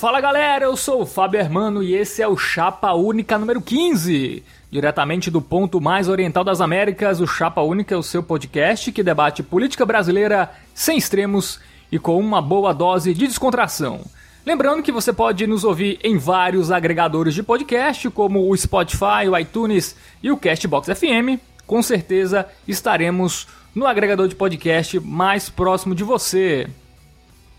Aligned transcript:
Fala 0.00 0.18
galera, 0.18 0.64
eu 0.64 0.78
sou 0.78 1.02
o 1.02 1.06
Fábio 1.06 1.38
Hermano 1.38 1.82
e 1.82 1.94
esse 1.94 2.22
é 2.22 2.26
o 2.26 2.34
Chapa 2.34 2.94
Única 2.94 3.36
número 3.36 3.60
15. 3.60 4.42
Diretamente 4.70 5.30
do 5.30 5.42
ponto 5.42 5.78
mais 5.78 6.08
oriental 6.08 6.42
das 6.42 6.62
Américas, 6.62 7.20
o 7.20 7.26
Chapa 7.26 7.60
Única 7.60 7.94
é 7.94 7.98
o 7.98 8.02
seu 8.02 8.22
podcast 8.22 8.90
que 8.92 9.02
debate 9.02 9.42
política 9.42 9.84
brasileira 9.84 10.50
sem 10.74 10.96
extremos 10.96 11.60
e 11.92 11.98
com 11.98 12.18
uma 12.18 12.40
boa 12.40 12.72
dose 12.72 13.12
de 13.12 13.26
descontração. 13.26 14.00
Lembrando 14.46 14.82
que 14.82 14.90
você 14.90 15.12
pode 15.12 15.46
nos 15.46 15.64
ouvir 15.64 15.98
em 16.02 16.16
vários 16.16 16.70
agregadores 16.70 17.34
de 17.34 17.42
podcast, 17.42 18.08
como 18.08 18.50
o 18.50 18.56
Spotify, 18.56 19.28
o 19.30 19.36
iTunes 19.36 19.94
e 20.22 20.30
o 20.30 20.36
Castbox 20.38 20.98
FM. 20.98 21.38
Com 21.66 21.82
certeza 21.82 22.48
estaremos 22.66 23.46
no 23.74 23.86
agregador 23.86 24.28
de 24.28 24.34
podcast 24.34 24.98
mais 24.98 25.50
próximo 25.50 25.94
de 25.94 26.04
você. 26.04 26.70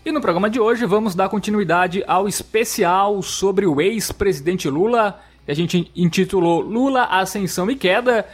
E 0.04 0.10
no 0.10 0.20
programa 0.20 0.50
de 0.50 0.58
hoje 0.58 0.84
vamos 0.84 1.14
dar 1.14 1.28
continuidade 1.28 2.02
ao 2.08 2.26
especial 2.26 3.22
sobre 3.22 3.66
o 3.66 3.80
ex-presidente 3.80 4.68
Lula, 4.68 5.20
que 5.46 5.52
a 5.52 5.54
gente 5.54 5.92
intitulou 5.94 6.60
Lula, 6.60 7.04
Ascensão 7.04 7.70
e 7.70 7.76
Queda, 7.76 8.26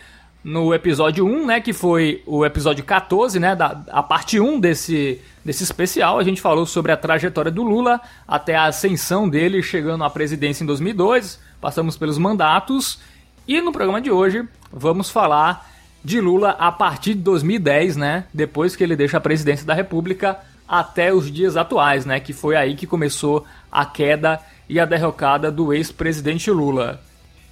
no 0.43 0.73
episódio 0.73 1.27
1, 1.27 1.45
né, 1.45 1.61
que 1.61 1.75
foi 1.75 2.23
o 2.27 2.43
episódio 2.43 2.83
14, 2.83 3.39
né, 3.39 3.55
da, 3.55 3.83
a 3.91 4.03
parte 4.03 4.41
1 4.41 4.59
desse, 4.59 5.21
desse 5.45 5.63
especial. 5.63 6.19
A 6.19 6.25
gente 6.25 6.41
falou 6.41 6.65
sobre 6.65 6.91
a 6.91 6.97
trajetória 6.97 7.51
do 7.51 7.63
Lula 7.63 8.01
até 8.27 8.57
a 8.57 8.65
ascensão 8.65 9.29
dele 9.29 9.63
chegando 9.63 10.05
à 10.05 10.09
presidência 10.09 10.65
em 10.65 10.67
2002, 10.67 11.39
passamos 11.61 11.99
pelos 11.99 12.17
mandatos. 12.17 12.99
E 13.47 13.61
no 13.61 13.73
programa 13.73 14.01
de 14.01 14.11
hoje 14.11 14.43
vamos 14.73 15.11
falar 15.11 15.69
de 16.03 16.19
Lula 16.19 16.57
a 16.59 16.73
partir 16.73 17.13
de 17.13 17.21
2010, 17.21 17.99
né, 17.99 18.25
depois 18.33 18.75
que 18.75 18.83
ele 18.83 18.97
deixa 18.97 19.19
a 19.19 19.21
presidência 19.21 19.67
da 19.67 19.75
República 19.75 20.39
até 20.69 21.13
os 21.13 21.31
dias 21.31 21.57
atuais, 21.57 22.05
né? 22.05 22.21
Que 22.21 22.33
foi 22.33 22.55
aí 22.55 22.77
que 22.77 22.87
começou 22.87 23.47
a 23.73 23.87
queda 23.87 24.39
e 24.69 24.79
a 24.79 24.85
derrocada 24.85 25.51
do 25.51 25.73
ex-presidente 25.73 26.51
Lula. 26.51 27.01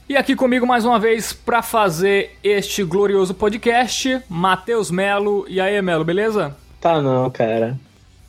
E 0.09 0.17
aqui 0.17 0.37
comigo 0.37 0.67
mais 0.67 0.85
uma 0.85 1.01
vez 1.01 1.33
para 1.33 1.63
fazer 1.63 2.39
este 2.45 2.85
glorioso 2.85 3.35
podcast, 3.35 4.21
Matheus 4.29 4.91
Melo. 4.91 5.45
E 5.49 5.61
aí, 5.61 5.81
Melo, 5.83 6.05
beleza? 6.05 6.55
Tá 6.81 7.01
não, 7.03 7.29
cara. 7.31 7.77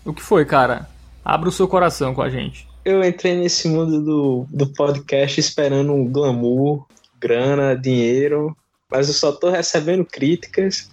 O 0.03 0.13
que 0.13 0.21
foi, 0.21 0.45
cara? 0.45 0.89
Abra 1.23 1.49
o 1.49 1.51
seu 1.51 1.67
coração 1.67 2.15
com 2.15 2.21
a 2.21 2.29
gente. 2.29 2.67
Eu 2.83 3.03
entrei 3.03 3.35
nesse 3.35 3.67
mundo 3.67 4.01
do, 4.01 4.47
do 4.49 4.67
podcast 4.73 5.39
esperando 5.39 5.93
um 5.93 6.07
glamour, 6.07 6.87
grana, 7.19 7.75
dinheiro, 7.75 8.55
mas 8.89 9.09
eu 9.09 9.13
só 9.13 9.31
tô 9.31 9.49
recebendo 9.49 10.05
críticas. 10.05 10.89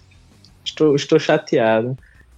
Estou, 0.63 0.95
estou 0.95 1.17
chateado. 1.17 1.97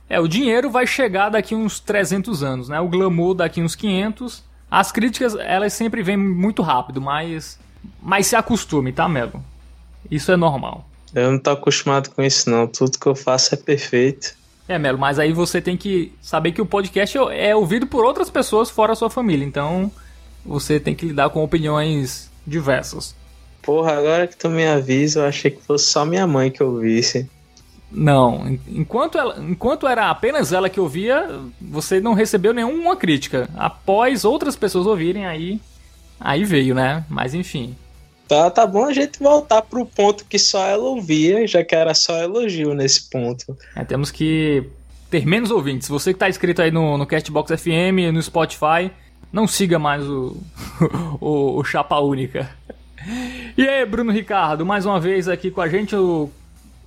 É, 0.09 0.19
o 0.19 0.27
dinheiro 0.27 0.69
vai 0.69 0.88
chegar 0.88 1.30
daqui 1.30 1.53
uns 1.53 1.80
300 1.80 2.44
anos, 2.44 2.69
né? 2.69 2.80
O 2.80 2.88
glamour 2.88 3.33
daqui 3.33 3.61
uns 3.61 3.75
500. 3.75 4.44
As 4.69 4.91
críticas, 4.91 5.36
elas 5.36 5.73
sempre 5.73 6.02
vêm 6.02 6.17
muito 6.17 6.61
rápido, 6.61 7.02
mas 7.02 7.59
mas 8.02 8.28
se 8.28 8.35
acostume, 8.35 8.91
tá, 8.91 9.08
Melo? 9.08 9.44
Isso 10.09 10.31
é 10.31 10.38
normal. 10.38 10.88
Eu 11.13 11.31
não 11.31 11.39
tô 11.39 11.52
acostumado 11.52 12.09
com 12.09 12.22
isso 12.22 12.50
não. 12.50 12.67
Tudo 12.67 12.97
que 12.97 13.08
eu 13.08 13.16
faço 13.16 13.53
é 13.53 13.58
perfeito. 13.58 14.35
É, 14.67 14.78
Melo, 14.78 14.97
mas 14.97 15.19
aí 15.19 15.31
você 15.31 15.61
tem 15.61 15.78
que 15.78 16.13
saber 16.22 16.52
que 16.52 16.61
o 16.61 16.66
podcast 16.66 17.17
é 17.31 17.55
ouvido 17.55 17.88
por 17.88 18.03
outras 18.03 18.30
pessoas 18.30 18.69
fora 18.69 18.94
a 18.94 18.95
sua 18.95 19.09
família. 19.09 19.45
Então, 19.45 19.91
você 20.45 20.80
tem 20.80 20.94
que 20.94 21.05
lidar 21.05 21.30
com 21.30 21.44
opiniões 21.44 22.30
diversas. 22.45 23.16
Porra, 23.61 23.94
agora 23.97 24.28
que 24.28 24.38
tu 24.38 24.50
me 24.50 24.66
avisa, 24.66 25.22
eu 25.22 25.25
achei 25.25 25.52
que 25.52 25.61
fosse 25.61 25.85
só 25.85 26.05
minha 26.05 26.28
mãe 26.28 26.52
que 26.52 26.63
ouvisse. 26.63 27.30
Não, 27.92 28.60
enquanto, 28.68 29.18
ela, 29.18 29.40
enquanto 29.40 29.88
era 29.88 30.09
apenas 30.09 30.52
ela 30.52 30.70
que 30.70 30.80
ouvia, 30.80 31.40
você 31.59 32.02
não 32.02 32.14
recebeu 32.14 32.53
nenhuma 32.53 32.96
crítica. 32.96 33.50
Após 33.56 34.25
outras 34.25 34.56
pessoas 34.56 34.86
ouvirem, 34.86 35.25
aí, 35.25 35.59
aí 36.20 36.44
veio, 36.44 36.76
né? 36.76 37.06
Mas 37.09 37.34
enfim. 37.34 37.76
Tá, 38.28 38.50
tá 38.52 38.68
bom 38.68 38.86
a 38.86 38.94
gente 38.94 39.20
voltar 39.20 39.62
pro 39.62 39.86
ponto 39.86 40.26
que 40.26 40.38
só 40.38 40.66
ela 40.66 40.84
ouvia, 40.84 41.47
já 41.47 41.64
que 41.64 41.74
era 41.74 41.94
só 41.94 42.18
elogio 42.18 42.74
nesse 42.74 43.09
ponto. 43.09 43.58
É, 43.74 43.86
temos 43.86 44.12
que 44.12 44.70
ter 45.09 45.26
menos 45.26 45.50
ouvintes. 45.50 45.88
Você 45.88 46.14
que 46.14 46.20
tá 46.20 46.28
inscrito 46.28 46.62
aí 46.62 46.70
no, 46.70 46.97
no 46.97 47.06
Castbox 47.06 47.62
FM, 47.62 48.12
no 48.12 48.22
Spotify, 48.22 48.92
não 49.31 49.47
siga 49.47 49.80
mais 49.80 50.03
o, 50.03 50.36
o, 51.22 51.59
o 51.59 51.64
Chapa 51.64 51.97
Única. 52.00 52.50
E 53.58 53.66
aí, 53.66 53.86
Bruno 53.86 54.12
Ricardo, 54.12 54.66
mais 54.66 54.86
uma 54.86 55.00
vez 55.00 55.30
aqui 55.30 55.50
com 55.50 55.62
a 55.62 55.70
gente, 55.70 55.96
o 55.96 56.30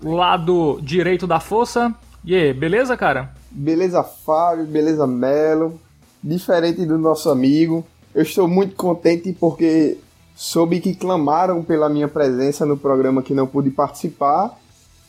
lado 0.03 0.81
direito 0.83 1.27
da 1.27 1.41
força. 1.41 1.94
E 2.25 2.34
aí, 2.34 2.53
beleza, 2.53 2.97
cara? 2.97 3.33
Beleza, 3.50 4.03
Fábio, 4.03 4.65
beleza, 4.66 5.06
Melo. 5.06 5.81
Diferente 6.22 6.84
do 6.84 6.99
nosso 6.99 7.31
amigo, 7.31 7.84
eu 8.15 8.22
estou 8.22 8.47
muito 8.47 8.77
contente 8.77 9.33
porque 9.33 9.97
soube 10.34 10.81
que 10.81 10.94
clamaram 10.94 11.62
pela 11.62 11.89
minha 11.89 12.09
presença 12.09 12.66
no 12.66 12.77
programa 12.77 13.22
que 13.22 13.33
não 13.33 13.47
pude 13.47 13.71
participar. 13.71 14.59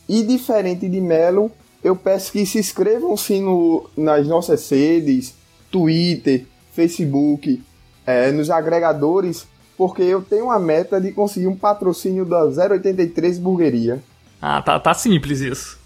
E 0.08 0.24
diferente 0.24 0.88
de 0.88 1.02
Melo, 1.02 1.52
eu 1.84 1.96
peço 1.96 2.32
que 2.32 2.46
se 2.46 2.60
inscrevam 2.60 3.16
sim 3.18 3.42
no, 3.42 3.90
nas 3.98 4.28
nossas 4.28 4.70
redes, 4.70 5.34
Twitter, 5.70 6.46
Facebook, 6.74 7.62
é, 8.06 8.32
nos 8.32 8.50
agregadores, 8.50 9.48
porque 9.78 10.02
eu 10.02 10.22
tenho 10.22 10.46
uma 10.46 10.60
meta 10.60 11.00
de 11.00 11.12
conseguir 11.12 11.48
um 11.48 11.56
patrocínio 11.56 12.26
da 12.26 12.44
083 12.46 13.40
Burgueria. 13.40 14.02
Ah, 14.42 14.62
tá, 14.62 14.80
tá 14.80 14.94
simples 14.94 15.40
isso. 15.40 15.80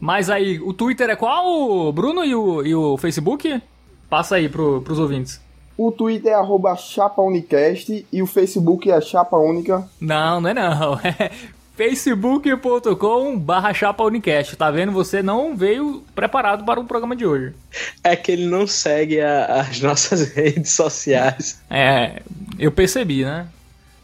Mas 0.00 0.30
aí, 0.30 0.58
o 0.60 0.72
Twitter 0.72 1.10
é 1.10 1.16
qual, 1.16 1.92
Bruno, 1.92 2.24
e 2.24 2.34
o, 2.34 2.64
e 2.64 2.74
o 2.74 2.96
Facebook? 2.96 3.60
Passa 4.08 4.36
aí 4.36 4.48
pro, 4.48 4.80
pros 4.82 4.98
ouvintes. 4.98 5.40
O 5.76 5.92
Twitter 5.92 6.32
é 6.32 6.34
arroba 6.34 6.74
ChapaUnicast 6.76 8.06
e 8.12 8.22
o 8.22 8.26
Facebook 8.26 8.90
é 8.90 9.00
Chapa 9.00 9.36
Única. 9.36 9.88
Não, 10.00 10.40
não 10.40 10.50
é 10.50 10.54
não. 10.54 10.98
É 11.04 11.30
facebook.com 11.78 13.38
barra 13.38 13.72
ChapaUnicast. 13.72 14.56
Tá 14.56 14.68
vendo? 14.68 14.90
Você 14.90 15.22
não 15.22 15.56
veio 15.56 16.02
preparado 16.12 16.64
para 16.64 16.80
o 16.80 16.84
programa 16.84 17.14
de 17.14 17.24
hoje. 17.24 17.54
É 18.02 18.16
que 18.16 18.32
ele 18.32 18.46
não 18.46 18.66
segue 18.66 19.20
a, 19.20 19.60
as 19.60 19.78
nossas 19.80 20.32
redes 20.32 20.72
sociais. 20.72 21.60
É, 21.70 22.20
eu 22.58 22.72
percebi, 22.72 23.24
né? 23.24 23.46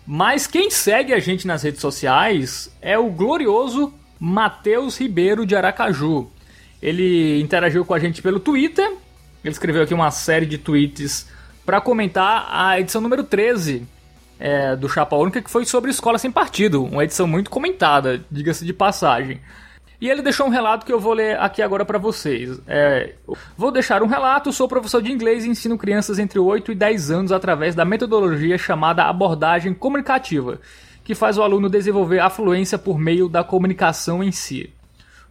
Mas 0.06 0.46
quem 0.46 0.70
segue 0.70 1.12
a 1.14 1.18
gente 1.18 1.46
nas 1.46 1.62
redes 1.62 1.80
sociais 1.80 2.70
é 2.82 2.98
o 2.98 3.08
glorioso 3.10 3.92
Matheus 4.20 4.98
Ribeiro 4.98 5.46
de 5.46 5.56
Aracaju. 5.56 6.30
Ele 6.82 7.40
interagiu 7.40 7.84
com 7.84 7.94
a 7.94 7.98
gente 7.98 8.20
pelo 8.20 8.38
Twitter. 8.38 8.86
Ele 9.42 9.52
escreveu 9.52 9.82
aqui 9.82 9.94
uma 9.94 10.10
série 10.10 10.46
de 10.46 10.58
tweets 10.58 11.26
para 11.64 11.80
comentar 11.80 12.46
a 12.50 12.78
edição 12.78 13.00
número 13.00 13.24
13 13.24 13.86
é, 14.38 14.76
do 14.76 14.88
Chapa 14.88 15.16
Única, 15.16 15.40
que 15.40 15.50
foi 15.50 15.64
sobre 15.64 15.90
escola 15.90 16.18
sem 16.18 16.30
partido. 16.30 16.84
Uma 16.84 17.04
edição 17.04 17.26
muito 17.26 17.48
comentada, 17.48 18.22
diga-se 18.30 18.64
de 18.64 18.72
passagem. 18.72 19.40
E 20.04 20.10
ele 20.10 20.20
deixou 20.20 20.46
um 20.46 20.50
relato 20.50 20.84
que 20.84 20.92
eu 20.92 21.00
vou 21.00 21.14
ler 21.14 21.40
aqui 21.40 21.62
agora 21.62 21.82
para 21.82 21.96
vocês. 21.96 22.60
É, 22.66 23.14
vou 23.56 23.70
deixar 23.70 24.02
um 24.02 24.06
relato. 24.06 24.52
Sou 24.52 24.68
professor 24.68 25.00
de 25.00 25.10
inglês 25.10 25.46
e 25.46 25.48
ensino 25.48 25.78
crianças 25.78 26.18
entre 26.18 26.38
8 26.38 26.72
e 26.72 26.74
10 26.74 27.10
anos 27.10 27.32
através 27.32 27.74
da 27.74 27.86
metodologia 27.86 28.58
chamada 28.58 29.04
abordagem 29.04 29.72
comunicativa, 29.72 30.60
que 31.02 31.14
faz 31.14 31.38
o 31.38 31.42
aluno 31.42 31.70
desenvolver 31.70 32.18
a 32.18 32.28
fluência 32.28 32.76
por 32.76 32.98
meio 32.98 33.30
da 33.30 33.42
comunicação 33.42 34.22
em 34.22 34.30
si. 34.30 34.70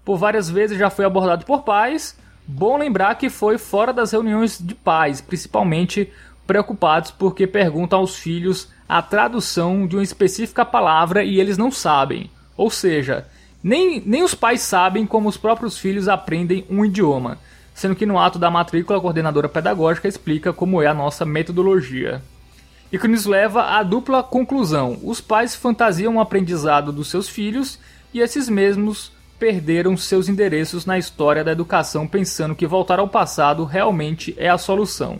Por 0.03 0.17
várias 0.17 0.49
vezes 0.49 0.75
já 0.75 0.89
foi 0.89 1.05
abordado 1.05 1.45
por 1.45 1.61
pais. 1.61 2.17
Bom 2.47 2.75
lembrar 2.75 3.13
que 3.13 3.29
foi 3.29 3.59
fora 3.59 3.93
das 3.93 4.11
reuniões 4.11 4.57
de 4.57 4.73
pais, 4.73 5.21
principalmente 5.21 6.11
preocupados 6.47 7.11
porque 7.11 7.45
perguntam 7.45 7.99
aos 7.99 8.15
filhos 8.15 8.69
a 8.89 9.03
tradução 9.03 9.85
de 9.85 9.97
uma 9.97 10.03
específica 10.03 10.65
palavra 10.65 11.23
e 11.23 11.39
eles 11.39 11.59
não 11.59 11.69
sabem. 11.69 12.27
Ou 12.57 12.71
seja, 12.71 13.27
nem, 13.63 14.03
nem 14.05 14.23
os 14.23 14.35
pais 14.35 14.61
sabem 14.61 15.05
como 15.05 15.29
os 15.29 15.37
próprios 15.37 15.77
filhos 15.77 16.09
aprendem 16.09 16.65
um 16.69 16.83
idioma, 16.83 17.37
sendo 17.73 17.95
que 17.95 18.05
no 18.05 18.19
ato 18.19 18.37
da 18.37 18.51
matrícula 18.51 18.99
a 18.99 19.01
coordenadora 19.01 19.47
pedagógica 19.47 20.07
explica 20.07 20.51
como 20.51 20.81
é 20.81 20.87
a 20.87 20.93
nossa 20.93 21.23
metodologia. 21.23 22.21
E 22.91 22.99
que 22.99 23.07
nos 23.07 23.25
leva 23.25 23.63
à 23.63 23.81
dupla 23.81 24.21
conclusão: 24.21 24.99
os 25.01 25.21
pais 25.21 25.55
fantasiam 25.55 26.17
o 26.17 26.19
aprendizado 26.19 26.91
dos 26.91 27.09
seus 27.09 27.29
filhos 27.29 27.79
e 28.13 28.19
esses 28.19 28.49
mesmos 28.49 29.11
perderam 29.39 29.97
seus 29.97 30.29
endereços 30.29 30.85
na 30.85 30.97
história 30.97 31.43
da 31.43 31.51
educação 31.51 32.07
pensando 32.07 32.55
que 32.55 32.67
voltar 32.67 32.99
ao 32.99 33.07
passado 33.07 33.63
realmente 33.63 34.35
é 34.37 34.49
a 34.49 34.57
solução. 34.57 35.19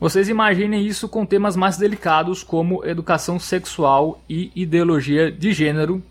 Vocês 0.00 0.28
imaginem 0.28 0.86
isso 0.86 1.08
com 1.08 1.26
temas 1.26 1.56
mais 1.56 1.76
delicados 1.76 2.44
como 2.44 2.84
educação 2.84 3.38
sexual 3.38 4.22
e 4.28 4.52
ideologia 4.54 5.30
de 5.30 5.52
gênero, 5.52 6.02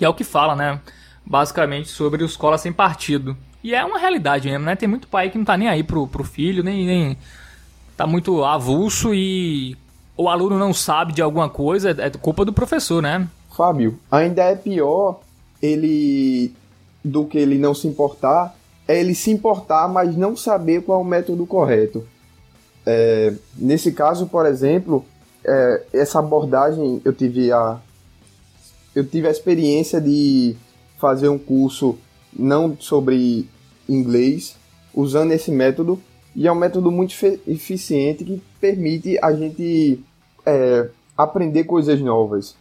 que 0.00 0.04
é 0.06 0.08
o 0.08 0.14
que 0.14 0.24
fala, 0.24 0.56
né? 0.56 0.80
Basicamente 1.26 1.90
sobre 1.90 2.24
os 2.24 2.30
escola 2.30 2.56
sem 2.56 2.72
partido. 2.72 3.36
E 3.62 3.74
é 3.74 3.84
uma 3.84 3.98
realidade 3.98 4.48
mesmo, 4.48 4.64
né? 4.64 4.74
Tem 4.74 4.88
muito 4.88 5.06
pai 5.06 5.28
que 5.28 5.36
não 5.36 5.44
tá 5.44 5.58
nem 5.58 5.68
aí 5.68 5.82
pro, 5.84 6.06
pro 6.06 6.24
filho, 6.24 6.64
nem, 6.64 6.86
nem 6.86 7.18
tá 7.98 8.06
muito 8.06 8.42
avulso 8.42 9.12
e 9.12 9.76
o 10.16 10.26
aluno 10.26 10.58
não 10.58 10.72
sabe 10.72 11.12
de 11.12 11.20
alguma 11.20 11.50
coisa, 11.50 11.90
é 11.90 12.08
culpa 12.08 12.46
do 12.46 12.52
professor, 12.52 13.02
né? 13.02 13.28
Fábio, 13.54 13.98
ainda 14.10 14.42
é 14.42 14.56
pior 14.56 15.20
ele 15.60 16.54
do 17.04 17.26
que 17.26 17.36
ele 17.36 17.58
não 17.58 17.74
se 17.74 17.86
importar, 17.86 18.56
é 18.88 18.98
ele 18.98 19.14
se 19.14 19.30
importar, 19.30 19.86
mas 19.86 20.16
não 20.16 20.34
saber 20.34 20.80
qual 20.80 21.00
é 21.00 21.02
o 21.02 21.06
método 21.06 21.44
correto. 21.44 22.06
É, 22.86 23.34
nesse 23.54 23.92
caso, 23.92 24.26
por 24.28 24.46
exemplo, 24.46 25.04
é, 25.44 25.82
essa 25.92 26.20
abordagem 26.20 27.02
eu 27.04 27.12
tive 27.12 27.52
a 27.52 27.78
eu 28.94 29.04
tive 29.04 29.28
a 29.28 29.30
experiência 29.30 30.00
de 30.00 30.56
fazer 30.98 31.28
um 31.28 31.38
curso 31.38 31.98
não 32.32 32.76
sobre 32.78 33.48
inglês 33.88 34.56
usando 34.94 35.32
esse 35.32 35.50
método 35.50 36.00
e 36.34 36.46
é 36.46 36.52
um 36.52 36.56
método 36.56 36.90
muito 36.90 37.14
eficiente 37.46 38.24
que 38.24 38.42
permite 38.60 39.18
a 39.22 39.32
gente 39.32 40.00
é, 40.46 40.88
aprender 41.16 41.64
coisas 41.64 42.00
novas. 42.00 42.54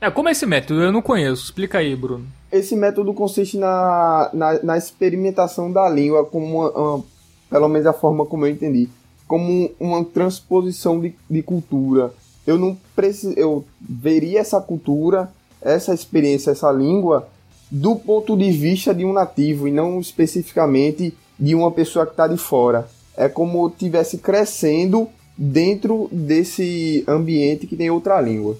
É, 0.00 0.10
como 0.10 0.28
é 0.28 0.32
esse 0.32 0.46
método? 0.46 0.82
Eu 0.82 0.92
não 0.92 1.02
conheço. 1.02 1.44
Explica 1.44 1.78
aí, 1.78 1.96
Bruno. 1.96 2.26
Esse 2.52 2.76
método 2.76 3.12
consiste 3.14 3.56
na, 3.58 4.30
na, 4.32 4.62
na 4.62 4.78
experimentação 4.78 5.72
da 5.72 5.88
língua, 5.88 6.24
como 6.24 6.46
uma, 6.46 6.70
uma, 6.70 7.04
pelo 7.50 7.68
menos 7.68 7.86
a 7.86 7.92
forma 7.92 8.24
como 8.24 8.46
eu 8.46 8.50
entendi, 8.50 8.88
como 9.26 9.70
uma 9.80 10.04
transposição 10.04 11.00
de, 11.00 11.14
de 11.28 11.42
cultura. 11.42 12.12
Eu 12.46 12.58
não 12.58 12.76
preciso, 12.94 13.34
eu 13.36 13.64
veria 13.80 14.40
essa 14.40 14.60
cultura, 14.60 15.32
essa 15.60 15.92
experiência, 15.92 16.50
essa 16.50 16.70
língua 16.70 17.28
do 17.70 17.96
ponto 17.96 18.36
de 18.36 18.50
vista 18.50 18.94
de 18.94 19.04
um 19.04 19.12
nativo 19.12 19.66
e 19.66 19.72
não 19.72 19.98
especificamente 19.98 21.14
de 21.38 21.54
uma 21.54 21.70
pessoa 21.70 22.06
que 22.06 22.12
está 22.12 22.26
de 22.26 22.36
fora. 22.36 22.88
É 23.16 23.28
como 23.28 23.68
tivesse 23.70 24.18
crescendo 24.18 25.08
dentro 25.36 26.08
desse 26.12 27.04
ambiente 27.08 27.66
que 27.66 27.76
tem 27.76 27.90
outra 27.90 28.20
língua. 28.20 28.56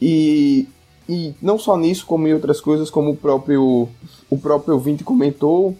E, 0.00 0.66
e 1.08 1.34
não 1.40 1.58
só 1.58 1.76
nisso, 1.76 2.06
como 2.06 2.26
em 2.26 2.34
outras 2.34 2.60
coisas, 2.60 2.90
como 2.90 3.10
o 3.10 3.16
próprio, 3.16 3.88
o 4.28 4.38
próprio 4.38 4.74
ouvinte 4.74 5.04
comentou, 5.04 5.76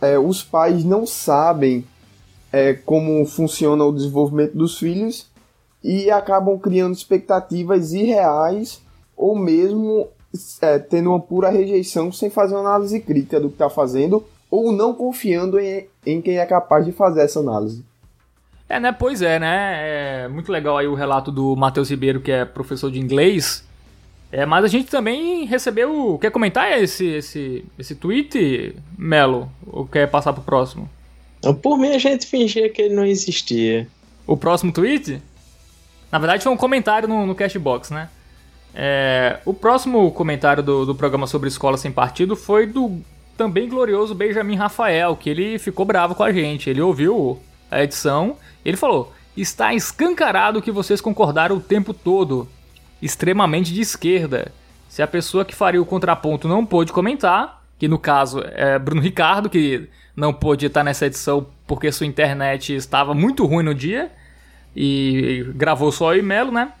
é, 0.00 0.18
os 0.18 0.42
pais 0.42 0.84
não 0.84 1.06
sabem 1.06 1.84
é, 2.52 2.72
como 2.72 3.24
funciona 3.26 3.84
o 3.84 3.92
desenvolvimento 3.92 4.56
dos 4.56 4.78
filhos 4.78 5.26
e 5.82 6.10
acabam 6.10 6.58
criando 6.58 6.94
expectativas 6.94 7.92
irreais 7.92 8.80
ou 9.18 9.36
mesmo 9.36 10.08
é, 10.62 10.78
tendo 10.78 11.10
uma 11.10 11.20
pura 11.20 11.50
rejeição 11.50 12.12
sem 12.12 12.30
fazer 12.30 12.54
uma 12.54 12.60
análise 12.60 13.00
crítica 13.00 13.40
do 13.40 13.48
que 13.48 13.56
está 13.56 13.68
fazendo 13.68 14.24
ou 14.50 14.72
não 14.72 14.94
confiando 14.94 15.58
em, 15.58 15.86
em 16.06 16.22
quem 16.22 16.38
é 16.38 16.46
capaz 16.46 16.84
de 16.84 16.92
fazer 16.92 17.22
essa 17.22 17.40
análise. 17.40 17.84
É, 18.68 18.78
né? 18.78 18.92
Pois 18.92 19.22
é, 19.22 19.38
né? 19.38 20.24
É 20.24 20.28
muito 20.28 20.52
legal 20.52 20.78
aí 20.78 20.86
o 20.86 20.94
relato 20.94 21.32
do 21.32 21.56
Matheus 21.56 21.90
Ribeiro, 21.90 22.20
que 22.20 22.30
é 22.30 22.44
professor 22.44 22.90
de 22.90 23.00
inglês. 23.00 23.66
É, 24.30 24.44
mas 24.44 24.62
a 24.64 24.68
gente 24.68 24.90
também 24.90 25.46
recebeu. 25.46 26.18
Quer 26.20 26.30
comentar 26.30 26.78
esse, 26.78 27.06
esse, 27.06 27.64
esse 27.78 27.94
tweet, 27.94 28.76
Melo? 28.96 29.50
Ou 29.66 29.86
quer 29.86 30.08
passar 30.10 30.34
pro 30.34 30.42
próximo? 30.42 30.88
Por 31.62 31.78
mim, 31.78 31.94
a 31.94 31.98
gente 31.98 32.26
fingia 32.26 32.68
que 32.68 32.82
ele 32.82 32.94
não 32.94 33.06
existia. 33.06 33.88
O 34.26 34.36
próximo 34.36 34.70
tweet? 34.70 35.22
Na 36.12 36.18
verdade, 36.18 36.42
foi 36.42 36.52
um 36.52 36.56
comentário 36.56 37.08
no, 37.08 37.24
no 37.24 37.34
Cashbox, 37.34 37.90
né? 37.90 38.10
É, 38.74 39.40
o 39.44 39.52
próximo 39.52 40.10
comentário 40.12 40.62
do, 40.62 40.86
do 40.86 40.94
programa 40.94 41.26
sobre 41.26 41.48
escola 41.48 41.76
sem 41.76 41.90
partido 41.90 42.36
foi 42.36 42.66
do 42.66 43.00
também 43.36 43.68
glorioso 43.68 44.14
Benjamin 44.14 44.56
Rafael, 44.56 45.16
que 45.16 45.30
ele 45.30 45.58
ficou 45.58 45.86
bravo 45.86 46.14
com 46.14 46.22
a 46.22 46.32
gente. 46.32 46.68
Ele 46.68 46.80
ouviu 46.80 47.40
a 47.70 47.82
edição, 47.82 48.36
ele 48.64 48.76
falou: 48.76 49.12
Está 49.36 49.72
escancarado 49.72 50.60
que 50.60 50.72
vocês 50.72 51.00
concordaram 51.00 51.56
o 51.56 51.60
tempo 51.60 51.94
todo. 51.94 52.48
Extremamente 53.00 53.72
de 53.72 53.80
esquerda. 53.80 54.50
Se 54.88 55.02
a 55.02 55.06
pessoa 55.06 55.44
que 55.44 55.54
faria 55.54 55.80
o 55.80 55.86
contraponto 55.86 56.48
não 56.48 56.66
pôde 56.66 56.92
comentar, 56.92 57.62
que 57.78 57.86
no 57.86 57.98
caso 57.98 58.42
é 58.44 58.76
Bruno 58.78 59.00
Ricardo, 59.00 59.48
que 59.48 59.88
não 60.16 60.32
pôde 60.32 60.66
estar 60.66 60.82
nessa 60.82 61.06
edição 61.06 61.46
porque 61.64 61.92
sua 61.92 62.06
internet 62.06 62.74
estava 62.74 63.14
muito 63.14 63.46
ruim 63.46 63.62
no 63.62 63.74
dia 63.74 64.10
e 64.74 65.46
gravou 65.54 65.92
só 65.92 66.08
o 66.08 66.14
e-mail, 66.14 66.50
né? 66.50 66.72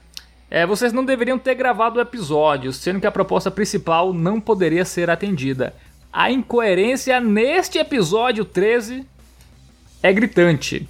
É, 0.50 0.64
vocês 0.64 0.92
não 0.92 1.04
deveriam 1.04 1.38
ter 1.38 1.54
gravado 1.54 1.98
o 1.98 2.02
episódio, 2.02 2.72
sendo 2.72 3.00
que 3.00 3.06
a 3.06 3.12
proposta 3.12 3.50
principal 3.50 4.14
não 4.14 4.40
poderia 4.40 4.84
ser 4.84 5.10
atendida. 5.10 5.74
A 6.12 6.30
incoerência 6.30 7.20
neste 7.20 7.78
episódio 7.78 8.44
13 8.44 9.06
é 10.02 10.12
gritante. 10.12 10.88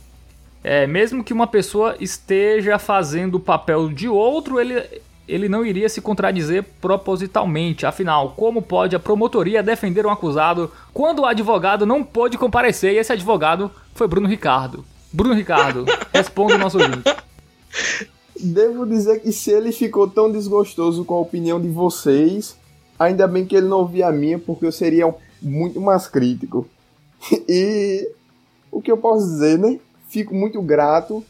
É, 0.63 0.87
mesmo 0.87 1.25
que 1.25 1.33
uma 1.33 1.47
pessoa 1.47 1.97
esteja 1.99 2.79
fazendo 2.79 3.37
o 3.37 3.41
papel 3.41 3.89
de 3.89 4.09
outro, 4.09 4.61
ele, 4.61 4.81
ele 5.27 5.49
não 5.49 5.67
iria 5.67 5.89
se 5.89 6.01
contradizer 6.01 6.65
propositalmente. 6.81 7.85
Afinal, 7.85 8.31
como 8.37 8.63
pode 8.63 8.95
a 8.95 9.01
promotoria 9.01 9.63
defender 9.63 10.07
um 10.07 10.11
acusado 10.11 10.71
quando 10.95 11.21
o 11.21 11.27
advogado 11.27 11.85
não 11.85 12.05
pôde 12.05 12.39
comparecer? 12.39 12.93
E 12.93 12.99
esse 12.99 13.13
advogado 13.13 13.71
foi 13.95 14.07
Bruno 14.07 14.29
Ricardo. 14.29 14.85
Bruno 15.13 15.35
Ricardo, 15.35 15.85
responda 16.13 16.55
o 16.55 16.59
nosso 16.59 16.79
ouvinte. 16.79 17.03
Devo 18.41 18.87
dizer 18.87 19.21
que 19.21 19.33
se 19.33 19.51
ele 19.51 19.73
ficou 19.73 20.09
tão 20.09 20.31
desgostoso 20.31 21.05
com 21.05 21.15
a 21.15 21.21
opinião 21.21 21.61
de 21.61 21.69
vocês, 21.69 22.57
ainda 22.99 23.27
bem 23.27 23.47
que 23.47 23.57
ele 23.57 23.69
não 23.69 23.79
ouvia 23.79 24.09
a 24.09 24.13
minha, 24.13 24.39
porque 24.39 24.67
eu 24.67 24.73
seria 24.73 25.13
muito 25.41 25.81
mais 25.81 26.07
crítico. 26.07 26.67
E 27.49 28.09
o 28.71 28.81
que 28.81 28.93
eu 28.93 28.97
posso 28.97 29.27
dizer, 29.27 29.59
né? 29.59 29.79
Fico 30.09 30.35
muito 30.35 30.61
grato 30.63 31.25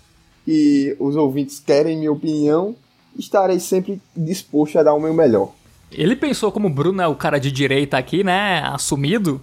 que 0.44 0.96
os 0.98 1.16
ouvintes 1.16 1.58
querem 1.58 1.96
minha 1.96 2.12
opinião. 2.12 2.76
Estarei 3.18 3.58
sempre 3.58 4.00
disposto 4.16 4.78
a 4.78 4.82
dar 4.82 4.94
o 4.94 5.00
meu 5.00 5.14
melhor. 5.14 5.52
Ele 5.90 6.14
pensou 6.14 6.52
como 6.52 6.68
o 6.68 6.70
Bruno 6.70 7.00
é 7.00 7.06
o 7.06 7.14
cara 7.14 7.38
de 7.38 7.50
direita 7.50 7.96
aqui, 7.96 8.22
né? 8.22 8.60
Assumido. 8.64 9.40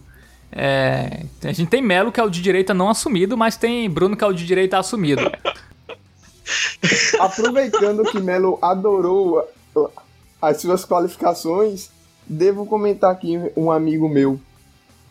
É... 0.52 1.26
A 1.44 1.52
gente 1.52 1.70
tem 1.70 1.82
Melo 1.82 2.12
que 2.12 2.20
é 2.20 2.24
o 2.24 2.30
de 2.30 2.42
direita 2.42 2.74
não 2.74 2.90
assumido, 2.90 3.36
mas 3.36 3.58
tem 3.58 3.90
Bruno 3.90 4.16
que 4.16 4.24
é 4.24 4.28
o 4.28 4.34
de 4.34 4.46
direita 4.46 4.78
assumido. 4.78 5.24
Aproveitando 7.20 8.04
que 8.04 8.20
Melo 8.20 8.60
adorou 8.62 9.48
as 10.42 10.62
suas 10.62 10.86
qualificações, 10.86 11.90
devo 12.28 12.66
comentar 12.66 13.12
aqui 13.12 13.40
um 13.56 13.72
amigo 13.72 14.08
meu 14.08 14.40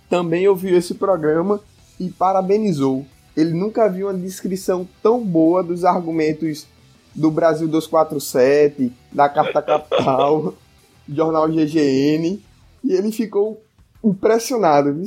também 0.08 0.46
ouviu 0.46 0.76
esse 0.76 0.94
programa 0.94 1.60
e 1.98 2.08
parabenizou. 2.08 3.04
Ele 3.36 3.52
nunca 3.52 3.88
viu 3.88 4.06
uma 4.06 4.14
descrição 4.14 4.88
tão 5.02 5.24
boa 5.24 5.60
dos 5.60 5.84
argumentos 5.84 6.68
do 7.12 7.30
Brasil 7.30 7.66
247, 7.66 8.92
da 9.10 9.28
Carta 9.28 9.60
Capital, 9.60 10.54
jornal 11.08 11.48
GGN, 11.48 12.40
e 12.84 12.92
ele 12.92 13.10
ficou 13.10 13.60
impressionado, 14.04 14.94
viu? 14.94 15.04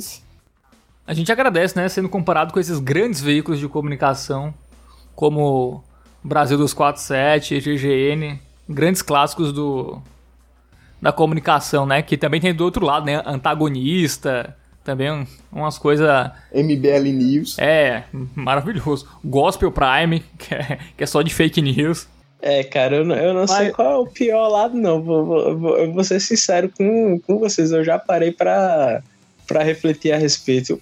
A 1.06 1.14
gente 1.14 1.32
agradece, 1.32 1.74
né, 1.74 1.88
sendo 1.88 2.08
comparado 2.08 2.52
com 2.52 2.60
esses 2.60 2.78
grandes 2.78 3.22
veículos 3.22 3.58
de 3.58 3.66
comunicação, 3.66 4.52
como 5.14 5.82
Brasil 6.22 6.56
247, 6.56 7.60
GGN, 7.60 8.38
grandes 8.68 9.02
clássicos 9.02 9.52
do 9.52 10.00
da 11.00 11.12
comunicação, 11.12 11.86
né, 11.86 12.02
que 12.02 12.16
também 12.16 12.40
tem 12.40 12.52
do 12.52 12.64
outro 12.64 12.84
lado, 12.84 13.06
né, 13.06 13.22
antagonista, 13.24 14.56
também 14.82 15.26
umas 15.52 15.78
coisas. 15.78 16.08
MBL 16.52 17.12
News. 17.12 17.58
É, 17.58 18.04
maravilhoso. 18.34 19.06
Gospel 19.24 19.70
Prime, 19.70 20.24
que 20.38 20.54
é, 20.54 20.78
que 20.96 21.04
é 21.04 21.06
só 21.06 21.22
de 21.22 21.32
fake 21.32 21.60
news. 21.60 22.08
É, 22.40 22.62
cara, 22.64 22.96
eu 22.96 23.04
não, 23.04 23.16
eu 23.16 23.34
não 23.34 23.42
Mas... 23.42 23.50
sei 23.50 23.70
qual 23.70 23.92
é 23.92 23.96
o 23.96 24.06
pior 24.06 24.48
lado, 24.48 24.76
não. 24.76 25.02
Vou, 25.02 25.24
vou, 25.58 25.76
eu 25.76 25.92
vou 25.92 26.04
ser 26.04 26.20
sincero 26.20 26.70
com, 26.70 27.20
com 27.20 27.38
vocês. 27.38 27.72
Eu 27.72 27.84
já 27.84 27.98
parei 27.98 28.32
pra, 28.32 29.02
pra 29.48 29.64
refletir 29.64 30.12
a 30.12 30.18
respeito. 30.18 30.80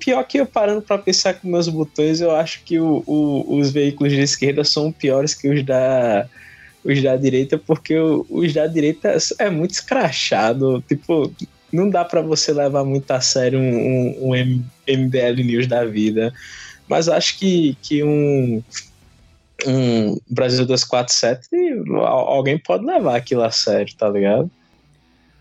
Pior 0.00 0.24
que 0.24 0.38
eu 0.38 0.44
parando 0.44 0.82
pra 0.82 0.98
pensar 0.98 1.34
com 1.34 1.48
meus 1.48 1.68
botões, 1.68 2.20
eu 2.20 2.32
acho 2.32 2.62
que 2.64 2.78
o, 2.78 3.04
o, 3.06 3.56
os 3.56 3.70
veículos 3.70 4.12
de 4.12 4.20
esquerda 4.20 4.64
são 4.64 4.90
piores 4.90 5.32
que 5.32 5.48
os 5.48 5.64
da, 5.64 6.28
os 6.84 7.00
da 7.00 7.16
direita, 7.16 7.56
porque 7.56 7.96
os 7.96 8.52
da 8.52 8.66
direita 8.66 9.16
é 9.38 9.48
muito 9.48 9.70
escrachado. 9.70 10.82
Tipo, 10.88 11.32
não 11.72 11.88
dá 11.88 12.04
para 12.04 12.20
você 12.20 12.52
levar 12.52 12.84
muito 12.84 13.10
a 13.12 13.20
sério 13.20 13.60
um, 13.60 13.62
um, 13.62 14.32
um, 14.32 14.64
MBL 14.88 15.44
News 15.44 15.68
da 15.68 15.84
vida. 15.84 16.32
Mas 16.88 17.08
acho 17.08 17.38
que, 17.38 17.76
que 17.80 18.02
um, 18.02 18.60
um 19.64 20.18
Brasil 20.28 20.66
247, 20.66 21.48
alguém 22.02 22.58
pode 22.58 22.84
levar 22.84 23.16
aquilo 23.16 23.42
a 23.42 23.52
sério, 23.52 23.94
tá 23.96 24.08
ligado? 24.08 24.50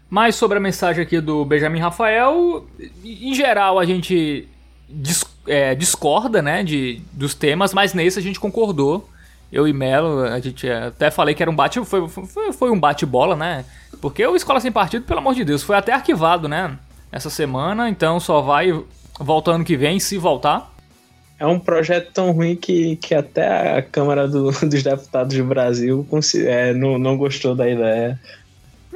Mais 0.10 0.36
sobre 0.36 0.58
a 0.58 0.62
mensagem 0.62 1.04
aqui 1.04 1.20
do 1.20 1.44
Benjamin 1.44 1.80
Rafael, 1.80 2.66
em 3.04 3.34
geral 3.34 3.78
a 3.78 3.86
gente 3.86 4.48
dis, 4.88 5.26
é, 5.46 5.76
discorda 5.76 6.42
né, 6.42 6.64
de, 6.64 7.02
dos 7.12 7.34
temas, 7.34 7.74
mas 7.74 7.94
nesse 7.94 8.18
a 8.20 8.22
gente 8.22 8.40
concordou. 8.40 9.08
Eu 9.52 9.66
e 9.68 9.72
Melo, 9.72 10.24
a 10.24 10.40
gente 10.40 10.70
até 10.70 11.10
falei 11.10 11.34
que 11.34 11.42
era 11.42 11.50
um 11.50 11.56
bate. 11.56 11.84
Foi, 11.86 12.08
foi, 12.10 12.52
foi 12.52 12.70
um 12.70 12.78
bate-bola, 12.78 13.34
né? 13.34 13.64
Porque 14.02 14.26
o 14.26 14.36
Escola 14.36 14.60
Sem 14.60 14.74
Partido, 14.74 15.06
pelo 15.06 15.20
amor 15.20 15.36
de 15.36 15.46
Deus, 15.46 15.64
foi 15.64 15.78
até 15.78 15.94
arquivado, 15.94 16.50
né? 16.50 16.78
Essa 17.10 17.30
semana, 17.30 17.90
então 17.90 18.20
só 18.20 18.42
vai 18.42 18.74
voltar 19.18 19.54
ano 19.54 19.64
que 19.64 19.78
vem, 19.78 20.02
se 20.02 20.18
voltar. 20.18 20.70
É 21.40 21.46
um 21.46 21.60
projeto 21.60 22.12
tão 22.12 22.32
ruim 22.32 22.56
que, 22.56 22.98
que 22.98 23.16
até 23.16 23.78
a 23.78 23.82
Câmara 23.82 24.28
do, 24.28 24.52
dos 24.68 24.84
Deputados 24.84 25.38
do 25.38 25.46
Brasil 25.46 26.06
é, 26.46 26.74
não, 26.74 26.98
não 26.98 27.16
gostou 27.16 27.56
da 27.56 27.70
ideia. 27.70 28.20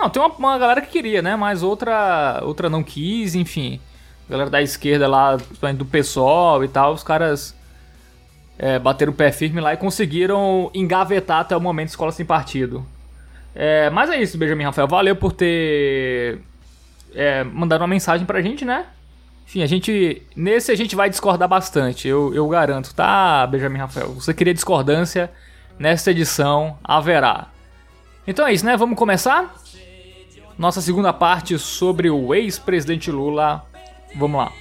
Não, 0.01 0.10
tem 0.10 0.20
uma, 0.20 0.29
uma, 0.29 0.58
galera 0.58 0.81
que 0.81 0.88
queria, 0.88 1.22
né? 1.22 1.36
Mas 1.36 1.62
outra, 1.62 2.41
outra 2.43 2.67
não 2.67 2.81
quis, 2.81 3.36
enfim. 3.36 3.79
A 4.27 4.31
galera 4.31 4.50
da 4.50 4.60
esquerda 4.60 5.08
lá, 5.08 5.38
do 5.75 5.86
PSOL 5.86 6.63
e 6.63 6.67
tal, 6.67 6.93
os 6.93 7.03
caras 7.03 7.55
é, 8.58 8.79
bateram 8.79 9.12
o 9.12 9.15
pé 9.15 9.31
firme 9.31 9.62
lá 9.62 9.75
e 9.75 9.77
conseguiram 9.77 10.72
engavetar 10.74 11.41
até 11.41 11.55
o 11.55 11.62
momento 11.62 11.89
Escola 11.89 12.12
Sem 12.12 12.25
Partido. 12.25 12.84
É, 13.53 13.91
mas 13.91 14.10
é 14.10 14.20
isso, 14.20 14.39
Benjamin 14.39 14.63
Rafael. 14.63 14.88
Valeu 14.88 15.15
por 15.15 15.34
ter 15.34 16.39
é, 17.13 17.43
mandado 17.43 17.81
uma 17.81 17.88
mensagem 17.88 18.25
pra 18.25 18.41
gente, 18.41 18.65
né? 18.65 18.88
Enfim, 19.46 19.62
a 19.62 19.67
gente. 19.67 20.24
Nesse 20.36 20.72
a 20.72 20.75
gente 20.75 20.96
vai 20.96 21.12
discordar 21.12 21.48
bastante, 21.48 22.08
eu, 22.08 22.34
eu 22.34 22.48
garanto, 22.48 22.96
tá, 22.96 23.46
Benjamin 23.46 23.77
Rafael? 23.77 24.13
Você 24.13 24.34
queria 24.34 24.53
discordância, 24.53 25.29
nesta 25.77 26.10
edição 26.10 26.79
haverá. 26.84 27.50
Então 28.25 28.48
é 28.48 28.53
isso, 28.53 28.65
né? 28.65 28.75
Vamos 28.75 28.98
começar? 28.98 29.60
Nossa 30.61 30.79
segunda 30.79 31.11
parte 31.11 31.57
sobre 31.57 32.11
o 32.11 32.35
ex-presidente 32.35 33.09
Lula. 33.09 33.65
Vamos 34.15 34.41
lá. 34.41 34.51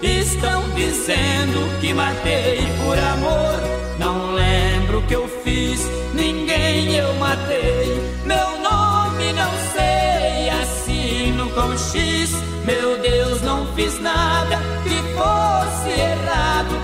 Estão 0.00 0.62
dizendo 0.76 1.80
que 1.80 1.92
matei 1.92 2.60
por 2.84 2.96
amor. 2.96 3.60
Não 3.98 4.32
lembro 4.32 5.00
o 5.00 5.06
que 5.08 5.14
eu 5.16 5.26
fiz, 5.42 5.80
ninguém 6.14 6.94
eu 6.94 7.12
matei. 7.14 8.00
Meu 8.24 8.60
nome 8.60 9.32
não 9.32 9.50
sei, 9.72 10.50
assino 10.50 11.50
com 11.50 11.76
X. 11.76 12.30
Meu 12.64 12.96
Deus, 13.00 13.42
não 13.42 13.66
fiz 13.74 14.00
nada 14.00 14.58
que 14.84 15.02
fosse 15.16 16.00
errado. 16.00 16.81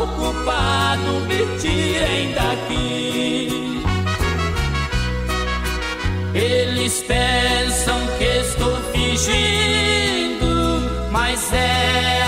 Não 0.00 0.06
sou 0.06 0.06
o 0.06 0.16
culpado, 0.16 1.20
me 1.28 1.58
tirem 1.58 2.32
daqui. 2.32 3.82
Eles 6.32 7.02
pensam 7.02 7.98
que 8.16 8.24
estou 8.24 8.76
fingindo, 8.92 10.48
mas 11.10 11.52
é 11.52 12.19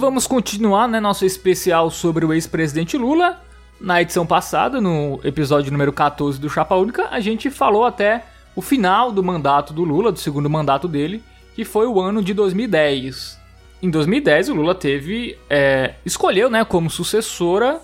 vamos 0.00 0.26
continuar, 0.26 0.88
né, 0.88 0.98
nosso 0.98 1.26
especial 1.26 1.90
sobre 1.90 2.24
o 2.24 2.32
ex-presidente 2.32 2.96
Lula. 2.96 3.38
Na 3.78 4.00
edição 4.00 4.26
passada, 4.26 4.80
no 4.80 5.20
episódio 5.22 5.70
número 5.70 5.92
14 5.92 6.40
do 6.40 6.48
Chapa 6.48 6.74
Única, 6.74 7.08
a 7.10 7.20
gente 7.20 7.50
falou 7.50 7.84
até 7.84 8.24
o 8.56 8.62
final 8.62 9.12
do 9.12 9.22
mandato 9.22 9.74
do 9.74 9.84
Lula, 9.84 10.10
do 10.10 10.18
segundo 10.18 10.48
mandato 10.48 10.88
dele, 10.88 11.22
que 11.54 11.66
foi 11.66 11.86
o 11.86 12.00
ano 12.00 12.22
de 12.22 12.32
2010. 12.32 13.38
Em 13.82 13.90
2010, 13.90 14.48
o 14.48 14.54
Lula 14.54 14.74
teve. 14.74 15.38
É, 15.50 15.94
escolheu 16.04 16.48
né, 16.48 16.64
como 16.64 16.88
sucessora 16.88 17.80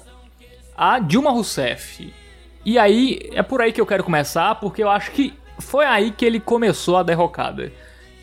a 0.74 0.98
Dilma 0.98 1.30
Rousseff. 1.30 2.12
E 2.64 2.78
aí, 2.78 3.28
é 3.32 3.42
por 3.42 3.60
aí 3.60 3.72
que 3.72 3.80
eu 3.80 3.86
quero 3.86 4.02
começar, 4.02 4.54
porque 4.54 4.82
eu 4.82 4.88
acho 4.88 5.10
que 5.10 5.34
foi 5.58 5.84
aí 5.84 6.10
que 6.10 6.24
ele 6.24 6.40
começou 6.40 6.96
a 6.96 7.02
derrocada. 7.02 7.70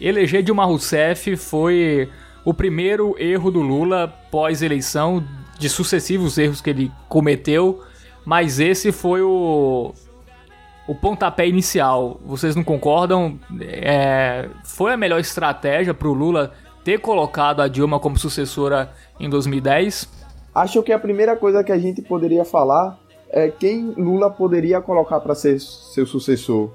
Eleger 0.01 0.41
Dilma 0.41 0.65
Rousseff 0.65 1.37
foi 1.37 2.09
o 2.45 2.53
primeiro 2.53 3.15
erro 3.17 3.51
do 3.51 3.61
Lula 3.61 4.13
pós-eleição, 4.29 5.23
de 5.57 5.69
sucessivos 5.69 6.37
erros 6.37 6.61
que 6.61 6.69
ele 6.69 6.91
cometeu, 7.07 7.81
mas 8.25 8.59
esse 8.59 8.91
foi 8.91 9.21
o, 9.21 9.93
o 10.87 10.95
pontapé 10.95 11.47
inicial, 11.47 12.19
vocês 12.25 12.55
não 12.55 12.63
concordam? 12.63 13.39
É, 13.61 14.49
foi 14.63 14.93
a 14.93 14.97
melhor 14.97 15.19
estratégia 15.19 15.93
para 15.93 16.07
o 16.07 16.13
Lula 16.13 16.51
ter 16.83 16.99
colocado 16.99 17.61
a 17.61 17.67
Dilma 17.67 17.99
como 17.99 18.17
sucessora 18.17 18.91
em 19.19 19.29
2010? 19.29 20.09
Acho 20.53 20.83
que 20.83 20.91
a 20.91 20.99
primeira 20.99 21.35
coisa 21.35 21.63
que 21.63 21.71
a 21.71 21.77
gente 21.77 22.01
poderia 22.01 22.43
falar 22.43 22.99
é 23.29 23.49
quem 23.49 23.93
Lula 23.97 24.29
poderia 24.29 24.81
colocar 24.81 25.19
para 25.19 25.33
ser 25.33 25.59
seu 25.59 26.05
sucessor. 26.05 26.71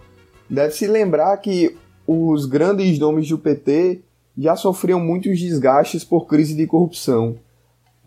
Deve-se 0.50 0.86
lembrar 0.86 1.36
que 1.36 1.76
os 2.06 2.46
grandes 2.46 2.98
nomes 2.98 3.28
do 3.28 3.38
PT 3.38 4.00
já 4.38 4.54
sofriam 4.54 5.00
muitos 5.00 5.38
desgastes 5.40 6.04
por 6.04 6.26
crise 6.26 6.54
de 6.54 6.66
corrupção. 6.66 7.36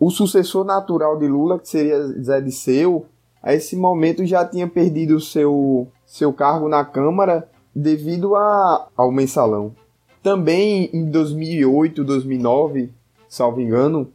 O 0.00 0.10
sucessor 0.10 0.64
natural 0.64 1.18
de 1.18 1.28
Lula, 1.28 1.58
que 1.58 1.68
seria 1.68 2.02
Zé 2.22 2.40
Disseu, 2.40 3.04
a 3.42 3.52
esse 3.52 3.76
momento 3.76 4.24
já 4.24 4.44
tinha 4.44 4.66
perdido 4.66 5.20
seu, 5.20 5.86
seu 6.06 6.32
cargo 6.32 6.68
na 6.68 6.84
Câmara 6.84 7.48
devido 7.74 8.34
a, 8.34 8.88
ao 8.96 9.12
mensalão. 9.12 9.74
Também 10.22 10.88
em 10.92 11.10
2008, 11.10 12.02
2009, 12.02 12.90
salvo 13.28 13.60
engano, 13.60 14.08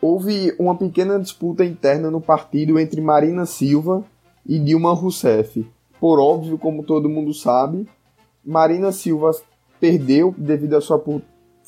houve 0.00 0.54
uma 0.58 0.74
pequena 0.74 1.18
disputa 1.18 1.64
interna 1.64 2.10
no 2.10 2.20
partido 2.20 2.78
entre 2.78 3.00
Marina 3.00 3.46
Silva 3.46 4.04
e 4.44 4.58
Dilma 4.58 4.92
Rousseff. 4.92 5.66
Por 6.00 6.18
óbvio, 6.18 6.58
como 6.58 6.82
todo 6.82 7.08
mundo 7.08 7.32
sabe, 7.32 7.88
Marina 8.44 8.90
Silva 8.90 9.30
perdeu 9.80 10.34
devido 10.36 10.76
à 10.76 10.80
sua 10.80 10.98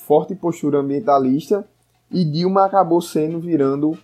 forte 0.06 0.34
postura 0.34 0.78
ambientalista 0.78 1.66
e 2.10 2.24
Dilma 2.24 2.64
acabou 2.64 3.00
sendo 3.00 3.40
virando 3.40 3.98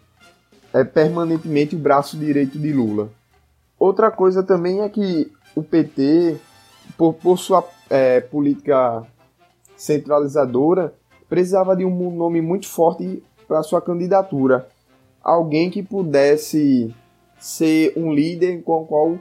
é 0.72 0.84
permanentemente 0.84 1.74
o 1.74 1.78
braço 1.78 2.16
direito 2.16 2.58
de 2.58 2.72
Lula. 2.72 3.10
Outra 3.78 4.10
coisa 4.10 4.42
também 4.42 4.82
é 4.82 4.88
que 4.88 5.30
o 5.54 5.62
PT, 5.62 6.36
por, 6.96 7.14
por 7.14 7.38
sua 7.38 7.66
é, 7.88 8.20
política 8.20 9.04
centralizadora, 9.76 10.94
precisava 11.28 11.76
de 11.76 11.84
um 11.84 12.10
nome 12.10 12.40
muito 12.40 12.68
forte 12.68 13.22
para 13.48 13.62
sua 13.62 13.80
candidatura. 13.80 14.68
Alguém 15.22 15.70
que 15.70 15.82
pudesse 15.82 16.94
ser 17.38 17.92
um 17.96 18.12
líder 18.12 18.62
com 18.62 18.82
o 18.82 18.86
qual 18.86 19.18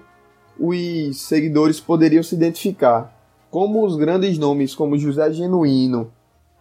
os 0.59 1.21
seguidores 1.21 1.79
poderiam 1.79 2.21
se 2.21 2.35
identificar. 2.35 3.15
Como 3.49 3.83
os 3.83 3.95
grandes 3.95 4.37
nomes 4.37 4.75
como 4.75 4.97
José 4.97 5.31
Genuíno, 5.31 6.11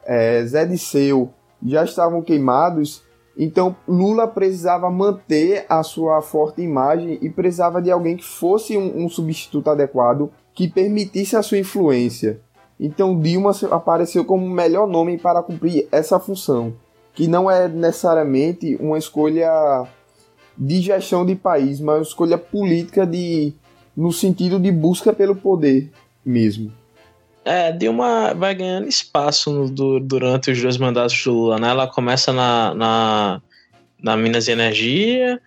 é, 0.09 0.43
Zé 0.47 0.65
Disseu 0.65 1.29
já 1.62 1.85
estavam 1.85 2.23
queimados, 2.23 3.03
então 3.37 3.77
Lula 3.87 4.27
precisava 4.27 4.91
manter 4.91 5.67
a 5.69 5.83
sua 5.83 6.23
forte 6.23 6.62
imagem 6.62 7.19
e 7.21 7.29
precisava 7.29 7.83
de 7.83 7.91
alguém 7.91 8.17
que 8.17 8.25
fosse 8.25 8.79
um, 8.79 9.05
um 9.05 9.09
substituto 9.11 9.69
adequado 9.69 10.31
que 10.55 10.67
permitisse 10.67 11.37
a 11.37 11.43
sua 11.43 11.59
influência. 11.59 12.41
Então 12.81 13.21
Dilma 13.21 13.50
apareceu 13.71 14.25
como 14.25 14.47
o 14.47 14.50
melhor 14.50 14.88
nome 14.88 15.19
para 15.19 15.43
cumprir 15.43 15.87
essa 15.93 16.19
função, 16.19 16.73
que 17.12 17.29
não 17.29 17.50
é 17.50 17.69
necessariamente 17.69 18.77
uma 18.81 18.97
escolha 18.97 19.85
de 20.57 20.81
gestão 20.81 21.27
de 21.27 21.35
país, 21.35 21.81
mas 21.81 21.97
uma 21.97 22.03
escolha 22.03 22.38
política 22.38 23.07
de 23.07 23.53
no 23.95 24.12
sentido 24.12 24.59
de 24.59 24.73
busca 24.73 25.12
pelo 25.12 25.37
poder 25.37 25.91
mesmo. 26.25 26.73
É, 27.49 27.73
Dilma 27.73 28.35
vai 28.35 28.55
ganhando 28.55 28.87
espaço 28.88 29.50
no, 29.50 29.99
durante 29.99 30.50
os 30.50 30.61
dois 30.61 30.76
mandatos 30.76 31.25
do 31.25 31.33
Lula, 31.33 31.59
né? 31.59 31.71
Ela 31.71 31.87
começa 31.87 32.31
na, 32.31 32.75
na, 32.75 33.43
na 34.02 34.17
Minas 34.19 34.45
de 34.45 34.50
Energia, 34.50 35.40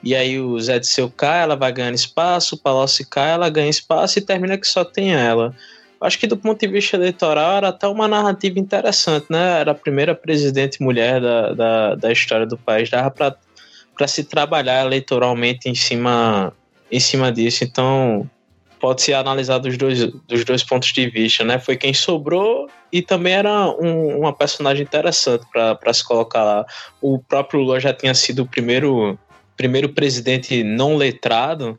e 0.00 0.14
aí 0.14 0.38
o 0.38 0.60
Zé 0.60 0.78
de 0.78 0.86
Seu 0.86 1.10
cai, 1.10 1.42
ela 1.42 1.56
vai 1.56 1.72
ganhando 1.72 1.96
espaço, 1.96 2.54
o 2.54 2.58
Palocci 2.58 3.04
cai, 3.04 3.32
ela 3.32 3.50
ganha 3.50 3.68
espaço 3.68 4.20
e 4.20 4.22
termina 4.22 4.56
que 4.56 4.68
só 4.68 4.84
tem 4.84 5.12
ela. 5.12 5.52
Acho 6.00 6.16
que 6.20 6.28
do 6.28 6.36
ponto 6.36 6.60
de 6.60 6.68
vista 6.68 6.96
eleitoral 6.96 7.56
era 7.56 7.70
até 7.70 7.88
uma 7.88 8.06
narrativa 8.06 8.60
interessante, 8.60 9.26
né? 9.28 9.58
Era 9.58 9.72
a 9.72 9.74
primeira 9.74 10.14
presidente 10.14 10.80
mulher 10.80 11.20
da, 11.20 11.52
da, 11.54 11.94
da 11.96 12.12
história 12.12 12.46
do 12.46 12.56
país, 12.56 12.88
dava 12.88 13.10
para 13.10 14.06
se 14.06 14.22
trabalhar 14.22 14.86
eleitoralmente 14.86 15.68
em 15.68 15.74
cima, 15.74 16.52
em 16.88 17.00
cima 17.00 17.32
disso. 17.32 17.64
Então, 17.64 18.30
pode 18.78 19.02
ser 19.02 19.14
analisado 19.14 19.68
dos 19.68 19.76
dois, 19.76 20.06
dos 20.06 20.44
dois 20.44 20.62
pontos 20.62 20.92
de 20.92 21.08
vista, 21.08 21.44
né? 21.44 21.58
Foi 21.58 21.76
quem 21.76 21.92
sobrou 21.92 22.68
e 22.92 23.02
também 23.02 23.34
era 23.34 23.68
um, 23.68 24.18
uma 24.18 24.32
personagem 24.32 24.84
interessante 24.84 25.44
para 25.52 25.92
se 25.92 26.04
colocar 26.04 26.44
lá. 26.44 26.66
O 27.00 27.18
próprio 27.18 27.60
Lula 27.60 27.80
já 27.80 27.92
tinha 27.92 28.14
sido 28.14 28.42
o 28.42 28.46
primeiro, 28.46 29.18
primeiro 29.56 29.88
presidente 29.90 30.62
não 30.62 30.96
letrado. 30.96 31.78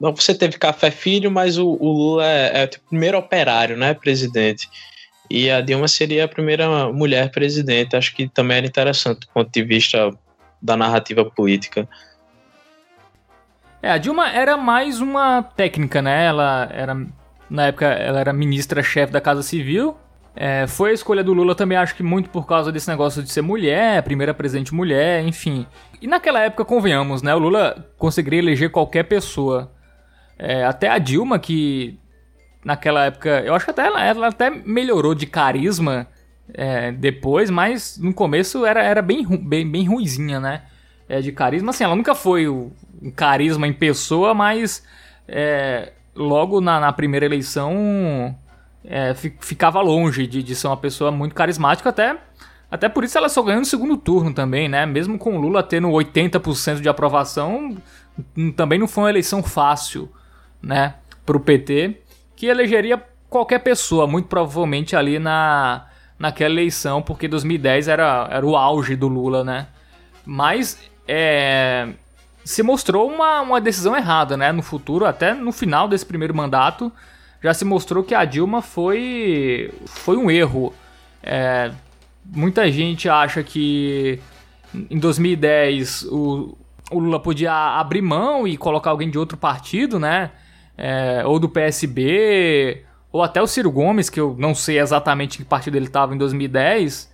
Não, 0.00 0.14
você 0.14 0.34
teve 0.34 0.58
Café 0.58 0.90
Filho, 0.90 1.30
mas 1.30 1.56
o, 1.58 1.68
o 1.68 1.92
Lula 1.92 2.26
é, 2.26 2.62
é, 2.62 2.64
o 2.64 2.88
primeiro 2.88 3.18
operário, 3.18 3.76
né? 3.76 3.94
Presidente. 3.94 4.68
E 5.30 5.50
a 5.50 5.60
Dilma 5.60 5.88
seria 5.88 6.24
a 6.24 6.28
primeira 6.28 6.92
mulher 6.92 7.30
presidente. 7.30 7.96
Acho 7.96 8.14
que 8.14 8.28
também 8.28 8.58
era 8.58 8.66
interessante 8.66 9.20
do 9.20 9.28
ponto 9.28 9.50
de 9.50 9.62
vista 9.62 10.10
da 10.60 10.76
narrativa 10.76 11.24
política. 11.24 11.88
É, 13.84 13.90
a 13.90 13.98
Dilma 13.98 14.30
era 14.30 14.56
mais 14.56 14.98
uma 14.98 15.42
técnica, 15.42 16.00
né? 16.00 16.24
Ela 16.24 16.66
era 16.72 17.06
na 17.50 17.66
época 17.66 17.84
ela 17.84 18.18
era 18.18 18.32
ministra-chefe 18.32 19.12
da 19.12 19.20
Casa 19.20 19.42
Civil. 19.42 19.94
É, 20.34 20.66
foi 20.66 20.92
a 20.92 20.94
escolha 20.94 21.22
do 21.22 21.34
Lula 21.34 21.54
também, 21.54 21.76
acho 21.76 21.94
que 21.94 22.02
muito 22.02 22.30
por 22.30 22.46
causa 22.46 22.72
desse 22.72 22.88
negócio 22.88 23.22
de 23.22 23.30
ser 23.30 23.42
mulher, 23.42 24.02
primeira 24.02 24.32
presidente 24.32 24.72
mulher, 24.72 25.22
enfim. 25.26 25.66
E 26.00 26.06
naquela 26.06 26.40
época, 26.40 26.64
convenhamos, 26.64 27.20
né? 27.20 27.34
O 27.34 27.38
Lula 27.38 27.92
conseguiria 27.98 28.38
eleger 28.38 28.70
qualquer 28.70 29.02
pessoa. 29.02 29.70
É, 30.38 30.64
até 30.64 30.88
a 30.88 30.96
Dilma, 30.96 31.38
que 31.38 32.00
naquela 32.64 33.04
época, 33.04 33.42
eu 33.44 33.54
acho 33.54 33.66
que 33.66 33.70
até 33.70 33.84
ela, 33.84 34.02
ela 34.02 34.28
até 34.28 34.48
melhorou 34.48 35.14
de 35.14 35.26
carisma 35.26 36.06
é, 36.54 36.90
depois, 36.90 37.50
mas 37.50 37.98
no 37.98 38.14
começo 38.14 38.64
era, 38.64 38.82
era 38.82 39.02
bem, 39.02 39.26
bem, 39.46 39.70
bem 39.70 39.86
ruizinha, 39.86 40.40
né? 40.40 40.62
É, 41.08 41.20
de 41.20 41.32
carisma, 41.32 41.70
assim, 41.70 41.84
ela 41.84 41.94
nunca 41.94 42.14
foi 42.14 42.48
um 42.48 42.70
carisma 43.14 43.66
em 43.66 43.72
pessoa, 43.72 44.32
mas 44.32 44.82
é, 45.28 45.92
logo 46.14 46.60
na, 46.60 46.80
na, 46.80 46.92
primeira 46.92 47.26
eleição 47.26 48.34
é, 48.84 49.14
ficava 49.14 49.80
longe 49.82 50.26
de, 50.26 50.42
de 50.42 50.54
ser 50.54 50.66
uma 50.66 50.76
pessoa 50.76 51.10
muito 51.10 51.34
carismática, 51.34 51.90
até, 51.90 52.16
até 52.70 52.88
por 52.88 53.04
isso 53.04 53.18
ela 53.18 53.28
só 53.28 53.42
ganhou 53.42 53.60
no 53.60 53.66
segundo 53.66 53.96
turno 53.96 54.32
também, 54.32 54.68
né? 54.68 54.86
Mesmo 54.86 55.18
com 55.18 55.36
o 55.36 55.40
Lula 55.40 55.62
tendo 55.62 55.88
80% 55.88 56.80
de 56.80 56.88
aprovação, 56.88 57.76
também 58.56 58.78
não 58.78 58.88
foi 58.88 59.04
uma 59.04 59.10
eleição 59.10 59.42
fácil, 59.42 60.10
né? 60.62 60.94
Pro 61.26 61.40
PT, 61.40 62.00
que 62.36 62.46
elegeria 62.46 63.02
qualquer 63.28 63.58
pessoa, 63.60 64.06
muito 64.06 64.28
provavelmente 64.28 64.94
ali 64.94 65.18
na, 65.18 65.86
naquela 66.18 66.52
eleição, 66.54 67.02
porque 67.02 67.26
2010 67.26 67.88
era, 67.88 68.28
era 68.30 68.46
o 68.46 68.56
auge 68.56 68.96
do 68.96 69.08
Lula, 69.08 69.42
né? 69.42 69.68
Mas 70.24 70.78
é, 71.06 71.88
se 72.44 72.62
mostrou 72.62 73.10
uma, 73.10 73.40
uma 73.40 73.60
decisão 73.60 73.96
errada, 73.96 74.36
né? 74.36 74.52
No 74.52 74.62
futuro, 74.62 75.06
até 75.06 75.34
no 75.34 75.52
final 75.52 75.88
desse 75.88 76.04
primeiro 76.04 76.34
mandato, 76.34 76.92
já 77.42 77.52
se 77.54 77.64
mostrou 77.64 78.04
que 78.04 78.14
a 78.14 78.24
Dilma 78.24 78.62
foi, 78.62 79.72
foi 79.86 80.16
um 80.16 80.30
erro. 80.30 80.72
É, 81.22 81.70
muita 82.24 82.70
gente 82.70 83.08
acha 83.08 83.42
que 83.42 84.20
em 84.90 84.98
2010 84.98 86.04
o, 86.04 86.56
o 86.90 86.98
Lula 86.98 87.20
podia 87.20 87.52
abrir 87.78 88.02
mão 88.02 88.46
e 88.46 88.56
colocar 88.56 88.90
alguém 88.90 89.10
de 89.10 89.18
outro 89.18 89.36
partido, 89.36 89.98
né? 89.98 90.30
É, 90.76 91.22
ou 91.24 91.38
do 91.38 91.48
PSB, 91.48 92.84
ou 93.12 93.22
até 93.22 93.40
o 93.40 93.46
Ciro 93.46 93.70
Gomes, 93.70 94.10
que 94.10 94.20
eu 94.20 94.34
não 94.38 94.54
sei 94.54 94.80
exatamente 94.80 95.36
em 95.36 95.44
que 95.44 95.48
partido 95.48 95.76
ele 95.76 95.86
estava 95.86 96.14
em 96.14 96.18
2010, 96.18 97.12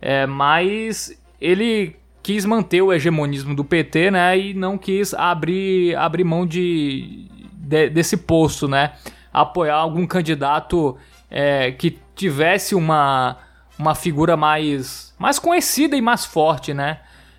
é, 0.00 0.26
mas 0.26 1.16
ele 1.40 1.96
quis 2.26 2.44
manter 2.44 2.82
o 2.82 2.92
hegemonismo 2.92 3.54
do 3.54 3.64
PT, 3.64 4.10
né? 4.10 4.36
E 4.36 4.52
não 4.52 4.76
quis 4.76 5.14
abrir, 5.14 5.94
abrir 5.94 6.24
mão 6.24 6.44
de, 6.44 7.28
de 7.52 7.88
desse 7.88 8.16
posto, 8.16 8.66
né? 8.66 8.94
apoiar 9.32 9.76
algum 9.76 10.04
candidato 10.04 10.96
é, 11.30 11.70
que 11.70 11.96
tivesse 12.16 12.74
uma, 12.74 13.36
uma 13.78 13.94
figura 13.94 14.36
mais, 14.36 15.14
mais 15.16 15.38
conhecida 15.38 15.94
e 15.94 16.00
mais 16.00 16.24
forte, 16.24 16.74
né? 16.74 16.98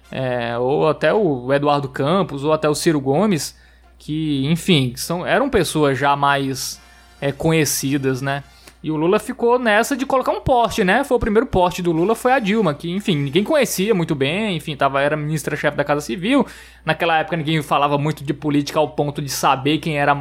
É, 0.10 0.58
ou 0.58 0.88
até 0.88 1.14
o 1.14 1.52
Eduardo 1.52 1.90
Campos, 1.90 2.46
ou 2.46 2.54
até 2.54 2.70
o 2.70 2.76
Ciro 2.76 3.02
Gomes, 3.02 3.60
que, 3.98 4.46
enfim, 4.46 4.94
são, 4.96 5.26
eram 5.26 5.50
pessoas 5.50 6.00
já 6.00 6.16
mais 6.16 6.80
é, 7.20 7.34
conhecidas, 7.34 8.22
né? 8.22 8.42
E 8.88 8.92
o 8.92 8.96
Lula 8.96 9.20
ficou 9.20 9.60
nessa 9.60 9.98
de 9.98 10.06
colocar 10.06 10.32
um 10.32 10.40
poste, 10.40 10.82
né? 10.82 11.04
Foi 11.04 11.18
o 11.18 11.20
primeiro 11.20 11.46
poste 11.46 11.82
do 11.82 11.92
Lula, 11.92 12.16
foi 12.16 12.32
a 12.32 12.40
Dilma, 12.40 12.74
que, 12.74 12.90
enfim, 12.90 13.18
ninguém 13.18 13.44
conhecia 13.44 13.94
muito 13.94 14.16
bem, 14.16 14.56
enfim, 14.56 14.78
tava, 14.78 15.02
era 15.02 15.18
ministra-chefe 15.18 15.76
da 15.76 15.84
Casa 15.84 16.00
Civil. 16.00 16.48
Naquela 16.86 17.20
época 17.20 17.36
ninguém 17.36 17.62
falava 17.62 17.98
muito 17.98 18.24
de 18.24 18.34
política 18.34 18.80
ao 18.80 18.92
ponto 18.92 19.22
de 19.22 19.28
saber 19.28 19.80
quem 19.80 20.00
era 20.00 20.16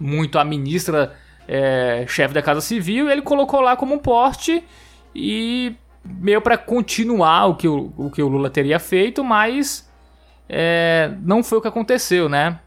muito 0.00 0.36
a 0.36 0.44
ministra 0.44 1.14
é, 1.46 2.06
chefe 2.08 2.34
da 2.34 2.42
Casa 2.42 2.60
Civil. 2.60 3.08
Ele 3.08 3.22
colocou 3.22 3.60
lá 3.60 3.76
como 3.76 3.94
um 3.94 4.00
poste 4.00 4.64
e 5.14 5.76
meio 6.04 6.40
para 6.40 6.58
continuar 6.58 7.46
o 7.46 7.54
que 7.54 7.68
o, 7.68 7.92
o 7.96 8.10
que 8.10 8.20
o 8.20 8.26
Lula 8.26 8.50
teria 8.50 8.80
feito, 8.80 9.22
mas 9.22 9.88
é, 10.48 11.12
não 11.22 11.44
foi 11.44 11.58
o 11.58 11.62
que 11.62 11.68
aconteceu, 11.68 12.28
né? 12.28 12.58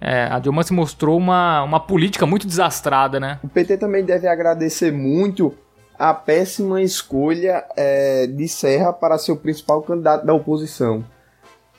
É, 0.00 0.24
a 0.24 0.38
Dilma 0.38 0.62
se 0.62 0.72
mostrou 0.72 1.16
uma, 1.16 1.62
uma 1.62 1.80
política 1.80 2.24
muito 2.24 2.46
desastrada, 2.46 3.18
né? 3.18 3.40
O 3.42 3.48
PT 3.48 3.78
também 3.78 4.04
deve 4.04 4.28
agradecer 4.28 4.92
muito 4.92 5.54
a 5.98 6.14
péssima 6.14 6.80
escolha 6.80 7.64
é, 7.76 8.26
de 8.26 8.46
Serra 8.46 8.92
para 8.92 9.18
ser 9.18 9.32
o 9.32 9.36
principal 9.36 9.82
candidato 9.82 10.24
da 10.24 10.32
oposição. 10.32 11.04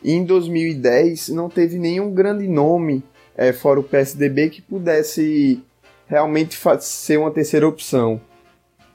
em 0.04 0.26
2010 0.26 1.30
não 1.30 1.50
teve 1.50 1.80
nenhum 1.80 2.14
grande 2.14 2.48
nome, 2.48 3.04
é, 3.38 3.54
fora 3.54 3.80
o 3.80 3.84
PSDB, 3.84 4.50
que 4.50 4.62
pudesse 4.62 5.64
realmente 6.08 6.60
ser 6.82 7.18
uma 7.18 7.32
terceira 7.32 7.68
opção. 7.68 8.20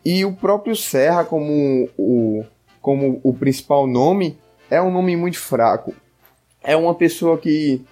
E 0.05 0.25
o 0.25 0.35
próprio 0.35 0.77
Serra, 0.77 1.25
como 1.25 1.89
o, 1.97 2.45
como 2.83 3.21
o 3.23 3.33
principal 3.33 3.87
nome, 3.87 4.39
é 4.71 4.83
um 4.83 4.93
nome 4.93 5.17
muito 5.17 5.39
fraco. 5.39 5.95
É 6.63 6.77
uma 6.77 6.95
pessoa 6.95 7.39
que 7.39 7.83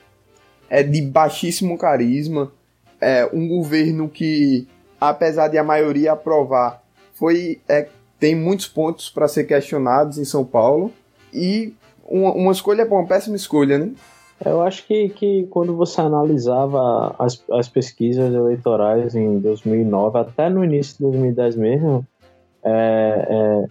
é 0.73 0.83
de 0.83 1.03
baixíssimo 1.03 1.77
carisma, 1.77 2.51
é 2.99 3.29
um 3.31 3.47
governo 3.47 4.09
que, 4.09 4.67
apesar 4.99 5.49
de 5.49 5.59
a 5.59 5.63
maioria 5.63 6.13
aprovar, 6.13 6.83
foi 7.13 7.61
é, 7.69 7.91
tem 8.19 8.35
muitos 8.35 8.69
pontos 8.69 9.11
para 9.11 9.29
ser 9.29 9.45
questionados 9.45 10.17
em 10.17 10.25
São 10.25 10.47
Paulo 10.47 10.91
e 11.31 11.75
uma, 12.07 12.33
uma 12.33 12.53
escolha 12.53 12.87
uma 12.87 13.07
péssima 13.07 13.37
escolha, 13.37 13.77
né? 13.77 13.93
Eu 14.43 14.63
acho 14.63 14.87
que, 14.87 15.11
que 15.11 15.47
quando 15.51 15.77
você 15.77 16.01
analisava 16.01 17.15
as, 17.19 17.45
as 17.53 17.69
pesquisas 17.69 18.33
eleitorais 18.33 19.15
em 19.15 19.41
2009, 19.41 20.19
até 20.19 20.49
no 20.49 20.65
início 20.65 20.95
de 20.95 21.03
2010 21.03 21.57
mesmo, 21.57 22.07
é, 22.65 23.27
é, 23.29 23.67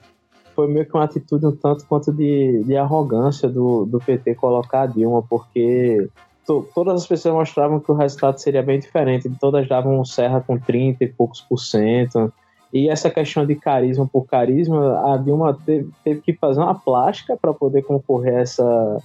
foi 0.55 0.67
meio 0.67 0.85
que 0.85 0.93
uma 0.93 1.05
atitude 1.05 1.47
um 1.47 1.55
tanto 1.55 1.83
quanto 1.87 2.13
de, 2.13 2.63
de 2.63 2.77
arrogância 2.77 3.49
do, 3.49 3.85
do 3.85 3.99
PT 3.99 4.35
colocar 4.35 4.83
a 4.83 4.85
Dilma, 4.85 5.23
porque 5.23 6.07
todas 6.45 7.01
as 7.01 7.07
pessoas 7.07 7.35
mostravam 7.35 7.79
que 7.79 7.91
o 7.91 7.95
resultado 7.95 8.39
seria 8.39 8.63
bem 8.63 8.79
diferente. 8.79 9.31
Todas 9.39 9.67
davam 9.67 10.03
Serra 10.03 10.41
com 10.41 10.57
30 10.57 11.03
e 11.03 11.07
poucos 11.07 11.41
por 11.41 11.57
cento. 11.57 12.31
E 12.73 12.89
essa 12.89 13.09
questão 13.09 13.45
de 13.45 13.55
carisma 13.55 14.07
por 14.07 14.25
carisma, 14.25 15.13
a 15.13 15.17
Dilma 15.17 15.57
teve, 15.65 15.91
teve 16.03 16.21
que 16.21 16.33
fazer 16.33 16.61
uma 16.61 16.75
plástica 16.75 17.35
para 17.35 17.53
poder 17.53 17.81
concorrer 17.81 18.37
a 18.37 18.39
essa, 18.39 18.97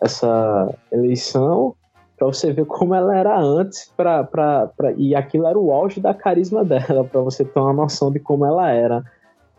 essa 0.00 0.74
eleição, 0.90 1.74
para 2.16 2.26
você 2.26 2.52
ver 2.52 2.66
como 2.66 2.94
ela 2.94 3.16
era 3.16 3.38
antes, 3.38 3.92
pra, 3.96 4.24
pra, 4.24 4.66
pra, 4.76 4.92
e 4.92 5.14
aquilo 5.14 5.46
era 5.46 5.56
o 5.56 5.72
auge 5.72 6.00
da 6.00 6.12
carisma 6.12 6.64
dela, 6.64 7.04
para 7.04 7.20
você 7.20 7.44
ter 7.44 7.60
uma 7.60 7.72
noção 7.72 8.10
de 8.10 8.18
como 8.18 8.44
ela 8.44 8.68
era. 8.70 9.04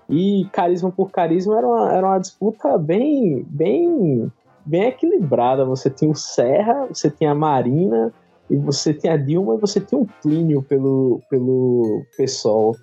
E 0.10 0.46
carisma 0.52 0.92
por 0.92 1.10
carisma 1.10 1.58
era 1.58 1.68
uma, 1.68 1.94
era 1.94 2.08
uma 2.08 2.20
disputa 2.20 2.78
bem, 2.78 3.46
bem 3.48 4.30
bem 4.70 4.84
equilibrada. 4.84 5.66
Você 5.66 5.90
tinha 5.90 6.12
o 6.12 6.16
Serra, 6.16 6.88
você 6.88 7.10
tinha 7.10 7.32
a 7.32 7.36
Marina, 7.36 8.14
e 8.50 8.58
você 8.58 8.94
tinha 8.94 9.14
a 9.14 9.18
Dilma 9.18 9.56
e 9.56 9.60
você 9.60 9.80
tinha 9.80 10.00
o 10.00 10.08
Plínio 10.22 10.64
pelo, 10.64 11.22
pelo 11.30 12.04
PSOL. 12.18 12.76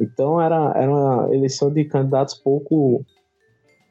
Então 0.00 0.40
era, 0.40 0.72
era 0.76 0.90
uma 0.90 1.34
eleição 1.34 1.72
de 1.72 1.84
candidatos 1.84 2.34
pouco, 2.34 3.04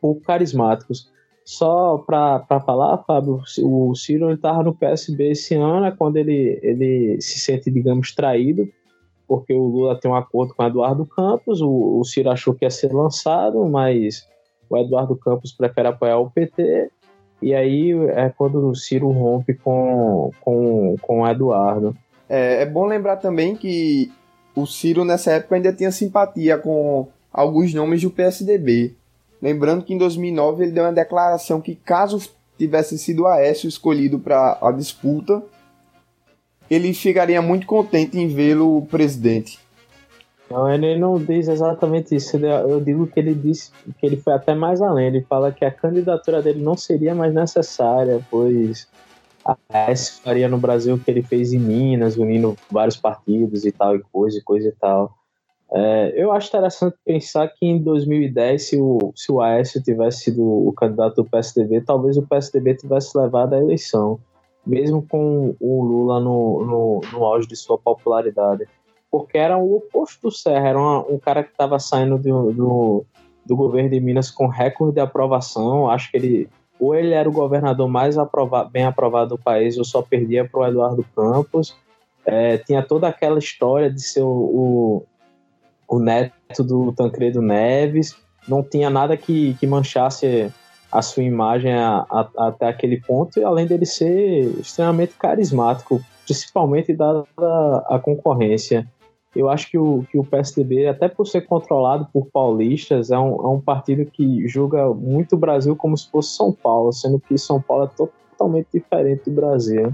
pouco 0.02 0.22
carismáticos. 0.22 1.12
Só 1.46 1.98
para 1.98 2.62
falar, 2.66 3.04
Fábio, 3.06 3.42
o 3.64 3.96
Ciro 3.96 4.32
estava 4.32 4.64
no 4.64 4.74
PSB 4.74 5.32
esse 5.32 5.56
ano, 5.56 5.86
é 5.86 5.92
quando 5.92 6.16
ele, 6.18 6.60
ele 6.62 7.20
se 7.20 7.40
sente, 7.40 7.70
digamos, 7.70 8.14
traído, 8.14 8.70
porque 9.28 9.54
o 9.54 9.66
Lula 9.66 10.00
tem 10.00 10.10
um 10.10 10.16
acordo 10.16 10.54
com 10.54 10.64
o 10.64 10.66
Eduardo 10.66 11.06
Campos, 11.06 11.60
o, 11.62 12.00
o 12.00 12.04
Ciro 12.06 12.30
achou 12.30 12.54
que 12.54 12.64
ia 12.64 12.70
ser 12.70 12.94
lançado, 12.94 13.66
mas 13.66 14.26
o 14.70 14.78
Eduardo 14.78 15.18
Campos 15.18 15.52
prefere 15.52 15.90
apoiar 15.90 16.18
o 16.18 16.32
PT, 16.32 16.90
e 17.44 17.54
aí 17.54 17.92
é 18.10 18.30
quando 18.30 18.70
o 18.70 18.76
Ciro 18.76 19.10
rompe 19.10 19.54
com, 19.54 20.32
com, 20.40 20.96
com 21.02 21.22
o 21.22 21.28
Eduardo. 21.28 21.96
É, 22.30 22.62
é 22.62 22.66
bom 22.66 22.86
lembrar 22.86 23.18
também 23.18 23.56
que 23.56 24.12
o 24.56 24.66
Ciro 24.66 25.04
nessa 25.04 25.34
época 25.34 25.56
ainda 25.56 25.74
tinha 25.74 25.92
simpatia 25.92 26.58
com 26.58 27.08
alguns 27.32 27.74
nomes 27.74 28.02
do 28.02 28.10
PSDB. 28.10 28.96
Lembrando 29.42 29.84
que 29.84 29.94
em 29.94 29.98
2009 29.98 30.64
ele 30.64 30.72
deu 30.72 30.86
uma 30.86 30.94
declaração 30.94 31.60
que 31.60 31.76
caso 31.76 32.18
tivesse 32.58 32.98
sido 32.98 33.28
Aécio 33.28 33.68
escolhido 33.68 34.20
para 34.20 34.58
a 34.62 34.72
disputa, 34.72 35.44
ele 36.70 36.94
ficaria 36.94 37.42
muito 37.42 37.68
contente 37.68 38.18
em 38.18 38.28
vê-lo 38.28 38.84
presidente. 38.84 39.60
Não, 40.50 40.72
ele 40.72 40.98
não 40.98 41.18
diz 41.18 41.48
exatamente 41.48 42.16
isso. 42.16 42.38
Eu 42.38 42.80
digo 42.80 43.08
que 43.08 43.20
ele 43.20 43.34
disse 43.34 43.72
que 43.98 44.06
ele 44.06 44.18
foi 44.18 44.34
até 44.34 44.54
mais 44.54 44.82
além. 44.82 45.08
Ele 45.08 45.22
fala 45.22 45.52
que 45.52 45.66
a 45.66 45.72
candidatura 45.72 46.42
dele 46.42 46.62
não 46.62 46.78
seria 46.78 47.16
mais 47.16 47.34
necessária, 47.34 48.20
pois 48.30 48.88
a 49.46 49.58
S 49.70 50.22
faria 50.22 50.48
no 50.48 50.58
Brasil 50.58 50.96
o 50.96 51.00
que 51.00 51.10
ele 51.10 51.22
fez 51.22 51.54
em 51.54 51.60
Minas, 51.60 52.18
unindo 52.18 52.56
vários 52.72 52.98
partidos 52.98 53.66
e 53.66 53.72
tal, 53.72 53.96
e 53.96 54.04
coisa, 54.12 54.38
e 54.38 54.42
coisa 54.42 54.68
e 54.70 54.72
tal. 54.72 55.14
É, 55.76 56.14
eu 56.16 56.32
acho 56.32 56.50
interessante 56.50 56.96
pensar 57.04 57.48
que 57.48 57.66
em 57.66 57.82
2010, 57.82 58.64
se 58.64 58.78
o, 58.80 59.12
se 59.16 59.32
o 59.32 59.42
Aécio 59.42 59.82
tivesse 59.82 60.26
sido 60.26 60.44
o 60.44 60.72
candidato 60.72 61.16
do 61.16 61.26
PSDB, 61.26 61.82
talvez 61.82 62.16
o 62.16 62.28
PSDB 62.28 62.76
tivesse 62.76 63.18
levado 63.18 63.54
a 63.54 63.58
eleição, 63.58 64.20
mesmo 64.66 65.06
com 65.10 65.56
o 65.60 65.84
Lula 65.84 66.20
no, 66.20 66.64
no, 66.64 67.02
no 67.12 67.26
auge 67.26 67.48
de 67.48 67.56
sua 67.56 67.78
popularidade. 67.78 68.68
Porque 69.14 69.38
era 69.38 69.56
o 69.60 69.76
oposto 69.76 70.24
do 70.24 70.32
Serra, 70.32 70.70
era 70.70 70.80
uma, 70.80 71.08
um 71.08 71.20
cara 71.20 71.44
que 71.44 71.52
estava 71.52 71.78
saindo 71.78 72.18
do, 72.18 72.52
do, 72.52 73.06
do, 73.46 73.56
governo 73.56 73.92
de 73.92 74.00
Minas 74.00 74.32
com 74.32 74.48
recorde 74.48 74.96
de 74.96 75.02
aprovação, 75.02 75.88
acho 75.88 76.10
que 76.10 76.18
ele 76.18 76.50
ou 76.80 76.96
ele 76.96 77.14
era 77.14 77.30
o 77.30 77.32
governador 77.32 77.88
mais 77.88 78.16
bem 78.72 78.86
aprovado 78.86 79.30
do 79.30 79.38
país, 79.38 79.78
ou 79.78 79.86
só 79.86 80.02
perdia 80.02 80.50
para 80.50 80.60
o 80.60 80.66
Eduardo 80.66 81.06
Campos, 81.16 81.78
é, 82.26 82.58
tinha 82.58 82.82
toda 82.82 83.08
aquela 83.08 83.38
história 83.38 83.88
de 83.88 84.02
ser 84.02 84.24
o, 84.24 84.28
o, 84.28 85.06
o, 85.88 86.00
neto 86.00 86.64
do 86.64 86.92
Tancredo 86.92 87.40
Neves, 87.40 88.18
não 88.48 88.64
tinha 88.64 88.90
nada 88.90 89.16
que, 89.16 89.54
que 89.60 89.68
manchasse 89.68 90.52
a 90.92 91.04
sua 91.04 91.22
imagem 91.22 91.72
a, 91.72 92.04
a, 92.10 92.48
até 92.48 92.68
aquele 92.68 93.00
ponto, 93.00 93.40
e 93.40 93.44
além 93.44 93.68
dele 93.68 93.86
ser 93.86 94.60
extremamente 94.60 95.14
carismático, 95.20 96.02
principalmente 96.26 96.96
dada 96.96 97.26
a 97.88 98.00
concorrência. 98.00 98.88
Eu 99.36 99.50
acho 99.50 99.70
que 99.70 99.78
o, 99.78 100.06
que 100.12 100.18
o 100.18 100.24
PSDB, 100.24 100.88
até 100.88 101.08
por 101.08 101.26
ser 101.26 101.42
controlado 101.42 102.08
por 102.14 102.28
paulistas, 102.28 103.10
é 103.12 103.18
um, 103.18 103.36
é 103.36 103.48
um 103.48 103.60
partido 103.60 104.06
que 104.06 104.48
julga 104.48 104.88
muito 104.94 105.36
o 105.36 105.40
Brasil 105.40 105.76
como 105.76 105.98
se 105.98 106.10
fosse 106.10 106.36
São 106.36 106.52
Paulo, 106.52 106.94
sendo 106.94 107.20
que 107.20 107.38
São 107.38 107.62
Paulo 107.62 107.86
é 107.86 107.88
totalmente 107.88 108.68
diferente 108.74 109.24
do 109.26 109.32
Brasil. 109.32 109.94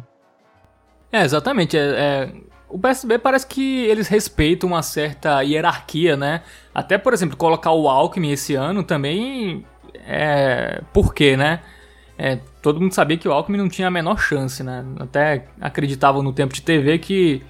É, 1.12 1.24
exatamente. 1.24 1.78
É, 1.78 1.82
é, 1.82 2.34
o 2.70 2.78
PSB 2.78 3.18
parece 3.18 3.48
que 3.48 3.86
eles 3.86 4.08
respeitam 4.08 4.70
uma 4.70 4.84
certa 4.84 5.42
hierarquia, 5.42 6.16
né? 6.16 6.44
Até, 6.74 6.98
por 6.98 7.14
exemplo, 7.14 7.38
colocar 7.38 7.72
o 7.72 7.88
Alckmin 7.88 8.32
esse 8.32 8.56
ano 8.56 8.84
também 8.84 9.66
é. 10.06 10.82
Por 10.94 11.14
quê, 11.14 11.36
né? 11.36 11.62
É, 12.18 12.38
todo 12.62 12.82
mundo 12.82 12.94
sabia 12.94 13.18
que 13.18 13.28
o 13.28 13.32
Alckmin 13.32 13.58
não 13.58 13.70
tinha 13.70 13.88
a 13.88 13.92
menor 13.92 14.20
chance, 14.20 14.62
né? 14.62 14.84
Até 15.00 15.46
acreditavam 15.62 16.22
no 16.22 16.34
tempo 16.34 16.54
de 16.54 16.62
TV 16.62 16.98
que, 17.00 17.42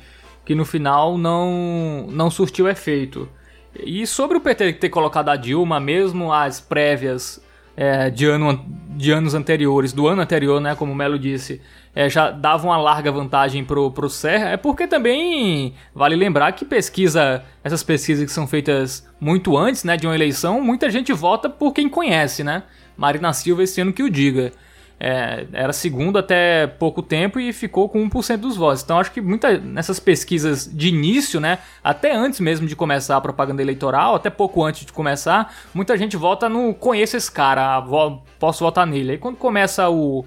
que 0.50 0.56
no 0.56 0.66
final 0.66 1.16
não, 1.16 2.08
não 2.10 2.32
surtiu 2.32 2.68
efeito. 2.68 3.30
E 3.86 4.08
sobre 4.08 4.36
o 4.36 4.42
PT 4.42 4.74
ter 4.74 4.90
colocado 4.90 5.30
a 5.30 5.36
Dilma, 5.36 5.80
mesmo 5.80 6.34
as 6.34 6.60
prévias 6.60 7.40
é, 7.78 8.10
de, 8.10 8.26
ano, 8.26 8.66
de 8.98 9.12
anos 9.12 9.36
anteriores, 9.36 9.94
do 9.94 10.08
ano 10.08 10.24
anterior, 10.24 10.60
né, 10.60 10.74
como 10.74 10.92
o 10.92 10.96
Melo 10.96 11.20
disse, 11.20 11.62
é, 11.94 12.10
já 12.10 12.32
dava 12.32 12.66
uma 12.66 12.78
larga 12.78 13.12
vantagem 13.12 13.64
pro, 13.64 13.92
pro 13.92 14.10
Serra, 14.10 14.50
é 14.50 14.58
porque 14.58 14.88
também 14.88 15.76
vale 15.94 16.16
lembrar 16.16 16.52
que 16.54 16.66
pesquisa, 16.66 17.44
essas 17.64 17.84
pesquisas 17.84 18.26
que 18.26 18.32
são 18.32 18.48
feitas 18.48 19.08
muito 19.22 19.56
antes, 19.56 19.84
né, 19.84 19.98
de 19.98 20.08
uma 20.08 20.16
eleição, 20.16 20.60
muita 20.60 20.90
gente 20.90 21.14
vota 21.14 21.48
por 21.48 21.74
quem 21.74 21.88
conhece, 21.88 22.44
né? 22.44 22.64
Marina 22.98 23.32
Silva 23.34 23.62
esse 23.62 23.80
ano 23.80 23.94
que 23.94 24.02
o 24.02 24.10
diga. 24.10 24.52
É, 25.02 25.48
era 25.54 25.72
segundo 25.72 26.18
até 26.18 26.68
pouco 26.68 27.02
tempo 27.02 27.40
e 27.40 27.54
ficou 27.54 27.88
com 27.88 28.08
1% 28.10 28.38
dos 28.38 28.58
votos. 28.58 28.84
Então 28.84 29.00
acho 29.00 29.12
que 29.12 29.22
muita, 29.22 29.58
nessas 29.58 29.98
pesquisas 29.98 30.70
de 30.72 30.90
início, 30.90 31.40
né, 31.40 31.60
até 31.82 32.14
antes 32.14 32.42
mesmo 32.42 32.68
de 32.68 32.76
começar 32.76 33.16
a 33.16 33.22
propaganda 33.22 33.62
eleitoral, 33.62 34.16
até 34.16 34.30
pouco 34.30 34.62
antes 34.62 34.86
de 34.86 34.92
começar, 34.92 35.54
muita 35.74 35.98
gente 35.98 36.18
vota 36.18 36.50
no 36.50 36.74
conheço 36.74 37.16
esse 37.16 37.32
cara, 37.32 37.82
posso 38.38 38.64
votar 38.64 38.86
nele. 38.86 39.14
Aí 39.14 39.18
quando 39.18 39.38
começa 39.38 39.90
o, 39.90 40.26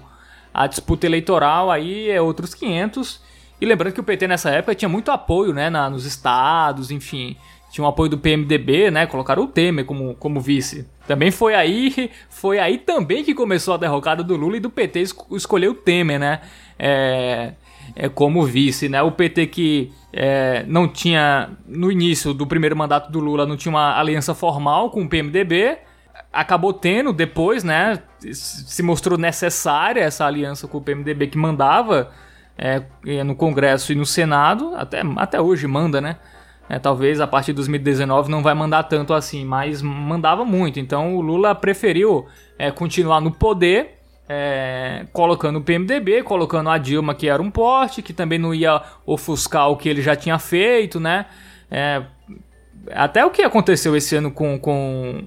a 0.51 0.65
disputa 0.65 1.05
eleitoral, 1.05 1.69
aí 1.69 2.09
é 2.09 2.19
outros 2.19 2.55
500. 2.55 3.21
E 3.61 3.65
lembrando 3.65 3.93
que 3.93 3.99
o 3.99 4.03
PT 4.03 4.27
nessa 4.27 4.49
época 4.49 4.73
tinha 4.73 4.89
muito 4.89 5.11
apoio, 5.11 5.53
né, 5.53 5.69
na, 5.69 5.87
nos 5.87 6.03
estados, 6.03 6.89
enfim 6.89 7.37
tinha 7.73 7.83
um 7.83 7.87
apoio 7.87 8.07
do 8.07 8.19
PMDB, 8.19 8.91
né? 8.91 9.07
Colocaram 9.07 9.45
o 9.45 9.47
Temer 9.47 9.83
como, 9.83 10.13
como 10.13 10.39
vice. 10.39 10.87
Também 11.07 11.31
foi 11.31 11.55
aí, 11.55 12.11
foi 12.29 12.59
aí 12.59 12.77
também 12.77 13.23
que 13.23 13.33
começou 13.33 13.73
a 13.73 13.77
derrocada 13.77 14.23
do 14.23 14.35
Lula 14.35 14.57
e 14.57 14.59
do 14.59 14.69
PT 14.69 15.01
escolheu 15.31 15.71
o 15.71 15.73
Temer, 15.73 16.19
né? 16.19 16.41
É, 16.77 17.53
é 17.95 18.07
como 18.07 18.45
vice, 18.45 18.87
né? 18.87 19.01
O 19.01 19.11
PT 19.11 19.47
que 19.47 19.91
é, 20.13 20.63
não 20.67 20.87
tinha 20.87 21.49
no 21.67 21.91
início 21.91 22.31
do 22.31 22.45
primeiro 22.45 22.77
mandato 22.77 23.11
do 23.11 23.19
Lula 23.19 23.43
não 23.43 23.57
tinha 23.57 23.71
uma 23.71 23.99
aliança 23.99 24.35
formal 24.35 24.91
com 24.91 25.01
o 25.01 25.09
PMDB, 25.09 25.79
acabou 26.31 26.73
tendo 26.73 27.11
depois, 27.11 27.63
né? 27.63 27.97
Se 28.19 28.83
mostrou 28.83 29.17
necessária 29.17 30.01
essa 30.01 30.27
aliança 30.27 30.67
com 30.67 30.77
o 30.77 30.81
PMDB 30.81 31.25
que 31.25 31.39
mandava 31.39 32.11
é, 32.55 32.83
no 33.23 33.35
Congresso 33.35 33.91
e 33.91 33.95
no 33.95 34.05
Senado, 34.05 34.75
até, 34.75 35.01
até 35.17 35.41
hoje 35.41 35.65
manda, 35.65 35.99
né? 35.99 36.17
É, 36.73 36.79
talvez 36.79 37.21
a 37.21 37.27
partir 37.27 37.51
de 37.51 37.57
2019 37.57 38.31
não 38.31 38.41
vai 38.41 38.55
mandar 38.55 38.81
tanto 38.83 39.13
assim, 39.13 39.45
mas 39.45 39.79
mandava 39.83 40.43
muito. 40.43 40.79
Então 40.79 41.15
o 41.15 41.21
Lula 41.21 41.53
preferiu 41.53 42.25
é, 42.57 42.71
continuar 42.71 43.21
no 43.21 43.29
poder, 43.29 43.99
é, 44.27 45.05
colocando 45.13 45.59
o 45.59 45.61
PMDB, 45.61 46.23
colocando 46.23 46.71
a 46.71 46.79
Dilma, 46.79 47.13
que 47.13 47.29
era 47.29 47.39
um 47.39 47.51
porte, 47.51 48.01
que 48.01 48.11
também 48.11 48.39
não 48.39 48.55
ia 48.55 48.81
ofuscar 49.05 49.69
o 49.69 49.77
que 49.77 49.87
ele 49.87 50.01
já 50.01 50.15
tinha 50.15 50.39
feito, 50.39 50.99
né? 50.99 51.27
É, 51.69 52.01
até 52.91 53.23
o 53.23 53.29
que 53.29 53.43
aconteceu 53.43 53.95
esse 53.95 54.15
ano 54.15 54.31
com, 54.31 54.57
com 54.57 55.23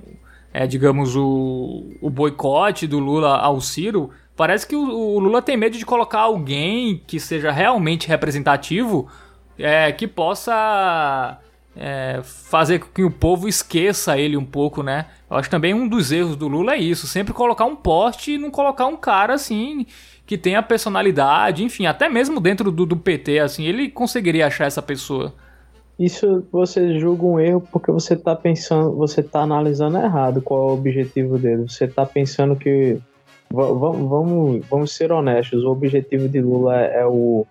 é, 0.52 0.66
digamos, 0.66 1.14
o, 1.14 1.85
o 2.00 2.11
boicote 2.11 2.88
do 2.88 2.98
Lula 2.98 3.37
ao 3.37 3.61
Ciro, 3.61 4.11
parece 4.35 4.66
que 4.66 4.74
o, 4.74 4.80
o 4.80 5.20
Lula 5.20 5.40
tem 5.40 5.56
medo 5.56 5.78
de 5.78 5.87
colocar 5.87 6.22
alguém 6.22 7.00
que 7.06 7.20
seja 7.20 7.52
realmente 7.52 8.09
representativo 8.09 9.09
é, 9.58 9.90
que 9.92 10.06
possa 10.06 11.38
é, 11.76 12.20
fazer 12.22 12.78
com 12.78 12.88
que 12.88 13.04
o 13.04 13.10
povo 13.10 13.48
esqueça 13.48 14.18
ele 14.18 14.36
um 14.36 14.44
pouco, 14.44 14.82
né? 14.82 15.06
Eu 15.30 15.36
acho 15.36 15.50
também 15.50 15.74
um 15.74 15.86
dos 15.86 16.10
erros 16.10 16.36
do 16.36 16.48
Lula 16.48 16.74
é 16.74 16.78
isso, 16.78 17.06
sempre 17.06 17.34
colocar 17.34 17.64
um 17.64 17.76
poste 17.76 18.32
e 18.32 18.38
não 18.38 18.50
colocar 18.50 18.86
um 18.86 18.96
cara 18.96 19.34
assim 19.34 19.86
que 20.24 20.36
tenha 20.36 20.60
personalidade, 20.62 21.62
enfim, 21.62 21.86
até 21.86 22.08
mesmo 22.08 22.40
dentro 22.40 22.72
do, 22.72 22.84
do 22.84 22.96
PT, 22.96 23.38
assim, 23.38 23.64
ele 23.64 23.88
conseguiria 23.88 24.48
achar 24.48 24.66
essa 24.66 24.82
pessoa. 24.82 25.32
Isso 25.98 26.44
você 26.52 26.98
julga 26.98 27.24
um 27.24 27.40
erro 27.40 27.62
porque 27.72 27.90
você 27.90 28.14
está 28.14 28.34
pensando, 28.34 28.94
você 28.96 29.20
está 29.20 29.40
analisando 29.40 29.96
errado 29.96 30.42
qual 30.42 30.68
é 30.68 30.72
o 30.72 30.74
objetivo 30.74 31.38
dele. 31.38 31.68
Você 31.68 31.84
está 31.84 32.04
pensando 32.04 32.54
que 32.56 32.98
vamos, 33.50 34.08
vamos, 34.08 34.66
vamos 34.68 34.92
ser 34.92 35.10
honestos, 35.12 35.64
o 35.64 35.70
objetivo 35.70 36.28
de 36.28 36.40
Lula 36.40 36.76
é 36.76 37.06
o 37.06 37.46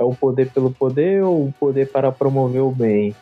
é 0.00 0.04
o 0.04 0.14
poder 0.14 0.50
pelo 0.50 0.70
poder 0.70 1.22
ou 1.22 1.46
o 1.46 1.52
poder 1.52 1.90
para 1.90 2.10
promover 2.10 2.62
o 2.62 2.70
bem? 2.70 3.14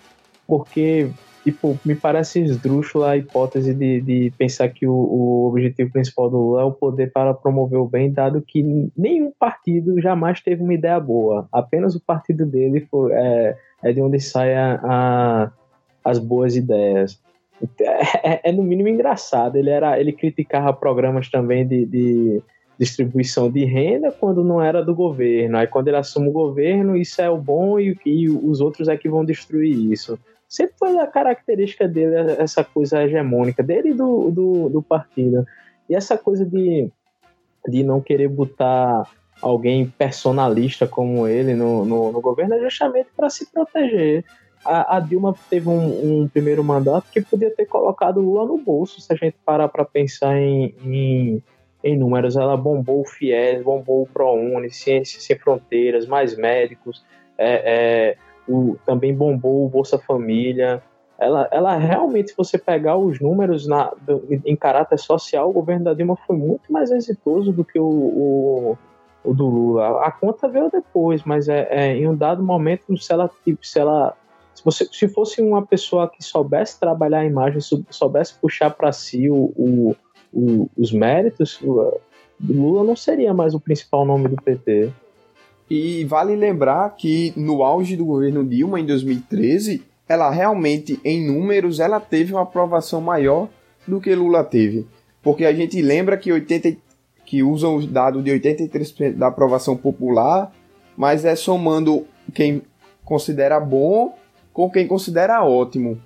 Porque, 0.47 1.11
tipo, 1.43 1.79
me 1.85 1.95
parece 1.95 2.41
esdrúxula 2.41 3.11
a 3.11 3.17
hipótese 3.17 3.75
de, 3.75 4.01
de 4.01 4.33
pensar 4.39 4.69
que 4.69 4.87
o, 4.87 4.95
o 4.95 5.49
objetivo 5.49 5.91
principal 5.91 6.31
do 6.31 6.39
Lula 6.39 6.63
é 6.63 6.65
o 6.65 6.73
poder 6.73 7.13
para 7.13 7.35
promover 7.35 7.79
o 7.79 7.89
bem, 7.89 8.13
dado 8.13 8.41
que 8.41 8.63
nenhum 8.97 9.33
partido 9.39 10.01
jamais 10.01 10.41
teve 10.41 10.63
uma 10.63 10.75
ideia 10.75 11.01
boa. 11.01 11.49
Apenas 11.53 11.95
o 11.95 12.01
partido 12.01 12.47
dele 12.47 12.87
foi, 12.91 13.13
é, 13.13 13.57
é 13.83 13.93
de 13.93 14.01
onde 14.01 14.21
saem 14.21 14.57
as 16.05 16.19
boas 16.19 16.57
ideias. 16.57 17.21
É, 17.81 18.31
é, 18.31 18.41
é, 18.45 18.53
no 18.53 18.63
mínimo 18.63 18.89
engraçado. 18.89 19.57
Ele 19.57 19.71
era, 19.71 19.99
ele 20.01 20.13
criticava 20.13 20.73
programas 20.73 21.29
também 21.29 21.67
de, 21.67 21.85
de 21.87 22.43
distribuição 22.79 23.51
de 23.51 23.65
renda 23.65 24.13
quando 24.13 24.45
não 24.45 24.63
era 24.63 24.85
do 24.85 24.95
governo. 24.95 25.59
Aí 25.59 25.67
quando 25.67 25.89
ele 25.89 25.97
assume 25.97 26.29
o 26.29 26.33
governo, 26.33 26.97
isso 26.97 27.21
é 27.21 27.29
o 27.29 27.37
bom 27.37 27.79
e, 27.81 27.99
e 28.07 28.31
os 28.31 28.61
outros 28.61 28.89
é 28.89 28.97
que 28.97 29.09
vão 29.09 29.25
destruir 29.25 29.93
isso. 29.93 30.19
Sempre 30.49 30.75
foi 30.79 30.99
a 30.99 31.07
característica 31.07 31.89
dele, 31.89 32.15
essa 32.39 32.63
coisa 32.63 33.03
hegemônica 33.03 33.63
dele 33.63 33.91
e 33.91 33.95
do, 33.95 34.31
do, 34.31 34.69
do 34.69 34.83
partido. 34.83 35.45
E 35.89 35.95
essa 35.95 36.17
coisa 36.17 36.47
de, 36.47 36.91
de 37.67 37.83
não 37.83 38.01
querer 38.01 38.29
botar 38.29 39.11
alguém 39.43 39.87
personalista 39.87 40.87
como 40.87 41.27
ele 41.27 41.55
no, 41.55 41.85
no, 41.85 42.13
no 42.13 42.21
governo 42.21 42.55
é 42.55 42.61
justamente 42.61 43.09
para 43.17 43.29
se 43.29 43.51
proteger. 43.51 44.25
A, 44.65 44.97
a, 44.97 45.01
Dilma 45.01 45.35
teve 45.49 45.69
um, 45.69 46.23
um, 46.23 46.29
primeiro 46.29 46.65
mandato 46.65 47.11
que 47.13 47.21
podia 47.21 47.51
ter 47.51 47.67
colocado 47.67 48.21
Lula 48.21 48.45
no 48.45 48.59
bolso, 48.59 49.01
se 49.01 49.13
a 49.13 49.17
gente 49.17 49.37
parar 49.45 49.69
para 49.69 49.85
pensar 49.85 50.37
em, 50.37 50.75
em 50.85 51.43
em 51.83 51.97
números. 51.97 52.37
Ela 52.37 52.57
bombou 52.57 53.01
o 53.01 53.05
FIES, 53.05 53.63
bombou 53.63 54.03
o 54.03 54.07
ProUni, 54.07 54.71
Ciências 54.71 55.23
Sem 55.23 55.39
Fronteiras, 55.39 56.07
mais 56.07 56.37
médicos, 56.37 57.05
é, 57.37 58.17
é, 58.17 58.17
o, 58.49 58.77
também 58.85 59.15
bombou 59.15 59.65
o 59.65 59.69
Bolsa 59.69 59.99
Família. 59.99 60.83
Ela, 61.19 61.49
ela 61.51 61.77
realmente, 61.77 62.31
se 62.31 62.37
você 62.37 62.57
pegar 62.57 62.97
os 62.97 63.21
números 63.21 63.67
na, 63.67 63.93
do, 64.03 64.25
em 64.45 64.55
caráter 64.55 64.99
social, 64.99 65.51
o 65.51 65.53
governo 65.53 65.85
da 65.85 65.95
Dilma 65.95 66.17
foi 66.27 66.37
muito 66.37 66.73
mais 66.73 66.91
exitoso 66.91 67.53
do 67.53 67.65
que 67.65 67.79
o, 67.79 67.85
o, 67.85 68.79
o 69.25 69.35
do 69.35 69.47
Lula. 69.47 70.05
A 70.05 70.11
conta 70.13 70.49
veio 70.49 70.71
depois, 70.71 71.25
mas 71.25 71.49
é, 71.49 71.67
é, 71.71 71.97
em 71.97 72.09
um 72.09 72.17
dado 72.17 72.43
momento, 72.43 72.97
se 72.97 73.13
ela, 73.13 73.29
tipo, 73.45 73.65
se 73.67 73.79
ela 73.79 74.17
se, 74.55 74.65
você, 74.65 74.89
se 74.91 75.09
fosse 75.09 75.41
uma 75.41 75.65
pessoa 75.65 76.09
que 76.09 76.23
soubesse 76.23 76.81
trabalhar 76.81 77.21
a 77.21 77.25
imagem, 77.25 77.61
soubesse 77.91 78.35
puxar 78.41 78.71
para 78.71 78.91
si 78.91 79.31
o, 79.31 79.53
o 79.57 79.97
o, 80.33 80.69
os 80.77 80.93
méritos, 80.93 81.61
Lula 82.41 82.85
não 82.85 82.97
seria 82.97 83.35
mais 83.35 83.55
o 83.55 83.61
principal 83.61 84.05
nome 84.05 84.29
do 84.29 84.37
PT. 84.37 84.91
E 85.71 86.05
vale 86.05 86.35
lembrar 86.35 86.89
que 86.97 87.33
no 87.37 87.63
auge 87.63 87.97
do 87.97 88.05
governo 88.05 88.45
Dilma, 88.45 88.81
em 88.81 88.87
2013, 88.87 89.83
ela 90.09 90.31
realmente, 90.31 90.99
em 91.05 91.27
números, 91.27 91.81
ela 91.81 92.01
teve 92.01 92.33
uma 92.33 92.43
aprovação 92.43 93.01
maior 93.01 93.49
do 93.87 94.01
que 94.01 94.15
Lula 94.15 94.43
teve. 94.43 94.87
Porque 95.23 95.45
a 95.45 95.53
gente 95.53 95.83
lembra 95.83 96.17
que, 96.17 96.33
80, 96.33 96.77
que 97.27 97.43
usam 97.43 97.77
os 97.77 97.87
dados 97.87 98.25
de 98.25 98.31
83% 98.31 99.15
da 99.15 99.27
aprovação 99.27 99.77
popular, 99.77 100.51
mas 100.97 101.25
é 101.25 101.37
somando 101.37 102.07
quem 102.33 102.63
considera 103.05 103.61
bom 103.61 104.15
com 104.59 104.69
quem 104.69 104.89
considera 104.89 105.45
ótimo. 105.45 106.01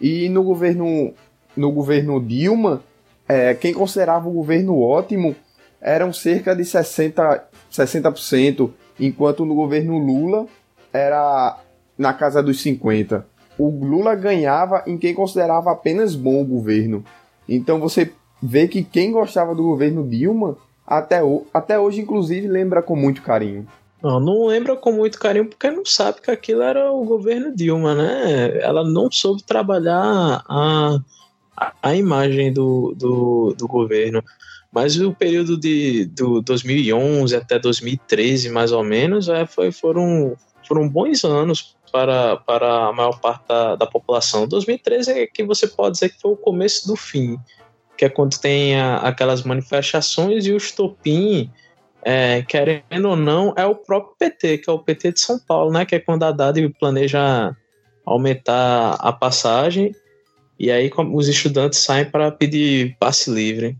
E 0.00 0.30
no 0.30 0.42
governo, 0.42 1.12
no 1.54 1.70
governo 1.70 2.18
Dilma, 2.18 2.82
é, 3.28 3.54
quem 3.54 3.74
considerava 3.74 4.28
o 4.28 4.32
governo 4.32 4.80
ótimo 4.80 5.36
eram 5.80 6.12
cerca 6.12 6.56
de 6.56 6.62
60%, 6.62 7.40
60%, 7.70 8.70
enquanto 8.98 9.44
no 9.44 9.54
governo 9.54 9.98
Lula 9.98 10.46
era 10.92 11.58
na 11.96 12.12
casa 12.12 12.42
dos 12.42 12.64
50%. 12.64 13.22
O 13.58 13.68
Lula 13.68 14.14
ganhava 14.14 14.84
em 14.86 14.96
quem 14.96 15.12
considerava 15.12 15.72
apenas 15.72 16.14
bom 16.14 16.42
o 16.42 16.46
governo. 16.46 17.04
Então 17.48 17.80
você 17.80 18.12
vê 18.40 18.68
que 18.68 18.84
quem 18.84 19.10
gostava 19.10 19.54
do 19.54 19.64
governo 19.64 20.08
Dilma, 20.08 20.56
até, 20.86 21.20
até 21.52 21.78
hoje, 21.78 22.00
inclusive, 22.00 22.46
lembra 22.46 22.82
com 22.82 22.94
muito 22.94 23.20
carinho. 23.20 23.66
Não, 24.00 24.20
não 24.20 24.46
lembra 24.46 24.76
com 24.76 24.92
muito 24.92 25.18
carinho 25.18 25.46
porque 25.46 25.70
não 25.70 25.84
sabe 25.84 26.20
que 26.20 26.30
aquilo 26.30 26.62
era 26.62 26.92
o 26.92 27.04
governo 27.04 27.54
Dilma, 27.54 27.96
né? 27.96 28.58
Ela 28.60 28.88
não 28.88 29.10
soube 29.10 29.42
trabalhar 29.42 30.44
a, 30.48 30.98
a 31.82 31.94
imagem 31.94 32.52
do, 32.52 32.94
do, 32.96 33.54
do 33.56 33.66
governo. 33.66 34.22
Mas 34.72 35.00
o 35.00 35.12
período 35.12 35.58
de 35.58 36.04
do 36.06 36.42
2011 36.42 37.34
até 37.34 37.58
2013, 37.58 38.50
mais 38.50 38.70
ou 38.70 38.84
menos, 38.84 39.28
é, 39.28 39.46
foi, 39.46 39.72
foram, 39.72 40.36
foram 40.66 40.88
bons 40.88 41.24
anos 41.24 41.76
para, 41.90 42.36
para 42.36 42.88
a 42.88 42.92
maior 42.92 43.18
parte 43.18 43.48
da, 43.48 43.76
da 43.76 43.86
população. 43.86 44.46
2013 44.46 45.10
é 45.10 45.26
que 45.26 45.42
você 45.42 45.66
pode 45.66 45.94
dizer 45.94 46.10
que 46.10 46.20
foi 46.20 46.32
o 46.32 46.36
começo 46.36 46.86
do 46.86 46.96
fim, 46.96 47.38
que 47.96 48.04
é 48.04 48.08
quando 48.08 48.38
tem 48.38 48.78
a, 48.78 48.98
aquelas 48.98 49.42
manifestações 49.42 50.46
e 50.46 50.52
o 50.52 50.56
estopim 50.56 51.50
é, 52.02 52.42
querendo 52.42 53.08
ou 53.08 53.16
não, 53.16 53.52
é 53.56 53.66
o 53.66 53.74
próprio 53.74 54.14
PT, 54.18 54.58
que 54.58 54.70
é 54.70 54.72
o 54.72 54.78
PT 54.78 55.12
de 55.12 55.20
São 55.20 55.38
Paulo, 55.38 55.72
né? 55.72 55.84
Que 55.84 55.96
é 55.96 55.98
quando 55.98 56.22
a 56.22 56.28
Haddad 56.28 56.68
planeja 56.78 57.54
aumentar 58.04 58.94
a 59.00 59.12
passagem 59.12 59.94
e 60.58 60.70
aí 60.70 60.90
os 61.12 61.28
estudantes 61.28 61.78
saem 61.78 62.04
para 62.04 62.30
pedir 62.30 62.96
passe 62.98 63.30
livre. 63.30 63.76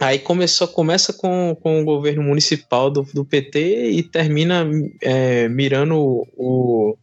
Aí 0.00 0.18
começou, 0.18 0.66
começa 0.66 1.12
com, 1.12 1.54
com 1.62 1.82
o 1.82 1.84
governo 1.84 2.22
municipal 2.22 2.90
do, 2.90 3.02
do 3.02 3.24
PT 3.24 3.90
e 3.90 4.02
termina 4.02 4.66
é, 5.02 5.46
mirando 5.48 5.94
o, 5.94 6.96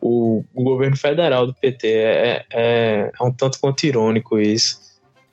o, 0.00 0.44
o, 0.54 0.62
governo 0.62 0.96
federal 0.96 1.44
do 1.44 1.52
PT. 1.52 1.88
É, 1.88 2.46
é, 2.52 3.12
é 3.20 3.24
um 3.24 3.32
tanto 3.32 3.58
quanto 3.60 3.84
irônico 3.84 4.38
isso. 4.38 4.78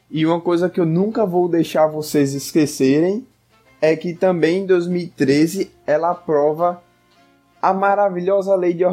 E 0.09 0.25
uma 0.25 0.41
coisa 0.41 0.69
que 0.69 0.79
eu 0.79 0.87
nunca 0.87 1.23
vou 1.23 1.47
deixar 1.47 1.85
vocês 1.85 2.33
esquecerem 2.33 3.27
é 3.79 3.95
que 3.95 4.13
também 4.13 4.63
em 4.63 4.65
2013 4.65 5.71
ela 5.85 6.11
aprova 6.11 6.81
a 7.61 7.73
maravilhosa 7.73 8.55
lei 8.55 8.73
de, 8.73 8.83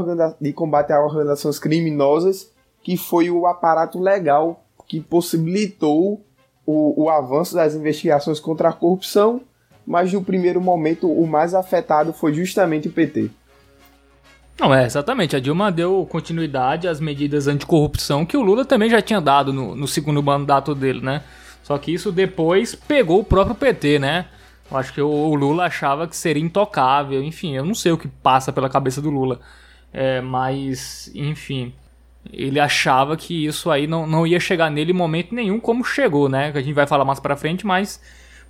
de 0.40 0.52
combate 0.52 0.92
a 0.92 1.02
organizações 1.02 1.58
criminosas, 1.58 2.50
que 2.84 2.96
foi 2.96 3.30
o 3.30 3.46
aparato 3.46 3.98
legal 3.98 4.62
que 4.86 5.00
possibilitou 5.00 6.22
o, 6.66 7.04
o 7.04 7.10
avanço 7.10 7.54
das 7.54 7.74
investigações 7.74 8.38
contra 8.38 8.68
a 8.68 8.72
corrupção, 8.72 9.40
mas 9.86 10.12
no 10.12 10.22
primeiro 10.22 10.60
momento 10.60 11.10
o 11.10 11.26
mais 11.26 11.54
afetado 11.54 12.12
foi 12.12 12.34
justamente 12.34 12.88
o 12.88 12.92
PT. 12.92 13.30
Não, 14.60 14.72
é, 14.72 14.84
exatamente. 14.84 15.34
A 15.34 15.40
Dilma 15.40 15.72
deu 15.72 16.06
continuidade 16.08 16.86
às 16.86 17.00
medidas 17.00 17.48
anticorrupção 17.48 18.24
que 18.24 18.36
o 18.36 18.42
Lula 18.42 18.64
também 18.64 18.88
já 18.88 19.02
tinha 19.02 19.20
dado 19.20 19.52
no, 19.52 19.74
no 19.74 19.88
segundo 19.88 20.22
mandato 20.22 20.74
dele, 20.74 21.00
né? 21.00 21.22
Só 21.62 21.76
que 21.78 21.92
isso 21.92 22.12
depois 22.12 22.74
pegou 22.74 23.20
o 23.20 23.24
próprio 23.24 23.56
PT, 23.56 23.98
né? 23.98 24.26
Eu 24.70 24.76
acho 24.76 24.92
que 24.92 25.00
o 25.00 25.34
Lula 25.34 25.64
achava 25.64 26.06
que 26.06 26.16
seria 26.16 26.42
intocável, 26.42 27.22
enfim, 27.22 27.56
eu 27.56 27.64
não 27.64 27.74
sei 27.74 27.92
o 27.92 27.98
que 27.98 28.08
passa 28.08 28.52
pela 28.52 28.68
cabeça 28.68 29.00
do 29.00 29.10
Lula. 29.10 29.40
É, 29.92 30.20
mas, 30.20 31.10
enfim, 31.14 31.72
ele 32.32 32.58
achava 32.58 33.16
que 33.16 33.46
isso 33.46 33.70
aí 33.70 33.86
não, 33.86 34.06
não 34.06 34.26
ia 34.26 34.40
chegar 34.40 34.70
nele 34.70 34.92
em 34.92 34.94
momento 34.94 35.34
nenhum, 35.34 35.60
como 35.60 35.84
chegou, 35.84 36.28
né? 36.28 36.52
Que 36.52 36.58
a 36.58 36.62
gente 36.62 36.74
vai 36.74 36.86
falar 36.86 37.04
mais 37.04 37.20
pra 37.20 37.36
frente, 37.36 37.66
mas 37.66 38.00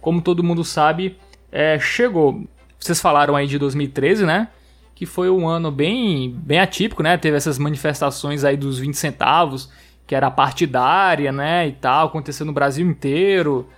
como 0.00 0.20
todo 0.20 0.42
mundo 0.42 0.64
sabe, 0.64 1.16
é, 1.50 1.78
chegou. 1.78 2.44
Vocês 2.78 3.00
falaram 3.00 3.34
aí 3.34 3.46
de 3.46 3.58
2013, 3.58 4.26
né? 4.26 4.48
Que 4.94 5.06
foi 5.06 5.30
um 5.30 5.48
ano 5.48 5.70
bem, 5.70 6.30
bem 6.30 6.60
atípico, 6.60 7.02
né? 7.02 7.16
Teve 7.16 7.36
essas 7.36 7.58
manifestações 7.58 8.44
aí 8.44 8.56
dos 8.56 8.78
20 8.78 8.94
centavos, 8.94 9.70
que 10.06 10.14
era 10.14 10.30
partidária, 10.30 11.32
né? 11.32 11.66
E 11.66 11.72
tal, 11.72 12.08
acontecendo 12.08 12.48
no 12.48 12.52
Brasil 12.52 12.86
inteiro. 12.86 13.68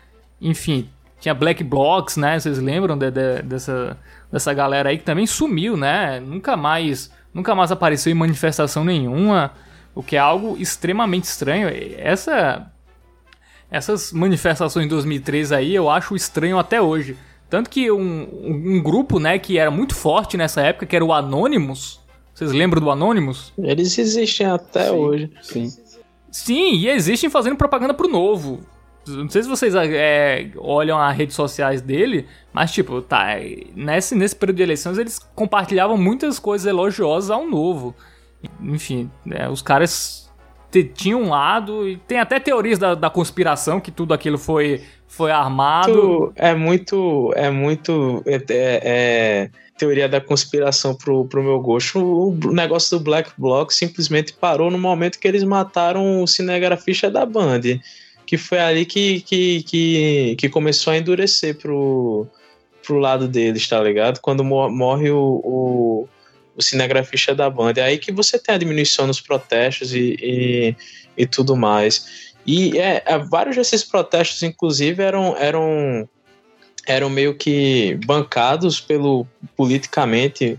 Enfim, 0.40 0.88
tinha 1.20 1.34
Black 1.34 1.64
Blocs, 1.64 2.16
né? 2.16 2.38
Vocês 2.38 2.58
lembram 2.58 2.96
de, 2.98 3.10
de, 3.10 3.42
dessa, 3.42 3.96
dessa 4.30 4.52
galera 4.52 4.90
aí 4.90 4.98
que 4.98 5.04
também 5.04 5.26
sumiu, 5.26 5.76
né? 5.76 6.20
Nunca 6.20 6.56
mais, 6.56 7.10
nunca 7.32 7.54
mais 7.54 7.72
apareceu 7.72 8.10
em 8.10 8.14
manifestação 8.14 8.84
nenhuma, 8.84 9.52
o 9.96 10.02
que 10.02 10.14
é 10.14 10.18
algo 10.18 10.56
extremamente 10.58 11.24
estranho. 11.24 11.68
Essa 11.96 12.70
essas 13.68 14.12
manifestações 14.12 14.86
em 14.86 14.88
2003 14.88 15.50
aí 15.50 15.74
eu 15.74 15.90
acho 15.90 16.14
estranho 16.14 16.58
até 16.58 16.80
hoje. 16.80 17.16
Tanto 17.48 17.70
que 17.70 17.90
um, 17.90 18.28
um 18.44 18.82
grupo, 18.82 19.18
né, 19.18 19.38
que 19.38 19.56
era 19.56 19.70
muito 19.70 19.94
forte 19.94 20.36
nessa 20.36 20.60
época, 20.60 20.84
que 20.84 20.94
era 20.94 21.04
o 21.04 21.12
Anonymous. 21.12 22.00
Vocês 22.34 22.52
lembram 22.52 22.82
do 22.82 22.90
Anonymous? 22.90 23.52
Eles 23.56 23.96
existem 23.98 24.46
até 24.46 24.88
sim, 24.88 24.90
hoje. 24.90 25.30
Sim. 25.42 25.72
Sim, 26.30 26.74
e 26.74 26.88
existem 26.88 27.30
fazendo 27.30 27.56
propaganda 27.56 27.94
pro 27.94 28.08
novo. 28.08 28.60
Não 29.06 29.28
sei 29.30 29.44
se 29.44 29.48
vocês 29.48 29.74
é, 29.74 30.50
olham 30.56 30.98
as 30.98 31.16
redes 31.16 31.36
sociais 31.36 31.80
dele, 31.80 32.26
mas 32.52 32.72
tipo, 32.72 33.00
tá. 33.00 33.36
Nesse, 33.74 34.14
nesse 34.14 34.36
período 34.36 34.56
de 34.56 34.62
eleições 34.64 34.98
eles 34.98 35.18
compartilhavam 35.34 35.96
muitas 35.96 36.38
coisas 36.38 36.66
elogiosas 36.66 37.30
ao 37.30 37.46
novo. 37.46 37.94
Enfim, 38.60 39.10
é, 39.30 39.48
os 39.48 39.62
caras 39.62 40.30
tinham 40.94 41.22
um 41.22 41.30
lado 41.30 41.88
e 41.88 41.96
tem 41.96 42.18
até 42.18 42.38
teorias 42.38 42.78
da, 42.78 42.94
da 42.94 43.08
conspiração 43.08 43.80
que 43.80 43.90
tudo 43.90 44.12
aquilo 44.12 44.36
foi, 44.36 44.82
foi 45.08 45.30
armado. 45.30 46.32
É 46.36 46.54
muito. 46.54 47.32
É 47.34 47.50
muito. 47.50 48.22
É, 48.26 48.34
é, 48.34 48.42
é, 48.50 49.50
teoria 49.78 50.08
da 50.08 50.20
conspiração 50.20 50.94
pro, 50.94 51.24
pro 51.26 51.42
meu 51.42 51.60
gosto. 51.60 51.98
O 51.98 52.52
negócio 52.52 52.98
do 52.98 53.04
Black 53.04 53.30
Bloc 53.38 53.70
simplesmente 53.70 54.32
parou 54.32 54.70
no 54.70 54.78
momento 54.78 55.18
que 55.18 55.26
eles 55.26 55.44
mataram 55.44 56.22
o 56.22 56.26
cinegrafista 56.26 57.10
da 57.10 57.24
Band 57.24 57.60
que 58.26 58.36
foi 58.36 58.58
ali 58.58 58.84
que, 58.84 59.20
que, 59.20 59.62
que, 59.62 60.36
que 60.36 60.48
começou 60.48 60.92
a 60.92 60.98
endurecer 60.98 61.56
pro, 61.56 62.26
pro 62.84 62.98
lado 62.98 63.28
deles, 63.28 63.66
tá 63.68 63.80
ligado? 63.80 64.20
Quando 64.20 64.44
morre 64.44 65.10
o, 65.10 65.40
o, 65.44 66.08
o 66.56 66.62
cinegrafista 66.62 67.34
da 67.34 67.48
banda. 67.50 67.80
É 67.80 67.84
aí 67.84 67.98
que 67.98 68.10
você 68.10 68.38
tem 68.38 68.54
a 68.54 68.58
diminuição 68.58 69.06
nos 69.06 69.20
protestos 69.20 69.92
e, 69.94 70.16
e, 70.20 70.76
e 71.16 71.26
tudo 71.26 71.54
mais. 71.54 72.34
E 72.46 72.78
é, 72.78 73.02
é, 73.04 73.18
vários 73.18 73.56
desses 73.56 73.84
protestos, 73.84 74.42
inclusive, 74.42 75.02
eram, 75.02 75.36
eram, 75.36 76.08
eram 76.86 77.10
meio 77.10 77.36
que 77.36 77.98
bancados 78.06 78.80
pelo 78.80 79.26
politicamente, 79.56 80.58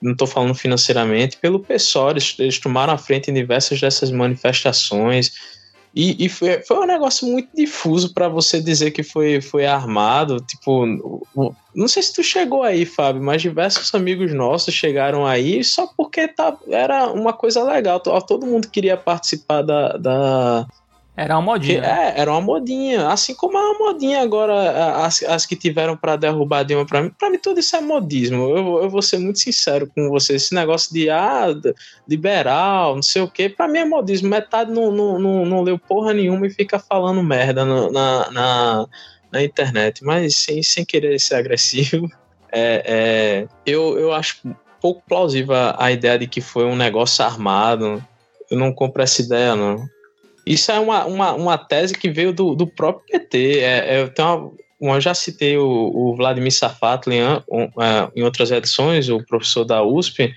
não 0.00 0.12
estou 0.12 0.26
falando 0.26 0.54
financeiramente, 0.54 1.36
pelo 1.36 1.60
PSOL. 1.60 2.10
Eles, 2.10 2.34
eles 2.38 2.58
tomaram 2.58 2.92
a 2.92 2.98
frente 2.98 3.30
em 3.30 3.34
diversas 3.34 3.80
dessas 3.80 4.10
manifestações 4.10 5.55
e, 5.96 6.26
e 6.26 6.28
foi, 6.28 6.62
foi, 6.62 6.78
um 6.78 6.86
negócio 6.86 7.26
muito 7.26 7.48
difuso 7.56 8.12
para 8.12 8.28
você 8.28 8.60
dizer 8.60 8.90
que 8.90 9.02
foi, 9.02 9.40
foi 9.40 9.64
armado. 9.64 10.38
Tipo, 10.42 10.84
não 11.74 11.88
sei 11.88 12.02
se 12.02 12.12
tu 12.12 12.22
chegou 12.22 12.62
aí, 12.62 12.84
Fábio, 12.84 13.22
mas 13.22 13.40
diversos 13.40 13.94
amigos 13.94 14.34
nossos 14.34 14.74
chegaram 14.74 15.24
aí 15.24 15.64
só 15.64 15.88
porque 15.96 16.28
tá, 16.28 16.54
era 16.68 17.10
uma 17.10 17.32
coisa 17.32 17.64
legal. 17.64 17.98
Todo 17.98 18.44
mundo 18.44 18.68
queria 18.68 18.94
participar 18.94 19.62
da, 19.62 19.96
da, 19.96 20.66
era 21.16 21.34
uma 21.34 21.40
modinha. 21.40 21.82
É, 21.82 22.20
era 22.20 22.30
uma 22.30 22.42
modinha. 22.42 23.08
Assim 23.08 23.34
como 23.34 23.56
é 23.56 23.60
uma 23.60 23.78
modinha 23.78 24.20
agora, 24.20 25.02
as, 25.02 25.22
as 25.22 25.46
que 25.46 25.56
tiveram 25.56 25.96
para 25.96 26.14
derrubar 26.14 26.62
Dilma 26.62 26.84
para 26.84 27.02
mim. 27.02 27.10
Para 27.18 27.30
mim, 27.30 27.38
tudo 27.38 27.58
isso 27.58 27.74
é 27.74 27.80
modismo. 27.80 28.50
Eu, 28.50 28.82
eu 28.82 28.90
vou 28.90 29.00
ser 29.00 29.16
muito 29.18 29.38
sincero 29.38 29.86
com 29.86 30.10
você. 30.10 30.34
Esse 30.34 30.54
negócio 30.54 30.92
de 30.92 31.08
ah, 31.08 31.46
liberal, 32.06 32.96
não 32.96 33.02
sei 33.02 33.22
o 33.22 33.30
quê, 33.30 33.48
para 33.48 33.66
mim 33.66 33.78
é 33.78 33.84
modismo. 33.86 34.28
Metade 34.28 34.70
não, 34.70 34.92
não, 34.92 35.18
não, 35.18 35.46
não 35.46 35.62
leu 35.62 35.78
porra 35.78 36.12
nenhuma 36.12 36.46
e 36.46 36.50
fica 36.50 36.78
falando 36.78 37.22
merda 37.22 37.64
no, 37.64 37.90
na, 37.90 38.30
na, 38.30 38.86
na, 39.32 39.42
internet. 39.42 40.04
Mas 40.04 40.36
sem, 40.36 40.62
sem 40.62 40.84
querer 40.84 41.18
ser 41.18 41.36
agressivo, 41.36 42.10
é, 42.52 42.82
é, 42.84 43.48
eu, 43.64 43.98
eu 43.98 44.12
acho 44.12 44.36
pouco 44.82 45.02
plausível 45.08 45.54
a 45.78 45.90
ideia 45.90 46.18
de 46.18 46.26
que 46.26 46.42
foi 46.42 46.66
um 46.66 46.76
negócio 46.76 47.24
armado. 47.24 48.04
Eu 48.50 48.58
não 48.58 48.70
compro 48.70 49.02
essa 49.02 49.22
ideia, 49.22 49.56
não. 49.56 49.95
Isso 50.46 50.70
é 50.70 50.78
uma, 50.78 51.04
uma, 51.04 51.32
uma 51.32 51.58
tese 51.58 51.92
que 51.92 52.08
veio 52.08 52.32
do, 52.32 52.54
do 52.54 52.66
próprio 52.66 53.04
PT. 53.06 53.58
É, 53.58 54.00
é, 54.00 54.12
uma, 54.80 54.94
eu 54.94 55.00
já 55.00 55.12
citei 55.12 55.58
o, 55.58 55.64
o 55.66 56.14
Vladimir 56.14 56.52
Safatli 56.52 57.16
em, 57.16 57.22
é, 57.22 58.10
em 58.14 58.22
outras 58.22 58.52
edições, 58.52 59.08
o 59.08 59.24
professor 59.24 59.64
da 59.64 59.82
USP, 59.82 60.32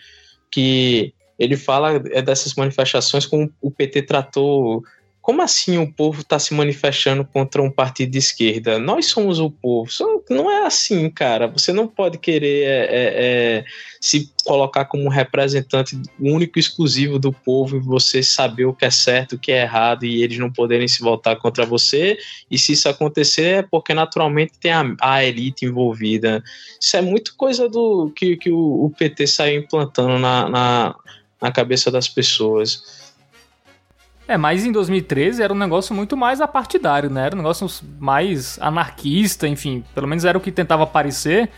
que 0.49 1.13
ele 1.37 1.55
fala 1.55 2.01
é 2.11 2.21
dessas 2.21 2.55
manifestações 2.55 3.25
como 3.25 3.51
o 3.61 3.69
PT 3.69 4.01
tratou 4.01 4.83
como 5.29 5.43
assim 5.43 5.77
o 5.77 5.85
povo 5.85 6.21
está 6.21 6.39
se 6.39 6.55
manifestando 6.55 7.23
contra 7.23 7.61
um 7.61 7.69
partido 7.69 8.09
de 8.13 8.17
esquerda? 8.17 8.79
Nós 8.79 9.05
somos 9.05 9.37
o 9.39 9.51
povo. 9.51 9.87
Não 10.27 10.49
é 10.49 10.65
assim, 10.65 11.07
cara. 11.07 11.45
Você 11.45 11.71
não 11.71 11.87
pode 11.87 12.17
querer 12.17 12.63
é, 12.63 12.79
é, 12.79 13.59
é, 13.59 13.65
se 14.01 14.33
colocar 14.43 14.85
como 14.85 15.07
representante 15.07 16.01
único 16.19 16.57
e 16.57 16.59
exclusivo 16.59 17.19
do 17.19 17.31
povo 17.31 17.77
e 17.77 17.79
você 17.79 18.23
saber 18.23 18.65
o 18.65 18.73
que 18.73 18.85
é 18.85 18.89
certo, 18.89 19.33
o 19.33 19.37
que 19.37 19.51
é 19.51 19.61
errado 19.61 20.03
e 20.03 20.23
eles 20.23 20.39
não 20.39 20.51
poderem 20.51 20.87
se 20.87 20.99
voltar 20.99 21.35
contra 21.35 21.63
você. 21.63 22.17
E 22.49 22.57
se 22.57 22.71
isso 22.71 22.89
acontecer 22.89 23.57
é 23.57 23.61
porque 23.61 23.93
naturalmente 23.93 24.53
tem 24.59 24.71
a, 24.71 24.95
a 24.99 25.23
elite 25.23 25.63
envolvida. 25.63 26.43
Isso 26.81 26.97
é 26.97 27.01
muito 27.01 27.35
coisa 27.35 27.69
do 27.69 28.11
que, 28.15 28.35
que 28.35 28.49
o, 28.49 28.85
o 28.85 28.89
PT 28.97 29.27
saiu 29.27 29.61
implantando 29.61 30.17
na, 30.17 30.49
na, 30.49 30.95
na 31.39 31.51
cabeça 31.51 31.91
das 31.91 32.09
pessoas. 32.09 33.08
É, 34.29 34.37
mas 34.37 34.63
em 34.63 34.71
2013 34.71 35.41
era 35.41 35.51
um 35.51 35.57
negócio 35.57 35.95
muito 35.95 36.15
mais 36.15 36.39
apartidário, 36.39 37.09
né? 37.09 37.25
Era 37.25 37.35
um 37.35 37.39
negócio 37.39 37.67
mais 37.99 38.59
anarquista, 38.61 39.47
enfim, 39.47 39.83
pelo 39.95 40.07
menos 40.07 40.23
era 40.23 40.37
o 40.37 40.41
que 40.41 40.51
tentava 40.51 40.85
parecer. 40.85 41.49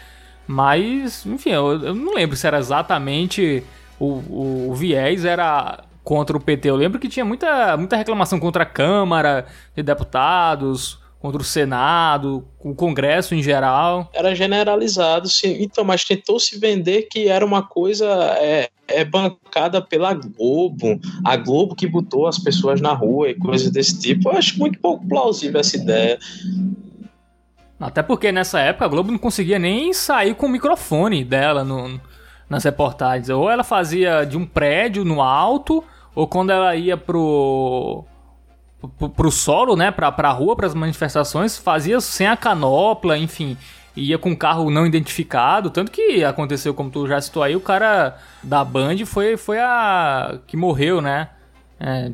Mas, 0.48 1.26
enfim, 1.26 1.50
eu, 1.50 1.84
eu 1.84 1.94
não 1.94 2.14
lembro 2.14 2.38
se 2.38 2.48
era 2.48 2.58
exatamente 2.58 3.62
o, 4.00 4.06
o, 4.06 4.70
o, 4.70 4.74
viés 4.74 5.26
era 5.26 5.84
contra 6.02 6.38
o 6.38 6.40
PT. 6.40 6.70
Eu 6.70 6.78
lembro 6.78 6.98
que 6.98 7.10
tinha 7.10 7.26
muita, 7.26 7.76
muita 7.76 7.98
reclamação 7.98 8.40
contra 8.40 8.64
a 8.64 8.66
Câmara 8.66 9.48
de 9.76 9.84
Deputados, 9.84 10.98
contra 11.20 11.42
o 11.42 11.46
Senado, 11.46 12.48
o 12.58 12.74
Congresso 12.74 13.36
em 13.36 13.44
geral. 13.44 14.10
Era 14.14 14.34
generalizado, 14.34 15.28
sim. 15.28 15.58
Então, 15.62 15.84
mas 15.84 16.06
tentou 16.06 16.40
se 16.40 16.58
vender 16.58 17.10
que 17.12 17.28
era 17.28 17.46
uma 17.46 17.64
coisa 17.64 18.08
é, 18.40 18.70
é 18.94 19.06
bancada 19.06 19.82
pela 19.82 20.14
Globo, 20.14 21.00
a 21.26 21.36
Globo 21.36 21.76
que 21.76 21.88
botou 21.88 22.28
as 22.28 22.38
pessoas 22.38 22.80
na 22.82 22.94
rua 22.94 23.30
e 23.30 23.36
coisas 23.36 23.70
desse 23.72 24.00
tipo. 24.00 24.30
Eu 24.30 24.38
acho 24.38 24.58
muito 24.60 24.80
pouco 24.80 25.08
plausível 25.08 25.60
essa 25.60 25.78
ideia. 25.78 26.20
Até 27.80 28.04
porque 28.04 28.32
nessa 28.32 28.60
época 28.60 28.86
a 28.86 28.88
Globo 28.88 29.12
não 29.12 29.18
conseguia 29.18 29.58
nem 29.58 29.92
sair 29.94 30.36
com 30.36 30.46
o 30.46 30.50
microfone 30.50 31.24
dela 31.24 31.64
no, 31.64 32.00
nas 32.50 32.64
reportagens. 32.64 33.30
Ou 33.30 33.50
ela 33.50 33.64
fazia 33.64 34.24
de 34.24 34.38
um 34.38 34.46
prédio 34.46 35.04
no 35.04 35.22
alto, 35.22 35.84
ou 36.14 36.28
quando 36.28 36.52
ela 36.52 36.76
ia 36.76 36.96
pro 36.96 38.06
pro, 38.98 39.10
pro 39.10 39.32
solo, 39.32 39.76
né, 39.76 39.92
pra, 39.92 40.12
pra 40.12 40.32
rua, 40.32 40.56
pras 40.56 40.74
manifestações, 40.74 41.58
fazia 41.58 42.00
sem 42.02 42.28
a 42.28 42.36
canopla, 42.36 43.18
enfim, 43.18 43.58
ia 43.96 44.18
com 44.18 44.36
carro 44.36 44.70
não 44.70 44.86
identificado, 44.86 45.70
tanto 45.70 45.92
que 45.92 46.24
aconteceu, 46.24 46.74
como 46.74 46.90
tu 46.90 47.08
já 47.08 47.20
citou 47.20 47.44
aí, 47.44 47.56
o 47.56 47.62
cara 47.62 48.18
da 48.42 48.64
Band 48.64 49.06
foi, 49.06 49.38
foi 49.38 49.60
a 49.60 50.40
que 50.48 50.56
morreu, 50.56 51.02
né, 51.02 51.30
é, 51.80 52.12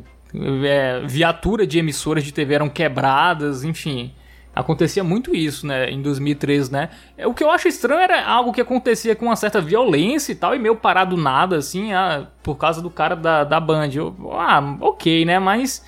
é, 0.64 1.00
viatura 1.06 1.66
de 1.66 1.78
emissoras 1.78 2.24
de 2.24 2.32
TV 2.32 2.54
eram 2.54 2.68
quebradas, 2.68 3.64
enfim... 3.64 4.12
Acontecia 4.56 5.04
muito 5.04 5.36
isso, 5.36 5.64
né, 5.64 5.88
em 5.88 6.02
2013, 6.02 6.72
né? 6.72 6.90
O 7.24 7.32
que 7.32 7.44
eu 7.44 7.50
acho 7.50 7.68
estranho 7.68 8.00
era 8.00 8.26
algo 8.26 8.52
que 8.52 8.60
acontecia 8.60 9.14
com 9.14 9.26
uma 9.26 9.36
certa 9.36 9.60
violência 9.60 10.32
e 10.32 10.34
tal, 10.34 10.52
e 10.52 10.58
meio 10.58 10.74
parado 10.74 11.16
nada, 11.16 11.58
assim, 11.58 11.92
ah, 11.92 12.26
por 12.42 12.56
causa 12.56 12.82
do 12.82 12.90
cara 12.90 13.14
da, 13.14 13.44
da 13.44 13.60
Band. 13.60 13.90
Eu, 13.94 14.16
ah, 14.32 14.76
ok, 14.80 15.24
né? 15.24 15.38
Mas 15.38 15.84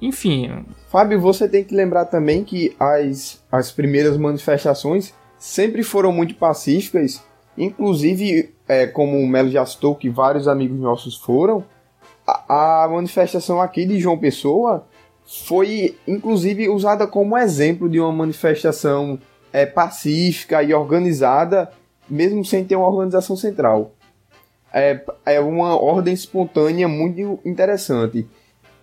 enfim. 0.00 0.64
Fábio, 0.88 1.20
você 1.20 1.48
tem 1.48 1.62
que 1.62 1.74
lembrar 1.74 2.06
também 2.06 2.42
que 2.42 2.74
as, 2.80 3.42
as 3.52 3.70
primeiras 3.70 4.16
manifestações 4.16 5.12
sempre 5.40 5.82
foram 5.82 6.12
muito 6.12 6.34
pacíficas, 6.34 7.22
inclusive, 7.56 8.54
é, 8.68 8.86
como 8.86 9.18
o 9.18 9.26
Melo 9.26 9.50
já 9.50 9.64
citou, 9.64 9.96
que 9.96 10.10
vários 10.10 10.46
amigos 10.46 10.78
nossos 10.78 11.16
foram, 11.16 11.64
a, 12.26 12.84
a 12.84 12.88
manifestação 12.88 13.60
aqui 13.60 13.86
de 13.86 13.98
João 13.98 14.18
Pessoa 14.18 14.86
foi, 15.26 15.96
inclusive, 16.06 16.68
usada 16.68 17.06
como 17.06 17.38
exemplo 17.38 17.88
de 17.88 17.98
uma 17.98 18.12
manifestação 18.12 19.18
é, 19.50 19.64
pacífica 19.64 20.62
e 20.62 20.74
organizada, 20.74 21.72
mesmo 22.08 22.44
sem 22.44 22.62
ter 22.62 22.76
uma 22.76 22.88
organização 22.88 23.34
central. 23.34 23.92
É, 24.72 25.02
é 25.24 25.40
uma 25.40 25.74
ordem 25.80 26.12
espontânea 26.12 26.86
muito 26.86 27.40
interessante. 27.44 28.26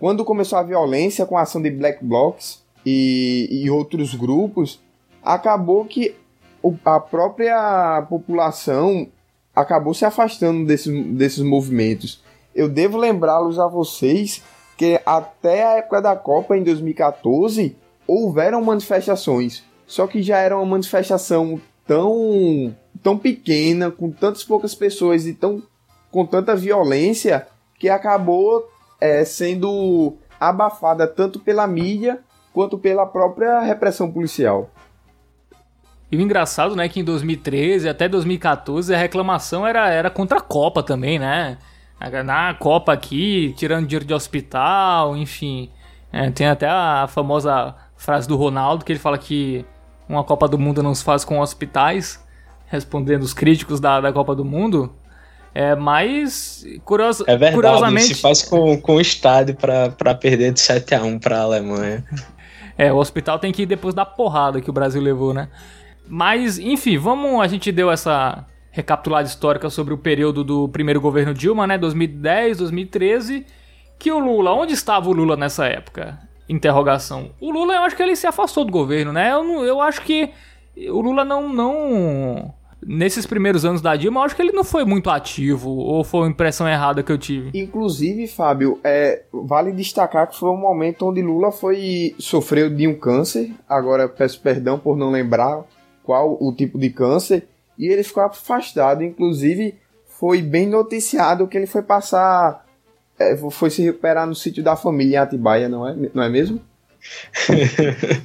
Quando 0.00 0.24
começou 0.24 0.58
a 0.58 0.62
violência 0.62 1.24
com 1.24 1.38
a 1.38 1.42
ação 1.42 1.62
de 1.62 1.70
Black 1.70 2.04
Blocs 2.04 2.64
e, 2.84 3.48
e 3.50 3.70
outros 3.70 4.14
grupos, 4.14 4.80
acabou 5.22 5.84
que 5.84 6.14
a 6.84 7.00
própria 7.00 8.06
população 8.08 9.08
acabou 9.54 9.94
se 9.94 10.04
afastando 10.04 10.64
desses, 10.64 10.92
desses 11.14 11.42
movimentos. 11.42 12.22
Eu 12.54 12.68
devo 12.68 12.96
lembrá-los 12.96 13.58
a 13.58 13.66
vocês 13.66 14.42
que 14.76 15.00
até 15.04 15.64
a 15.64 15.78
época 15.78 16.00
da 16.00 16.14
Copa, 16.14 16.56
em 16.56 16.62
2014, 16.62 17.76
houveram 18.06 18.62
manifestações. 18.62 19.64
Só 19.86 20.06
que 20.06 20.22
já 20.22 20.38
era 20.38 20.56
uma 20.56 20.64
manifestação 20.64 21.60
tão, 21.86 22.74
tão 23.02 23.18
pequena, 23.18 23.90
com 23.90 24.10
tantas 24.10 24.44
poucas 24.44 24.74
pessoas 24.74 25.26
e 25.26 25.34
tão, 25.34 25.62
com 26.10 26.24
tanta 26.24 26.54
violência, 26.54 27.46
que 27.78 27.88
acabou 27.88 28.68
é, 29.00 29.24
sendo 29.24 30.14
abafada 30.38 31.06
tanto 31.06 31.40
pela 31.40 31.66
mídia 31.66 32.20
quanto 32.52 32.78
pela 32.78 33.06
própria 33.06 33.60
repressão 33.60 34.10
policial. 34.10 34.70
E 36.10 36.16
o 36.16 36.20
engraçado, 36.20 36.74
né, 36.74 36.88
que 36.88 37.00
em 37.00 37.04
2013 37.04 37.88
até 37.88 38.08
2014 38.08 38.94
a 38.94 38.98
reclamação 38.98 39.66
era, 39.66 39.90
era 39.90 40.10
contra 40.10 40.38
a 40.38 40.40
Copa 40.40 40.82
também, 40.82 41.18
né? 41.18 41.58
Na 42.24 42.54
Copa 42.54 42.92
aqui, 42.92 43.52
tirando 43.56 43.86
dinheiro 43.86 44.04
de 44.04 44.14
hospital, 44.14 45.16
enfim. 45.16 45.70
É, 46.12 46.30
tem 46.30 46.46
até 46.46 46.66
a 46.68 47.06
famosa 47.08 47.74
frase 47.96 48.26
do 48.26 48.36
Ronaldo 48.36 48.84
que 48.84 48.92
ele 48.92 48.98
fala 48.98 49.18
que 49.18 49.64
uma 50.08 50.24
Copa 50.24 50.48
do 50.48 50.58
Mundo 50.58 50.82
não 50.82 50.94
se 50.94 51.04
faz 51.04 51.24
com 51.24 51.40
hospitais, 51.40 52.24
respondendo 52.66 53.22
os 53.22 53.34
críticos 53.34 53.80
da, 53.80 54.00
da 54.00 54.12
Copa 54.12 54.34
do 54.34 54.44
Mundo. 54.44 54.94
É, 55.54 55.74
mas, 55.74 56.64
curioso, 56.84 57.24
é 57.26 57.32
verdade, 57.32 57.54
curiosamente... 57.54 58.14
se 58.14 58.14
faz 58.14 58.42
com, 58.42 58.80
com 58.80 58.94
o 58.94 59.00
estádio 59.00 59.56
para 59.56 60.14
perder 60.14 60.52
de 60.52 60.60
7 60.60 60.94
a 60.94 61.02
1 61.02 61.18
para 61.18 61.38
a 61.38 61.42
Alemanha. 61.42 62.04
É, 62.76 62.92
o 62.92 62.96
hospital 62.96 63.40
tem 63.40 63.50
que 63.50 63.62
ir 63.62 63.66
depois 63.66 63.92
da 63.92 64.06
porrada 64.06 64.60
que 64.60 64.70
o 64.70 64.72
Brasil 64.72 65.02
levou, 65.02 65.34
né? 65.34 65.48
Mas, 66.08 66.58
enfim, 66.58 66.98
vamos... 66.98 67.40
A 67.40 67.46
gente 67.46 67.70
deu 67.70 67.90
essa 67.90 68.46
recapitulada 68.70 69.26
histórica 69.26 69.68
sobre 69.70 69.92
o 69.92 69.98
período 69.98 70.44
do 70.44 70.68
primeiro 70.68 71.00
governo 71.00 71.34
Dilma, 71.34 71.66
né? 71.66 71.76
2010, 71.76 72.58
2013. 72.58 73.46
Que 73.98 74.10
o 74.10 74.18
Lula... 74.18 74.52
Onde 74.52 74.72
estava 74.72 75.08
o 75.08 75.12
Lula 75.12 75.36
nessa 75.36 75.66
época? 75.66 76.18
Interrogação. 76.48 77.30
O 77.40 77.50
Lula, 77.50 77.74
eu 77.74 77.82
acho 77.82 77.96
que 77.96 78.02
ele 78.02 78.16
se 78.16 78.26
afastou 78.26 78.64
do 78.64 78.72
governo, 78.72 79.12
né? 79.12 79.32
Eu, 79.32 79.64
eu 79.64 79.80
acho 79.80 80.02
que 80.02 80.30
o 80.90 81.00
Lula 81.00 81.24
não... 81.24 81.52
não 81.52 82.54
nesses 82.86 83.26
primeiros 83.26 83.64
anos 83.64 83.80
da 83.80 83.96
Dilma, 83.96 84.20
eu 84.20 84.24
acho 84.24 84.36
que 84.36 84.42
ele 84.42 84.52
não 84.52 84.64
foi 84.64 84.84
muito 84.84 85.10
ativo, 85.10 85.70
ou 85.70 86.04
foi 86.04 86.20
uma 86.20 86.28
impressão 86.28 86.68
errada 86.68 87.02
que 87.02 87.10
eu 87.10 87.18
tive. 87.18 87.50
Inclusive, 87.58 88.28
Fábio, 88.28 88.78
é, 88.84 89.24
vale 89.32 89.72
destacar 89.72 90.28
que 90.28 90.38
foi 90.38 90.48
um 90.50 90.56
momento 90.56 91.06
onde 91.06 91.20
Lula 91.20 91.50
foi 91.50 92.14
sofreu 92.18 92.70
de 92.70 92.86
um 92.86 92.94
câncer, 92.94 93.52
agora 93.68 94.08
peço 94.08 94.40
perdão 94.40 94.78
por 94.78 94.96
não 94.96 95.10
lembrar 95.10 95.64
qual 96.08 96.38
o 96.40 96.50
tipo 96.54 96.78
de 96.78 96.88
câncer, 96.88 97.46
e 97.78 97.86
ele 97.86 98.02
ficou 98.02 98.22
afastado, 98.22 99.04
inclusive 99.04 99.74
foi 100.06 100.40
bem 100.40 100.66
noticiado 100.66 101.46
que 101.46 101.54
ele 101.54 101.66
foi 101.66 101.82
passar, 101.82 102.64
é, 103.20 103.36
foi 103.36 103.68
se 103.68 103.82
recuperar 103.82 104.26
no 104.26 104.34
sítio 104.34 104.64
da 104.64 104.74
família 104.74 105.16
em 105.16 105.18
Atibaia, 105.18 105.68
não 105.68 105.86
é, 105.86 105.94
não 106.14 106.22
é 106.22 106.30
mesmo? 106.30 106.62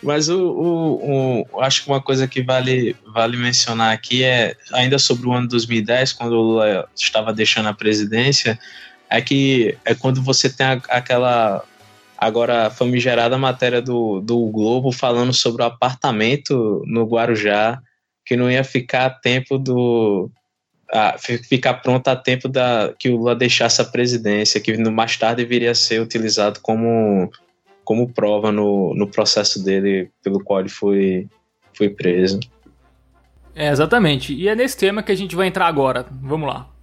Mas 0.00 0.28
o, 0.28 0.38
o, 0.38 1.42
o, 1.50 1.60
acho 1.60 1.82
que 1.82 1.90
uma 1.90 2.00
coisa 2.00 2.28
que 2.28 2.40
vale, 2.40 2.94
vale 3.12 3.36
mencionar 3.36 3.92
aqui 3.92 4.22
é, 4.22 4.54
ainda 4.72 4.96
sobre 4.96 5.26
o 5.26 5.32
ano 5.32 5.48
2010, 5.48 6.12
quando 6.12 6.34
o 6.34 6.42
Lula 6.42 6.88
estava 6.94 7.32
deixando 7.32 7.68
a 7.68 7.74
presidência, 7.74 8.56
é 9.10 9.20
que 9.20 9.76
é 9.84 9.92
quando 9.92 10.22
você 10.22 10.48
tem 10.48 10.66
a, 10.66 10.80
aquela 10.88 11.64
agora 12.24 12.70
famigerada 12.70 13.36
matéria 13.36 13.82
do, 13.82 14.20
do 14.20 14.46
Globo 14.46 14.90
falando 14.90 15.32
sobre 15.32 15.62
o 15.62 15.66
apartamento 15.66 16.82
no 16.86 17.04
Guarujá, 17.04 17.80
que 18.24 18.36
não 18.36 18.50
ia 18.50 18.64
ficar 18.64 19.06
a 19.06 19.10
tempo 19.10 19.58
do. 19.58 20.30
A, 20.92 21.16
ficar 21.18 21.74
pronto 21.74 22.08
a 22.08 22.16
tempo 22.16 22.48
da 22.48 22.94
que 22.98 23.08
o 23.08 23.16
Lula 23.16 23.34
deixasse 23.34 23.80
a 23.80 23.84
presidência, 23.84 24.60
que 24.60 24.76
mais 24.90 25.16
tarde 25.16 25.44
viria 25.44 25.72
a 25.72 25.74
ser 25.74 26.00
utilizado 26.00 26.60
como 26.60 27.30
como 27.84 28.08
prova 28.08 28.50
no, 28.50 28.94
no 28.94 29.06
processo 29.06 29.62
dele 29.62 30.10
pelo 30.22 30.42
qual 30.42 30.60
ele 30.60 30.70
foi, 30.70 31.28
foi 31.74 31.90
preso. 31.90 32.40
É, 33.54 33.68
exatamente. 33.68 34.32
E 34.32 34.48
é 34.48 34.54
nesse 34.54 34.76
tema 34.76 35.02
que 35.02 35.12
a 35.12 35.14
gente 35.14 35.36
vai 35.36 35.46
entrar 35.46 35.66
agora. 35.66 36.06
Vamos 36.10 36.48
lá. 36.48 36.73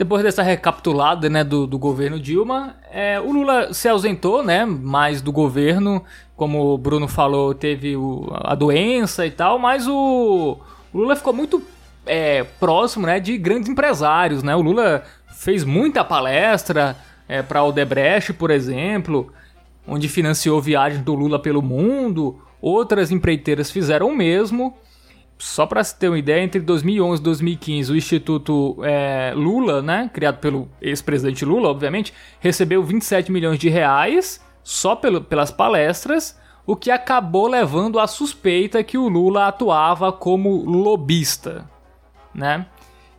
Depois 0.00 0.22
dessa 0.22 0.42
recapitulada 0.42 1.28
né, 1.28 1.44
do, 1.44 1.66
do 1.66 1.78
governo 1.78 2.18
Dilma, 2.18 2.74
é, 2.90 3.20
o 3.20 3.30
Lula 3.30 3.74
se 3.74 3.86
ausentou 3.86 4.42
né, 4.42 4.64
mais 4.64 5.20
do 5.20 5.30
governo. 5.30 6.02
Como 6.34 6.72
o 6.72 6.78
Bruno 6.78 7.06
falou, 7.06 7.52
teve 7.52 7.96
o, 7.96 8.26
a 8.32 8.54
doença 8.54 9.26
e 9.26 9.30
tal, 9.30 9.58
mas 9.58 9.86
o, 9.86 10.56
o 10.90 10.98
Lula 10.98 11.14
ficou 11.14 11.34
muito 11.34 11.62
é, 12.06 12.44
próximo 12.58 13.06
né, 13.06 13.20
de 13.20 13.36
grandes 13.36 13.68
empresários. 13.68 14.42
Né? 14.42 14.56
O 14.56 14.62
Lula 14.62 15.04
fez 15.34 15.64
muita 15.64 16.02
palestra, 16.02 16.96
é, 17.28 17.42
para 17.42 17.62
Odebrecht, 17.62 18.32
por 18.32 18.50
exemplo, 18.50 19.30
onde 19.86 20.08
financiou 20.08 20.62
viagens 20.62 21.04
do 21.04 21.14
Lula 21.14 21.38
pelo 21.38 21.60
mundo. 21.60 22.40
Outras 22.58 23.10
empreiteiras 23.10 23.70
fizeram 23.70 24.08
o 24.08 24.16
mesmo. 24.16 24.74
Só 25.40 25.64
para 25.64 25.82
se 25.82 25.98
ter 25.98 26.08
uma 26.08 26.18
ideia, 26.18 26.44
entre 26.44 26.60
2011 26.60 27.18
e 27.18 27.24
2015, 27.24 27.92
o 27.92 27.96
Instituto 27.96 28.76
é, 28.84 29.32
Lula, 29.34 29.80
né, 29.80 30.10
criado 30.12 30.36
pelo 30.36 30.68
ex-presidente 30.82 31.46
Lula, 31.46 31.70
obviamente, 31.70 32.12
recebeu 32.40 32.84
27 32.84 33.32
milhões 33.32 33.58
de 33.58 33.70
reais 33.70 34.44
só 34.62 34.94
pelo, 34.94 35.22
pelas 35.22 35.50
palestras, 35.50 36.38
o 36.66 36.76
que 36.76 36.90
acabou 36.90 37.48
levando 37.48 37.98
à 37.98 38.06
suspeita 38.06 38.84
que 38.84 38.98
o 38.98 39.08
Lula 39.08 39.46
atuava 39.46 40.12
como 40.12 40.62
lobista, 40.62 41.66
né? 42.34 42.66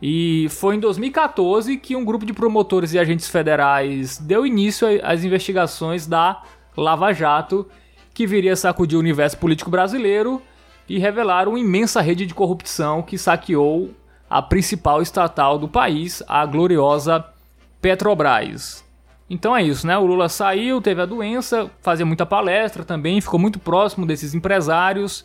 E 0.00 0.46
foi 0.48 0.76
em 0.76 0.80
2014 0.80 1.76
que 1.76 1.96
um 1.96 2.04
grupo 2.04 2.24
de 2.24 2.32
promotores 2.32 2.94
e 2.94 3.00
agentes 3.00 3.28
federais 3.28 4.16
deu 4.16 4.46
início 4.46 4.86
às 5.02 5.24
investigações 5.24 6.06
da 6.06 6.40
Lava 6.76 7.12
Jato, 7.12 7.66
que 8.14 8.28
viria 8.28 8.52
a 8.52 8.56
sacudir 8.56 8.96
o 8.96 9.00
universo 9.00 9.36
político 9.38 9.70
brasileiro 9.70 10.40
e 10.88 10.98
revelar 10.98 11.48
uma 11.48 11.58
imensa 11.58 12.00
rede 12.00 12.26
de 12.26 12.34
corrupção 12.34 13.02
que 13.02 13.16
saqueou 13.16 13.90
a 14.28 14.40
principal 14.40 15.02
estatal 15.02 15.58
do 15.58 15.68
país, 15.68 16.22
a 16.26 16.44
gloriosa 16.46 17.24
Petrobras. 17.80 18.84
Então 19.28 19.56
é 19.56 19.62
isso, 19.62 19.86
né? 19.86 19.96
O 19.96 20.06
Lula 20.06 20.28
saiu, 20.28 20.80
teve 20.80 21.00
a 21.00 21.06
doença, 21.06 21.70
fazia 21.80 22.04
muita 22.04 22.26
palestra 22.26 22.84
também, 22.84 23.20
ficou 23.20 23.40
muito 23.40 23.58
próximo 23.58 24.06
desses 24.06 24.34
empresários 24.34 25.24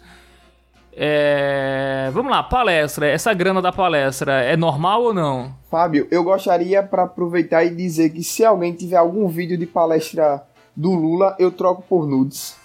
é... 1.00 2.10
Vamos 2.12 2.32
lá, 2.32 2.42
palestra. 2.42 3.08
Essa 3.08 3.32
grana 3.32 3.62
da 3.62 3.72
palestra 3.72 4.42
é 4.42 4.58
normal 4.58 5.04
ou 5.04 5.14
não? 5.14 5.56
Fábio, 5.70 6.08
eu 6.10 6.24
gostaria 6.24 6.82
para 6.82 7.04
aproveitar 7.04 7.64
e 7.64 7.70
dizer 7.70 8.10
que 8.10 8.24
se 8.24 8.44
alguém 8.44 8.74
tiver 8.74 8.98
algum 8.98 9.28
vídeo 9.28 9.56
de 9.56 9.68
palestra 9.68 10.44
do 10.76 10.96
Lula, 10.96 11.36
eu 11.38 11.52
troco 11.52 11.84
por 11.84 12.08
nudes. 12.08 12.58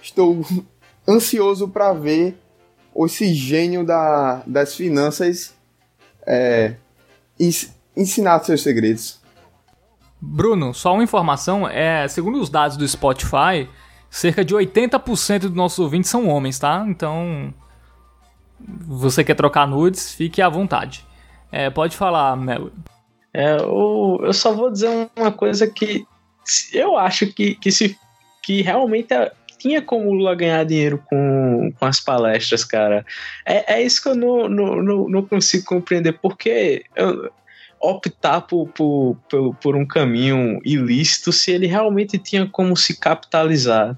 Estou 0.00 0.42
ansioso 1.08 1.68
para 1.68 1.92
ver 1.92 2.36
esse 3.04 3.34
gênio 3.34 3.84
da, 3.84 4.42
das 4.46 4.74
finanças 4.74 5.54
é, 6.26 6.76
ensinar 7.96 8.42
seus 8.44 8.62
segredos. 8.62 9.20
Bruno, 10.20 10.72
só 10.72 10.94
uma 10.94 11.04
informação, 11.04 11.68
é, 11.68 12.08
segundo 12.08 12.40
os 12.40 12.48
dados 12.48 12.76
do 12.76 12.88
Spotify, 12.88 13.68
cerca 14.10 14.44
de 14.44 14.54
80% 14.54 15.40
dos 15.40 15.54
nossos 15.54 15.78
ouvintes 15.78 16.10
são 16.10 16.28
homens, 16.28 16.58
tá? 16.58 16.84
Então, 16.88 17.52
você 18.58 19.22
quer 19.22 19.34
trocar 19.34 19.66
nudes, 19.66 20.12
fique 20.12 20.40
à 20.40 20.48
vontade. 20.48 21.06
É, 21.52 21.70
pode 21.70 21.96
falar, 21.96 22.36
Melo. 22.36 22.72
É, 23.32 23.56
eu, 23.56 24.18
eu 24.22 24.32
só 24.32 24.52
vou 24.54 24.70
dizer 24.70 25.10
uma 25.16 25.30
coisa 25.30 25.66
que 25.66 26.06
eu 26.72 26.96
acho 26.96 27.26
que, 27.26 27.54
que, 27.56 27.70
se, 27.70 27.98
que 28.42 28.62
realmente 28.62 29.12
é, 29.12 29.32
tinha 29.66 29.82
como 29.82 30.08
o 30.08 30.12
Lula 30.12 30.34
ganhar 30.34 30.64
dinheiro 30.64 31.02
com, 31.06 31.72
com 31.78 31.84
as 31.84 31.98
palestras, 31.98 32.64
cara. 32.64 33.04
É, 33.44 33.74
é 33.74 33.82
isso 33.82 34.00
que 34.00 34.08
eu 34.08 34.14
não, 34.14 34.48
não, 34.48 34.82
não, 34.82 35.08
não 35.08 35.22
consigo 35.26 35.64
compreender. 35.64 36.12
Porque 36.12 36.84
optar 37.80 38.42
por, 38.42 38.68
por, 38.68 39.16
por, 39.28 39.54
por 39.56 39.76
um 39.76 39.86
caminho 39.86 40.60
ilícito 40.64 41.32
se 41.32 41.50
ele 41.50 41.66
realmente 41.66 42.16
tinha 42.16 42.46
como 42.46 42.76
se 42.76 42.98
capitalizar 42.98 43.96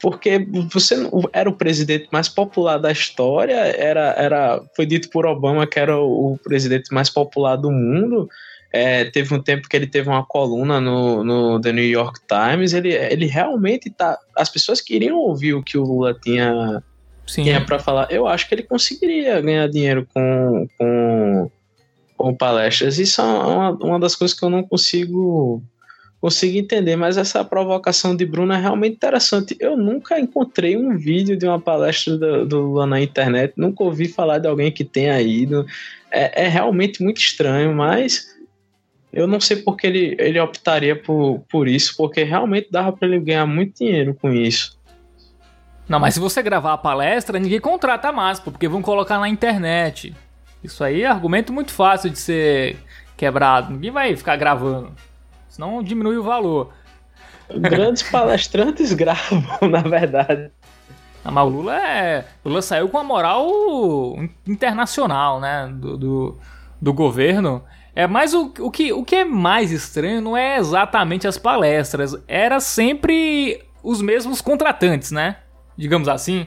porque 0.00 0.46
você 0.72 0.94
era 1.32 1.50
o 1.50 1.56
presidente 1.56 2.08
mais 2.12 2.28
popular 2.28 2.78
da 2.78 2.92
história, 2.92 3.56
era, 3.56 4.14
era 4.16 4.62
foi 4.76 4.86
dito 4.86 5.10
por 5.10 5.26
Obama 5.26 5.66
que 5.66 5.78
era 5.78 5.98
o 5.98 6.38
presidente 6.44 6.94
mais 6.94 7.10
popular 7.10 7.56
do 7.56 7.72
mundo. 7.72 8.28
É, 8.72 9.06
teve 9.06 9.34
um 9.34 9.40
tempo 9.40 9.68
que 9.68 9.76
ele 9.76 9.86
teve 9.86 10.08
uma 10.08 10.24
coluna 10.24 10.80
no, 10.80 11.24
no 11.24 11.60
The 11.60 11.72
New 11.72 11.88
York 11.88 12.20
Times. 12.28 12.74
Ele, 12.74 12.92
ele 12.92 13.26
realmente 13.26 13.90
tá. 13.90 14.18
As 14.36 14.48
pessoas 14.48 14.80
queriam 14.80 15.16
ouvir 15.16 15.54
o 15.54 15.62
que 15.62 15.78
o 15.78 15.84
Lula 15.84 16.14
tinha, 16.14 16.82
tinha 17.26 17.64
para 17.64 17.78
falar. 17.78 18.08
Eu 18.10 18.26
acho 18.26 18.46
que 18.46 18.54
ele 18.54 18.62
conseguiria 18.62 19.40
ganhar 19.40 19.68
dinheiro 19.68 20.06
com, 20.12 20.68
com, 20.76 21.50
com 22.16 22.34
palestras. 22.34 22.98
Isso 22.98 23.20
é 23.20 23.24
uma, 23.24 23.70
uma 23.70 23.98
das 23.98 24.14
coisas 24.14 24.38
que 24.38 24.44
eu 24.44 24.50
não 24.50 24.62
consigo 24.62 25.62
consigo 26.20 26.58
entender, 26.58 26.96
mas 26.96 27.16
essa 27.16 27.44
provocação 27.44 28.16
de 28.16 28.26
Bruno 28.26 28.52
é 28.52 28.60
realmente 28.60 28.96
interessante. 28.96 29.56
Eu 29.60 29.76
nunca 29.76 30.18
encontrei 30.18 30.76
um 30.76 30.96
vídeo 30.96 31.36
de 31.36 31.46
uma 31.46 31.60
palestra 31.60 32.16
do, 32.16 32.44
do 32.44 32.60
Lula 32.60 32.86
na 32.86 33.00
internet, 33.00 33.54
nunca 33.56 33.84
ouvi 33.84 34.08
falar 34.08 34.38
de 34.38 34.48
alguém 34.48 34.72
que 34.72 34.84
tenha 34.84 35.20
ido. 35.20 35.64
É, 36.10 36.44
é 36.44 36.48
realmente 36.48 37.02
muito 37.02 37.18
estranho, 37.18 37.72
mas 37.72 38.26
eu 39.12 39.26
não 39.26 39.40
sei 39.40 39.56
porque 39.58 39.86
ele, 39.86 40.16
ele 40.18 40.38
optaria 40.40 40.94
por, 40.94 41.40
por 41.48 41.68
isso, 41.68 41.96
porque 41.96 42.22
realmente 42.22 42.68
dava 42.70 42.92
para 42.92 43.08
ele 43.08 43.20
ganhar 43.20 43.46
muito 43.46 43.78
dinheiro 43.78 44.14
com 44.14 44.30
isso. 44.30 44.78
Não, 45.88 45.98
mas 45.98 46.14
se 46.14 46.20
você 46.20 46.42
gravar 46.42 46.74
a 46.74 46.78
palestra, 46.78 47.38
ninguém 47.38 47.60
contrata 47.60 48.12
mais, 48.12 48.38
porque 48.38 48.68
vão 48.68 48.82
colocar 48.82 49.18
na 49.18 49.28
internet. 49.28 50.14
Isso 50.62 50.84
aí 50.84 51.02
é 51.02 51.06
argumento 51.06 51.52
muito 51.52 51.72
fácil 51.72 52.10
de 52.10 52.18
ser 52.18 52.76
quebrado. 53.16 53.72
Ninguém 53.72 53.90
vai 53.90 54.14
ficar 54.14 54.36
gravando 54.36 54.92
senão 55.58 55.82
diminui 55.82 56.16
o 56.16 56.22
valor. 56.22 56.72
Grandes 57.50 58.04
palestrantes 58.08 58.92
gravam, 58.92 59.42
na 59.68 59.82
verdade. 59.82 60.52
Ah, 61.24 61.32
mas 61.32 61.44
o 61.44 61.48
Lula 61.48 61.76
é. 61.76 62.24
O 62.44 62.48
Lula 62.48 62.62
saiu 62.62 62.88
com 62.88 62.96
a 62.96 63.02
moral 63.02 63.48
internacional, 64.46 65.40
né? 65.40 65.68
Do, 65.74 65.96
do, 65.96 66.38
do 66.80 66.92
governo. 66.92 67.64
É 67.98 68.06
mais 68.06 68.32
o, 68.32 68.52
o, 68.60 68.70
que, 68.70 68.92
o 68.92 69.04
que 69.04 69.16
é 69.16 69.24
mais 69.24 69.72
estranho 69.72 70.20
não 70.20 70.36
é 70.36 70.56
exatamente 70.56 71.26
as 71.26 71.36
palestras. 71.36 72.14
Era 72.28 72.60
sempre 72.60 73.60
os 73.82 74.00
mesmos 74.00 74.40
contratantes, 74.40 75.10
né? 75.10 75.38
Digamos 75.76 76.06
assim 76.06 76.46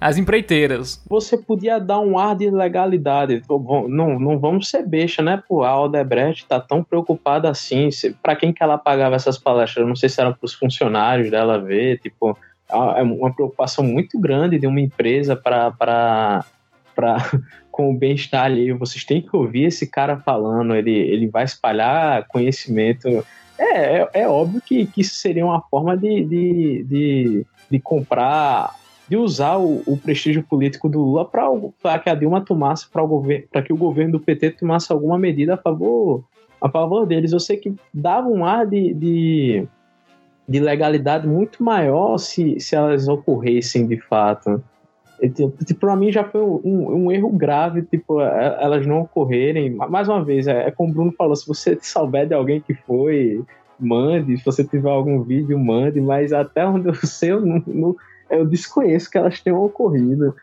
as 0.00 0.16
empreiteiras. 0.16 1.00
Você 1.08 1.38
podia 1.38 1.78
dar 1.78 2.00
um 2.00 2.18
ar 2.18 2.34
de 2.34 2.50
legalidade. 2.50 3.42
Não, 3.88 4.18
não 4.18 4.40
vamos 4.40 4.68
ser 4.68 4.84
besta, 4.84 5.22
né? 5.22 5.40
Pô, 5.48 5.62
a 5.62 5.80
Odebrecht 5.80 6.46
tá 6.46 6.58
tão 6.58 6.82
preocupada 6.82 7.48
assim. 7.48 7.90
Para 8.20 8.34
quem 8.34 8.52
que 8.52 8.60
ela 8.60 8.76
pagava 8.76 9.14
essas 9.14 9.38
palestras? 9.38 9.86
Não 9.86 9.94
sei 9.94 10.08
se 10.08 10.20
eram 10.20 10.32
para 10.32 10.46
os 10.46 10.54
funcionários 10.54 11.30
dela 11.30 11.60
ver. 11.60 12.00
Tipo, 12.00 12.36
é 12.68 13.02
uma 13.02 13.32
preocupação 13.32 13.84
muito 13.84 14.18
grande 14.18 14.58
de 14.58 14.66
uma 14.66 14.80
empresa 14.80 15.36
para 15.36 16.44
com 17.78 17.92
o 17.92 17.96
bem-estar 17.96 18.46
alheio. 18.46 18.76
Vocês 18.76 19.04
têm 19.04 19.22
que 19.22 19.36
ouvir 19.36 19.66
esse 19.66 19.86
cara 19.86 20.16
falando. 20.16 20.74
Ele, 20.74 20.90
ele 20.90 21.28
vai 21.28 21.44
espalhar 21.44 22.26
conhecimento. 22.26 23.06
É, 23.56 24.00
é, 24.00 24.10
é 24.14 24.28
óbvio 24.28 24.60
que, 24.60 24.84
que 24.86 25.00
isso 25.00 25.14
seria 25.14 25.46
uma 25.46 25.62
forma 25.62 25.96
de, 25.96 26.24
de, 26.24 26.82
de, 26.82 27.46
de 27.70 27.78
comprar 27.78 28.74
de 29.08 29.16
usar 29.16 29.56
o, 29.56 29.82
o 29.86 29.96
prestígio 29.96 30.42
político 30.42 30.88
do 30.88 31.00
Lula 31.00 31.24
para 31.24 31.98
que 32.00 32.10
a 32.10 32.14
Dilma 32.14 32.44
tomasse, 32.44 32.86
para 32.90 33.62
que 33.62 33.72
o 33.72 33.76
governo 33.76 34.12
do 34.12 34.20
PT 34.20 34.50
tomasse 34.50 34.92
alguma 34.92 35.16
medida 35.16 35.54
a 35.54 35.56
favor, 35.56 36.24
a 36.60 36.68
favor 36.68 37.06
deles. 37.06 37.32
Eu 37.32 37.40
sei 37.40 37.56
que 37.56 37.74
dava 37.94 38.28
um 38.28 38.44
ar 38.44 38.66
de, 38.66 38.92
de, 38.92 39.66
de 40.46 40.60
legalidade 40.60 41.26
muito 41.26 41.62
maior 41.62 42.18
se, 42.18 42.60
se 42.60 42.74
elas 42.74 43.08
ocorressem 43.08 43.86
de 43.86 43.98
fato. 43.98 44.62
Tipo, 45.20 45.80
para 45.80 45.96
mim 45.96 46.12
já 46.12 46.24
foi 46.24 46.40
um, 46.40 47.06
um, 47.06 47.12
erro 47.12 47.30
grave, 47.30 47.82
tipo, 47.82 48.20
é, 48.20 48.58
elas 48.60 48.86
não 48.86 49.02
ocorrerem. 49.02 49.74
Mais 49.74 50.08
uma 50.08 50.24
vez, 50.24 50.46
é, 50.46 50.68
é 50.68 50.70
como 50.70 50.90
o 50.90 50.94
Bruno 50.94 51.12
falou, 51.12 51.34
se 51.34 51.46
você 51.46 51.76
souber 51.82 52.26
de 52.26 52.34
alguém 52.34 52.60
que 52.60 52.74
foi, 52.74 53.42
mande. 53.78 54.36
Se 54.38 54.44
você 54.44 54.62
tiver 54.62 54.90
algum 54.90 55.22
vídeo, 55.22 55.58
mande. 55.58 56.00
Mas 56.00 56.32
até 56.32 56.66
onde 56.66 56.88
eu 56.88 56.94
sei, 56.94 57.32
eu 57.32 57.40
não, 57.40 57.62
não 57.66 57.96
eu 58.30 58.46
desconheço 58.46 59.10
que 59.10 59.18
elas 59.18 59.40
tenham 59.40 59.62
ocorrido. 59.62 60.34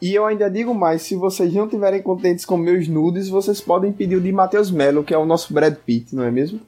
E 0.00 0.14
eu 0.14 0.26
ainda 0.26 0.50
digo 0.50 0.74
mais, 0.74 1.02
se 1.02 1.16
vocês 1.16 1.52
não 1.52 1.64
estiverem 1.64 2.02
contentes 2.02 2.44
com 2.44 2.56
meus 2.56 2.88
nudes, 2.88 3.28
vocês 3.28 3.60
podem 3.60 3.92
pedir 3.92 4.16
o 4.16 4.20
de 4.20 4.32
Matheus 4.32 4.70
Melo, 4.70 5.04
que 5.04 5.14
é 5.14 5.18
o 5.18 5.24
nosso 5.24 5.52
Brad 5.52 5.74
Pitt, 5.74 6.14
não 6.14 6.24
é 6.24 6.30
mesmo? 6.30 6.60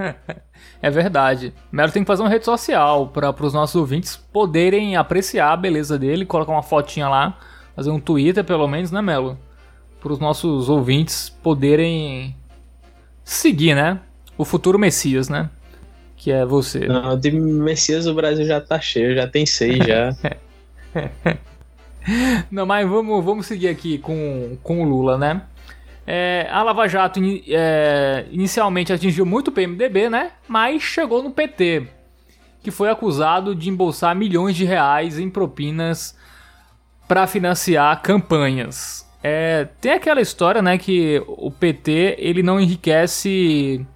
é 0.82 0.90
verdade. 0.90 1.52
Melo 1.70 1.92
tem 1.92 2.02
que 2.02 2.06
fazer 2.06 2.22
uma 2.22 2.28
rede 2.28 2.44
social 2.44 3.08
para 3.08 3.34
os 3.44 3.52
nossos 3.52 3.76
ouvintes 3.76 4.16
poderem 4.16 4.96
apreciar 4.96 5.52
a 5.52 5.56
beleza 5.56 5.98
dele, 5.98 6.26
colocar 6.26 6.52
uma 6.52 6.62
fotinha 6.62 7.08
lá, 7.08 7.38
fazer 7.74 7.90
um 7.90 8.00
Twitter 8.00 8.44
pelo 8.44 8.66
menos, 8.66 8.90
né, 8.90 9.00
Melo? 9.02 9.38
Para 10.00 10.12
os 10.12 10.18
nossos 10.18 10.68
ouvintes 10.68 11.28
poderem 11.28 12.34
seguir, 13.22 13.74
né? 13.74 14.00
O 14.36 14.44
futuro 14.44 14.78
Messias, 14.78 15.28
né? 15.28 15.50
que 16.20 16.30
é 16.30 16.44
você. 16.44 16.80
Não, 16.80 17.18
de 17.18 17.30
Messias 17.30 18.06
o 18.06 18.12
Brasil 18.12 18.44
já 18.44 18.60
tá 18.60 18.78
cheio, 18.78 19.14
já 19.14 19.26
tem 19.26 19.46
seis 19.46 19.78
já. 19.78 20.14
Não, 22.50 22.66
mas 22.66 22.86
vamos, 22.88 23.24
vamos 23.24 23.46
seguir 23.46 23.68
aqui 23.68 23.96
com, 23.96 24.58
com 24.62 24.82
o 24.82 24.84
Lula, 24.84 25.16
né? 25.16 25.40
É, 26.12 26.48
a 26.50 26.60
Lava 26.64 26.88
Jato 26.88 27.20
é, 27.46 28.26
inicialmente 28.32 28.92
atingiu 28.92 29.24
muito 29.24 29.46
o 29.46 29.52
PMDB, 29.52 30.10
né? 30.10 30.32
Mas 30.48 30.82
chegou 30.82 31.22
no 31.22 31.30
PT, 31.30 31.86
que 32.64 32.72
foi 32.72 32.90
acusado 32.90 33.54
de 33.54 33.70
embolsar 33.70 34.16
milhões 34.16 34.56
de 34.56 34.64
reais 34.64 35.20
em 35.20 35.30
propinas 35.30 36.18
para 37.06 37.28
financiar 37.28 38.02
campanhas. 38.02 39.08
É, 39.22 39.68
tem 39.80 39.92
aquela 39.92 40.20
história, 40.20 40.60
né, 40.60 40.76
que 40.78 41.22
o 41.28 41.48
PT 41.48 42.16
ele 42.18 42.42
não 42.42 42.58
enriquece 42.58 43.86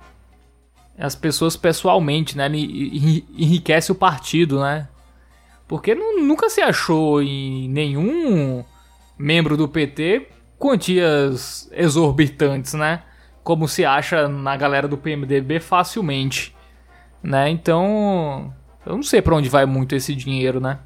as 0.96 1.16
pessoas 1.16 1.56
pessoalmente, 1.56 2.36
né? 2.36 2.46
Enriquece 2.48 3.90
o 3.90 3.94
partido, 3.96 4.60
né? 4.60 4.86
Porque 5.66 5.96
nunca 5.96 6.48
se 6.48 6.60
achou 6.60 7.20
em 7.20 7.68
nenhum 7.68 8.64
membro 9.18 9.56
do 9.56 9.66
PT 9.66 10.28
quantias 10.58 11.70
exorbitantes, 11.72 12.74
né? 12.74 13.02
Como 13.42 13.68
se 13.68 13.84
acha 13.84 14.28
na 14.28 14.56
galera 14.56 14.88
do 14.88 14.96
PMDB 14.96 15.60
facilmente, 15.60 16.54
né? 17.22 17.48
Então, 17.48 18.52
eu 18.86 18.96
não 18.96 19.02
sei 19.02 19.20
para 19.20 19.34
onde 19.34 19.48
vai 19.48 19.66
muito 19.66 19.94
esse 19.94 20.14
dinheiro, 20.14 20.60
né? 20.60 20.78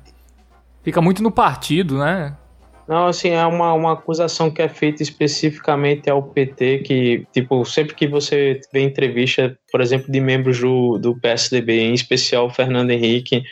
Fica 0.82 1.00
muito 1.00 1.22
no 1.22 1.30
partido, 1.30 1.98
né? 1.98 2.36
Não, 2.88 3.06
assim, 3.06 3.28
é 3.28 3.44
uma, 3.44 3.74
uma 3.74 3.92
acusação 3.92 4.50
que 4.50 4.62
é 4.62 4.68
feita 4.68 5.02
especificamente 5.02 6.08
ao 6.08 6.22
PT, 6.22 6.78
que, 6.78 7.26
tipo, 7.30 7.62
sempre 7.66 7.94
que 7.94 8.08
você 8.08 8.62
vê 8.72 8.80
entrevista, 8.80 9.58
por 9.70 9.82
exemplo, 9.82 10.10
de 10.10 10.18
membros 10.18 10.58
do, 10.58 10.96
do 10.96 11.14
PSDB, 11.14 11.80
em 11.80 11.92
especial 11.92 12.46
o 12.46 12.50
Fernando 12.50 12.90
Henrique, 12.90 13.42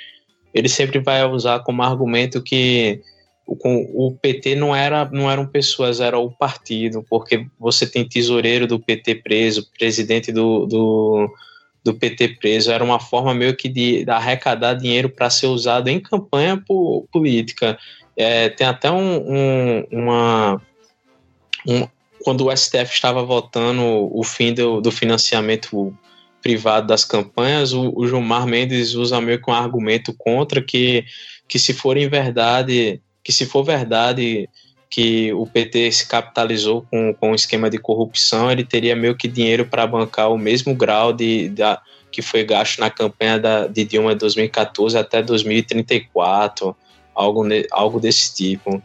ele 0.55 0.71
sempre 0.71 1.01
vai 1.01 1.23
usar 1.29 1.61
como 1.61 1.83
argumento 1.83 2.43
que 2.43 3.03
o, 3.47 4.13
PT 4.21 4.57
não, 4.57 4.75
era, 4.75 5.09
não 5.13 5.31
eram 5.31 5.47
pessoas, 5.47 6.01
era 6.01 6.19
o 6.19 6.31
partido, 6.31 7.05
porque 7.09 7.47
você 7.59 7.87
tem 7.87 8.07
tesoureiro 8.07 8.67
do 8.67 8.81
PT 8.81 9.17
preso, 9.17 9.71
presidente 9.79 10.33
do, 10.33 10.67
do, 10.67 11.33
do 11.85 11.95
PT 11.95 12.37
preso, 12.41 12.73
era 12.73 12.83
uma 12.83 12.99
forma 12.99 13.33
meio 13.33 13.57
que 13.57 13.69
de, 13.69 14.05
arrecadar 14.09 14.75
dinheiro 14.75 15.09
para 15.09 15.31
ser 15.31 15.47
usado 15.47 15.89
em 15.89 16.01
campanha 16.01 16.61
política. 17.13 17.79
É, 18.17 18.49
tem 18.49 18.67
até 18.67 18.91
um, 18.91 19.17
um 19.19 19.85
uma. 19.93 20.61
Um, 21.67 21.87
quando 22.25 22.47
o 22.47 22.57
STF 22.57 22.93
estava 22.93 23.23
votando 23.23 23.83
o 23.85 24.25
fim 24.25 24.53
do, 24.53 24.81
do 24.81 24.91
financiamento 24.91 25.97
privado 26.43 26.89
das 26.89 27.05
campanhas, 27.05 27.73
o, 27.73 27.93
o 27.95 28.07
Gilmar 28.07 28.47
Mendes 28.47 28.95
usa 28.95 29.21
meio 29.21 29.41
que 29.41 29.49
um 29.49 29.55
argumento 29.55 30.13
contra 30.13 30.61
que, 30.61 31.05
que 31.47 31.59
se 31.59 31.73
forem 31.73 32.09
verdade, 32.09 33.01
que 33.27 33.33
se 33.33 33.45
for 33.45 33.65
verdade 33.65 34.49
que 34.89 35.33
o 35.33 35.45
PT 35.45 35.91
se 35.91 36.07
capitalizou 36.07 36.87
com, 36.89 37.13
com 37.13 37.33
um 37.33 37.35
esquema 37.35 37.69
de 37.69 37.77
corrupção, 37.77 38.53
ele 38.53 38.65
teria 38.65 38.95
meio 38.95 39.17
que 39.17 39.27
dinheiro 39.27 39.67
para 39.67 39.85
bancar 39.85 40.31
o 40.31 40.39
mesmo 40.39 40.73
grau 40.77 41.13
de, 41.13 41.53
que 42.13 42.23
foi 42.23 42.45
gasto 42.45 42.79
na 42.79 42.89
campanha 42.89 43.37
da, 43.37 43.67
de 43.67 43.85
Dilma 43.85 44.13
de 44.13 44.21
2014 44.21 44.97
até 44.97 45.21
2034, 45.25 46.77
algo, 47.13 47.43
algo 47.73 47.99
desse 47.99 48.33
tipo. 48.33 48.81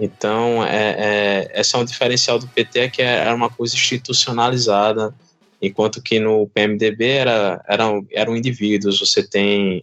Então, 0.00 0.64
é, 0.64 1.50
é, 1.52 1.60
esse 1.60 1.76
é 1.76 1.78
um 1.78 1.84
diferencial 1.84 2.38
do 2.38 2.48
PT, 2.48 2.80
é 2.80 2.88
que 2.88 3.02
era 3.02 3.34
uma 3.34 3.50
coisa 3.50 3.74
institucionalizada, 3.74 5.14
enquanto 5.60 6.00
que 6.00 6.18
no 6.18 6.48
PMDB 6.48 7.08
era, 7.08 7.62
eram, 7.68 8.06
eram 8.10 8.34
indivíduos. 8.34 9.00
Você 9.00 9.22
tem. 9.22 9.82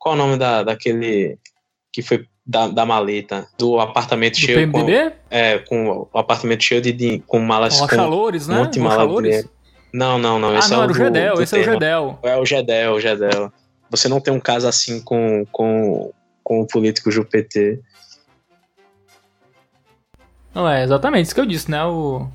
Qual 0.00 0.16
o 0.16 0.18
nome 0.18 0.36
da, 0.36 0.64
daquele 0.64 1.38
que 1.92 2.02
foi 2.02 2.26
da, 2.46 2.68
da 2.68 2.84
maleta? 2.84 3.46
Do 3.56 3.80
apartamento 3.80 4.34
do 4.34 4.40
cheio. 4.40 4.70
PMDB? 4.70 5.10
Com, 5.10 5.16
é, 5.30 5.58
com 5.58 6.08
o 6.12 6.18
apartamento 6.18 6.62
cheio 6.62 6.80
de. 6.80 7.20
com 7.26 7.38
malas. 7.40 7.80
Com 7.80 7.86
calores, 7.86 8.46
né? 8.46 8.70
Um 8.76 8.82
mala 8.82 9.06
Não, 9.92 10.18
não, 10.18 10.38
não. 10.38 10.50
Ah, 10.50 10.58
esse 10.58 10.70
não, 10.70 10.80
é 10.80 10.82
era 10.84 10.92
o 10.92 10.94
Gedel, 10.94 11.42
esse 11.42 11.56
tema. 11.56 11.64
é 11.64 11.68
o 11.68 11.72
Gedel. 11.72 12.18
É 12.22 12.36
o 12.36 12.46
Gedel, 12.46 12.92
o 12.92 13.00
Gedel. 13.00 13.52
Você 13.90 14.08
não 14.08 14.20
tem 14.20 14.34
um 14.34 14.40
caso 14.40 14.66
assim 14.66 15.00
com, 15.00 15.46
com, 15.52 16.12
com 16.42 16.60
o 16.60 16.66
político 16.66 17.10
do 17.10 17.24
PT. 17.24 17.80
Não, 20.54 20.68
é 20.68 20.84
exatamente 20.84 21.26
isso 21.26 21.34
que 21.34 21.40
eu 21.40 21.46
disse, 21.46 21.70
né? 21.70 21.84
O, 21.84 22.28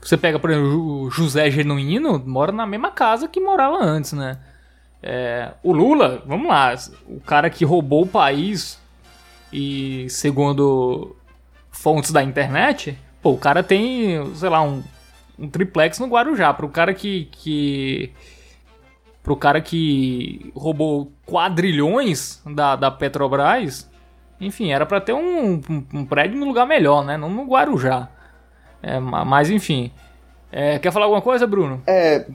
você 0.00 0.16
pega, 0.16 0.38
por 0.38 0.50
exemplo, 0.50 1.02
o 1.02 1.10
José 1.10 1.50
Genuíno, 1.50 2.18
mora 2.26 2.52
na 2.52 2.66
mesma 2.66 2.90
casa 2.90 3.28
que 3.28 3.38
morava 3.38 3.76
antes, 3.82 4.12
né? 4.12 4.38
É, 5.02 5.52
o 5.62 5.72
Lula, 5.72 6.22
vamos 6.26 6.48
lá, 6.48 6.74
o 7.06 7.20
cara 7.20 7.48
que 7.50 7.64
roubou 7.64 8.02
o 8.02 8.08
país 8.08 8.79
e, 9.52 10.06
segundo 10.08 11.16
fontes 11.70 12.12
da 12.12 12.22
internet, 12.22 12.98
pô, 13.22 13.30
o 13.32 13.38
cara 13.38 13.62
tem, 13.62 14.34
sei 14.34 14.48
lá, 14.48 14.62
um, 14.62 14.82
um 15.38 15.48
triplex 15.48 15.98
no 15.98 16.06
Guarujá. 16.06 16.52
Pro 16.52 16.68
cara 16.68 16.94
que, 16.94 17.28
que. 17.32 18.12
Pro 19.22 19.36
cara 19.36 19.60
que 19.60 20.50
roubou 20.54 21.12
quadrilhões 21.26 22.42
da, 22.46 22.74
da 22.76 22.90
Petrobras, 22.90 23.90
enfim, 24.40 24.70
era 24.72 24.86
para 24.86 25.00
ter 25.00 25.12
um, 25.12 25.54
um, 25.54 25.86
um 25.92 26.06
prédio 26.06 26.38
no 26.38 26.46
lugar 26.46 26.66
melhor, 26.66 27.04
né? 27.04 27.16
Não 27.16 27.28
no 27.28 27.44
Guarujá. 27.44 28.08
É, 28.82 28.98
mas 28.98 29.50
enfim. 29.50 29.90
É, 30.50 30.78
quer 30.78 30.90
falar 30.90 31.04
alguma 31.04 31.22
coisa, 31.22 31.46
Bruno? 31.46 31.82
É. 31.86 32.26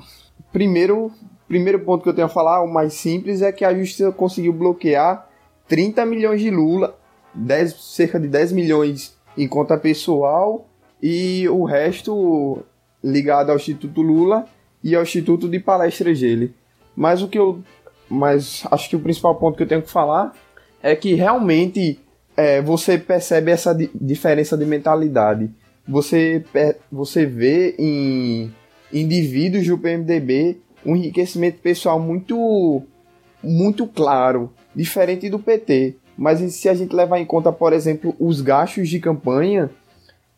Primeiro, 0.52 1.12
primeiro 1.48 1.80
ponto 1.80 2.04
que 2.04 2.10
eu 2.10 2.14
tenho 2.14 2.28
a 2.28 2.30
falar, 2.30 2.62
o 2.62 2.72
mais 2.72 2.94
simples, 2.94 3.42
é 3.42 3.52
que 3.52 3.66
a 3.66 3.74
justiça 3.74 4.12
conseguiu 4.12 4.54
bloquear 4.54 5.28
30 5.68 6.06
milhões 6.06 6.40
de 6.40 6.50
Lula, 6.50 6.96
10, 7.36 7.74
cerca 7.74 8.20
de 8.20 8.28
10 8.28 8.52
milhões 8.52 9.18
em 9.38 9.48
conta 9.48 9.78
pessoal 9.78 10.68
e 11.02 11.48
o 11.50 11.64
resto 11.64 12.64
ligado 13.04 13.52
ao 13.52 13.58
Instituto 13.58 14.02
Lula 14.02 14.46
e 14.84 14.96
ao 14.96 15.04
Instituto 15.04 15.48
de 15.50 15.60
Palestras 15.60 16.20
dele. 16.20 16.54
Mas 16.96 17.22
o 17.22 17.28
que 17.28 17.38
eu. 17.38 17.62
Mas 18.10 18.64
acho 18.72 18.90
que 18.90 18.96
o 18.96 19.00
principal 19.00 19.36
ponto 19.36 19.58
que 19.58 19.64
eu 19.64 19.68
tenho 19.68 19.82
que 19.82 19.90
falar 19.90 20.34
é 20.82 20.96
que 20.96 21.16
realmente 21.16 22.00
é, 22.38 22.62
você 22.62 22.98
percebe 22.98 23.52
essa 23.52 23.74
di 23.74 23.90
diferença 23.94 24.56
de 24.56 24.66
mentalidade 24.66 25.52
você, 25.88 26.44
você 26.92 27.26
vê 27.26 27.76
em 27.78 28.54
indivíduos 28.92 29.68
do 29.68 29.78
PMDB 29.78 30.58
um 30.86 30.96
enriquecimento 30.96 31.60
pessoal 31.60 32.00
muito, 32.00 32.84
muito 33.44 33.88
claro, 33.88 34.52
diferente 34.76 35.30
do 35.30 35.40
PT. 35.40 35.96
Mas 36.18 36.40
se 36.54 36.70
a 36.70 36.74
gente 36.74 36.96
levar 36.96 37.20
em 37.20 37.26
conta, 37.26 37.52
por 37.52 37.74
exemplo, 37.74 38.16
os 38.20 38.42
gastos 38.42 38.90
de 38.90 39.00
campanha, 39.00 39.70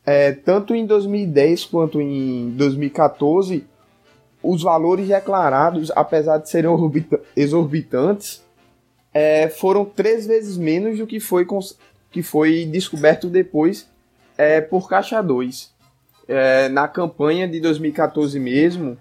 é, 0.06 0.32
tanto 0.32 0.74
em 0.74 0.86
2010 0.86 1.66
quanto 1.66 2.02
em 2.02 2.52
2014, 2.52 3.66
os 4.42 4.64
valores 4.64 5.08
declarados, 5.08 5.92
apesar 5.96 6.38
de 6.38 6.50
serem 6.50 6.72
exorbitantes, 7.36 8.44
é, 9.14 9.50
foram 9.50 9.86
três 9.86 10.26
vezes 10.26 10.58
menos 10.58 10.98
do 10.98 11.08
que 11.08 11.20
foi, 11.20 11.46
que 12.12 12.22
foi 12.22 12.66
descoberto 12.66 13.30
depois 13.30 13.88
é 14.38 14.62
por 14.62 14.88
Caixa 14.88 15.22
2. 15.22 15.76
É, 16.28 16.70
na 16.70 16.88
campanha 16.88 17.48
de 17.48 17.60
2014 17.60 18.40
mesmo, 18.40 18.98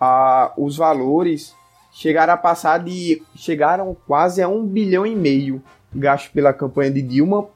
a, 0.00 0.52
os 0.56 0.76
valores 0.76 1.54
chegaram 1.92 2.34
a 2.34 2.36
passar 2.36 2.78
de. 2.78 3.22
chegaram 3.34 3.96
quase 4.06 4.40
a 4.40 4.48
um 4.48 4.64
bilhão 4.64 5.04
e 5.04 5.16
meio 5.16 5.62
gasto 5.94 6.32
pela 6.32 6.52
campanha 6.52 6.90
de 6.90 7.02
Dilma 7.02 7.48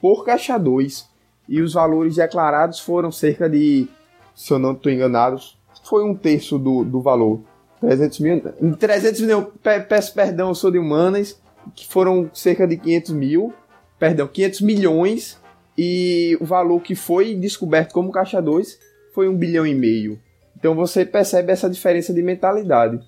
por 0.00 0.24
Caixa 0.24 0.58
2. 0.58 1.08
E 1.48 1.60
os 1.60 1.74
valores 1.74 2.16
declarados 2.16 2.80
foram 2.80 3.12
cerca 3.12 3.48
de, 3.48 3.86
se 4.34 4.52
eu 4.52 4.58
não 4.58 4.72
estou 4.72 4.90
enganado, 4.90 5.38
foi 5.84 6.02
um 6.04 6.14
terço 6.14 6.58
do, 6.58 6.84
do 6.84 7.00
valor. 7.00 7.40
300 7.80 8.20
mil. 8.20 8.42
300 8.78 9.20
mil, 9.20 9.42
peço 9.88 10.14
perdão, 10.14 10.48
eu 10.48 10.54
sou 10.54 10.70
de 10.70 10.78
humanas, 10.78 11.38
que 11.74 11.86
foram 11.86 12.30
cerca 12.32 12.66
de 12.66 12.76
500 12.76 13.12
mil, 13.12 13.52
perdão, 13.98 14.26
500 14.26 14.60
milhões 14.62 15.38
e 15.76 16.36
o 16.40 16.44
valor 16.44 16.80
que 16.80 16.94
foi 16.94 17.34
descoberto 17.34 17.92
como 17.92 18.12
caixa 18.12 18.40
2 18.40 18.78
foi 19.12 19.28
um 19.28 19.36
bilhão 19.36 19.66
e 19.66 19.74
meio. 19.74 20.18
Então 20.56 20.74
você 20.74 21.04
percebe 21.04 21.52
essa 21.52 21.68
diferença 21.68 22.12
de 22.12 22.22
mentalidade 22.22 23.00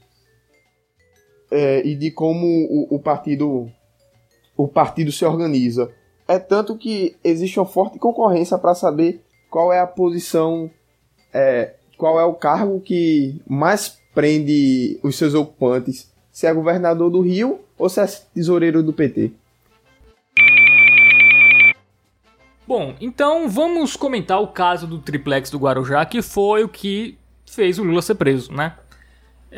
é, 1.51 1.87
e 1.87 1.95
de 1.95 2.11
como 2.11 2.47
o, 2.47 2.97
o, 2.97 2.99
partido 2.99 3.71
o 4.57 4.67
partido 4.67 5.13
se 5.13 5.25
organiza. 5.25 5.91
É 6.27 6.39
tanto 6.39 6.77
que 6.77 7.17
existe 7.23 7.59
uma 7.59 7.67
forte 7.67 7.99
concorrência 7.99 8.59
para 8.59 8.75
saber 8.75 9.23
qual 9.51 9.73
é 9.73 9.81
a 9.81 9.87
posição, 9.87 10.71
é, 11.33 11.75
qual 11.97 12.19
é 12.19 12.25
o 12.25 12.35
cargo 12.35 12.81
que 12.81 13.41
mais 13.47 13.99
prende 14.15 14.99
os 15.03 15.17
seus 15.17 15.35
ocupantes, 15.35 16.11
se 16.33 16.47
é 16.47 16.53
governador 16.53 17.11
do 17.11 17.21
Rio 17.21 17.61
ou 17.79 17.89
se 17.89 18.01
é 18.01 18.07
tesoureiro 18.07 18.83
do 18.83 18.93
PT. 18.93 19.33
Bom, 22.67 22.95
então 23.01 23.49
vamos 23.49 23.95
comentar 23.95 24.41
o 24.43 24.49
caso 24.49 24.89
do 24.89 24.99
triplex 24.99 25.51
do 25.51 25.59
Guarujá, 25.59 26.05
que 26.05 26.21
foi 26.21 26.65
o 26.65 26.69
que 26.69 27.17
fez 27.49 27.79
o 27.79 27.85
Lula 27.85 28.03
ser 28.03 28.17
preso, 28.17 28.53
né? 28.53 28.77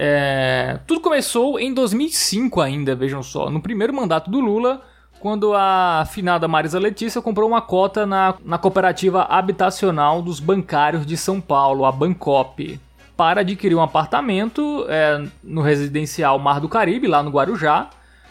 É... 0.00 0.78
Tudo 0.86 1.00
começou 1.00 1.58
em 1.58 1.74
2005 1.74 2.60
ainda, 2.60 2.94
vejam 2.94 3.20
só, 3.20 3.50
no 3.50 3.60
primeiro 3.60 3.92
mandato 3.92 4.30
do 4.30 4.38
Lula, 4.38 4.80
quando 5.18 5.52
a 5.54 6.06
finada 6.08 6.46
Marisa 6.46 6.78
Letícia 6.78 7.20
comprou 7.20 7.48
uma 7.48 7.60
cota 7.60 8.06
na, 8.06 8.34
na 8.44 8.58
cooperativa 8.58 9.24
habitacional 9.24 10.22
dos 10.22 10.38
bancários 10.38 11.04
de 11.04 11.16
São 11.16 11.40
Paulo, 11.40 11.84
a 11.84 11.90
Bancop, 11.90 12.78
para 13.16 13.40
adquirir 13.40 13.74
um 13.74 13.82
apartamento 13.82 14.86
é, 14.88 15.26
no 15.42 15.62
residencial 15.62 16.38
Mar 16.38 16.60
do 16.60 16.68
Caribe, 16.68 17.08
lá 17.08 17.20
no 17.20 17.30
Guarujá, 17.30 17.90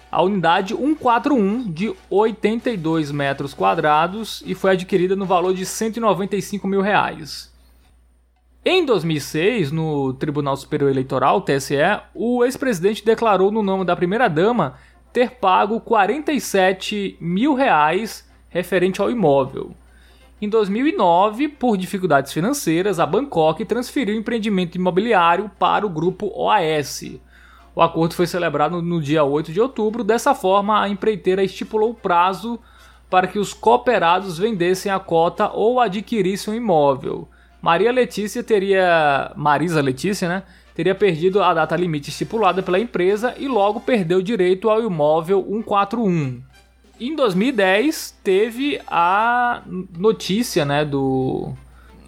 a 0.10 0.22
unidade 0.22 0.74
141 0.74 1.70
de 1.70 1.94
82 2.10 3.12
metros 3.12 3.54
quadrados 3.54 4.42
e 4.46 4.56
foi 4.56 4.72
adquirida 4.72 5.18
no 5.18 5.26
valor 5.26 5.54
de 5.54 5.66
195 5.66 6.66
mil 6.66 6.80
reais. 6.80 7.52
Em 8.70 8.84
2006, 8.84 9.72
no 9.72 10.12
Tribunal 10.12 10.58
Superior 10.58 10.92
Eleitoral, 10.92 11.40
TSE, 11.40 11.78
o 12.14 12.44
ex-presidente 12.44 13.06
declarou 13.06 13.50
no 13.50 13.64
nome 13.64 13.86
da 13.86 13.96
primeira-dama 13.96 14.74
ter 15.14 15.32
pago 15.32 15.80
47 15.80 17.16
mil 17.22 17.54
reais 17.54 18.30
referente 18.50 19.00
ao 19.00 19.10
imóvel. 19.10 19.72
Em 20.42 20.50
2009, 20.50 21.48
por 21.48 21.78
dificuldades 21.78 22.34
financeiras, 22.34 23.00
a 23.00 23.06
Bangkok 23.06 23.64
transferiu 23.64 24.14
o 24.14 24.20
empreendimento 24.20 24.76
imobiliário 24.76 25.50
para 25.58 25.86
o 25.86 25.90
grupo 25.90 26.30
OAS. 26.36 27.04
O 27.74 27.82
acordo 27.82 28.16
foi 28.16 28.28
celebrado 28.28 28.82
no 28.82 29.00
dia 29.00 29.24
8 29.24 29.54
de 29.54 29.62
outubro, 29.62 30.04
dessa 30.04 30.36
forma, 30.36 30.82
a 30.82 30.90
empreiteira 30.90 31.42
estipulou 31.42 31.92
o 31.92 31.96
prazo 31.96 32.60
para 33.10 33.28
que 33.28 33.40
os 33.40 33.54
cooperados 33.54 34.38
vendessem 34.38 34.92
a 34.92 35.00
cota 35.00 35.50
ou 35.54 35.80
adquirissem 35.80 36.54
o 36.54 36.58
imóvel. 36.58 37.30
Maria 37.62 37.92
Letícia 37.92 38.44
teria. 38.44 39.32
Marisa 39.36 39.82
Letícia, 39.82 40.28
né? 40.28 40.44
Teria 40.76 40.94
perdido 40.94 41.42
a 41.42 41.54
data 41.54 41.76
limite 41.76 42.10
estipulada 42.10 42.62
pela 42.62 42.80
empresa 42.80 43.34
e 43.38 43.48
logo 43.48 43.80
perdeu 43.80 44.20
o 44.20 44.24
direito 44.24 44.70
ao 44.70 44.82
imóvel 44.82 45.44
141. 45.44 46.42
Em 47.00 47.16
2010 47.16 48.20
teve 48.24 48.80
a 48.88 49.64
notícia, 49.98 50.66
né, 50.66 50.86
do 50.86 51.54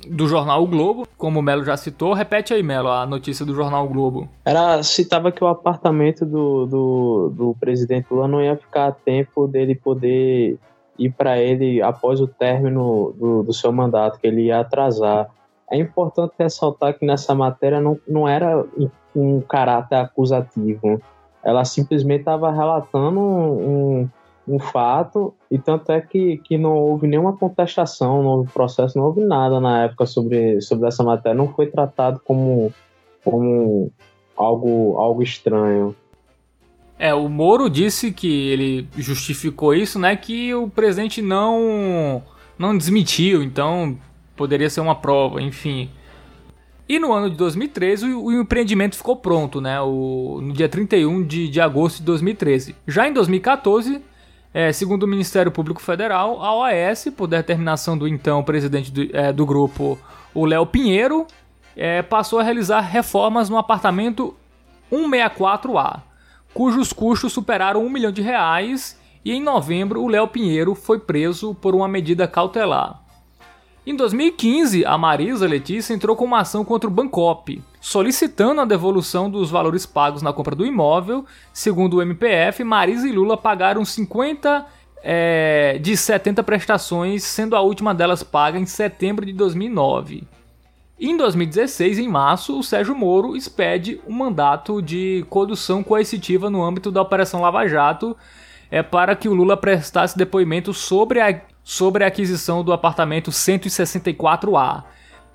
do 0.08 0.28
jornal 0.28 0.64
o 0.64 0.68
Globo, 0.68 1.08
como 1.18 1.40
o 1.40 1.44
Melo 1.44 1.64
já 1.64 1.76
citou. 1.78 2.14
Repete 2.14 2.54
aí, 2.54 2.64
Melo, 2.64 2.90
a 2.90 3.06
notícia 3.06 3.46
do 3.46 3.54
jornal 3.54 3.86
o 3.86 3.90
Globo. 3.90 4.30
Era, 4.46 4.82
citava 4.82 5.32
que 5.32 5.44
o 5.44 5.48
apartamento 5.48 6.26
do, 6.26 6.66
do, 6.66 7.34
do 7.36 7.56
presidente 7.60 8.08
Lula 8.10 8.28
não 8.28 8.42
ia 8.42 8.56
ficar 8.56 8.88
a 8.88 8.92
tempo 8.92 9.48
dele 9.48 9.76
poder 9.76 10.58
ir 10.98 11.12
para 11.12 11.38
ele 11.38 11.82
após 11.82 12.20
o 12.20 12.28
término 12.28 13.14
do, 13.18 13.44
do 13.44 13.54
seu 13.54 13.72
mandato, 13.72 14.20
que 14.20 14.28
ele 14.28 14.44
ia 14.44 14.60
atrasar. 14.60 15.30
É 15.72 15.78
importante 15.78 16.34
ressaltar 16.38 16.98
que 16.98 17.06
nessa 17.06 17.36
matéria 17.36 17.80
não, 17.80 18.00
não 18.08 18.28
era 18.28 18.66
um 19.16 19.42
caráter 19.42 19.96
acusativo. 19.96 21.02
Ela 21.44 21.64
simplesmente 21.64 22.22
estava 22.22 22.52
relatando 22.52 23.20
um, 23.20 24.10
um, 24.48 24.60
fato, 24.60 25.34
e 25.50 25.58
tanto 25.58 25.92
é 25.92 26.02
que, 26.02 26.38
que 26.38 26.58
não 26.58 26.76
houve 26.76 27.08
nenhuma 27.08 27.38
contestação, 27.38 28.24
não 28.24 28.30
houve 28.32 28.52
processo, 28.52 28.98
não 28.98 29.06
houve 29.06 29.22
nada 29.22 29.60
na 29.60 29.84
época 29.86 30.06
sobre, 30.06 30.60
sobre 30.62 30.88
essa 30.88 31.04
matéria. 31.04 31.38
Não 31.38 31.48
foi 31.48 31.68
tratado 31.68 32.20
como, 32.26 32.74
como 33.24 33.92
algo, 34.36 34.98
algo 34.98 35.22
estranho. 35.22 35.96
É, 36.98 37.14
o 37.14 37.30
Moro 37.30 37.70
disse 37.70 38.12
que 38.12 38.50
ele 38.50 38.90
justificou 38.98 39.74
isso, 39.74 39.98
né? 39.98 40.16
Que 40.18 40.54
o 40.54 40.70
presidente 40.70 41.22
não 41.22 42.22
não 42.60 42.78
desmentiu, 42.78 43.42
então 43.42 43.98
poderia 44.40 44.70
ser 44.70 44.80
uma 44.80 44.96
prova, 44.96 45.42
enfim. 45.42 45.90
E 46.88 46.98
no 46.98 47.12
ano 47.12 47.30
de 47.30 47.36
2013 47.36 48.06
o, 48.06 48.24
o 48.24 48.32
empreendimento 48.32 48.96
ficou 48.96 49.18
pronto, 49.18 49.60
né? 49.60 49.82
O, 49.82 50.40
no 50.42 50.54
dia 50.54 50.70
31 50.70 51.24
de, 51.24 51.50
de 51.50 51.60
agosto 51.60 51.98
de 51.98 52.04
2013. 52.04 52.74
Já 52.88 53.06
em 53.06 53.12
2014, 53.12 54.02
é, 54.54 54.72
segundo 54.72 55.04
o 55.04 55.08
Ministério 55.08 55.52
Público 55.52 55.82
Federal, 55.82 56.42
a 56.42 56.56
OAS, 56.56 57.10
por 57.18 57.28
determinação 57.28 57.98
do 57.98 58.08
então 58.08 58.42
presidente 58.42 58.90
do, 58.94 59.16
é, 59.16 59.34
do 59.34 59.46
grupo, 59.46 60.00
o 60.34 60.46
Léo 60.46 60.66
Pinheiro, 60.66 61.28
é, 61.76 62.02
passou 62.02 62.40
a 62.40 62.44
realizar 62.44 62.80
reformas 62.80 63.50
no 63.50 63.58
apartamento 63.58 64.34
164A, 64.90 66.02
cujos 66.54 66.94
custos 66.94 67.34
superaram 67.34 67.86
um 67.86 67.90
milhão 67.90 68.12
de 68.12 68.22
reais. 68.22 68.98
E 69.24 69.34
em 69.34 69.44
novembro, 69.44 70.02
o 70.02 70.08
Léo 70.08 70.30
Pinheiro 70.30 70.74
foi 70.74 70.98
preso 70.98 71.54
por 71.54 71.76
uma 71.76 71.90
medida 71.90 72.26
cautelar. 72.26 73.09
Em 73.90 73.96
2015, 73.96 74.86
a 74.86 74.96
Marisa 75.00 75.48
Letícia 75.48 75.96
entrou 75.96 76.16
com 76.16 76.24
uma 76.24 76.42
ação 76.42 76.64
contra 76.64 76.88
o 76.88 76.94
Bancop, 76.94 77.60
solicitando 77.82 78.62
a 78.62 78.66
devolução 78.66 79.32
dos 79.32 79.50
valores 79.50 79.84
pagos 79.84 80.22
na 80.22 80.32
compra 80.32 80.56
do 80.56 80.64
imóvel. 80.64 81.26
Segundo 81.52 81.96
o 81.96 82.02
MPF, 82.04 82.64
Marisa 82.64 83.10
e 83.10 83.12
Lula 83.12 83.36
pagaram 83.36 83.84
50 83.84 84.64
é, 85.02 85.80
de 85.82 85.98
70 85.98 86.44
prestações, 86.44 87.24
sendo 87.24 87.56
a 87.56 87.62
última 87.62 87.92
delas 87.92 88.22
paga 88.22 88.60
em 88.60 88.66
setembro 88.68 89.26
de 89.26 89.34
2009. 89.34 90.24
Em 91.00 91.18
2016, 91.18 91.98
em 91.98 92.08
março, 92.08 92.60
o 92.60 92.64
Sérgio 92.64 92.94
Moro 92.94 93.36
expede 93.36 94.00
um 94.06 94.14
mandato 94.14 94.84
de 94.84 95.26
condução 95.32 95.82
coercitiva 95.82 96.48
no 96.48 96.64
âmbito 96.64 96.92
da 96.92 97.02
Operação 97.02 97.42
Lava 97.42 97.68
Jato 97.68 98.16
é, 98.70 98.84
para 98.84 99.16
que 99.16 99.28
o 99.28 99.34
Lula 99.34 99.58
prestasse 99.58 100.16
depoimento 100.16 100.76
sobre 100.76 101.20
a 101.20 101.42
sobre 101.70 102.04
a 102.04 102.08
aquisição 102.08 102.64
do 102.64 102.74
apartamento 102.74 103.30
164A. 103.30 104.86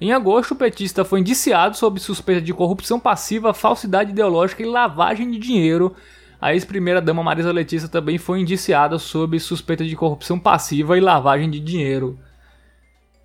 Em 0.01 0.12
agosto, 0.12 0.51
o 0.51 0.57
petista 0.57 1.05
foi 1.05 1.20
indiciado 1.20 1.76
sob 1.76 2.01
suspeita 2.01 2.43
de 2.43 2.53
corrupção 2.53 2.99
passiva, 2.99 3.55
falsidade 3.55 4.11
ideológica 4.11 4.61
e 4.61 4.66
lavagem 4.66 5.30
de 5.30 5.39
dinheiro. 5.39 5.95
A 6.41 6.53
ex-primeira-dama 6.53 7.22
Marisa 7.22 7.53
Letícia 7.53 7.89
também 7.89 8.18
foi 8.18 8.41
indiciada 8.41 8.99
sob 8.99 9.39
suspeita 9.39 9.85
de 9.85 9.95
corrupção 9.95 10.37
passiva 10.37 10.99
e 10.99 11.01
lavagem 11.01 11.49
de 11.49 11.61
dinheiro. 11.61 12.18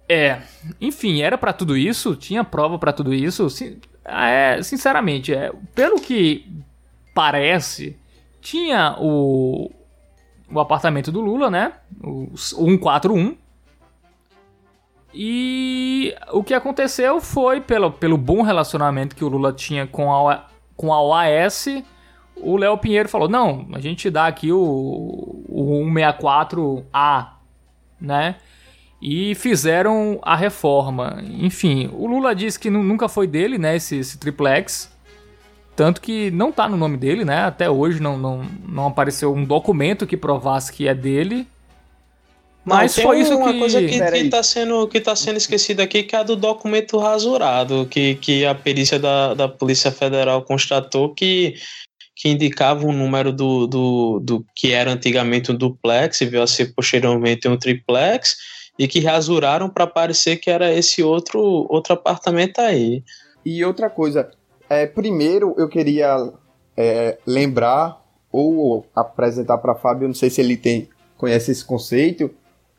É, 0.08 0.44
enfim, 0.80 1.24
era 1.24 1.36
para 1.36 1.52
tudo 1.52 1.76
isso? 1.76 2.16
Tinha 2.16 2.44
prova 2.44 2.78
para 2.78 2.94
tudo 2.94 3.12
isso? 3.12 3.48
É, 4.06 4.62
sinceramente, 4.62 5.34
é, 5.34 5.52
pelo 5.74 6.00
que 6.00 6.46
parece, 7.16 7.98
tinha 8.40 8.96
o, 9.00 9.72
o 10.52 10.60
apartamento 10.60 11.12
do 11.12 11.22
Lula, 11.22 11.50
né? 11.50 11.74
O 12.04 12.36
141. 12.36 13.38
E 15.14 16.16
o 16.32 16.44
que 16.44 16.54
aconteceu 16.54 17.20
foi, 17.20 17.62
pelo, 17.62 17.92
pelo 17.92 18.18
bom 18.18 18.42
relacionamento 18.42 19.16
que 19.16 19.24
o 19.24 19.28
Lula 19.28 19.52
tinha 19.52 19.88
com 19.88 20.28
a, 20.28 20.46
com 20.76 20.94
a 20.94 21.02
OAS, 21.02 21.68
o 22.36 22.58
Léo 22.58 22.78
Pinheiro 22.78 23.10
falou: 23.10 23.28
não, 23.28 23.68
a 23.74 23.80
gente 23.80 24.10
dá 24.10 24.28
aqui 24.28 24.52
o, 24.52 25.44
o 25.48 25.84
164A, 25.86 27.30
né? 28.00 28.36
E 29.02 29.34
fizeram 29.36 30.20
a 30.22 30.36
reforma. 30.36 31.24
Enfim, 31.24 31.90
o 31.94 32.06
Lula 32.06 32.36
disse 32.36 32.60
que 32.60 32.70
nunca 32.70 33.08
foi 33.08 33.28
dele, 33.28 33.58
né? 33.58 33.76
Esse, 33.76 33.98
esse 33.98 34.20
triplex. 34.20 34.94
Tanto 35.80 36.02
que 36.02 36.30
não 36.32 36.52
tá 36.52 36.68
no 36.68 36.76
nome 36.76 36.98
dele, 36.98 37.24
né? 37.24 37.44
Até 37.44 37.70
hoje 37.70 38.02
não, 38.02 38.18
não, 38.18 38.46
não 38.68 38.88
apareceu 38.88 39.34
um 39.34 39.46
documento 39.46 40.06
que 40.06 40.18
provasse 40.18 40.74
que 40.74 40.90
é 40.90 40.94
dele. 40.94 41.48
Mas 42.66 42.98
não, 42.98 43.04
foi 43.06 43.22
isso 43.22 43.34
uma 43.34 43.54
que... 43.54 43.60
coisa 43.60 43.80
que, 43.80 43.98
que 43.98 44.30
tá 44.30 44.44
sendo, 44.44 44.86
que 44.90 45.00
tá 45.00 45.16
sendo 45.16 45.38
esquecida 45.38 45.82
aqui, 45.82 46.04
que 46.04 46.18
é 46.18 46.20
a 46.20 46.24
do 46.24 46.36
documento 46.36 46.98
rasurado, 46.98 47.88
que, 47.90 48.16
que 48.16 48.46
a 48.46 48.54
perícia 48.54 49.00
da, 49.00 49.34
da 49.34 49.48
Polícia 49.48 49.90
Federal 49.90 50.42
constatou 50.42 51.14
que, 51.14 51.56
que 52.14 52.28
indicava 52.28 52.86
o 52.86 52.90
um 52.90 52.94
número 52.94 53.32
do, 53.32 53.66
do, 53.66 54.20
do 54.20 54.46
que 54.54 54.74
era 54.74 54.92
antigamente 54.92 55.50
um 55.50 55.56
duplex 55.56 56.20
e 56.20 56.26
veio 56.26 56.44
a 56.44 56.48
ser 56.48 56.74
posteriormente 56.76 57.48
um 57.48 57.56
triplex, 57.56 58.36
e 58.78 58.86
que 58.86 59.00
rasuraram 59.00 59.70
para 59.70 59.88
parecer 59.88 60.36
que 60.36 60.50
era 60.50 60.74
esse 60.74 61.02
outro, 61.02 61.40
outro 61.70 61.94
apartamento 61.94 62.60
aí. 62.60 63.02
E 63.46 63.64
outra 63.64 63.90
coisa, 63.90 64.30
é, 64.70 64.86
primeiro, 64.86 65.56
eu 65.58 65.68
queria 65.68 66.32
é, 66.78 67.18
lembrar 67.26 68.02
ou 68.32 68.86
apresentar 68.96 69.58
para 69.58 69.76
Fábio, 69.76 70.08
não 70.08 70.16
sei 70.16 70.30
se 70.30 70.40
ele 70.40 70.56
tem 70.56 70.88
conhece 71.18 71.52
esse 71.52 71.66
conceito, 71.66 72.32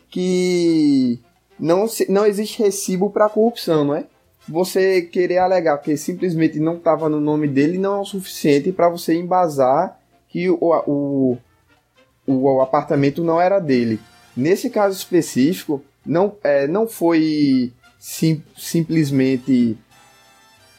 que 0.08 1.20
não, 1.58 1.86
não 2.08 2.24
existe 2.24 2.62
recibo 2.62 3.10
para 3.10 3.28
corrupção, 3.28 3.84
não 3.84 3.94
é? 3.94 4.06
Você 4.48 5.02
querer 5.02 5.38
alegar 5.38 5.76
que 5.78 5.94
simplesmente 5.96 6.58
não 6.58 6.76
estava 6.76 7.08
no 7.08 7.20
nome 7.20 7.46
dele 7.46 7.76
não 7.76 7.96
é 7.96 8.00
o 8.00 8.04
suficiente 8.04 8.72
para 8.72 8.88
você 8.88 9.14
embasar 9.14 10.00
que 10.28 10.48
o, 10.48 10.58
o, 10.62 11.36
o, 12.26 12.60
apartamento 12.62 13.22
não 13.22 13.38
era 13.38 13.58
dele. 13.58 14.00
Nesse 14.34 14.70
caso 14.70 14.96
específico, 14.96 15.84
não, 16.04 16.34
é, 16.42 16.66
não 16.66 16.88
foi 16.88 17.72
sim, 17.98 18.42
simplesmente 18.56 19.76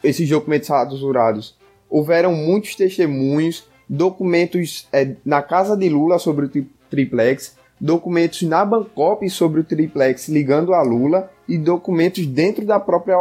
esses 0.03 0.29
documentos 0.29 0.69
rasurados. 0.69 1.57
Houveram 1.89 2.33
muitos 2.33 2.75
testemunhos, 2.75 3.65
documentos 3.87 4.87
é, 4.91 5.15
na 5.25 5.41
casa 5.41 5.75
de 5.75 5.89
Lula 5.89 6.17
sobre 6.17 6.45
o 6.45 6.65
triplex, 6.89 7.55
documentos 7.79 8.43
na 8.43 8.63
Bancop 8.63 9.27
sobre 9.29 9.61
o 9.61 9.63
triplex 9.63 10.29
ligando 10.29 10.73
a 10.73 10.81
Lula 10.81 11.31
e 11.47 11.57
documentos 11.57 12.25
dentro 12.25 12.65
da 12.65 12.79
própria 12.79 13.17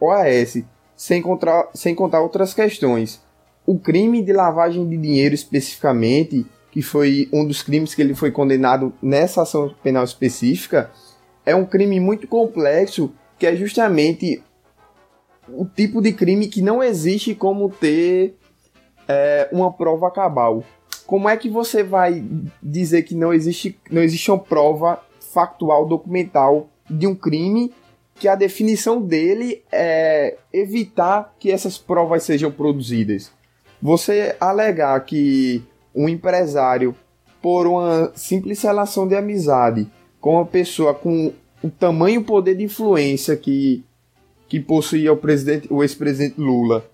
OAS, 0.00 0.62
sem, 0.96 1.20
contra, 1.20 1.68
sem 1.74 1.94
contar 1.94 2.20
outras 2.20 2.54
questões. 2.54 3.20
O 3.66 3.78
crime 3.78 4.22
de 4.22 4.32
lavagem 4.32 4.88
de 4.88 4.96
dinheiro 4.96 5.34
especificamente, 5.34 6.46
que 6.70 6.82
foi 6.82 7.28
um 7.32 7.44
dos 7.46 7.62
crimes 7.62 7.94
que 7.94 8.02
ele 8.02 8.14
foi 8.14 8.30
condenado 8.30 8.92
nessa 9.02 9.42
ação 9.42 9.74
penal 9.82 10.04
específica, 10.04 10.90
é 11.44 11.54
um 11.54 11.66
crime 11.66 11.98
muito 11.98 12.26
complexo 12.26 13.12
que 13.38 13.46
é 13.46 13.56
justamente 13.56 14.42
o 15.48 15.64
tipo 15.64 16.00
de 16.00 16.12
crime 16.12 16.48
que 16.48 16.62
não 16.62 16.82
existe 16.82 17.34
como 17.34 17.68
ter 17.68 18.36
é, 19.08 19.48
uma 19.52 19.72
prova 19.72 20.10
cabal. 20.10 20.64
Como 21.06 21.28
é 21.28 21.36
que 21.36 21.50
você 21.50 21.82
vai 21.82 22.24
dizer 22.62 23.02
que 23.02 23.14
não 23.14 23.32
existe, 23.32 23.78
não 23.90 24.02
existe 24.02 24.30
uma 24.30 24.38
prova 24.38 25.02
factual, 25.32 25.86
documental 25.86 26.68
de 26.88 27.06
um 27.06 27.14
crime 27.14 27.72
que 28.14 28.28
a 28.28 28.34
definição 28.34 29.02
dele 29.02 29.62
é 29.70 30.36
evitar 30.52 31.34
que 31.38 31.50
essas 31.50 31.76
provas 31.76 32.22
sejam 32.22 32.50
produzidas. 32.50 33.32
Você 33.82 34.36
alegar 34.40 34.98
que 35.04 35.62
um 35.94 36.08
empresário, 36.08 36.94
por 37.42 37.66
uma 37.66 38.10
simples 38.14 38.62
relação 38.62 39.06
de 39.06 39.14
amizade 39.14 39.86
com 40.20 40.36
uma 40.36 40.46
pessoa 40.46 40.94
com 40.94 41.34
o 41.62 41.68
tamanho 41.68 42.24
poder 42.24 42.54
de 42.56 42.64
influência 42.64 43.36
que, 43.36 43.84
que 44.54 44.60
possuía 44.60 45.12
o, 45.12 45.16
presidente, 45.16 45.66
o 45.68 45.82
ex-presidente 45.82 46.40
Lula, 46.40 46.84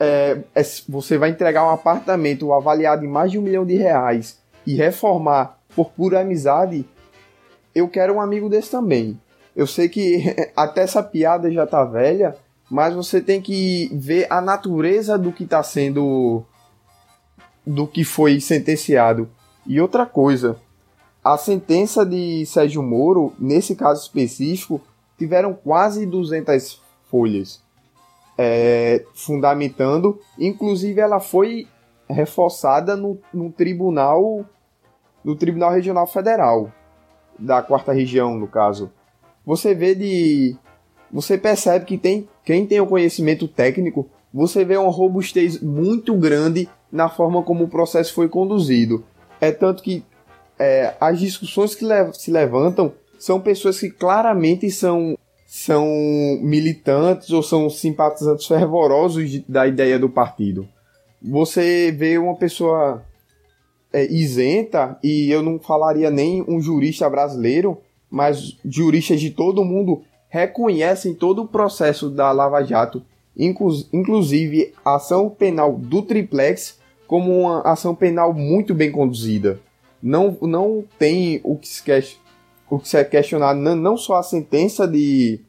é, 0.00 0.38
é, 0.54 0.62
você 0.88 1.18
vai 1.18 1.28
entregar 1.28 1.62
um 1.62 1.68
apartamento 1.68 2.50
avaliado 2.54 3.04
em 3.04 3.08
mais 3.08 3.30
de 3.30 3.38
um 3.38 3.42
milhão 3.42 3.66
de 3.66 3.74
reais 3.74 4.38
e 4.66 4.74
reformar 4.74 5.58
por 5.76 5.90
pura 5.90 6.20
amizade, 6.20 6.88
eu 7.74 7.86
quero 7.86 8.14
um 8.14 8.20
amigo 8.20 8.48
desse 8.48 8.70
também. 8.70 9.20
Eu 9.54 9.66
sei 9.66 9.90
que 9.90 10.24
até 10.56 10.80
essa 10.80 11.02
piada 11.02 11.52
já 11.52 11.66
tá 11.66 11.84
velha, 11.84 12.34
mas 12.70 12.94
você 12.94 13.20
tem 13.20 13.42
que 13.42 13.90
ver 13.92 14.26
a 14.30 14.40
natureza 14.40 15.18
do 15.18 15.32
que 15.32 15.44
está 15.44 15.62
sendo. 15.62 16.42
do 17.66 17.86
que 17.86 18.04
foi 18.04 18.40
sentenciado. 18.40 19.28
E 19.66 19.78
outra 19.82 20.06
coisa, 20.06 20.56
a 21.22 21.36
sentença 21.36 22.06
de 22.06 22.46
Sérgio 22.46 22.82
Moro, 22.82 23.34
nesse 23.38 23.76
caso 23.76 24.00
específico, 24.00 24.80
tiveram 25.18 25.52
quase 25.52 26.06
200 26.06 26.80
folhas 27.12 27.62
é, 28.38 29.04
fundamentando. 29.14 30.18
Inclusive, 30.38 31.00
ela 31.00 31.20
foi 31.20 31.68
reforçada 32.08 32.96
no, 32.96 33.18
no 33.32 33.52
tribunal 33.52 34.44
no 35.24 35.36
Tribunal 35.36 35.70
Regional 35.70 36.06
Federal 36.08 36.72
da 37.38 37.62
quarta 37.62 37.92
região, 37.92 38.36
no 38.36 38.48
caso. 38.48 38.90
Você 39.46 39.72
vê 39.72 39.94
de 39.94 40.56
você 41.12 41.38
percebe 41.38 41.84
que 41.84 41.96
tem 41.96 42.28
quem 42.44 42.66
tem 42.66 42.80
o 42.80 42.86
conhecimento 42.86 43.46
técnico, 43.46 44.08
você 44.34 44.64
vê 44.64 44.76
uma 44.76 44.90
robustez 44.90 45.60
muito 45.60 46.16
grande 46.16 46.68
na 46.90 47.08
forma 47.08 47.42
como 47.42 47.64
o 47.64 47.68
processo 47.68 48.12
foi 48.14 48.28
conduzido. 48.28 49.04
É 49.40 49.52
tanto 49.52 49.82
que 49.82 50.04
é, 50.58 50.94
as 51.00 51.20
discussões 51.20 51.74
que 51.74 51.84
le 51.84 52.12
se 52.12 52.32
levantam 52.32 52.92
são 53.18 53.40
pessoas 53.40 53.78
que 53.78 53.90
claramente 53.90 54.68
são 54.70 55.16
são 55.54 55.86
militantes 56.40 57.28
ou 57.28 57.42
são 57.42 57.68
simpatizantes 57.68 58.46
fervorosos 58.46 59.42
da 59.46 59.66
ideia 59.66 59.98
do 59.98 60.08
partido. 60.08 60.66
Você 61.20 61.92
vê 61.92 62.16
uma 62.16 62.34
pessoa 62.34 63.04
é, 63.92 64.10
isenta, 64.10 64.98
e 65.04 65.30
eu 65.30 65.42
não 65.42 65.58
falaria 65.58 66.10
nem 66.10 66.42
um 66.48 66.58
jurista 66.58 67.08
brasileiro, 67.10 67.76
mas 68.10 68.56
juristas 68.64 69.20
de 69.20 69.28
todo 69.28 69.62
mundo 69.62 70.00
reconhecem 70.30 71.12
todo 71.12 71.42
o 71.42 71.48
processo 71.48 72.08
da 72.08 72.32
Lava 72.32 72.64
Jato, 72.64 73.02
inclusive 73.36 74.72
a 74.82 74.94
ação 74.94 75.28
penal 75.28 75.74
do 75.76 76.00
Triplex, 76.00 76.80
como 77.06 77.40
uma 77.40 77.60
ação 77.60 77.94
penal 77.94 78.32
muito 78.32 78.74
bem 78.74 78.90
conduzida. 78.90 79.60
Não, 80.02 80.34
não 80.40 80.82
tem 80.98 81.42
o 81.44 81.58
que 81.58 81.68
se, 81.68 81.82
quer, 82.72 82.76
o 82.76 82.78
que 82.78 82.88
se 82.88 82.96
é 82.96 83.04
questionado, 83.04 83.60
não, 83.60 83.76
não 83.76 83.96
só 83.96 84.16
a 84.16 84.22
sentença 84.22 84.86
de 84.86 85.40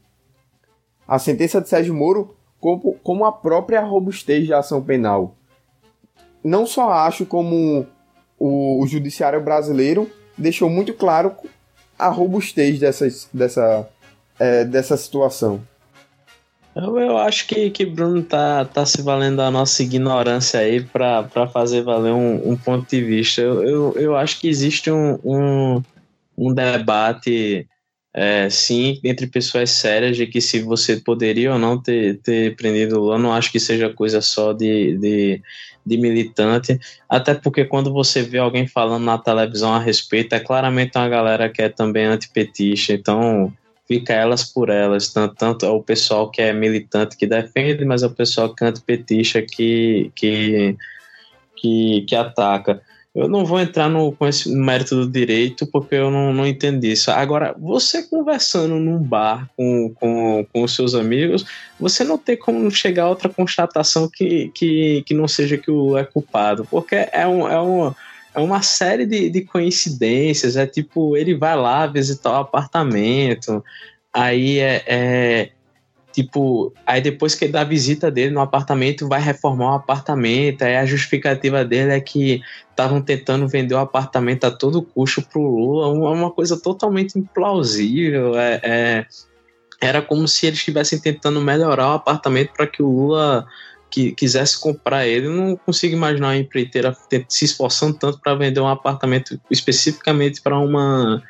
a 1.07 1.19
sentença 1.19 1.61
de 1.61 1.69
Sérgio 1.69 1.93
Moro, 1.93 2.35
como, 2.59 2.93
como 3.03 3.25
a 3.25 3.31
própria 3.31 3.81
robustez 3.81 4.47
da 4.47 4.59
ação 4.59 4.81
penal. 4.81 5.35
Não 6.43 6.65
só 6.65 6.91
acho 6.91 7.25
como 7.25 7.85
o, 8.39 8.81
o 8.81 8.87
judiciário 8.87 9.41
brasileiro 9.41 10.09
deixou 10.37 10.69
muito 10.69 10.93
claro 10.93 11.35
a 11.99 12.09
robustez 12.09 12.79
dessas, 12.79 13.29
dessa, 13.33 13.87
é, 14.39 14.65
dessa 14.65 14.97
situação. 14.97 15.61
Eu, 16.75 16.97
eu 16.97 17.17
acho 17.17 17.47
que, 17.47 17.69
que 17.69 17.85
Bruno 17.85 18.23
tá, 18.23 18.65
tá 18.65 18.85
se 18.85 19.01
valendo 19.01 19.37
da 19.37 19.51
nossa 19.51 19.83
ignorância 19.83 20.59
aí 20.59 20.81
para 20.81 21.47
fazer 21.51 21.83
valer 21.83 22.13
um, 22.13 22.51
um, 22.51 22.57
ponto 22.57 22.89
de 22.89 23.01
vista. 23.03 23.41
Eu, 23.41 23.63
eu, 23.63 23.93
eu 23.95 24.15
acho 24.15 24.39
que 24.39 24.47
existe 24.47 24.89
um, 24.89 25.19
um, 25.23 25.83
um 26.37 26.53
debate, 26.53 27.67
é, 28.13 28.49
sim, 28.49 28.99
entre 29.03 29.27
pessoas 29.27 29.69
sérias 29.71 30.17
de 30.17 30.27
que 30.27 30.41
se 30.41 30.61
você 30.61 30.97
poderia 30.97 31.53
ou 31.53 31.59
não 31.59 31.81
ter, 31.81 32.19
ter 32.21 32.55
prendido 32.55 32.99
Lula, 32.99 33.17
não 33.17 33.33
acho 33.33 33.51
que 33.51 33.59
seja 33.59 33.89
coisa 33.89 34.21
só 34.21 34.53
de, 34.53 34.97
de 34.97 35.41
de 35.85 35.97
militante, 35.97 36.79
até 37.09 37.33
porque 37.33 37.65
quando 37.65 37.91
você 37.91 38.21
vê 38.21 38.37
alguém 38.37 38.67
falando 38.67 39.03
na 39.03 39.17
televisão 39.17 39.73
a 39.73 39.79
respeito, 39.79 40.33
é 40.33 40.39
claramente 40.39 40.97
uma 40.97 41.09
galera 41.09 41.49
que 41.49 41.61
é 41.61 41.69
também 41.69 42.05
antipetista, 42.05 42.93
então 42.93 43.53
fica 43.85 44.13
elas 44.13 44.45
por 44.45 44.69
elas, 44.69 45.11
tanto, 45.11 45.35
tanto 45.35 45.65
é 45.65 45.69
o 45.69 45.83
pessoal 45.83 46.31
que 46.31 46.41
é 46.41 46.53
militante 46.53 47.17
que 47.17 47.27
defende, 47.27 47.83
mas 47.83 48.01
é 48.01 48.07
o 48.07 48.11
pessoal 48.11 48.53
que 48.53 48.63
é 48.63 48.67
antipetista 48.67 49.41
que, 49.41 50.09
que, 50.15 50.77
que, 51.57 52.05
que 52.07 52.15
ataca. 52.15 52.81
Eu 53.15 53.27
não 53.27 53.45
vou 53.45 53.59
entrar 53.59 53.87
no, 53.87 54.15
no 54.19 54.65
mérito 54.65 54.95
do 54.95 55.07
direito 55.07 55.67
porque 55.67 55.93
eu 55.93 56.09
não, 56.09 56.33
não 56.33 56.47
entendi 56.47 56.93
isso. 56.93 57.11
Agora, 57.11 57.55
você 57.59 58.01
conversando 58.01 58.75
num 58.75 58.97
bar 58.97 59.47
com, 59.55 59.93
com, 59.93 60.45
com 60.51 60.63
os 60.63 60.73
seus 60.73 60.95
amigos, 60.95 61.45
você 61.79 62.03
não 62.03 62.17
tem 62.17 62.35
como 62.35 62.71
chegar 62.71 63.03
a 63.03 63.09
outra 63.09 63.29
constatação 63.29 64.09
que, 64.09 64.49
que, 64.55 65.03
que 65.05 65.13
não 65.13 65.27
seja 65.27 65.59
que 65.59 65.69
o 65.69 65.95
é 65.95 66.03
culpado, 66.03 66.65
porque 66.65 67.07
é, 67.11 67.27
um, 67.27 67.47
é, 67.47 67.61
um, 67.61 67.93
é 68.33 68.39
uma 68.39 68.63
série 68.63 69.05
de, 69.05 69.29
de 69.29 69.41
coincidências. 69.41 70.57
É 70.57 70.65
tipo, 70.65 71.15
ele 71.15 71.35
vai 71.35 71.55
lá 71.55 71.85
visitar 71.85 72.31
o 72.31 72.41
apartamento, 72.41 73.63
aí 74.11 74.57
é, 74.57 74.83
é 74.87 75.49
Tipo, 76.13 76.71
aí 76.85 77.01
depois 77.01 77.33
que 77.33 77.45
ele 77.45 77.53
dá 77.53 77.61
a 77.61 77.65
visita 77.65 78.11
dele 78.11 78.31
no 78.31 78.39
apartamento, 78.39 79.07
vai 79.07 79.19
reformar 79.19 79.71
o 79.71 79.75
apartamento. 79.75 80.61
Aí 80.61 80.77
a 80.77 80.85
justificativa 80.85 81.65
dele 81.65 81.91
é 81.91 81.99
que 81.99 82.39
estavam 82.69 83.01
tentando 83.01 83.47
vender 83.47 83.73
o 83.73 83.79
apartamento 83.79 84.43
a 84.43 84.51
todo 84.51 84.83
custo 84.83 85.23
pro 85.23 85.41
Lula. 85.41 85.87
Uma, 85.87 86.11
uma 86.11 86.31
coisa 86.31 86.55
totalmente 86.55 87.17
implausível. 87.17 88.37
É, 88.37 88.61
é, 88.63 89.05
era 89.81 90.03
como 90.03 90.27
se 90.27 90.45
eles 90.45 90.59
estivessem 90.59 90.99
tentando 90.99 91.41
melhorar 91.41 91.89
o 91.89 91.95
apartamento 91.95 92.53
para 92.55 92.67
que 92.67 92.83
o 92.83 92.87
Lula 92.87 93.47
que 93.89 94.11
quisesse 94.11 94.59
comprar 94.59 95.07
ele. 95.07 95.25
Eu 95.25 95.33
não 95.33 95.55
consigo 95.55 95.95
imaginar 95.95 96.27
uma 96.27 96.37
empreiteira 96.37 96.95
se 97.27 97.45
esforçando 97.45 97.97
tanto 97.97 98.19
para 98.19 98.35
vender 98.35 98.59
um 98.59 98.67
apartamento 98.67 99.39
especificamente 99.49 100.41
para 100.41 100.59
uma 100.59 101.23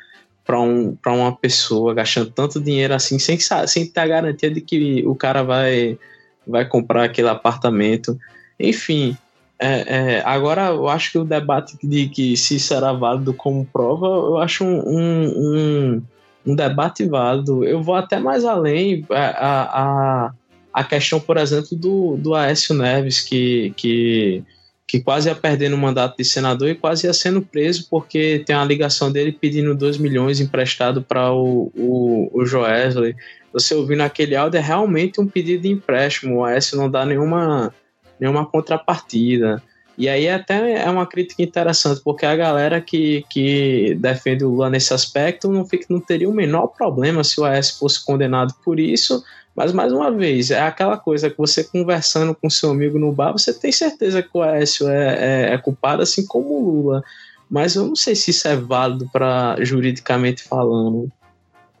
para 0.44 0.60
um, 0.60 0.96
uma 1.06 1.34
pessoa 1.34 1.94
gastando 1.94 2.30
tanto 2.30 2.60
dinheiro 2.60 2.94
assim, 2.94 3.18
sem, 3.18 3.38
sem 3.66 3.86
ter 3.86 4.00
a 4.00 4.06
garantia 4.06 4.50
de 4.50 4.60
que 4.60 5.02
o 5.06 5.14
cara 5.14 5.42
vai, 5.42 5.98
vai 6.46 6.66
comprar 6.66 7.04
aquele 7.04 7.28
apartamento. 7.28 8.18
Enfim, 8.60 9.16
é, 9.58 10.16
é, 10.16 10.22
agora 10.24 10.66
eu 10.66 10.88
acho 10.88 11.12
que 11.12 11.18
o 11.18 11.24
debate 11.24 11.76
de 11.82 12.08
que 12.08 12.36
se 12.36 12.60
será 12.60 12.92
válido 12.92 13.32
como 13.32 13.64
prova, 13.64 14.06
eu 14.06 14.38
acho 14.38 14.64
um, 14.64 14.82
um, 14.86 15.32
um, 15.36 16.02
um 16.46 16.54
debate 16.54 17.06
válido. 17.06 17.64
Eu 17.64 17.82
vou 17.82 17.94
até 17.94 18.18
mais 18.18 18.44
além. 18.44 19.06
É, 19.10 19.16
a, 19.16 19.62
a, 19.62 20.32
a 20.72 20.84
questão, 20.84 21.18
por 21.18 21.38
exemplo, 21.38 21.76
do, 21.76 22.16
do 22.18 22.34
Aécio 22.34 22.74
Neves, 22.74 23.20
que, 23.20 23.72
que 23.76 24.44
que 24.86 25.00
quase 25.00 25.28
ia 25.28 25.34
perdendo 25.34 25.74
o 25.74 25.78
mandato 25.78 26.16
de 26.16 26.24
senador 26.24 26.68
e 26.68 26.74
quase 26.74 27.06
ia 27.06 27.12
sendo 27.12 27.40
preso 27.40 27.86
porque 27.88 28.42
tem 28.46 28.54
uma 28.54 28.64
ligação 28.64 29.10
dele 29.10 29.32
pedindo 29.32 29.74
2 29.74 29.98
milhões 29.98 30.40
emprestado 30.40 31.02
para 31.02 31.32
o, 31.32 31.72
o, 31.74 32.30
o 32.32 32.44
Joesley. 32.44 33.16
Você 33.52 33.74
ouvindo 33.74 34.02
aquele 34.02 34.36
áudio 34.36 34.58
é 34.58 34.60
realmente 34.60 35.20
um 35.20 35.26
pedido 35.26 35.62
de 35.62 35.70
empréstimo, 35.70 36.38
o 36.38 36.44
Aécio 36.44 36.76
não 36.76 36.90
dá 36.90 37.06
nenhuma, 37.06 37.72
nenhuma 38.20 38.44
contrapartida. 38.44 39.62
E 39.96 40.08
aí 40.08 40.28
até 40.28 40.82
é 40.84 40.90
uma 40.90 41.06
crítica 41.06 41.42
interessante, 41.42 42.00
porque 42.02 42.26
a 42.26 42.34
galera 42.34 42.80
que, 42.80 43.24
que 43.30 43.96
defende 44.00 44.44
o 44.44 44.50
Lula 44.50 44.68
nesse 44.68 44.92
aspecto 44.92 45.50
não, 45.50 45.64
fica, 45.64 45.86
não 45.88 46.00
teria 46.00 46.28
o 46.28 46.34
menor 46.34 46.66
problema 46.68 47.22
se 47.22 47.40
o 47.40 47.44
Aécio 47.44 47.78
fosse 47.78 48.04
condenado 48.04 48.52
por 48.64 48.80
isso, 48.80 49.22
mas, 49.54 49.72
mais 49.72 49.92
uma 49.92 50.10
vez, 50.10 50.50
é 50.50 50.60
aquela 50.60 50.96
coisa 50.96 51.30
que 51.30 51.38
você 51.38 51.62
conversando 51.62 52.34
com 52.34 52.50
seu 52.50 52.70
amigo 52.70 52.98
no 52.98 53.12
bar, 53.12 53.32
você 53.32 53.54
tem 53.54 53.70
certeza 53.70 54.22
que 54.22 54.30
o 54.34 54.42
Aécio 54.42 54.88
é, 54.88 55.50
é, 55.50 55.54
é 55.54 55.58
culpado, 55.58 56.02
assim 56.02 56.26
como 56.26 56.48
o 56.48 56.70
Lula. 56.70 57.04
Mas 57.48 57.76
eu 57.76 57.86
não 57.86 57.94
sei 57.94 58.16
se 58.16 58.32
isso 58.32 58.48
é 58.48 58.56
válido 58.56 59.08
para 59.12 59.56
juridicamente 59.60 60.42
falando. 60.42 61.08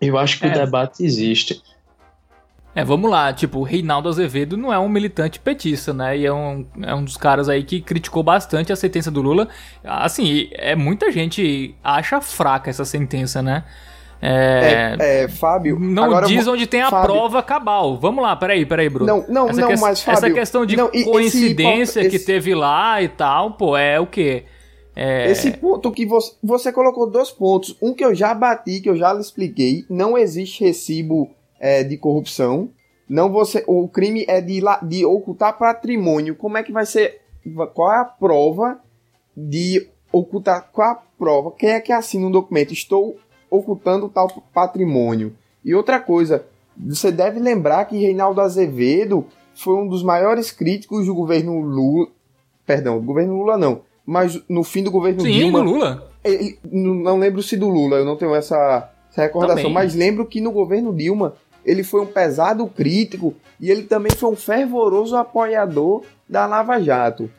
Eu 0.00 0.16
acho 0.16 0.38
que 0.38 0.46
é. 0.46 0.50
o 0.50 0.52
debate 0.52 1.04
existe. 1.04 1.60
É, 2.76 2.84
vamos 2.84 3.08
lá, 3.08 3.32
tipo, 3.32 3.60
o 3.60 3.62
Reinaldo 3.62 4.08
Azevedo 4.08 4.56
não 4.56 4.72
é 4.72 4.78
um 4.78 4.88
militante 4.88 5.38
petista, 5.38 5.92
né? 5.92 6.18
E 6.18 6.26
é 6.26 6.32
um, 6.32 6.66
é 6.82 6.94
um 6.94 7.04
dos 7.04 7.16
caras 7.16 7.48
aí 7.48 7.62
que 7.62 7.80
criticou 7.80 8.22
bastante 8.22 8.72
a 8.72 8.76
sentença 8.76 9.10
do 9.10 9.22
Lula. 9.22 9.48
Assim, 9.84 10.48
é 10.52 10.74
muita 10.74 11.10
gente 11.12 11.74
acha 11.82 12.20
fraca 12.20 12.70
essa 12.70 12.84
sentença, 12.84 13.40
né? 13.40 13.64
É, 14.26 14.96
é, 14.98 15.24
é, 15.24 15.28
Fábio. 15.28 15.78
Não 15.78 16.22
diz 16.22 16.46
onde 16.46 16.66
tem 16.66 16.80
a 16.80 16.88
Fábio, 16.88 17.14
prova 17.14 17.42
cabal. 17.42 17.98
Vamos 17.98 18.22
lá, 18.22 18.34
peraí, 18.34 18.64
peraí, 18.64 18.88
Bruno. 18.88 19.06
Não, 19.06 19.26
não, 19.28 19.48
essa 19.50 19.60
não, 19.60 19.68
que, 19.68 19.76
mas 19.78 20.02
Fábio. 20.02 20.18
Essa 20.18 20.30
questão 20.30 20.64
de 20.64 20.76
não, 20.76 20.88
coincidência 20.88 22.00
esse, 22.00 22.08
que 22.08 22.18
teve 22.18 22.54
lá 22.54 23.02
e 23.02 23.08
tal, 23.08 23.52
pô, 23.52 23.76
é 23.76 24.00
o 24.00 24.06
quê? 24.06 24.44
É... 24.96 25.30
Esse 25.30 25.50
ponto 25.52 25.92
que 25.92 26.06
você, 26.06 26.32
você 26.42 26.72
colocou 26.72 27.10
dois 27.10 27.30
pontos. 27.30 27.76
Um 27.82 27.92
que 27.92 28.02
eu 28.02 28.14
já 28.14 28.32
bati, 28.32 28.80
que 28.80 28.88
eu 28.88 28.96
já 28.96 29.12
lhe 29.12 29.20
expliquei. 29.20 29.84
Não 29.90 30.16
existe 30.16 30.64
recibo 30.64 31.30
é, 31.60 31.84
de 31.84 31.98
corrupção. 31.98 32.70
Não 33.06 33.30
você, 33.30 33.62
o 33.66 33.86
crime 33.88 34.24
é 34.26 34.40
de, 34.40 34.62
de 34.84 35.04
ocultar 35.04 35.58
patrimônio. 35.58 36.34
Como 36.34 36.56
é 36.56 36.62
que 36.62 36.72
vai 36.72 36.86
ser? 36.86 37.20
Qual 37.74 37.92
é 37.92 37.98
a 37.98 38.04
prova 38.04 38.80
de 39.36 39.86
ocultar? 40.10 40.70
Qual 40.72 40.92
a 40.92 40.94
prova? 41.18 41.52
Quem 41.52 41.70
é 41.70 41.80
que 41.80 41.92
assina 41.92 42.26
um 42.26 42.30
documento? 42.30 42.72
Estou 42.72 43.18
ocultando 43.58 44.08
tal 44.08 44.28
patrimônio. 44.52 45.34
E 45.64 45.74
outra 45.74 46.00
coisa, 46.00 46.44
você 46.76 47.10
deve 47.10 47.38
lembrar 47.40 47.84
que 47.86 47.98
Reinaldo 47.98 48.40
Azevedo 48.40 49.26
foi 49.54 49.74
um 49.74 49.88
dos 49.88 50.02
maiores 50.02 50.50
críticos 50.50 51.06
do 51.06 51.14
governo 51.14 51.60
Lula. 51.60 52.08
Perdão, 52.66 52.98
do 52.98 53.06
governo 53.06 53.36
Lula 53.36 53.56
não. 53.56 53.82
Mas 54.04 54.40
no 54.48 54.62
fim 54.62 54.82
do 54.82 54.90
governo 54.90 55.20
Sim, 55.20 55.32
Dilma. 55.32 55.58
Sim, 55.60 55.64
do 55.64 55.70
Lula. 55.70 56.10
Ele, 56.22 56.58
não 56.70 57.18
lembro 57.18 57.42
se 57.42 57.56
do 57.56 57.68
Lula, 57.68 57.98
eu 57.98 58.04
não 58.04 58.16
tenho 58.16 58.34
essa, 58.34 58.90
essa 59.10 59.22
recordação. 59.22 59.56
Também. 59.56 59.72
Mas 59.72 59.94
lembro 59.94 60.26
que 60.26 60.40
no 60.40 60.50
governo 60.50 60.92
Dilma 60.92 61.34
ele 61.64 61.82
foi 61.82 62.00
um 62.00 62.06
pesado 62.06 62.66
crítico 62.66 63.34
e 63.60 63.70
ele 63.70 63.84
também 63.84 64.12
foi 64.12 64.30
um 64.30 64.36
fervoroso 64.36 65.16
apoiador 65.16 66.02
da 66.28 66.46
Lava 66.46 66.80
Jato. 66.80 67.30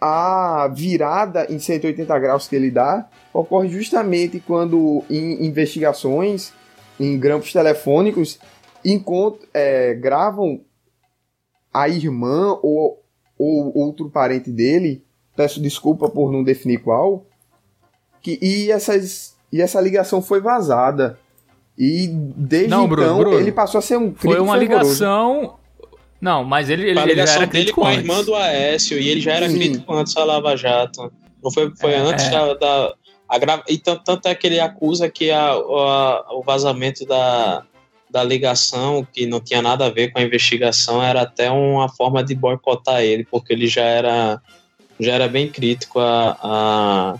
A 0.00 0.70
virada 0.72 1.46
em 1.50 1.58
180 1.58 2.18
graus 2.18 2.46
que 2.46 2.54
ele 2.54 2.70
dá 2.70 3.08
ocorre 3.32 3.68
justamente 3.68 4.40
quando 4.40 5.04
em 5.08 5.46
investigações, 5.46 6.52
em 6.98 7.18
grampos 7.18 7.52
telefônicos, 7.52 8.38
é, 9.52 9.94
gravam 9.94 10.60
a 11.72 11.88
irmã 11.88 12.58
ou, 12.62 13.02
ou 13.38 13.76
outro 13.76 14.10
parente 14.10 14.50
dele, 14.50 15.02
peço 15.36 15.60
desculpa 15.60 16.08
por 16.08 16.32
não 16.32 16.42
definir 16.42 16.78
qual, 16.78 17.24
que, 18.22 18.38
e, 18.42 18.70
essas, 18.70 19.36
e 19.52 19.60
essa 19.60 19.80
ligação 19.80 20.20
foi 20.20 20.40
vazada. 20.40 21.18
E 21.76 22.08
desde 22.08 22.68
não, 22.68 22.88
Bruno, 22.88 23.06
então 23.06 23.18
Bruno, 23.18 23.38
ele 23.38 23.52
passou 23.52 23.78
a 23.78 23.82
ser 23.82 23.96
um 23.96 24.12
Foi 24.12 24.40
uma 24.40 24.58
fervoroso. 24.58 24.90
ligação. 24.90 25.54
Não, 26.20 26.42
mas 26.42 26.68
ele, 26.68 26.90
ele, 26.90 26.98
ele 26.98 27.24
já 27.24 27.34
era 27.34 27.46
dele 27.46 27.72
com 27.72 27.84
a 27.84 27.94
irmã 27.94 28.24
do 28.24 28.34
Aécio 28.34 28.98
e 28.98 29.08
ele 29.08 29.20
já 29.20 29.34
era 29.34 29.48
Sim. 29.48 29.54
crítico 29.56 29.94
antes 29.94 30.12
da 30.12 30.24
Lava 30.24 30.56
Jato. 30.56 31.12
Não 31.40 31.52
foi, 31.52 31.72
foi 31.76 31.92
é, 31.92 31.98
antes 31.98 32.24
é. 32.24 32.30
da, 32.30 32.54
da 32.54 32.86
a 32.86 32.94
gra... 33.36 33.62
E 33.68 33.76
tanto, 33.76 34.26
é 34.26 34.34
que 34.34 34.46
ele 34.46 34.60
acusa 34.60 35.10
que 35.10 35.30
a, 35.30 35.50
a, 35.50 36.34
o 36.34 36.42
vazamento 36.42 37.04
da, 37.04 37.64
da 38.10 38.24
ligação, 38.24 39.06
que 39.12 39.26
não 39.26 39.40
tinha 39.40 39.60
nada 39.60 39.86
a 39.86 39.90
ver 39.90 40.12
com 40.12 40.18
a 40.18 40.22
investigação, 40.22 41.02
era 41.02 41.22
até 41.22 41.50
uma 41.50 41.88
forma 41.88 42.24
de 42.24 42.34
boicotar 42.34 43.02
ele, 43.02 43.24
porque 43.24 43.52
ele 43.52 43.66
já 43.66 43.82
era, 43.82 44.40
já 44.98 45.12
era 45.12 45.28
bem 45.28 45.48
crítico 45.48 46.00
a, 46.00 46.38
a, 46.42 47.14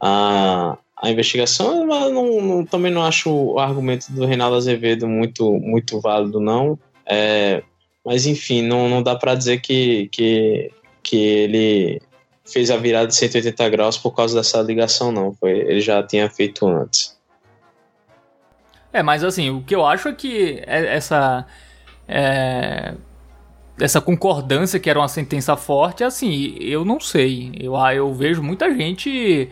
a, 0.00 0.78
a 1.00 1.10
investigação, 1.10 1.86
mas 1.86 2.12
não, 2.12 2.40
não, 2.42 2.66
também 2.66 2.92
não 2.92 3.04
acho 3.04 3.30
o 3.30 3.58
argumento 3.58 4.12
do 4.12 4.26
Reinaldo 4.26 4.56
Azevedo 4.56 5.08
muito, 5.08 5.50
muito 5.54 6.00
válido, 6.00 6.40
não. 6.40 6.78
É, 7.06 7.62
mas 8.04 8.26
enfim, 8.26 8.62
não, 8.62 8.88
não 8.88 9.02
dá 9.02 9.16
para 9.16 9.34
dizer 9.34 9.60
que, 9.60 10.08
que, 10.12 10.70
que 11.02 11.16
ele 11.16 12.02
fez 12.52 12.70
a 12.70 12.76
virada 12.76 13.06
de 13.06 13.14
180 13.14 13.68
graus 13.68 13.96
por 13.96 14.12
causa 14.12 14.36
dessa 14.36 14.60
ligação, 14.62 15.12
não. 15.12 15.32
Foi, 15.34 15.50
ele 15.50 15.80
já 15.80 16.02
tinha 16.02 16.28
feito 16.28 16.66
antes. 16.66 17.16
É, 18.92 19.02
mas 19.02 19.22
assim, 19.22 19.50
o 19.50 19.62
que 19.62 19.74
eu 19.74 19.84
acho 19.84 20.08
é 20.08 20.12
que 20.12 20.62
é 20.66 20.96
essa. 20.96 21.46
É, 22.06 22.94
essa 23.80 24.00
concordância 24.00 24.80
que 24.80 24.90
era 24.90 24.98
uma 24.98 25.08
sentença 25.08 25.56
forte, 25.56 26.02
assim, 26.02 26.56
eu 26.60 26.84
não 26.84 26.98
sei. 26.98 27.52
Eu, 27.60 27.76
eu 27.76 28.12
vejo 28.12 28.42
muita 28.42 28.74
gente 28.74 29.50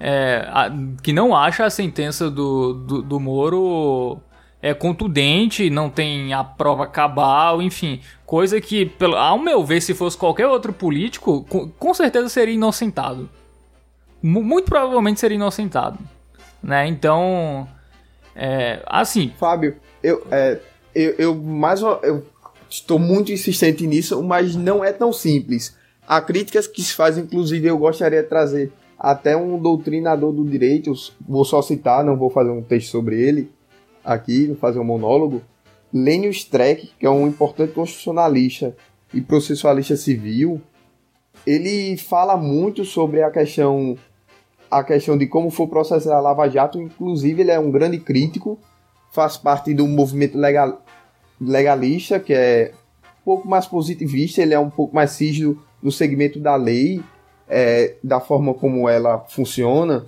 é, 0.00 0.44
a, 0.48 0.70
que 1.02 1.12
não 1.12 1.36
acha 1.36 1.64
a 1.64 1.70
sentença 1.70 2.30
do, 2.30 2.74
do, 2.74 3.02
do 3.02 3.20
Moro 3.20 4.20
é 4.60 4.74
contundente, 4.74 5.70
não 5.70 5.88
tem 5.88 6.32
a 6.32 6.42
prova 6.42 6.86
cabal, 6.86 7.62
enfim, 7.62 8.00
coisa 8.26 8.60
que, 8.60 8.86
pelo, 8.86 9.16
ao 9.16 9.38
meu 9.38 9.64
ver, 9.64 9.80
se 9.80 9.94
fosse 9.94 10.16
qualquer 10.16 10.46
outro 10.46 10.72
político, 10.72 11.44
com, 11.48 11.68
com 11.68 11.94
certeza 11.94 12.28
seria 12.28 12.54
inocentado. 12.54 13.28
M 14.22 14.42
muito 14.42 14.64
provavelmente 14.64 15.20
seria 15.20 15.36
inocentado, 15.36 15.98
né? 16.62 16.88
Então, 16.88 17.68
é, 18.34 18.82
assim. 18.86 19.32
Fábio, 19.38 19.76
eu, 20.02 20.26
é, 20.30 20.58
eu, 20.92 21.14
eu 21.18 21.34
mais 21.36 21.80
eu 21.80 22.26
estou 22.68 22.98
muito 22.98 23.30
insistente 23.30 23.86
nisso, 23.86 24.20
mas 24.24 24.56
não 24.56 24.84
é 24.84 24.92
tão 24.92 25.12
simples. 25.12 25.76
Há 26.06 26.20
críticas 26.20 26.66
que 26.66 26.82
se 26.82 26.94
fazem, 26.94 27.22
inclusive, 27.22 27.68
eu 27.68 27.78
gostaria 27.78 28.22
de 28.22 28.28
trazer 28.28 28.72
até 28.98 29.36
um 29.36 29.56
doutrinador 29.56 30.32
do 30.32 30.44
direito, 30.44 30.92
vou 31.20 31.44
só 31.44 31.62
citar, 31.62 32.04
não 32.04 32.16
vou 32.16 32.28
fazer 32.28 32.50
um 32.50 32.62
texto 32.62 32.90
sobre 32.90 33.20
ele 33.22 33.48
aqui, 34.08 34.56
fazer 34.58 34.78
um 34.78 34.84
monólogo. 34.84 35.42
Lênio 35.92 36.30
Streck, 36.30 36.90
que 36.98 37.06
é 37.06 37.10
um 37.10 37.28
importante 37.28 37.74
constitucionalista 37.74 38.74
e 39.12 39.20
processualista 39.20 39.96
civil, 39.96 40.60
ele 41.46 41.96
fala 41.96 42.36
muito 42.36 42.84
sobre 42.84 43.22
a 43.22 43.30
questão 43.30 43.96
a 44.70 44.84
questão 44.84 45.16
de 45.16 45.26
como 45.26 45.50
foi 45.50 45.66
processar 45.66 46.14
a 46.14 46.20
Lava 46.20 46.46
Jato, 46.46 46.80
inclusive 46.80 47.40
ele 47.40 47.50
é 47.50 47.58
um 47.58 47.70
grande 47.70 47.98
crítico, 47.98 48.58
faz 49.10 49.38
parte 49.38 49.72
do 49.72 49.86
movimento 49.86 50.36
legal, 50.36 50.82
legalista, 51.40 52.20
que 52.20 52.34
é 52.34 52.72
um 53.22 53.24
pouco 53.24 53.48
mais 53.48 53.66
positivista, 53.66 54.42
ele 54.42 54.52
é 54.52 54.58
um 54.58 54.68
pouco 54.68 54.94
mais 54.94 55.18
rígido 55.18 55.58
no 55.82 55.90
segmento 55.90 56.38
da 56.38 56.54
lei, 56.54 57.02
é, 57.48 57.94
da 58.04 58.20
forma 58.20 58.52
como 58.52 58.86
ela 58.86 59.20
funciona, 59.20 60.04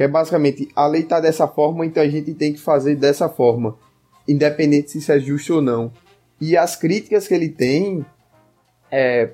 que 0.00 0.04
é 0.04 0.08
basicamente 0.08 0.66
a 0.74 0.86
lei 0.86 1.02
está 1.02 1.20
dessa 1.20 1.46
forma, 1.46 1.84
então 1.84 2.02
a 2.02 2.08
gente 2.08 2.32
tem 2.32 2.54
que 2.54 2.58
fazer 2.58 2.96
dessa 2.96 3.28
forma, 3.28 3.76
independente 4.26 4.92
se 4.92 4.96
isso 4.96 5.12
é 5.12 5.20
justo 5.20 5.56
ou 5.56 5.60
não. 5.60 5.92
E 6.40 6.56
as 6.56 6.74
críticas 6.74 7.28
que 7.28 7.34
ele 7.34 7.50
tem, 7.50 8.02
é, 8.90 9.32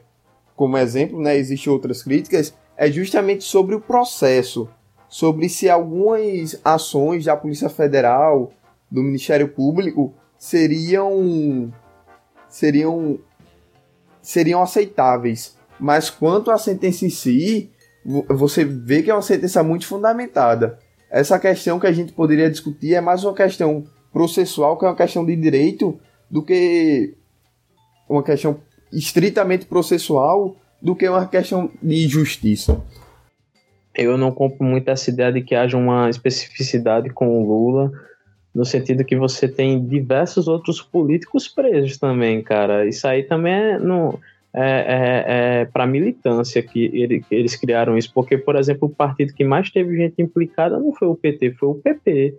como 0.57 0.77
exemplo, 0.77 1.21
né, 1.21 1.37
existem 1.37 1.73
outras 1.73 2.03
críticas, 2.03 2.53
é 2.77 2.91
justamente 2.91 3.45
sobre 3.45 3.77
o 3.77 3.81
processo, 3.81 4.69
sobre 5.09 5.49
se 5.49 5.71
algumas 5.71 6.59
ações 6.65 7.27
da 7.27 7.37
Polícia 7.37 7.69
Federal, 7.69 8.51
do 8.91 9.05
Ministério 9.05 9.47
Público, 9.47 10.13
seriam 10.37 11.73
seriam 12.49 13.21
seriam 14.21 14.61
aceitáveis. 14.61 15.57
Mas 15.79 16.11
quanto 16.11 16.51
à 16.51 16.59
sentença 16.59 17.07
em 17.07 17.11
si, 17.11 17.71
você 18.07 18.65
vê 18.65 19.03
que 19.03 19.11
é 19.11 19.15
uma 19.15 19.23
sentença 19.23 19.63
muito 19.63 19.87
fundamentada. 19.87 20.79
Essa 21.11 21.39
questão 21.39 21.81
que 21.81 21.87
a 21.87 21.93
gente 21.93 22.13
poderia 22.13 22.49
discutir 22.49 22.95
é 22.95 23.01
mais 23.01 23.25
uma 23.25 23.35
questão 23.35 23.85
processual, 24.13 24.79
que 24.79 24.85
é 24.85 24.89
uma 24.89 24.97
questão 24.97 25.27
de 25.27 25.35
direito, 25.35 25.99
do 26.31 26.43
que 26.43 27.15
uma 28.09 28.23
questão 28.23 28.61
estritamente 28.93 29.67
processual 29.67 30.57
do 30.81 30.95
que 30.95 31.09
uma 31.09 31.27
questão 31.27 31.71
de 31.83 32.07
justiça. 32.07 32.81
Eu 33.95 34.17
não 34.17 34.31
compro 34.31 34.65
muito 34.65 34.89
essa 34.89 35.11
ideia 35.11 35.33
de 35.33 35.43
que 35.43 35.55
haja 35.55 35.77
uma 35.77 36.09
especificidade 36.09 37.11
com 37.11 37.41
o 37.41 37.47
Lula, 37.47 37.91
no 38.55 38.65
sentido 38.65 39.05
que 39.05 39.17
você 39.17 39.49
tem 39.49 39.85
diversos 39.85 40.47
outros 40.49 40.81
políticos 40.81 41.49
presos 41.49 41.99
também, 41.99 42.43
cara. 42.43 42.87
Isso 42.87 43.07
aí 43.07 43.23
também 43.23 43.53
é, 43.53 43.79
é, 44.57 44.65
é, 44.65 45.61
é 45.61 45.65
para 45.67 45.87
militância 45.87 46.63
que, 46.63 46.87
ele, 46.95 47.21
que, 47.21 47.35
eles 47.35 47.55
criaram 47.57 47.97
isso, 47.97 48.11
porque, 48.13 48.39
por 48.39 48.57
exemplo, 48.57 48.89
o 48.89 48.95
partido 48.95 49.35
que 49.35 49.45
mais 49.45 49.71
teve 49.71 49.97
gente 49.97 50.21
implicada 50.21 50.79
não 50.79 50.93
foi 50.93 51.09
o 51.09 51.15
PT, 51.15 51.53
foi 51.53 51.69
o 51.69 51.75
PP. 51.75 52.35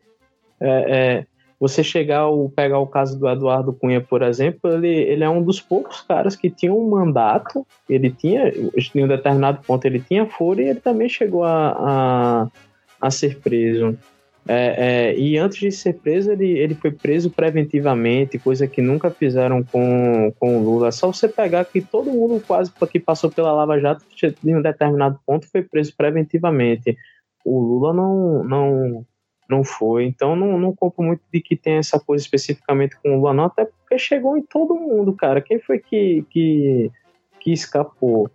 É, 0.59 0.67
é 0.69 1.25
você 1.59 1.83
chegar 1.83 2.27
ou 2.27 2.49
pegar 2.49 2.79
o 2.79 2.87
caso 2.87 3.19
do 3.19 3.27
Eduardo 3.27 3.73
Cunha, 3.73 3.99
por 3.99 4.21
exemplo, 4.21 4.71
ele, 4.71 4.89
ele 4.89 5.23
é 5.23 5.29
um 5.29 5.41
dos 5.41 5.59
poucos 5.59 6.01
caras 6.01 6.35
que 6.35 6.49
tinha 6.49 6.71
um 6.71 6.89
mandato, 6.89 7.65
ele 7.89 8.11
tinha, 8.11 8.49
em 8.49 9.03
um 9.03 9.07
determinado 9.07 9.63
ponto 9.65 9.83
ele 9.85 9.99
tinha 9.99 10.27
foro 10.27 10.61
e 10.61 10.69
ele 10.69 10.79
também 10.79 11.09
chegou 11.09 11.43
a, 11.43 11.71
a, 11.71 12.47
a 13.01 13.11
ser 13.11 13.39
preso. 13.39 13.97
É, 14.47 15.09
é, 15.11 15.19
e 15.19 15.37
antes 15.37 15.59
de 15.59 15.71
ser 15.71 15.93
preso, 15.93 16.31
ele, 16.31 16.57
ele 16.57 16.73
foi 16.73 16.89
preso 16.91 17.29
preventivamente, 17.29 18.39
coisa 18.39 18.65
que 18.65 18.81
nunca 18.81 19.11
fizeram 19.11 19.61
com, 19.61 20.31
com 20.39 20.57
o 20.57 20.63
Lula. 20.63 20.91
Só 20.91 21.11
você 21.11 21.27
pegar 21.27 21.65
que 21.65 21.81
todo 21.81 22.11
mundo 22.11 22.41
quase 22.45 22.71
que 22.89 22.99
passou 22.99 23.29
pela 23.29 23.51
Lava 23.51 23.79
Jato, 23.79 24.05
em 24.45 24.55
um 24.55 24.61
determinado 24.61 25.19
ponto, 25.25 25.49
foi 25.51 25.61
preso 25.61 25.93
preventivamente. 25.97 26.97
O 27.43 27.59
Lula 27.59 27.93
não, 27.93 28.43
não, 28.43 29.05
não 29.49 29.63
foi. 29.65 30.05
Então 30.05 30.35
não, 30.35 30.57
não 30.57 30.73
compro 30.73 31.03
muito 31.03 31.21
de 31.31 31.41
que 31.41 31.55
tem 31.55 31.75
essa 31.75 31.99
coisa 31.99 32.23
especificamente 32.23 32.97
com 33.01 33.09
o 33.09 33.15
Lula, 33.17 33.33
não, 33.33 33.45
até 33.45 33.65
porque 33.65 33.99
chegou 33.99 34.37
em 34.37 34.41
todo 34.41 34.75
mundo, 34.75 35.13
cara. 35.13 35.41
Quem 35.41 35.59
foi 35.59 35.79
que, 35.79 36.25
que, 36.29 36.89
que 37.41 37.51
escapou? 37.51 38.29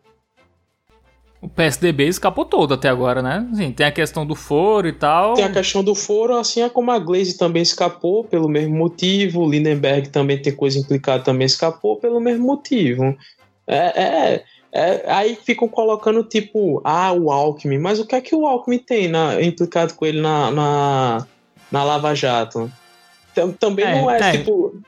O 1.42 1.48
PSDB 1.48 2.06
escapou 2.06 2.44
todo 2.44 2.72
até 2.72 2.88
agora, 2.88 3.20
né? 3.20 3.44
Assim, 3.52 3.72
tem 3.72 3.84
a 3.84 3.90
questão 3.90 4.24
do 4.24 4.36
foro 4.36 4.86
e 4.86 4.92
tal. 4.92 5.34
Tem 5.34 5.44
a 5.44 5.52
questão 5.52 5.82
do 5.82 5.92
foro, 5.92 6.36
assim 6.36 6.62
é 6.62 6.68
como 6.68 6.92
a 6.92 6.98
Glaze 7.00 7.36
também 7.36 7.62
escapou 7.62 8.22
pelo 8.22 8.48
mesmo 8.48 8.76
motivo. 8.76 9.40
O 9.40 9.50
Lindenberg 9.50 10.08
também 10.10 10.40
tem 10.40 10.54
coisa 10.54 10.78
implicada, 10.78 11.24
também 11.24 11.44
escapou 11.44 11.96
pelo 11.96 12.20
mesmo 12.20 12.46
motivo. 12.46 13.18
É, 13.66 13.76
é, 13.76 14.44
é, 14.72 15.02
aí 15.12 15.34
ficam 15.34 15.66
colocando 15.66 16.22
tipo, 16.22 16.80
ah, 16.84 17.12
o 17.12 17.32
Alckmin, 17.32 17.78
mas 17.78 17.98
o 17.98 18.06
que 18.06 18.14
é 18.14 18.20
que 18.20 18.36
o 18.36 18.46
Alckmin 18.46 18.78
tem 18.78 19.08
na, 19.08 19.42
implicado 19.42 19.94
com 19.94 20.06
ele 20.06 20.20
na, 20.20 20.48
na, 20.52 21.26
na 21.72 21.82
Lava 21.82 22.14
Jato? 22.14 22.70
também 23.58 23.84
é, 23.84 24.00
não 24.00 24.08
é, 24.08 24.18
é, 24.18 24.38
tipo. 24.38 24.80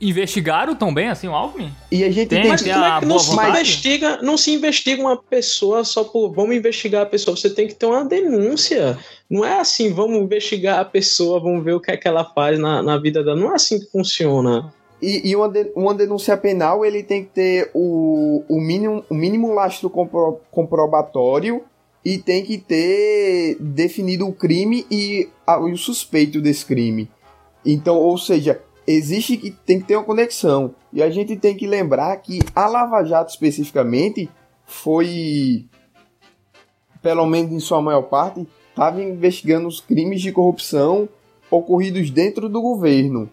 Investigaram 0.00 0.74
tão 0.74 0.92
bem 0.92 1.08
assim 1.08 1.28
o 1.28 1.34
Alckmin? 1.34 1.72
E 1.90 2.02
a 2.02 2.10
gente 2.10 2.28
tem, 2.28 2.42
tem 2.42 2.56
que. 2.56 2.72
Mas 2.72 3.06
não 3.06 3.18
se, 3.18 3.32
investiga, 3.32 4.22
não 4.22 4.36
se 4.36 4.52
investiga 4.52 5.00
uma 5.00 5.16
pessoa 5.16 5.84
só 5.84 6.02
por. 6.02 6.32
Vamos 6.32 6.56
investigar 6.56 7.02
a 7.02 7.06
pessoa. 7.06 7.36
Você 7.36 7.48
tem 7.48 7.68
que 7.68 7.74
ter 7.74 7.86
uma 7.86 8.04
denúncia. 8.04 8.98
Não 9.30 9.44
é 9.44 9.60
assim, 9.60 9.92
vamos 9.92 10.20
investigar 10.20 10.80
a 10.80 10.84
pessoa, 10.84 11.40
vamos 11.40 11.64
ver 11.64 11.74
o 11.74 11.80
que 11.80 11.92
é 11.92 11.96
que 11.96 12.08
ela 12.08 12.24
faz 12.24 12.58
na, 12.58 12.82
na 12.82 12.98
vida 12.98 13.22
dela. 13.22 13.38
Não 13.38 13.52
é 13.52 13.54
assim 13.54 13.78
que 13.78 13.86
funciona. 13.86 14.72
E, 15.00 15.30
e 15.30 15.36
uma, 15.36 15.48
de, 15.48 15.70
uma 15.76 15.94
denúncia 15.94 16.36
penal 16.36 16.84
ele 16.84 17.02
tem 17.02 17.24
que 17.24 17.30
ter 17.30 17.70
o, 17.74 18.42
o, 18.48 18.60
mínimo, 18.60 19.04
o 19.08 19.14
mínimo 19.14 19.52
lastro 19.52 19.90
compro, 19.90 20.40
comprobatório 20.50 21.62
e 22.04 22.18
tem 22.18 22.44
que 22.44 22.58
ter 22.58 23.56
definido 23.60 24.26
o 24.26 24.32
crime 24.32 24.86
e 24.90 25.28
a, 25.46 25.58
o 25.58 25.76
suspeito 25.76 26.40
desse 26.40 26.64
crime. 26.64 27.10
Então, 27.64 27.96
ou 27.96 28.18
seja, 28.18 28.60
existe 28.86 29.36
que 29.36 29.50
tem 29.50 29.80
que 29.80 29.86
ter 29.86 29.96
uma 29.96 30.04
conexão. 30.04 30.74
E 30.92 31.02
a 31.02 31.10
gente 31.10 31.36
tem 31.36 31.56
que 31.56 31.66
lembrar 31.66 32.16
que 32.16 32.40
a 32.54 32.66
Lava 32.66 33.02
Jato 33.04 33.30
especificamente 33.30 34.28
foi, 34.64 35.66
pelo 37.02 37.26
menos 37.26 37.52
em 37.52 37.60
sua 37.60 37.80
maior 37.82 38.02
parte, 38.02 38.46
estava 38.70 39.02
investigando 39.02 39.68
os 39.68 39.80
crimes 39.80 40.20
de 40.20 40.32
corrupção 40.32 41.08
ocorridos 41.50 42.10
dentro 42.10 42.48
do 42.48 42.60
governo. 42.60 43.28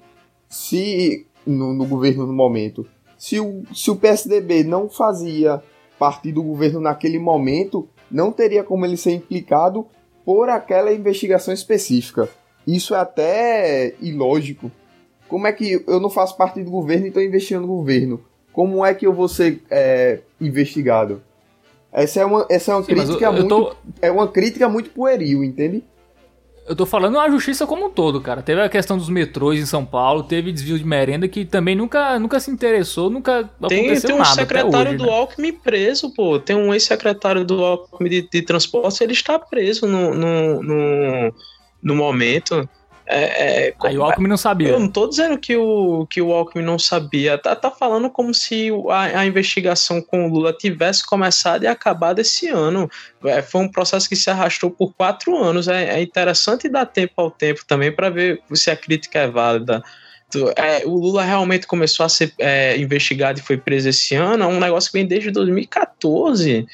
Se 0.47 1.25
no, 1.45 1.73
no 1.73 1.85
governo 1.85 2.25
no 2.25 2.33
momento. 2.33 2.85
Se 3.17 3.39
o, 3.39 3.63
se 3.73 3.91
o 3.91 3.95
PSDB 3.95 4.63
não 4.63 4.89
fazia 4.89 5.61
parte 5.97 6.31
do 6.31 6.41
governo 6.41 6.79
naquele 6.79 7.19
momento, 7.19 7.87
não 8.09 8.31
teria 8.31 8.63
como 8.63 8.85
ele 8.85 8.97
ser 8.97 9.11
implicado 9.11 9.85
por 10.25 10.49
aquela 10.49 10.93
investigação 10.93 11.53
específica. 11.53 12.29
Isso 12.65 12.95
é 12.95 12.99
até 12.99 13.95
ilógico. 14.01 14.71
Como 15.31 15.47
é 15.47 15.53
que 15.53 15.81
eu 15.87 15.97
não 15.97 16.09
faço 16.09 16.35
parte 16.35 16.61
do 16.61 16.69
governo 16.69 17.05
e 17.05 17.07
estou 17.07 17.23
investigando 17.23 17.65
no 17.65 17.73
governo? 17.73 18.21
Como 18.51 18.85
é 18.85 18.93
que 18.93 19.07
eu 19.07 19.13
vou 19.13 19.29
ser 19.29 19.63
é, 19.71 20.19
investigado? 20.41 21.23
Essa 21.89 22.19
é 22.19 22.25
uma, 22.25 22.45
essa 22.49 22.73
é 22.73 22.75
uma 22.75 22.83
Sim, 22.83 22.93
crítica 22.93 23.25
eu, 23.25 23.31
eu 23.31 23.33
muito. 23.33 23.47
Tô... 23.47 23.75
É 24.01 24.11
uma 24.11 24.27
crítica 24.27 24.67
muito 24.67 24.89
pueril, 24.89 25.41
entende? 25.41 25.85
Eu 26.67 26.75
tô 26.75 26.85
falando 26.85 27.17
a 27.17 27.29
justiça 27.29 27.65
como 27.65 27.85
um 27.85 27.89
todo, 27.89 28.19
cara. 28.19 28.41
Teve 28.41 28.61
a 28.61 28.67
questão 28.67 28.97
dos 28.97 29.07
metrôs 29.07 29.57
em 29.57 29.65
São 29.65 29.85
Paulo, 29.85 30.23
teve 30.23 30.51
desvio 30.51 30.77
de 30.77 30.83
merenda 30.83 31.29
que 31.29 31.45
também 31.45 31.75
nunca, 31.75 32.19
nunca 32.19 32.37
se 32.37 32.51
interessou, 32.51 33.09
nunca 33.09 33.49
tem, 33.69 33.85
aconteceu 33.85 34.09
tem 34.09 34.15
um 34.17 34.19
nada 34.19 34.35
secretário 34.35 34.89
hoje, 34.89 34.97
do 34.97 35.05
né? 35.05 35.11
Alckmin 35.11 35.53
preso, 35.53 36.13
pô. 36.13 36.39
Tem 36.39 36.57
um 36.57 36.73
ex-secretário 36.73 37.45
do 37.45 37.63
Alckmin 37.63 38.09
de, 38.09 38.29
de 38.29 38.41
transporte, 38.41 39.01
ele 39.01 39.13
está 39.13 39.39
preso 39.39 39.87
no, 39.87 40.13
no, 40.13 40.61
no, 40.61 41.33
no 41.81 41.95
momento. 41.95 42.67
É, 43.13 43.67
é, 43.67 43.73
Aí 43.83 43.97
o 43.97 44.03
Alckmin 44.03 44.29
não 44.29 44.37
sabia. 44.37 44.69
Eu 44.69 44.79
não 44.79 44.87
tô 44.87 45.05
dizendo 45.05 45.37
que 45.37 45.57
o, 45.57 46.07
que 46.09 46.21
o 46.21 46.31
Alckmin 46.31 46.63
não 46.63 46.79
sabia. 46.79 47.37
Tá, 47.37 47.53
tá 47.53 47.69
falando 47.69 48.09
como 48.09 48.33
se 48.33 48.69
a, 48.89 49.19
a 49.19 49.25
investigação 49.25 50.01
com 50.01 50.25
o 50.25 50.29
Lula 50.29 50.53
tivesse 50.53 51.05
começado 51.05 51.63
e 51.63 51.67
acabado 51.67 52.19
esse 52.19 52.47
ano. 52.47 52.89
É, 53.25 53.41
foi 53.41 53.61
um 53.61 53.67
processo 53.67 54.07
que 54.07 54.15
se 54.15 54.29
arrastou 54.29 54.71
por 54.71 54.93
quatro 54.93 55.35
anos. 55.35 55.67
É, 55.67 55.99
é 55.99 56.01
interessante 56.01 56.69
dar 56.69 56.85
tempo 56.85 57.13
ao 57.17 57.29
tempo 57.29 57.65
também 57.67 57.91
para 57.91 58.09
ver 58.09 58.41
se 58.53 58.71
a 58.71 58.77
crítica 58.77 59.19
é 59.19 59.27
válida. 59.27 59.83
É, 60.55 60.85
o 60.85 60.91
Lula 60.91 61.21
realmente 61.21 61.67
começou 61.67 62.05
a 62.05 62.09
ser 62.09 62.33
é, 62.39 62.77
investigado 62.77 63.39
e 63.39 63.43
foi 63.43 63.57
preso 63.57 63.89
esse 63.89 64.15
ano. 64.15 64.45
É 64.45 64.47
um 64.47 64.59
negócio 64.59 64.89
que 64.89 64.97
vem 64.97 65.05
desde 65.05 65.31
2014. 65.31 66.65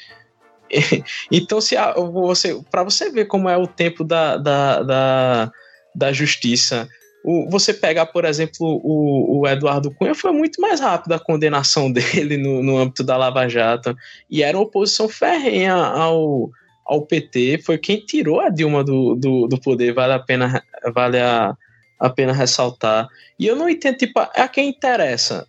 então, 1.32 1.60
se 1.60 1.74
você, 2.12 2.62
para 2.70 2.84
você 2.84 3.10
ver 3.10 3.24
como 3.24 3.48
é 3.48 3.56
o 3.56 3.66
tempo 3.66 4.04
da, 4.04 4.36
da, 4.36 4.82
da 4.84 5.52
da 5.94 6.12
justiça. 6.12 6.88
O, 7.24 7.48
você 7.50 7.74
pegar, 7.74 8.06
por 8.06 8.24
exemplo, 8.24 8.80
o, 8.82 9.40
o, 9.40 9.48
Eduardo 9.48 9.90
Cunha, 9.90 10.14
foi 10.14 10.32
muito 10.32 10.60
mais 10.60 10.80
rápido 10.80 11.12
a 11.12 11.18
condenação 11.18 11.90
dele 11.92 12.36
no, 12.36 12.62
no 12.62 12.78
âmbito 12.78 13.02
da 13.02 13.16
Lava 13.16 13.48
Jato. 13.48 13.96
E 14.30 14.42
era 14.42 14.56
uma 14.56 14.64
oposição 14.64 15.08
ferrenha 15.08 15.74
ao, 15.74 16.50
ao 16.86 17.02
PT. 17.02 17.62
Foi 17.64 17.78
quem 17.78 18.00
tirou 18.04 18.40
a 18.40 18.48
Dilma 18.48 18.84
do, 18.84 19.14
do, 19.14 19.46
do 19.46 19.60
poder, 19.60 19.92
vale 19.92 20.12
a 20.12 20.18
pena, 20.18 20.62
vale 20.94 21.18
a, 21.18 21.56
a 21.98 22.10
pena 22.10 22.32
ressaltar. 22.32 23.08
E 23.38 23.46
eu 23.46 23.56
não 23.56 23.68
entendo, 23.68 23.96
tipo, 23.96 24.18
a 24.18 24.48
quem 24.48 24.68
interessa 24.68 25.46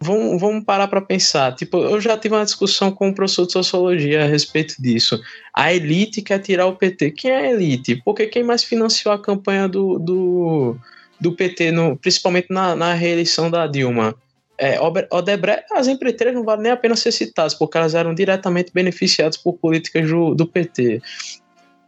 vamos, 0.00 0.40
vamos 0.40 0.64
parar 0.64 0.88
para 0.88 1.00
pensar. 1.00 1.54
Tipo, 1.54 1.78
eu 1.78 2.00
já 2.00 2.16
tive 2.16 2.34
uma 2.34 2.44
discussão 2.44 2.90
com 2.90 3.08
um 3.08 3.12
professor 3.12 3.46
de 3.46 3.52
sociologia 3.52 4.24
a 4.24 4.26
respeito 4.26 4.74
disso. 4.80 5.20
A 5.54 5.72
elite 5.72 6.22
quer 6.22 6.38
tirar 6.38 6.66
o 6.66 6.76
PT. 6.76 7.10
Quem 7.12 7.30
é 7.30 7.36
a 7.36 7.50
elite? 7.50 7.96
Porque 8.04 8.26
quem 8.26 8.42
mais 8.42 8.64
financiou 8.64 9.12
a 9.12 9.18
campanha 9.18 9.68
do, 9.68 9.98
do, 9.98 10.76
do 11.20 11.32
PT, 11.32 11.72
no, 11.72 11.96
principalmente 11.96 12.48
na, 12.50 12.76
na 12.76 12.94
reeleição 12.94 13.50
da 13.50 13.66
Dilma? 13.66 14.14
É, 14.60 14.76
Odebrecht, 14.80 15.72
as 15.72 15.86
empreiteiras 15.86 16.34
não 16.34 16.42
vale 16.42 16.62
nem 16.62 16.72
a 16.72 16.76
pena 16.76 16.96
ser 16.96 17.12
citadas, 17.12 17.54
porque 17.54 17.78
elas 17.78 17.94
eram 17.94 18.12
diretamente 18.12 18.72
beneficiadas 18.74 19.36
por 19.36 19.52
políticas 19.52 20.08
do, 20.08 20.34
do 20.34 20.46
PT 20.46 21.00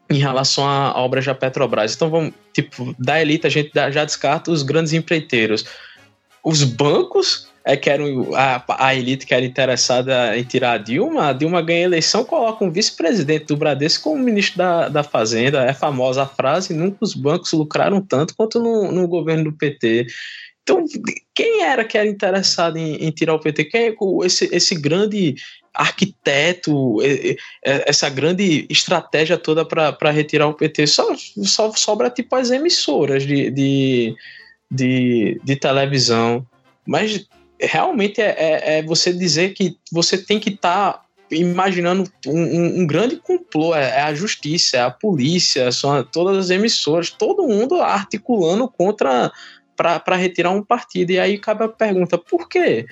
em 0.08 0.18
relação 0.18 0.68
a 0.68 0.92
obras 1.00 1.24
da 1.24 1.34
Petrobras. 1.34 1.94
Então, 1.94 2.10
vamos, 2.10 2.32
tipo, 2.52 2.94
da 2.98 3.20
elite 3.20 3.46
a 3.46 3.50
gente 3.50 3.70
já 3.74 4.04
descarta 4.04 4.50
os 4.50 4.62
grandes 4.62 4.92
empreiteiros. 4.92 5.64
Os 6.44 6.64
bancos 6.64 7.49
é 7.64 7.76
que 7.76 7.90
era 7.90 8.02
a, 8.36 8.86
a 8.86 8.94
elite 8.94 9.26
que 9.26 9.34
era 9.34 9.44
interessada 9.44 10.36
em 10.36 10.42
tirar 10.42 10.72
a 10.72 10.78
Dilma, 10.78 11.28
a 11.28 11.32
Dilma 11.32 11.60
ganha 11.60 11.80
a 11.80 11.88
eleição, 11.88 12.24
coloca 12.24 12.64
um 12.64 12.70
vice-presidente 12.70 13.46
do 13.46 13.56
Bradesco 13.56 14.04
como 14.04 14.22
ministro 14.22 14.58
da, 14.58 14.88
da 14.88 15.02
Fazenda. 15.02 15.64
É 15.64 15.74
famosa 15.74 16.22
a 16.22 16.26
frase: 16.26 16.74
nunca 16.74 16.98
os 17.00 17.14
bancos 17.14 17.52
lucraram 17.52 18.00
tanto 18.00 18.34
quanto 18.34 18.58
no, 18.60 18.90
no 18.90 19.06
governo 19.06 19.44
do 19.44 19.52
PT. 19.52 20.06
Então, 20.62 20.84
quem 21.34 21.62
era 21.62 21.84
que 21.84 21.98
era 21.98 22.08
interessado 22.08 22.76
em, 22.76 22.94
em 22.96 23.10
tirar 23.10 23.34
o 23.34 23.40
PT? 23.40 23.64
Quem 23.64 23.88
é 23.88 23.94
esse, 24.24 24.48
esse 24.52 24.74
grande 24.74 25.34
arquiteto, 25.74 26.98
essa 27.62 28.08
grande 28.08 28.66
estratégia 28.68 29.36
toda 29.36 29.64
para 29.64 30.10
retirar 30.10 30.46
o 30.46 30.54
PT? 30.54 30.86
Só, 30.86 31.14
só 31.42 31.72
sobra 31.72 32.10
tipo 32.10 32.36
as 32.36 32.50
emissoras 32.50 33.26
de, 33.26 33.50
de, 33.50 34.14
de, 34.70 35.40
de 35.42 35.56
televisão. 35.56 36.46
Mas 36.86 37.26
realmente 37.60 38.20
é, 38.20 38.34
é, 38.36 38.78
é, 38.78 38.82
você 38.82 39.12
dizer 39.12 39.50
que 39.50 39.76
você 39.92 40.16
tem 40.16 40.40
que 40.40 40.50
estar 40.50 40.92
tá 40.92 41.02
imaginando 41.30 42.10
um, 42.26 42.32
um, 42.32 42.80
um, 42.80 42.86
grande 42.86 43.16
complô, 43.16 43.74
é, 43.74 43.98
é, 43.98 44.02
a 44.02 44.14
justiça, 44.14 44.78
é 44.78 44.82
a 44.82 44.90
polícia, 44.90 45.70
são 45.70 46.02
todas 46.02 46.36
as 46.36 46.50
emissoras, 46.50 47.10
todo 47.10 47.46
mundo 47.46 47.80
articulando 47.80 48.66
contra 48.68 49.30
para 49.76 50.16
retirar 50.16 50.50
um 50.50 50.62
partido. 50.62 51.10
E 51.10 51.18
aí 51.18 51.38
cabe 51.38 51.64
a 51.64 51.68
pergunta: 51.68 52.18
por 52.18 52.48
quê? 52.48 52.86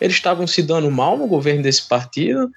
Eles 0.00 0.16
estavam 0.16 0.46
se 0.46 0.62
dando 0.62 0.90
mal 0.90 1.16
no 1.16 1.26
governo 1.26 1.62
desse 1.62 1.86
partido? 1.86 2.50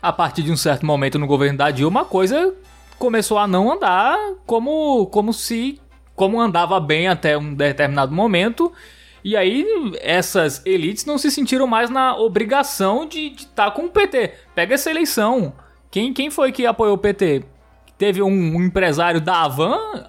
A 0.00 0.12
partir 0.12 0.42
de 0.42 0.52
um 0.52 0.56
certo 0.56 0.86
momento 0.86 1.18
no 1.18 1.26
governo 1.26 1.58
da 1.58 1.70
Dilma, 1.70 2.02
a 2.02 2.04
coisa 2.04 2.54
começou 2.98 3.38
a 3.38 3.46
não 3.46 3.72
andar 3.72 4.16
como, 4.46 5.06
como 5.06 5.32
se. 5.32 5.80
como 6.14 6.40
andava 6.40 6.78
bem 6.78 7.08
até 7.08 7.36
um 7.36 7.54
determinado 7.54 8.14
momento 8.14 8.72
e 9.26 9.36
aí 9.36 9.66
essas 10.02 10.64
elites 10.64 11.04
não 11.04 11.18
se 11.18 11.32
sentiram 11.32 11.66
mais 11.66 11.90
na 11.90 12.16
obrigação 12.16 13.04
de 13.04 13.32
estar 13.32 13.64
tá 13.64 13.70
com 13.72 13.86
o 13.86 13.90
PT. 13.90 14.34
Pega 14.54 14.76
essa 14.76 14.88
eleição. 14.88 15.52
Quem, 15.90 16.12
quem 16.12 16.30
foi 16.30 16.52
que 16.52 16.64
apoiou 16.64 16.94
o 16.94 16.98
PT? 16.98 17.42
Teve 17.98 18.22
um, 18.22 18.28
um 18.28 18.62
empresário 18.62 19.20
da 19.20 19.42
Avan 19.42 20.06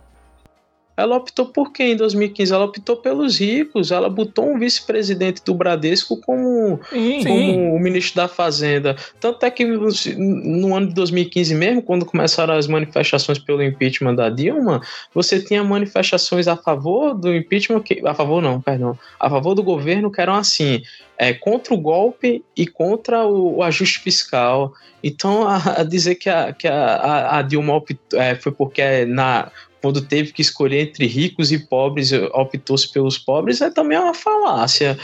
ela 0.98 1.16
optou 1.16 1.46
por 1.46 1.72
quem 1.72 1.92
em 1.92 1.96
2015? 1.96 2.52
Ela 2.52 2.66
optou 2.66 2.98
pelos 2.98 3.40
ricos. 3.40 3.92
Ela 3.92 4.10
botou 4.10 4.50
um 4.50 4.58
vice-presidente 4.58 5.44
do 5.46 5.54
Bradesco 5.54 6.18
como, 6.18 6.80
sim, 6.90 7.24
como 7.24 7.40
sim. 7.40 7.70
o 7.70 7.80
ministro 7.80 8.16
da 8.16 8.28
Fazenda. 8.28 8.96
Tanto 9.20 9.46
é 9.46 9.52
que 9.52 9.64
no 9.64 10.76
ano 10.76 10.88
de 10.88 10.96
2015 10.96 11.54
mesmo, 11.54 11.84
quando 11.84 12.04
começaram 12.04 12.56
as 12.56 12.66
manifestações 12.66 13.38
pelo 13.38 13.62
impeachment 13.62 14.16
da 14.16 14.28
Dilma, 14.28 14.82
você 15.14 15.40
tinha 15.40 15.64
manifestações 15.64 16.48
a 16.48 16.58
favor 16.58 17.14
do 17.14 17.34
impeachment, 17.34 17.82
que, 17.82 18.02
a 18.04 18.16
favor 18.16 18.42
não, 18.42 18.60
perdão, 18.60 18.98
a 19.20 19.30
favor 19.30 19.54
do 19.54 19.62
governo 19.62 20.12
que 20.12 20.20
eram 20.20 20.34
assim, 20.34 20.82
é, 21.16 21.32
contra 21.32 21.76
o 21.76 21.78
golpe 21.78 22.44
e 22.56 22.66
contra 22.66 23.24
o, 23.24 23.58
o 23.58 23.64
ajuste 23.64 24.00
fiscal. 24.00 24.74
Então, 25.04 25.48
a, 25.48 25.82
a, 25.82 25.84
dizer 25.84 26.16
que 26.16 26.30
a, 26.30 26.54
que 26.54 26.68
a, 26.68 27.38
a 27.38 27.42
Dilma 27.44 27.76
optou, 27.76 28.20
é, 28.20 28.36
foi 28.36 28.52
porque 28.52 29.06
na 29.06 29.52
quando 29.82 30.02
teve 30.02 30.32
que 30.32 30.42
escolher 30.42 30.90
entre 30.90 31.06
ricos 31.06 31.52
e 31.52 31.60
pobres, 31.60 32.12
optou-se 32.34 32.92
pelos 32.92 33.18
pobres, 33.18 33.62
é 33.62 33.70
também 33.70 33.98
uma 33.98 34.14
falácia. 34.14 34.98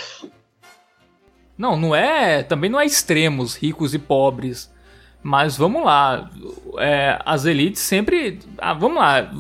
Não, 1.58 1.78
não 1.78 1.96
é. 1.96 2.44
Também 2.44 2.70
não 2.70 2.80
é 2.80 2.86
extremos, 2.86 3.56
ricos 3.56 3.94
e 3.94 4.00
pobres. 4.00 4.72
Mas 5.22 5.56
vamos 5.56 5.86
lá. 5.86 6.30
É, 6.80 7.18
as 7.26 7.46
elites 7.46 7.82
sempre. 7.82 8.40
Ah, 8.58 8.74
vamos 8.74 8.98
lá. 8.98 9.32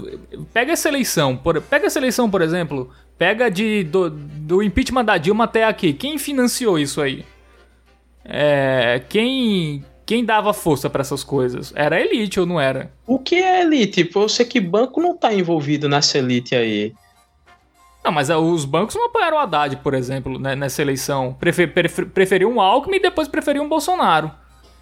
Pega 0.53 0.71
essa 0.71 0.87
eleição. 0.87 1.35
Por, 1.35 1.61
pega 1.61 1.87
essa 1.87 1.99
eleição, 1.99 2.29
por 2.29 2.41
exemplo. 2.41 2.89
Pega 3.17 3.49
de, 3.51 3.83
do, 3.83 4.09
do 4.09 4.63
impeachment 4.63 5.05
da 5.05 5.17
Dilma 5.17 5.43
até 5.43 5.65
aqui. 5.65 5.91
Quem 5.93 6.17
financiou 6.17 6.79
isso 6.79 7.01
aí? 7.01 7.25
É, 8.23 9.01
quem, 9.09 9.83
quem 10.05 10.25
dava 10.25 10.53
força 10.53 10.89
para 10.89 11.01
essas 11.01 11.23
coisas? 11.23 11.73
Era 11.75 11.95
a 11.95 12.01
elite 12.01 12.39
ou 12.39 12.45
não 12.45 12.59
era? 12.59 12.91
O 13.07 13.19
que 13.19 13.35
é 13.35 13.61
elite? 13.61 14.09
Eu 14.13 14.29
sei 14.29 14.45
que 14.45 14.59
banco 14.59 15.01
não 15.01 15.15
tá 15.15 15.33
envolvido 15.33 15.87
nessa 15.87 16.17
elite 16.17 16.55
aí. 16.55 16.93
Não, 18.03 18.11
mas 18.11 18.29
é, 18.29 18.35
os 18.35 18.65
bancos 18.65 18.95
não 18.95 19.05
apoiaram 19.05 19.37
o 19.37 19.39
Haddad, 19.39 19.77
por 19.77 19.93
exemplo, 19.93 20.37
né, 20.37 20.55
nessa 20.55 20.81
eleição. 20.81 21.33
Prefer, 21.39 21.73
prefer, 21.73 22.05
preferiam 22.07 22.53
o 22.53 22.61
Alckmin 22.61 22.97
e 22.97 23.01
depois 23.01 23.27
preferiam 23.29 23.65
o 23.65 23.69
Bolsonaro. 23.69 24.29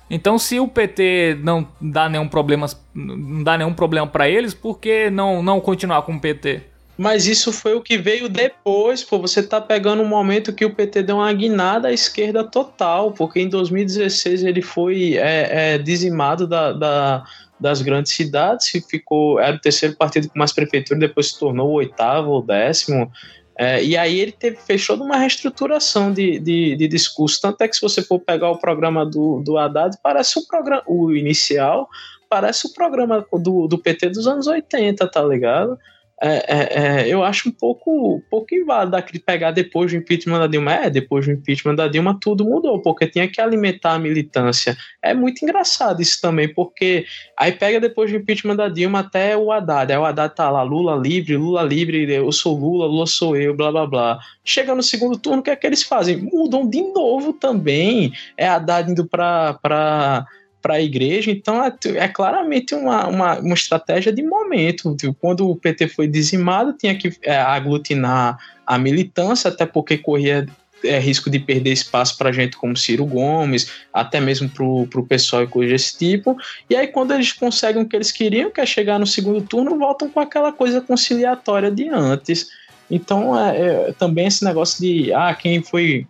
Então, 0.10 0.38
se 0.38 0.60
o 0.60 0.68
PT 0.68 1.38
não 1.42 1.68
dá 1.80 2.10
nenhum 2.10 2.28
problema, 2.28 2.68
não 2.94 3.44
dá 3.44 3.58
nenhum 3.58 3.74
problema 3.74 4.08
para 4.08 4.28
eles, 4.28 4.54
por 4.54 4.80
que 4.80 5.10
não, 5.10 5.42
não 5.42 5.62
continuar 5.62 6.02
com 6.02 6.16
o 6.16 6.20
PT? 6.20 6.64
Mas 6.98 7.26
isso 7.26 7.52
foi 7.52 7.74
o 7.74 7.82
que 7.82 7.98
veio 7.98 8.30
depois, 8.30 9.04
pô. 9.04 9.18
Você 9.20 9.42
tá 9.42 9.60
pegando 9.60 10.04
um 10.04 10.08
momento 10.08 10.54
que 10.54 10.66
o 10.66 10.76
PT 10.76 11.04
deu 11.04 11.18
uma 11.18 11.34
guinada 11.34 11.88
à 11.88 11.92
esquerda 11.92 12.44
total, 12.44 13.12
porque 13.12 13.40
em 13.40 13.50
2016 13.50 14.44
ele 14.44 14.62
foi 14.62 15.18
é, 15.18 15.74
é, 15.74 15.78
dizimado 15.78 16.46
da, 16.46 16.72
da, 16.72 17.24
das 17.60 17.82
grandes 17.82 18.14
cidades, 18.14 18.68
ficou, 18.90 19.40
era 19.40 19.56
o 19.56 19.60
terceiro 19.60 19.96
partido 19.96 20.30
com 20.30 20.38
mais 20.38 20.52
prefeitura, 20.52 21.00
depois 21.00 21.30
se 21.30 21.40
tornou 21.40 21.70
o 21.70 21.74
oitavo 21.74 22.32
ou 22.32 22.42
décimo. 22.42 23.12
É, 23.58 23.84
e 23.84 23.96
aí 23.96 24.20
ele 24.20 24.32
teve, 24.32 24.58
fechou 24.58 24.98
numa 24.98 25.18
reestruturação 25.18 26.12
de, 26.12 26.40
de, 26.40 26.76
de, 26.76 26.88
discurso. 26.88 27.40
Tanto 27.42 27.62
é 27.62 27.68
que 27.68 27.76
se 27.76 27.82
você 27.82 28.02
for 28.02 28.20
pegar 28.20 28.50
o 28.50 28.58
programa 28.58 29.06
do, 29.06 29.40
do 29.42 29.58
Haddad, 29.58 29.98
parece 30.02 30.40
o 30.40 30.48
programa, 30.48 30.84
o 30.88 31.12
inicial, 31.14 31.88
parece 32.30 32.66
o 32.68 32.74
programa 32.74 33.26
do, 33.32 33.68
do 33.68 33.78
PT 33.78 34.10
dos 34.10 34.28
anos 34.28 34.48
80, 34.48 35.06
tá 35.08 35.22
ligado? 35.24 35.78
É, 36.24 36.36
é, 36.48 37.02
é, 37.02 37.08
eu 37.08 37.24
acho 37.24 37.50
um 37.50 37.52
pouco, 37.52 38.18
um 38.18 38.22
pouco 38.30 38.54
inválido 38.54 38.96
pegar 39.26 39.50
depois 39.50 39.92
do 39.92 39.98
impeachment 39.98 40.38
da 40.38 40.46
Dilma. 40.46 40.74
É, 40.74 40.90
depois 40.90 41.26
do 41.26 41.32
impeachment 41.32 41.74
da 41.74 41.88
Dilma 41.88 42.16
tudo 42.22 42.46
mudou, 42.46 42.80
porque 42.80 43.08
tinha 43.08 43.28
que 43.28 43.42
alimentar 43.42 43.94
a 43.94 44.00
militância. 44.00 44.78
É 45.02 45.16
muito 45.16 45.44
engraçado 45.44 46.00
isso 46.00 46.22
também, 46.22 46.54
porque 46.54 47.06
aí 47.36 47.52
pega 47.52 47.80
depois 47.80 48.12
do 48.12 48.18
impeachment 48.18 48.56
da 48.56 48.70
Dilma 48.70 49.00
até 49.00 49.36
o 49.36 49.52
Haddad. 49.52 49.92
Aí 49.92 49.98
o 49.98 50.06
Haddad 50.06 50.36
tá 50.36 50.48
lá, 50.52 50.62
Lula 50.62 50.96
livre, 50.96 51.36
Lula 51.36 51.64
livre, 51.64 52.12
eu 52.14 52.32
sou 52.32 52.56
Lula, 52.56 52.86
Lula 52.86 53.08
sou 53.08 53.36
eu, 53.36 53.56
blá 53.56 53.72
blá 53.72 53.88
blá. 53.88 54.20
Chega 54.46 54.76
no 54.76 54.84
segundo 54.84 55.18
turno, 55.18 55.40
o 55.40 55.44
que 55.44 55.50
é 55.50 55.56
que 55.56 55.66
eles 55.66 55.82
fazem? 55.82 56.18
Mudam 56.18 56.70
de 56.70 56.84
novo 56.84 57.34
também. 57.34 58.14
É 58.38 58.48
Haddad 58.48 58.92
indo 58.92 59.08
pra. 59.08 59.56
pra 59.56 60.28
para 60.62 60.76
a 60.76 60.82
igreja, 60.82 61.32
então 61.32 61.64
é, 61.64 61.74
é 61.96 62.08
claramente 62.08 62.76
uma, 62.76 63.08
uma, 63.08 63.40
uma, 63.40 63.54
estratégia 63.54 64.12
de 64.12 64.22
momento. 64.22 64.96
Quando 65.20 65.50
o 65.50 65.56
PT 65.56 65.88
foi 65.88 66.08
dizimado, 66.08 66.74
tinha 66.74 66.96
que 66.96 67.14
é, 67.24 67.36
aglutinar 67.36 68.38
a 68.66 68.78
militância, 68.78 69.50
até 69.50 69.66
porque 69.66 69.98
corria 69.98 70.46
é, 70.84 71.00
risco 71.00 71.30
de 71.30 71.40
perder 71.40 71.72
espaço 71.72 72.18
para 72.18 72.32
gente 72.32 72.58
como 72.58 72.78
Ciro 72.78 73.06
Gomes, 73.06 73.72
até 73.94 74.20
mesmo 74.20 74.50
para 74.50 74.64
o 74.64 75.08
pessoal 75.08 75.44
e 75.44 75.48
coisa 75.48 75.74
desse 75.74 75.98
tipo. 75.98 76.38
E 76.70 76.76
aí, 76.76 76.88
quando 76.88 77.14
eles 77.14 77.34
conseguem 77.34 77.84
o 77.84 77.88
que 77.88 77.96
eles 77.96 78.12
queriam, 78.12 78.52
que 78.52 78.62
é 78.62 78.66
chegar 78.66 79.00
no 79.00 79.08
segundo 79.08 79.42
turno, 79.42 79.78
voltam 79.78 80.10
com 80.10 80.20
aquela 80.20 80.52
coisa 80.52 80.82
conciliatória 80.82 81.72
de 81.72 81.90
antes. 81.90 82.50
Então, 82.90 83.38
é, 83.40 83.90
é 83.90 83.94
também 83.94 84.28
esse 84.28 84.44
negócio 84.44 84.82
de 84.82 85.14
ah, 85.14 85.34
quem 85.34 85.62
foi 85.62 86.06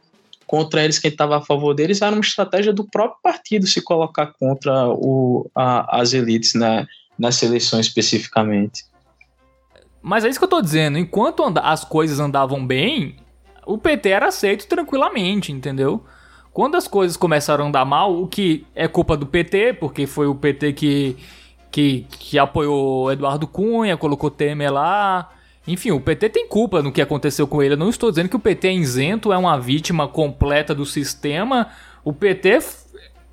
contra 0.52 0.84
eles, 0.84 1.00
quem 1.00 1.10
estava 1.10 1.38
a 1.38 1.42
favor 1.42 1.74
deles, 1.74 2.02
era 2.02 2.14
uma 2.14 2.20
estratégia 2.20 2.74
do 2.74 2.84
próprio 2.84 3.22
partido 3.24 3.66
se 3.66 3.82
colocar 3.82 4.34
contra 4.38 4.90
o, 4.90 5.50
a, 5.56 6.02
as 6.02 6.12
elites 6.12 6.56
né, 6.56 6.86
nessa 7.18 7.46
eleição 7.46 7.80
especificamente. 7.80 8.84
Mas 10.02 10.26
é 10.26 10.30
isso 10.30 10.38
que 10.38 10.44
eu 10.44 10.48
estou 10.48 10.62
dizendo. 10.62 10.98
Enquanto 10.98 11.42
as 11.64 11.86
coisas 11.86 12.20
andavam 12.20 12.68
bem, 12.68 13.16
o 13.66 13.78
PT 13.78 14.10
era 14.10 14.28
aceito 14.28 14.68
tranquilamente, 14.68 15.54
entendeu? 15.54 16.04
Quando 16.52 16.76
as 16.76 16.86
coisas 16.86 17.16
começaram 17.16 17.64
a 17.64 17.68
andar 17.70 17.86
mal, 17.86 18.22
o 18.22 18.28
que 18.28 18.68
é 18.76 18.90
culpa 18.90 19.16
do 19.16 19.26
PT, 19.26 19.78
porque 19.80 20.06
foi 20.06 20.28
o 20.28 20.36
PT 20.36 20.74
que, 20.74 21.16
que, 21.72 22.06
que 22.10 22.38
apoiou 22.38 23.10
Eduardo 23.10 23.48
Cunha, 23.48 23.96
colocou 23.96 24.30
Temer 24.30 24.74
lá, 24.74 25.32
enfim, 25.68 25.92
o 25.92 26.02
PT 26.02 26.30
tem 26.30 26.48
culpa 26.48 26.82
no 26.82 26.92
que 26.92 27.02
aconteceu 27.02 27.46
com 27.46 27.62
ele. 27.62 27.76
Eu 27.76 27.78
não 27.78 27.90
estou 27.90 28.10
dizendo 28.10 28.30
que 28.30 28.36
o 28.36 28.40
PT 28.40 28.68
é 28.68 28.74
isento, 28.74 29.32
é 29.32 29.38
uma 29.38 29.60
vítima 29.60 30.08
completa 30.08 30.74
do 30.74 30.86
sistema. 30.86 31.70
O 32.04 32.12
PT 32.12 32.60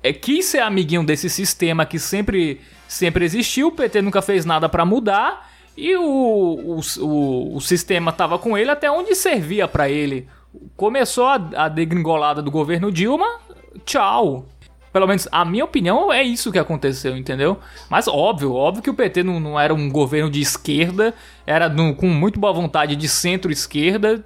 é, 0.03 0.13
quis 0.13 0.45
ser 0.45 0.59
amiguinho 0.59 1.03
desse 1.03 1.29
sistema 1.29 1.85
que 1.85 1.97
sempre, 1.97 2.61
sempre 2.87 3.25
existiu. 3.25 3.67
O 3.67 3.71
PT 3.71 4.01
nunca 4.01 4.21
fez 4.21 4.45
nada 4.45 4.69
para 4.69 4.85
mudar. 4.85 5.49
E 5.75 5.95
o, 5.95 6.03
o, 6.03 6.79
o, 6.99 7.55
o 7.55 7.61
sistema 7.61 8.11
estava 8.11 8.37
com 8.37 8.57
ele 8.57 8.69
até 8.69 8.91
onde 8.91 9.15
servia 9.15 9.67
para 9.67 9.89
ele. 9.89 10.27
Começou 10.75 11.25
a, 11.25 11.35
a 11.55 11.69
degringolada 11.69 12.41
do 12.41 12.51
governo 12.51 12.91
Dilma, 12.91 13.39
tchau. 13.85 14.45
Pelo 14.91 15.07
menos 15.07 15.27
a 15.31 15.45
minha 15.45 15.63
opinião 15.63 16.11
é 16.11 16.23
isso 16.23 16.51
que 16.51 16.59
aconteceu, 16.59 17.15
entendeu? 17.15 17.59
Mas 17.89 18.07
óbvio, 18.07 18.53
óbvio 18.53 18.81
que 18.81 18.89
o 18.89 18.93
PT 18.93 19.23
não, 19.23 19.39
não 19.39 19.59
era 19.59 19.73
um 19.73 19.89
governo 19.89 20.29
de 20.29 20.41
esquerda, 20.41 21.13
era 21.45 21.69
no, 21.69 21.95
com 21.95 22.07
muito 22.07 22.39
boa 22.39 22.51
vontade 22.51 22.95
de 22.95 23.07
centro-esquerda, 23.07 24.25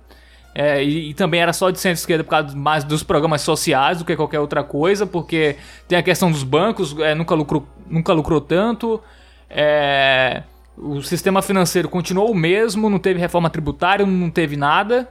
é, 0.56 0.84
e, 0.84 1.10
e, 1.10 1.14
também 1.16 1.42
era 1.42 1.52
só 1.52 1.72
de 1.72 1.80
centro-esquerda 1.80 2.24
por 2.24 2.30
causa 2.30 2.56
mais 2.56 2.84
dos 2.84 3.02
programas 3.02 3.42
sociais 3.42 3.98
do 3.98 4.06
que 4.06 4.16
qualquer 4.16 4.40
outra 4.40 4.64
coisa, 4.64 5.06
porque 5.06 5.58
tem 5.88 5.98
a 5.98 6.04
questão 6.04 6.32
dos 6.32 6.44
bancos, 6.44 6.96
é, 7.00 7.16
nunca, 7.16 7.34
lucrou, 7.34 7.68
nunca 7.88 8.14
lucrou 8.14 8.40
tanto, 8.40 9.02
é, 9.50 10.44
o 10.78 11.02
sistema 11.02 11.42
financeiro 11.42 11.90
continuou 11.90 12.32
o 12.32 12.36
mesmo, 12.36 12.90
não 12.90 13.00
teve 13.00 13.20
reforma 13.20 13.50
tributária, 13.50 14.06
não 14.06 14.30
teve 14.30 14.56
nada, 14.56 15.10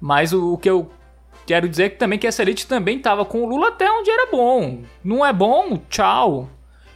mas 0.00 0.32
o, 0.32 0.54
o 0.54 0.58
que 0.58 0.68
eu 0.68 0.90
Quero 1.50 1.68
dizer 1.68 1.90
que 1.90 1.96
também 1.96 2.16
que 2.16 2.28
essa 2.28 2.42
elite 2.42 2.64
também 2.64 2.98
estava 2.98 3.24
com 3.24 3.42
o 3.42 3.44
Lula 3.44 3.70
até 3.70 3.90
onde 3.90 4.08
era 4.08 4.30
bom. 4.30 4.82
Não 5.02 5.26
é 5.26 5.32
bom? 5.32 5.76
Tchau. 5.88 6.48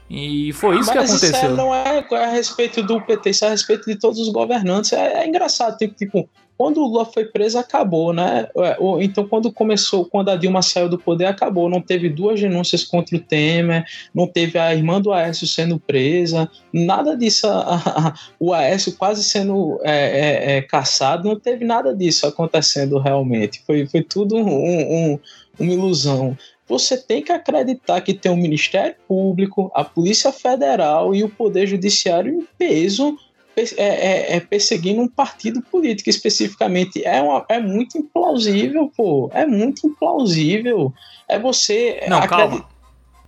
E 0.08 0.52
foi 0.52 0.78
isso 0.78 0.92
Mas 0.94 1.08
que 1.08 1.12
aconteceu. 1.12 1.48
Isso 1.48 1.56
não 1.56 1.74
é 1.74 2.06
a 2.12 2.26
respeito 2.28 2.80
do 2.80 3.00
PT, 3.00 3.30
isso 3.30 3.44
é 3.44 3.48
a 3.48 3.50
respeito 3.50 3.84
de 3.84 3.96
todos 3.96 4.20
os 4.20 4.28
governantes. 4.28 4.92
É, 4.92 5.24
é 5.24 5.26
engraçado, 5.26 5.76
tipo, 5.76 5.96
tipo, 5.96 6.30
quando 6.56 6.78
o 6.78 6.86
Lula 6.86 7.04
foi 7.04 7.24
preso, 7.24 7.58
acabou, 7.58 8.12
né? 8.12 8.48
É, 8.56 8.76
então, 9.00 9.26
quando 9.26 9.52
começou, 9.52 10.04
quando 10.04 10.28
a 10.28 10.36
Dilma 10.36 10.62
saiu 10.62 10.88
do 10.88 10.98
poder, 10.98 11.26
acabou. 11.26 11.68
Não 11.68 11.80
teve 11.80 12.08
duas 12.08 12.40
denúncias 12.40 12.84
contra 12.84 13.16
o 13.16 13.20
Temer, 13.20 13.84
não 14.14 14.26
teve 14.26 14.58
a 14.58 14.74
irmã 14.74 15.00
do 15.00 15.12
Aécio 15.12 15.46
sendo 15.46 15.78
presa, 15.78 16.48
nada 16.72 17.16
disso. 17.16 17.46
A, 17.46 17.74
a, 17.74 18.14
o 18.38 18.52
Aécio 18.52 18.96
quase 18.96 19.24
sendo 19.24 19.80
é, 19.82 19.92
é, 19.92 20.56
é, 20.56 20.62
caçado, 20.62 21.28
não 21.28 21.38
teve 21.38 21.64
nada 21.64 21.94
disso 21.94 22.26
acontecendo 22.26 22.98
realmente. 22.98 23.62
Foi, 23.66 23.86
foi 23.86 24.02
tudo 24.02 24.36
um, 24.36 25.12
um, 25.12 25.18
uma 25.58 25.72
ilusão 25.72 26.36
você 26.66 26.96
tem 26.96 27.22
que 27.22 27.30
acreditar 27.30 28.00
que 28.00 28.14
tem 28.14 28.32
o 28.32 28.36
Ministério 28.36 28.96
Público, 29.06 29.70
a 29.74 29.84
Polícia 29.84 30.32
Federal 30.32 31.14
e 31.14 31.22
o 31.22 31.28
Poder 31.28 31.66
Judiciário 31.66 32.32
em 32.32 32.46
peso 32.56 33.18
é, 33.56 33.62
é, 33.76 34.36
é, 34.36 34.40
perseguindo 34.40 35.00
um 35.00 35.08
partido 35.08 35.62
político 35.62 36.10
especificamente. 36.10 37.04
É, 37.04 37.22
uma, 37.22 37.44
é 37.48 37.60
muito 37.60 37.98
implausível, 37.98 38.90
pô. 38.96 39.30
É 39.32 39.46
muito 39.46 39.86
implausível. 39.86 40.92
É 41.28 41.38
você. 41.38 42.04
Não, 42.08 42.18
acredit... 42.18 42.48
calma. 42.48 42.74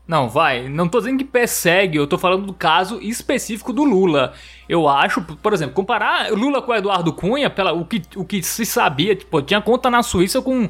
Não, 0.06 0.28
vai. 0.28 0.68
Não 0.68 0.88
tô 0.88 0.98
dizendo 0.98 1.18
que 1.18 1.24
persegue, 1.24 1.98
eu 1.98 2.06
tô 2.06 2.16
falando 2.16 2.46
do 2.46 2.54
caso 2.54 3.00
específico 3.00 3.72
do 3.72 3.82
Lula. 3.82 4.34
Eu 4.68 4.88
acho, 4.88 5.20
por 5.20 5.52
exemplo, 5.52 5.74
comparar 5.74 6.30
Lula 6.30 6.62
com 6.62 6.74
Eduardo 6.74 7.12
Cunha, 7.12 7.50
pela, 7.50 7.72
o, 7.72 7.84
que, 7.84 8.02
o 8.14 8.24
que 8.24 8.40
se 8.42 8.64
sabia, 8.64 9.16
tipo, 9.16 9.42
tinha 9.42 9.60
conta 9.60 9.90
na 9.90 10.04
Suíça 10.04 10.40
com 10.40 10.68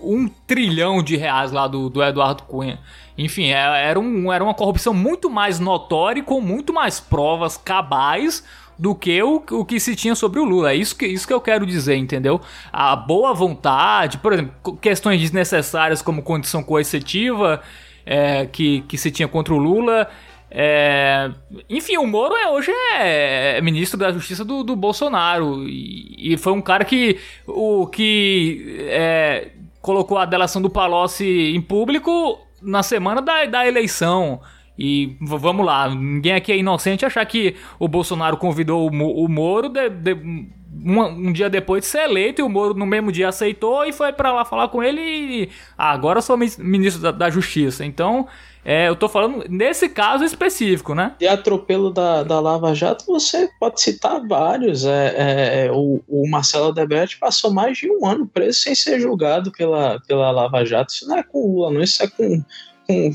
um 0.00 0.28
trilhão 0.46 1.02
de 1.02 1.16
reais 1.16 1.50
lá 1.50 1.66
do, 1.66 1.90
do 1.90 2.00
Eduardo 2.00 2.44
Cunha. 2.44 2.78
Enfim, 3.18 3.48
é, 3.48 3.88
era, 3.88 3.98
um, 3.98 4.32
era 4.32 4.42
uma 4.42 4.54
corrupção 4.54 4.94
muito 4.94 5.28
mais 5.28 5.58
notória 5.58 6.20
e 6.20 6.24
com 6.24 6.40
muito 6.40 6.72
mais 6.72 7.00
provas 7.00 7.56
cabais 7.56 8.44
do 8.80 8.94
que 8.94 9.22
o, 9.22 9.42
o 9.50 9.62
que 9.62 9.78
se 9.78 9.94
tinha 9.94 10.14
sobre 10.14 10.40
o 10.40 10.44
Lula. 10.44 10.72
É 10.72 10.74
isso 10.74 10.96
que, 10.96 11.06
isso 11.06 11.26
que 11.26 11.34
eu 11.34 11.40
quero 11.40 11.66
dizer, 11.66 11.96
entendeu? 11.96 12.40
A 12.72 12.96
boa 12.96 13.34
vontade, 13.34 14.16
por 14.16 14.32
exemplo, 14.32 14.54
questões 14.80 15.20
desnecessárias 15.20 16.00
como 16.00 16.22
condição 16.22 16.62
coercitiva 16.62 17.60
é, 18.06 18.46
que, 18.46 18.80
que 18.88 18.96
se 18.96 19.10
tinha 19.10 19.28
contra 19.28 19.52
o 19.52 19.58
Lula. 19.58 20.08
É, 20.50 21.30
enfim, 21.68 21.98
o 21.98 22.06
Moro 22.06 22.34
é, 22.34 22.48
hoje 22.48 22.70
é, 22.94 23.58
é 23.58 23.60
ministro 23.60 23.98
da 23.98 24.10
Justiça 24.10 24.46
do, 24.46 24.64
do 24.64 24.74
Bolsonaro 24.74 25.68
e, 25.68 26.32
e, 26.32 26.38
foi 26.38 26.54
um 26.54 26.62
cara 26.62 26.82
que, 26.82 27.18
o, 27.46 27.86
que 27.86 28.78
é, 28.88 29.48
colocou 29.82 30.16
a 30.16 30.24
delação 30.24 30.62
do 30.62 30.70
Palocci 30.70 31.52
em 31.54 31.60
público 31.60 32.40
na 32.62 32.82
semana 32.82 33.20
da, 33.20 33.44
da 33.44 33.68
eleição. 33.68 34.40
E 34.78 35.16
vamos 35.20 35.64
lá, 35.64 35.88
ninguém 35.94 36.32
aqui 36.32 36.52
é 36.52 36.56
inocente 36.56 37.04
achar 37.04 37.24
que 37.26 37.54
o 37.78 37.86
Bolsonaro 37.86 38.36
convidou 38.36 38.90
o, 38.90 39.24
o 39.24 39.28
Moro 39.28 39.68
de, 39.68 39.90
de, 39.90 40.14
um, 40.14 41.00
um, 41.02 41.32
dia 41.32 41.50
depois 41.50 41.82
de 41.82 41.88
ser 41.88 42.04
eleito 42.04 42.40
e 42.40 42.44
o 42.44 42.48
Moro 42.48 42.72
no 42.72 42.86
mesmo 42.86 43.12
dia 43.12 43.28
aceitou 43.28 43.84
e 43.84 43.92
foi 43.92 44.12
para 44.12 44.32
lá 44.32 44.44
falar 44.44 44.68
com 44.68 44.82
ele 44.82 45.00
e 45.00 45.50
ah, 45.76 45.90
agora 45.90 46.22
sou 46.22 46.36
ministro 46.36 47.02
da, 47.02 47.10
da 47.10 47.28
Justiça. 47.28 47.84
Então, 47.84 48.26
é, 48.64 48.88
eu 48.88 48.96
tô 48.96 49.08
falando 49.08 49.44
nesse 49.48 49.88
caso 49.88 50.24
específico, 50.24 50.94
né? 50.94 51.14
E 51.20 51.26
atropelo 51.26 51.90
da, 51.90 52.22
da 52.22 52.40
Lava 52.40 52.74
Jato, 52.74 53.06
você 53.06 53.48
pode 53.58 53.80
citar 53.80 54.26
vários. 54.26 54.84
É, 54.84 55.14
é, 55.16 55.66
é 55.66 55.72
o, 55.72 56.02
o 56.06 56.28
Marcelo 56.28 56.68
Odebrecht 56.68 57.18
passou 57.18 57.52
mais 57.52 57.78
de 57.78 57.90
um 57.90 58.06
ano 58.06 58.26
preso 58.26 58.60
sem 58.60 58.74
ser 58.74 59.00
julgado 59.00 59.50
pela, 59.52 59.98
pela 60.06 60.30
Lava 60.30 60.64
Jato. 60.64 60.92
Isso 60.92 61.08
não 61.08 61.18
é 61.18 61.22
com 61.22 61.38
o 61.38 61.52
Lula, 61.54 61.72
não. 61.72 61.80
Isso 61.80 62.02
é 62.02 62.06
com 62.06 62.44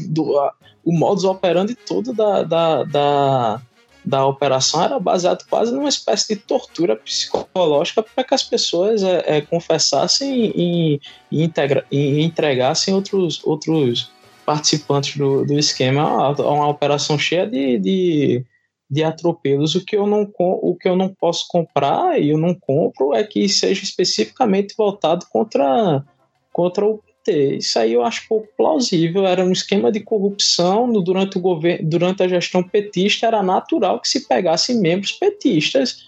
do, 0.09 0.51
o 0.85 0.93
modus 0.93 1.23
operandi 1.23 1.73
todo 1.73 2.13
da, 2.13 2.43
da, 2.43 2.83
da, 2.83 3.61
da 4.05 4.25
operação 4.25 4.83
era 4.83 4.99
baseado 4.99 5.43
quase 5.49 5.73
numa 5.73 5.89
espécie 5.89 6.35
de 6.35 6.41
tortura 6.41 6.95
psicológica 6.95 8.03
para 8.03 8.23
que 8.23 8.35
as 8.35 8.43
pessoas 8.43 9.03
é, 9.03 9.37
é, 9.37 9.41
confessassem 9.41 10.53
e, 10.55 11.01
e, 11.31 11.43
integra, 11.43 11.83
e 11.91 12.21
entregassem 12.21 12.93
outros, 12.93 13.41
outros 13.43 14.11
participantes 14.45 15.17
do, 15.17 15.43
do 15.43 15.57
esquema. 15.57 16.05
Uma, 16.05 16.41
uma 16.41 16.69
operação 16.69 17.17
cheia 17.17 17.47
de, 17.47 17.79
de, 17.79 18.45
de 18.87 19.03
atropelos. 19.03 19.73
O 19.73 19.83
que, 19.83 19.97
eu 19.97 20.05
não, 20.05 20.31
o 20.37 20.75
que 20.79 20.87
eu 20.87 20.95
não 20.95 21.09
posso 21.09 21.45
comprar 21.49 22.21
e 22.21 22.29
eu 22.29 22.37
não 22.37 22.53
compro 22.53 23.15
é 23.15 23.23
que 23.23 23.49
seja 23.49 23.83
especificamente 23.83 24.75
voltado 24.77 25.25
contra, 25.31 26.05
contra 26.53 26.85
o 26.85 27.01
ter. 27.25 27.57
Isso 27.57 27.77
aí 27.79 27.93
eu 27.93 28.03
acho 28.03 28.27
pouco 28.27 28.47
plausível. 28.55 29.25
Era 29.25 29.43
um 29.43 29.51
esquema 29.51 29.91
de 29.91 29.99
corrupção 29.99 30.85
no, 30.85 31.01
durante, 31.01 31.37
o 31.37 31.41
governo, 31.41 31.89
durante 31.89 32.21
a 32.21 32.27
gestão 32.27 32.61
petista. 32.61 33.25
Era 33.25 33.41
natural 33.41 33.99
que 33.99 34.07
se 34.07 34.27
pegassem 34.27 34.79
membros 34.79 35.11
petistas. 35.11 36.05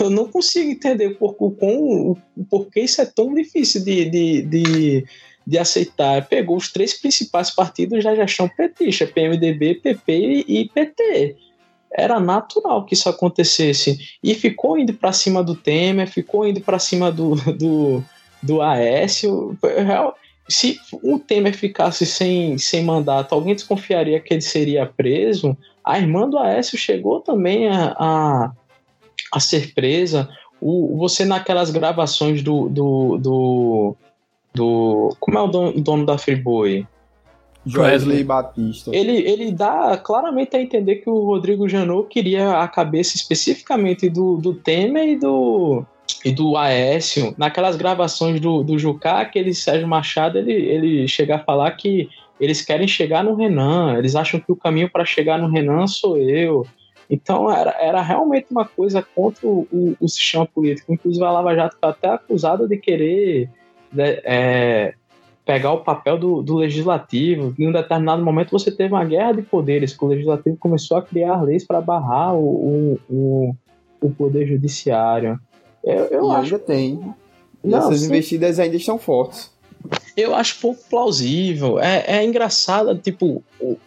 Eu 0.00 0.10
não 0.10 0.28
consigo 0.28 0.70
entender 0.70 1.10
por, 1.10 1.34
com, 1.34 2.16
por 2.50 2.66
que 2.66 2.80
isso 2.80 3.00
é 3.00 3.06
tão 3.06 3.32
difícil 3.32 3.82
de, 3.84 4.04
de, 4.10 4.42
de, 4.42 5.06
de 5.46 5.58
aceitar. 5.58 6.28
Pegou 6.28 6.56
os 6.56 6.70
três 6.70 7.00
principais 7.00 7.50
partidos 7.50 8.04
da 8.04 8.14
gestão 8.14 8.48
petista: 8.48 9.06
PMDB, 9.06 9.76
PP 9.76 10.44
e 10.46 10.68
PT 10.68 11.36
era 11.90 12.20
natural 12.20 12.84
que 12.84 12.94
isso 12.94 13.08
acontecesse. 13.08 13.98
E 14.22 14.34
ficou 14.34 14.78
indo 14.78 14.94
para 14.94 15.12
cima 15.12 15.42
do 15.42 15.54
Temer, 15.54 16.08
ficou 16.08 16.46
indo 16.46 16.60
para 16.60 16.78
cima 16.78 17.10
do, 17.10 17.34
do, 17.52 18.04
do 18.42 18.62
Aécio 18.62 19.56
se 20.48 20.78
o 21.02 21.18
Temer 21.18 21.54
ficasse 21.54 22.06
sem, 22.06 22.56
sem 22.56 22.82
mandato, 22.82 23.34
alguém 23.34 23.54
desconfiaria 23.54 24.18
que 24.18 24.32
ele 24.32 24.40
seria 24.40 24.86
preso? 24.86 25.56
A 25.84 25.98
irmã 25.98 26.28
do 26.28 26.38
Aécio 26.38 26.78
chegou 26.78 27.20
também 27.20 27.68
a, 27.68 27.94
a, 27.98 28.52
a 29.32 29.40
ser 29.40 29.74
presa. 29.74 30.28
O, 30.60 30.96
você 30.96 31.24
naquelas 31.24 31.70
gravações 31.70 32.42
do, 32.42 32.68
do, 32.68 33.18
do, 33.18 33.96
do 34.54 35.16
como 35.20 35.38
é 35.38 35.42
o 35.42 35.46
dono, 35.48 35.80
dono 35.80 36.06
da 36.06 36.16
Friboi? 36.16 36.86
Joesley 37.66 38.24
Batista. 38.24 38.90
Ele, 38.94 39.12
ele 39.12 39.52
dá 39.52 39.98
claramente 39.98 40.56
a 40.56 40.62
entender 40.62 40.96
que 40.96 41.10
o 41.10 41.24
Rodrigo 41.26 41.68
Janot 41.68 42.08
queria 42.08 42.62
a 42.62 42.66
cabeça 42.66 43.16
especificamente 43.16 44.08
do, 44.08 44.38
do 44.38 44.54
Temer 44.54 45.10
e 45.10 45.16
do, 45.16 45.84
e 46.24 46.32
do 46.32 46.56
Aécio, 46.56 47.34
naquelas 47.38 47.76
gravações 47.76 48.40
do, 48.40 48.62
do 48.62 48.78
Jucá, 48.78 49.20
aquele 49.20 49.54
Sérgio 49.54 49.86
Machado, 49.86 50.38
ele, 50.38 50.52
ele 50.52 51.08
chega 51.08 51.36
a 51.36 51.38
falar 51.38 51.70
que 51.72 52.08
eles 52.40 52.62
querem 52.62 52.86
chegar 52.86 53.22
no 53.24 53.34
Renan, 53.34 53.96
eles 53.98 54.14
acham 54.14 54.40
que 54.40 54.50
o 54.50 54.56
caminho 54.56 54.90
para 54.90 55.04
chegar 55.04 55.38
no 55.38 55.48
Renan 55.48 55.86
sou 55.86 56.16
eu. 56.16 56.66
Então 57.10 57.50
era, 57.50 57.74
era 57.80 58.02
realmente 58.02 58.46
uma 58.50 58.64
coisa 58.64 59.02
contra 59.14 59.46
o, 59.46 59.66
o, 59.72 59.96
o 60.00 60.08
sistema 60.08 60.46
político. 60.46 60.92
Inclusive 60.92 61.24
a 61.24 61.30
Lava 61.30 61.54
Jato 61.54 61.76
está 61.76 61.88
até 61.88 62.08
acusada 62.08 62.68
de 62.68 62.76
querer 62.76 63.50
né, 63.92 64.18
é, 64.24 64.94
pegar 65.44 65.72
o 65.72 65.80
papel 65.80 66.18
do, 66.18 66.42
do 66.42 66.56
legislativo. 66.56 67.54
Em 67.58 67.68
um 67.68 67.72
determinado 67.72 68.22
momento 68.22 68.50
você 68.50 68.70
teve 68.70 68.92
uma 68.92 69.04
guerra 69.04 69.32
de 69.32 69.42
poderes, 69.42 69.96
que 69.96 70.04
o 70.04 70.08
legislativo 70.08 70.56
começou 70.58 70.98
a 70.98 71.02
criar 71.02 71.42
leis 71.42 71.66
para 71.66 71.80
barrar 71.80 72.34
o, 72.34 73.00
o, 73.08 73.56
o 74.00 74.10
poder 74.10 74.46
judiciário. 74.46 75.40
Eu, 75.82 76.04
eu 76.06 76.26
e 76.26 76.30
acho... 76.32 76.44
ainda 76.44 76.58
tem. 76.58 77.14
E 77.62 77.68
Não, 77.68 77.78
essas 77.78 78.00
sim. 78.00 78.06
investidas 78.06 78.58
ainda 78.58 78.76
estão 78.76 78.98
fortes. 78.98 79.50
Eu 80.16 80.34
acho 80.34 80.58
pouco 80.60 80.80
plausível. 80.90 81.78
É, 81.78 82.04
é 82.06 82.24
engraçado, 82.24 82.96
tipo, 82.98 83.42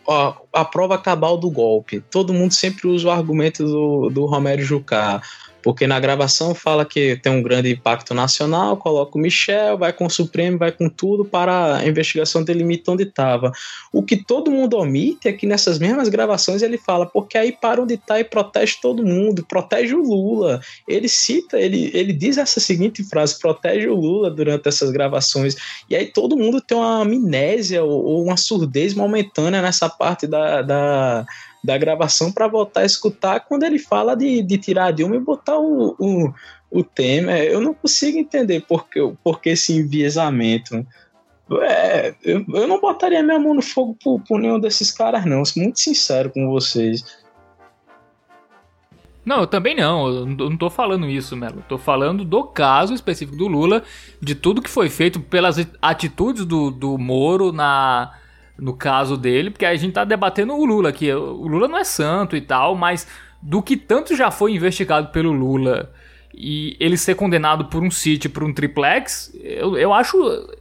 a, 0.08 0.36
a 0.54 0.66
prova 0.66 0.98
cabal 0.98 1.38
do 1.38 1.50
golpe. 1.50 2.02
Todo 2.10 2.34
mundo 2.34 2.54
sempre 2.54 2.88
usa 2.88 3.08
o 3.08 3.12
argumento 3.12 3.64
do, 3.64 4.10
do 4.10 4.26
Romero 4.26 4.62
Jucá 4.62 5.22
porque 5.62 5.88
na 5.88 6.00
gravação 6.00 6.54
fala 6.54 6.86
que 6.86 7.16
tem 7.18 7.32
um 7.32 7.42
grande 7.42 7.72
impacto 7.72 8.14
nacional, 8.14 8.78
coloca 8.78 9.18
o 9.18 9.22
Michel, 9.22 9.78
vai 9.78 9.94
com 9.94 10.06
o 10.06 10.10
Supremo, 10.10 10.58
vai 10.58 10.72
com 10.72 10.90
tudo 10.90 11.24
para 11.26 11.78
a 11.78 11.88
investigação 11.88 12.44
delimita 12.44 12.92
onde 12.92 13.04
estava. 13.04 13.52
O 13.92 14.04
que 14.04 14.18
todo 14.18 14.52
mundo 14.52 14.78
omite 14.78 15.28
é 15.28 15.34
que 15.34 15.46
nessas 15.46 15.80
mesmas 15.80 16.10
gravações 16.10 16.62
ele 16.62 16.78
fala, 16.78 17.06
porque 17.06 17.38
aí 17.38 17.52
para 17.52 17.82
onde 17.82 17.96
está 17.96 18.20
e 18.20 18.24
protege 18.24 18.78
todo 18.82 19.06
mundo, 19.06 19.46
protege 19.48 19.94
o 19.96 20.02
Lula. 20.02 20.62
Ele 20.88 21.08
cita, 21.08 21.60
ele, 21.60 21.92
ele 21.94 22.14
diz 22.14 22.38
essa 22.38 22.60
seguinte 22.60 23.04
frase, 23.04 23.40
protege 23.40 23.88
o 23.88 23.96
Lula 23.96 24.30
durante 24.30 24.68
essas 24.68 24.92
gravações. 24.92 25.56
E 25.90 25.96
aí 25.96 26.08
todo 26.08 26.38
mundo 26.38 26.62
tem 26.62 26.78
uma 26.78 27.02
amnésia 27.02 27.84
ou, 27.84 28.04
ou 28.04 28.24
uma 28.24 28.38
surdez 28.38 28.94
momentânea 28.94 29.62
nessa 29.62 29.90
parte 29.90 30.28
da, 30.28 30.62
da 30.62 31.26
da 31.64 31.78
gravação 31.78 32.32
para 32.32 32.48
voltar 32.48 32.82
a 32.82 32.86
escutar 32.86 33.42
quando 33.42 33.64
ele 33.64 33.78
fala 33.78 34.16
de, 34.16 34.42
de 34.42 34.58
tirar 34.58 34.86
a 34.86 34.92
Dilma 34.92 35.16
e 35.16 35.20
botar 35.20 35.58
o, 35.58 35.96
o, 36.00 36.34
o 36.72 36.84
tema. 36.84 37.38
Eu 37.38 37.62
não 37.62 37.74
consigo 37.74 38.18
entender 38.18 38.62
por 38.62 38.88
que, 38.88 39.00
por 39.24 39.40
que 39.40 39.50
esse 39.50 39.74
enviesamento. 39.78 40.86
É, 41.62 42.16
eu, 42.24 42.46
eu 42.48 42.68
não 42.68 42.80
botaria 42.80 43.22
minha 43.22 43.40
mão 43.40 43.54
no 43.54 43.62
fogo 43.62 43.96
por, 44.02 44.22
por 44.22 44.40
nenhum 44.40 44.60
desses 44.60 44.90
caras, 44.90 45.26
não. 45.26 45.44
Sou 45.46 45.62
muito 45.62 45.80
sincero 45.80 46.32
com 46.32 46.50
vocês. 46.50 47.22
Não, 49.24 49.42
eu 49.42 49.48
também 49.48 49.76
não. 49.76 50.08
Eu 50.08 50.26
não 50.26 50.58
tô 50.58 50.70
falando 50.70 51.08
isso, 51.08 51.36
Melo. 51.36 51.64
Tô 51.70 51.78
falando 51.78 52.26
do 52.26 52.44
caso 52.44 52.94
específico 52.94 53.38
do 53.38 53.48
Lula, 53.48 53.84
de 54.20 54.34
tudo 54.34 54.62
que 54.62 54.70
foi 54.70 54.90
feito 54.90 55.20
pelas 55.20 55.58
atitudes 55.80 56.44
do, 56.44 56.72
do 56.72 56.98
Moro 56.98 57.52
na, 57.52 58.14
no 58.62 58.74
caso 58.76 59.18
dele, 59.18 59.50
porque 59.50 59.66
a 59.66 59.76
gente 59.76 59.94
tá 59.94 60.06
debatendo 60.06 60.54
o 60.54 60.64
Lula 60.64 60.90
aqui. 60.90 61.12
O 61.12 61.48
Lula 61.48 61.68
não 61.68 61.80
é 61.80 61.84
santo 61.84 62.36
e 62.36 62.42
tal, 62.42 62.76
mas 62.76 63.08
do 63.42 63.60
que 63.62 63.76
tanto 63.76 64.16
já 64.16 64.30
foi 64.30 64.54
investigado 64.54 65.08
pelo 65.08 65.32
Lula 65.32 65.92
e 66.34 66.78
ele 66.80 66.96
ser 66.96 67.16
condenado 67.16 67.66
por 67.66 67.82
um 67.82 67.90
sítio, 67.90 68.30
por 68.30 68.44
um 68.44 68.54
triplex, 68.54 69.34
eu, 69.44 69.76
eu 69.78 69.92
acho. 69.92 70.16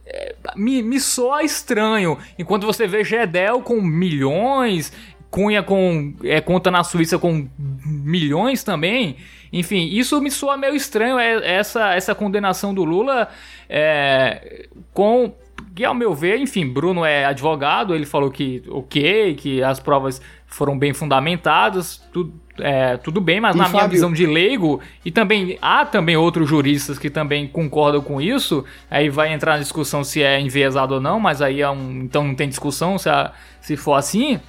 É, 0.05 0.35
me, 0.55 0.81
me 0.81 0.99
soa 0.99 1.43
estranho. 1.43 2.17
Enquanto 2.37 2.65
você 2.65 2.87
vê 2.87 3.03
Gedel 3.03 3.61
com 3.61 3.79
milhões, 3.79 4.91
Cunha 5.29 5.63
com 5.63 6.13
é, 6.23 6.41
conta 6.41 6.69
na 6.69 6.83
Suíça 6.83 7.17
com 7.17 7.47
milhões 7.85 8.63
também. 8.63 9.15
Enfim, 9.53 9.87
isso 9.91 10.19
me 10.19 10.31
soa 10.31 10.57
meio 10.57 10.75
estranho, 10.75 11.19
é, 11.19 11.55
essa, 11.55 11.93
essa 11.93 12.15
condenação 12.15 12.73
do 12.73 12.83
Lula 12.83 13.29
é, 13.69 14.67
com 14.93 15.33
que 15.73 15.85
ao 15.85 15.93
meu 15.93 16.13
ver, 16.13 16.37
enfim, 16.39 16.67
Bruno 16.67 17.05
é 17.05 17.25
advogado, 17.25 17.95
ele 17.95 18.05
falou 18.05 18.29
que 18.29 18.63
ok, 18.69 19.35
que 19.35 19.63
as 19.63 19.79
provas 19.79 20.21
foram 20.45 20.77
bem 20.77 20.93
fundamentadas, 20.93 22.01
tudo, 22.11 22.33
é, 22.59 22.97
tudo 22.97 23.21
bem, 23.21 23.39
mas 23.39 23.55
e 23.55 23.57
na 23.57 23.65
Fábio... 23.65 23.77
minha 23.79 23.87
visão 23.87 24.11
de 24.11 24.25
leigo, 24.25 24.81
e 25.05 25.11
também 25.11 25.57
há 25.61 25.85
também 25.85 26.17
outros 26.17 26.49
juristas 26.49 26.99
que 26.99 27.09
também 27.09 27.47
concordam 27.47 28.01
com 28.01 28.21
isso, 28.21 28.65
aí 28.89 29.09
vai 29.09 29.33
entrar 29.33 29.53
na 29.53 29.59
discussão 29.59 30.03
se 30.03 30.21
é 30.21 30.39
enviesado 30.39 30.95
ou 30.95 31.01
não, 31.01 31.19
mas 31.19 31.41
aí 31.41 31.61
é 31.61 31.69
um, 31.69 32.01
então 32.03 32.25
não 32.25 32.35
tem 32.35 32.49
discussão 32.49 32.97
se, 32.97 33.09
a, 33.09 33.31
se 33.61 33.77
for 33.77 33.93
assim. 33.93 34.39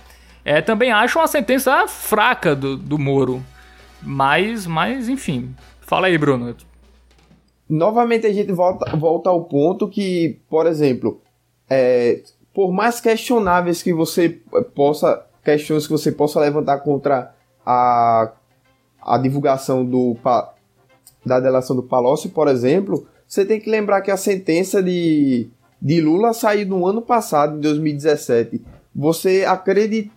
É, 0.45 0.61
também 0.61 0.91
acho 0.91 1.21
uma 1.21 1.29
sentença 1.29 1.87
fraca 1.87 2.57
do, 2.57 2.77
do 2.77 2.99
Moro. 2.99 3.45
Mas, 4.03 4.67
mas, 4.67 5.09
enfim. 5.09 5.55
Fala 5.81 6.09
aí, 6.09 6.19
Bruno 6.19 6.57
novamente 7.69 8.27
a 8.27 8.33
gente 8.33 8.53
volta, 8.53 8.97
volta 8.97 9.31
ao 9.31 9.45
ponto 9.45 9.89
que, 9.89 10.41
por 10.49 10.67
exemplo, 10.67 11.21
é, 11.69 12.23
por 12.55 12.73
mais 12.73 13.01
questionáveis 13.01 13.83
que 13.83 13.93
você 13.93 14.41
possa, 14.75 15.25
questões 15.45 15.87
que 15.87 15.93
você 15.93 16.13
possa 16.13 16.41
levantar 16.41 16.79
contra 16.81 17.35
a, 17.65 18.33
a 19.01 19.19
divulgação 19.19 19.85
do, 19.85 20.17
da 21.25 21.41
delação 21.41 21.75
do 21.75 21.83
Palocci, 21.83 22.29
por 22.29 22.49
exemplo, 22.49 23.07
você 23.27 23.47
tem 23.47 23.59
que 23.59 23.71
lembrar 23.71 24.03
que 24.03 24.11
a 24.11 24.17
sentença 24.17 24.83
de, 24.83 25.49
de 25.81 26.01
Lula 26.01 26.35
saiu 26.35 26.67
no 26.69 26.87
ano 26.87 27.01
passado, 27.01 27.57
em 27.57 27.61
2017. 27.61 28.63
Você 28.95 29.45
acredita, 29.47 30.13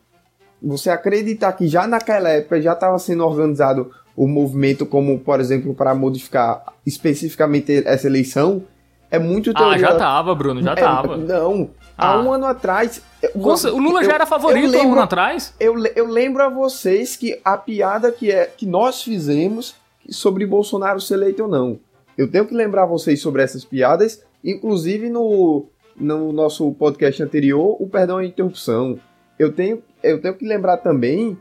você 0.62 0.90
acreditar 0.90 1.54
que 1.54 1.68
já 1.68 1.88
naquela 1.88 2.30
época 2.30 2.62
já 2.62 2.74
estava 2.74 3.00
sendo 3.00 3.24
organizado 3.24 3.90
o 4.16 4.28
movimento 4.28 4.86
como, 4.86 5.20
por 5.20 5.40
exemplo, 5.40 5.74
para 5.74 5.94
modificar 5.94 6.64
especificamente 6.86 7.84
essa 7.86 8.08
eleição, 8.08 8.64
é 9.12 9.20
muito 9.20 9.54
teoria. 9.54 9.76
Ah, 9.76 9.78
já 9.78 9.96
tava, 9.96 10.34
Bruno, 10.34 10.62
já 10.62 10.72
é, 10.72 10.76
tava. 10.76 11.18
Não, 11.18 11.70
ah. 11.98 12.14
há 12.14 12.22
um 12.22 12.32
ano 12.32 12.46
atrás... 12.46 13.02
Nossa, 13.36 13.72
o 13.74 13.80
Lula 13.80 14.02
eu, 14.02 14.06
já 14.06 14.14
era 14.14 14.26
favorito 14.26 14.68
lembro, 14.68 14.80
há 14.80 14.84
um 14.84 14.92
ano 14.94 15.02
atrás? 15.02 15.54
Eu, 15.60 15.76
eu 15.96 16.08
lembro 16.08 16.44
a 16.44 16.50
vocês 16.50 17.16
que 17.16 17.40
a 17.44 17.58
piada 17.58 18.12
que, 18.12 18.32
é, 18.32 18.46
que 18.46 18.66
nós 18.66 19.04
fizemos 19.04 19.76
sobre 20.10 20.46
Bolsonaro 20.46 21.02
ser 21.02 21.16
eleito 21.16 21.44
ou 21.44 21.50
não. 21.50 21.80
Eu 22.18 22.30
tenho 22.30 22.46
que 22.46 22.54
lembrar 22.54 22.86
vocês 22.86 23.22
sobre 23.22 23.42
essas 23.42 23.66
piadas, 23.66 24.24
inclusive 24.44 25.10
no, 25.10 25.66
no 25.96 26.32
nosso 26.32 26.72
podcast 26.74 27.22
anterior, 27.22 27.76
o 27.80 27.88
Perdão 27.88 28.18
à 28.18 28.26
Interrupção. 28.26 28.98
Eu 29.38 29.52
tenho, 29.52 29.82
eu 30.02 30.22
tenho 30.22 30.34
que 30.34 30.46
lembrar 30.46 30.78
também 30.78 31.38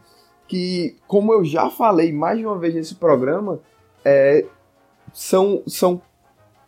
que, 0.47 0.97
como 1.07 1.33
eu 1.33 1.45
já 1.45 1.71
falei 1.71 2.13
mais 2.13 2.39
de 2.39 2.47
uma 2.47 2.59
vez 2.59 2.75
nesse 2.75 2.95
programa, 2.95 3.61
é, 4.05 4.45
são, 5.13 5.63
são 5.67 6.01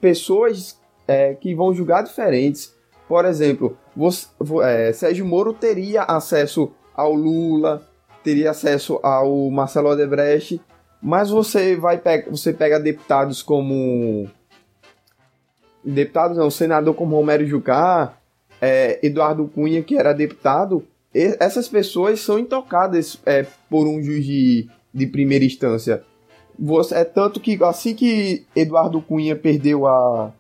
pessoas 0.01 0.81
é, 1.07 1.35
que 1.35 1.55
vão 1.55 1.75
julgar 1.75 2.03
diferentes. 2.03 2.75
Por 3.09 3.25
exemplo, 3.25 3.77
você, 3.95 4.29
é, 4.63 4.93
Sérgio 4.93 5.25
Moro 5.25 5.53
teria 5.53 6.03
acesso 6.03 6.73
ao 6.95 7.13
Lula, 7.13 7.87
teria 8.25 8.51
acesso 8.51 8.99
ao 9.03 9.51
Marcelo 9.51 9.91
Odebrecht, 9.91 10.61
mas 11.01 11.31
você 11.31 11.77
vai 11.77 12.01
você 12.29 12.53
pega 12.53 12.81
deputados 12.81 13.43
como 13.43 14.29
deputados 15.85 16.37
não, 16.37 16.51
senador 16.51 16.95
como 16.95 17.15
Romero 17.15 17.47
Jucá, 17.47 18.15
é, 18.61 18.99
Eduardo 19.07 19.47
Cunha, 19.47 19.83
que 19.83 19.97
era 19.97 20.13
deputado, 20.13 20.85
essas 21.41 21.69
pessoas 21.69 22.21
são 22.21 22.39
intocadas 22.39 23.19
é, 23.25 23.47
por 23.71 23.87
um 23.87 24.03
juiz 24.03 24.25
de, 24.25 24.69
de 24.93 25.07
primeira 25.07 25.45
instância. 25.45 26.03
Você, 26.59 26.95
é 26.95 27.05
tanto 27.05 27.41
que 27.41 27.59
assim 27.65 27.95
que 27.95 28.45
Eduardo 28.55 29.01
Cunha 29.01 29.37
perdeu 29.37 29.87
a 29.87 30.33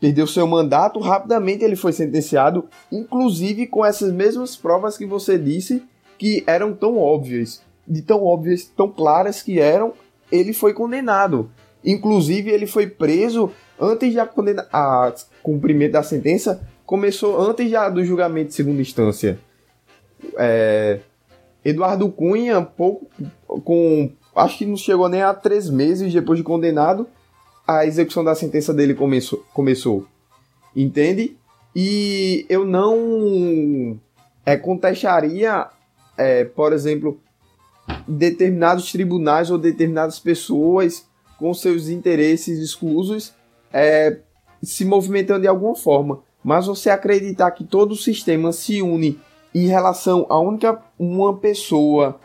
perdeu 0.00 0.26
seu 0.26 0.46
mandato, 0.46 0.98
rapidamente 0.98 1.64
ele 1.64 1.76
foi 1.76 1.92
sentenciado, 1.92 2.68
inclusive 2.92 3.66
com 3.66 3.82
essas 3.82 4.12
mesmas 4.12 4.54
provas 4.54 4.98
que 4.98 5.06
você 5.06 5.38
disse 5.38 5.82
que 6.18 6.44
eram 6.46 6.74
tão 6.74 6.98
óbvias, 6.98 7.62
de 7.88 8.02
tão 8.02 8.22
óbvias, 8.22 8.64
tão 8.64 8.90
claras 8.90 9.42
que 9.42 9.58
eram, 9.58 9.94
ele 10.30 10.52
foi 10.52 10.74
condenado. 10.74 11.50
Inclusive 11.82 12.50
ele 12.50 12.66
foi 12.66 12.86
preso 12.86 13.50
antes 13.80 14.12
de 14.12 14.18
a, 14.18 14.26
condena, 14.26 14.66
a 14.70 15.12
cumprimento 15.42 15.92
da 15.92 16.02
sentença 16.02 16.66
começou 16.84 17.40
antes 17.40 17.70
já 17.70 17.88
do 17.88 18.04
julgamento 18.04 18.48
de 18.48 18.54
segunda 18.54 18.82
instância. 18.82 19.38
É, 20.36 21.00
Eduardo 21.64 22.10
Cunha, 22.10 22.60
pouco 22.62 23.06
com 23.46 24.10
acho 24.34 24.58
que 24.58 24.66
não 24.66 24.76
chegou 24.76 25.08
nem 25.08 25.22
a 25.22 25.32
três 25.32 25.70
meses 25.70 26.12
depois 26.12 26.38
de 26.38 26.42
condenado, 26.42 27.06
a 27.66 27.86
execução 27.86 28.24
da 28.24 28.34
sentença 28.34 28.74
dele 28.74 28.94
começou, 28.94 29.44
começou. 29.54 30.06
Entende? 30.74 31.36
E 31.74 32.44
eu 32.48 32.64
não 32.64 33.98
é, 34.44 34.56
contestaria, 34.56 35.68
é, 36.16 36.44
por 36.44 36.72
exemplo, 36.72 37.20
determinados 38.06 38.92
tribunais 38.92 39.50
ou 39.50 39.58
determinadas 39.58 40.18
pessoas 40.18 41.06
com 41.38 41.52
seus 41.54 41.88
interesses 41.88 42.58
exclusos 42.58 43.34
é, 43.72 44.18
se 44.62 44.84
movimentando 44.84 45.42
de 45.42 45.48
alguma 45.48 45.74
forma. 45.74 46.22
Mas 46.42 46.66
você 46.66 46.90
acreditar 46.90 47.50
que 47.52 47.64
todo 47.64 47.92
o 47.92 47.96
sistema 47.96 48.52
se 48.52 48.82
une 48.82 49.18
em 49.54 49.66
relação 49.66 50.26
a 50.28 50.38
única 50.38 50.82
uma 50.98 51.36
pessoa, 51.36 52.18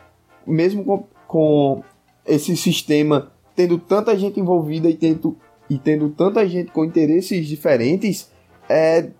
mesmo 0.46 0.84
com, 0.84 1.04
com 1.26 1.84
esse 2.26 2.56
sistema 2.56 3.30
tendo 3.60 3.78
tanta 3.78 4.16
gente 4.16 4.40
envolvida 4.40 4.88
e 4.88 4.94
tendo, 4.94 5.36
e 5.68 5.78
tendo 5.78 6.08
tanta 6.08 6.48
gente 6.48 6.70
com 6.70 6.82
interesses 6.82 7.46
diferentes, 7.46 8.30
é, 8.68 9.10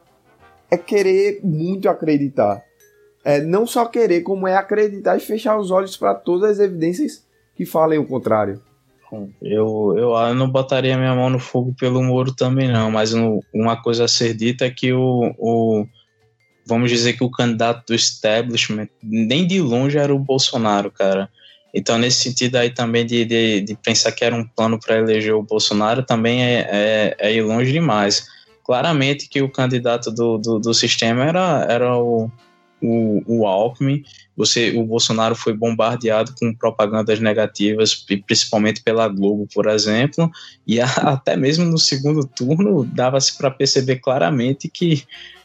é 0.71 0.79
querer 0.79 1.41
muito 1.45 1.89
acreditar. 1.89 2.65
É 3.23 3.41
não 3.43 3.67
só 3.67 3.85
querer, 3.85 4.23
como 4.23 4.49
é 4.49 4.57
acreditar 4.57 5.17
e 5.17 5.21
fechar 5.21 5.59
os 5.59 5.71
olhos 5.71 5.95
para 5.97 6.15
todas 6.15 6.53
as 6.53 6.59
evidências 6.59 7.27
que 7.55 7.67
falem 7.67 7.99
o 7.99 8.07
contrário. 8.07 8.63
Eu, 9.43 9.95
eu, 9.99 10.13
eu 10.13 10.35
não 10.35 10.49
botaria 10.49 10.97
minha 10.97 11.15
mão 11.15 11.29
no 11.29 11.39
fogo 11.39 11.75
pelo 11.79 12.03
Moro 12.03 12.35
também, 12.35 12.71
não, 12.73 12.91
mas 12.91 13.13
um, 13.13 13.41
uma 13.53 13.77
coisa 13.83 14.05
a 14.05 14.09
ser 14.09 14.35
dita 14.35 14.65
é 14.65 14.71
que 14.71 14.93
o, 14.93 15.35
o. 15.37 15.85
Vamos 16.71 16.89
dizer 16.89 17.15
que 17.15 17.25
o 17.25 17.31
candidato 17.31 17.85
do 17.89 17.95
establishment 17.95 18.89
nem 19.03 19.45
de 19.45 19.61
longe 19.61 19.99
era 19.99 20.15
o 20.15 20.19
Bolsonaro, 20.21 20.89
cara. 20.89 21.29
Então, 21.75 21.99
nesse 21.99 22.23
sentido 22.23 22.57
aí 22.57 22.71
também 22.71 23.05
de, 23.05 23.25
de, 23.25 23.61
de 23.61 23.75
pensar 23.75 24.13
que 24.13 24.25
era 24.25 24.35
um 24.35 24.47
plano 24.47 24.79
para 24.79 24.99
eleger 24.99 25.35
o 25.35 25.43
Bolsonaro 25.43 26.05
também 26.05 26.45
é, 26.45 26.69
é, 26.71 27.17
é, 27.19 27.35
ir 27.35 27.43
longe 27.43 27.73
demais. 27.73 28.25
Claramente 28.65 29.29
que 29.29 29.43
o 29.43 29.51
candidato 29.51 30.13
do, 30.13 30.39
do, 30.39 30.59
do 30.61 30.73
sistema 30.73 31.25
era, 31.25 31.67
era 31.69 31.97
o, 31.97 32.31
o, 32.81 33.23
o 33.27 33.47
Alckmin. 33.49 34.05
Você, 34.37 34.71
o 34.77 34.85
Bolsonaro 34.85 35.35
foi 35.35 35.53
bombardeado 35.53 36.33
com 36.39 36.55
propagandas 36.55 37.19
negativas, 37.19 37.95
principalmente 38.27 38.81
pela 38.81 39.09
Globo, 39.09 39.49
por 39.53 39.67
exemplo, 39.69 40.31
e 40.65 40.81
a, 40.81 40.87
até 41.03 41.37
mesmo 41.37 41.65
no 41.65 41.79
segundo 41.79 42.25
turno 42.25 42.85
dava-se 42.85 43.37
para 43.37 43.51
perceber 43.51 43.97
claramente 43.97 44.69
que 44.69 45.05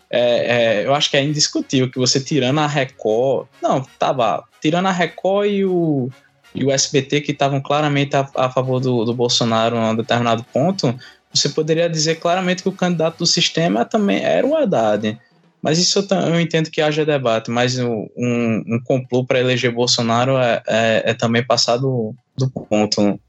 é, 0.10 0.82
é, 0.82 0.86
eu 0.86 0.94
acho 0.94 1.10
que 1.10 1.18
é 1.18 1.24
indiscutível 1.24 1.90
que 1.90 2.00
você 2.00 2.20
tirando 2.20 2.60
a 2.60 2.68
Record. 2.68 3.48
Não, 3.62 3.82
tava 4.00 4.44
tirando 4.62 4.88
a 4.88 4.92
Record 4.92 5.50
e 5.50 5.66
o, 5.66 6.10
e 6.54 6.64
o 6.64 6.72
SBT, 6.72 7.22
que 7.22 7.32
estavam 7.32 7.62
claramente 7.62 8.16
a, 8.16 8.30
a 8.36 8.50
favor 8.50 8.80
do, 8.80 9.06
do 9.06 9.14
Bolsonaro 9.14 9.78
a 9.78 9.92
um 9.92 9.96
determinado 9.96 10.44
ponto, 10.54 10.98
você 11.34 11.50
poderia 11.50 11.90
dizer 11.90 12.16
claramente 12.16 12.64
que 12.64 12.70
o 12.70 12.74
candidato 12.74 13.20
do 13.20 13.26
sistema 13.26 13.84
também 13.84 14.24
era 14.24 14.46
o 14.46 14.56
Haddad. 14.56 15.20
Mas 15.62 15.80
isso 15.80 16.00
eu, 16.00 16.18
eu 16.20 16.40
entendo 16.40 16.70
que 16.70 16.82
haja 16.82 17.04
debate, 17.04 17.50
mas 17.50 17.80
um, 17.80 18.08
um 18.16 18.80
complô 18.84 19.26
para 19.26 19.40
eleger 19.40 19.74
Bolsonaro 19.74 20.38
é, 20.38 20.62
é, 20.68 21.04
é 21.08 21.14
também 21.14 21.44
passado 21.44 22.16
do 22.38 22.50
ponto. 22.50 23.20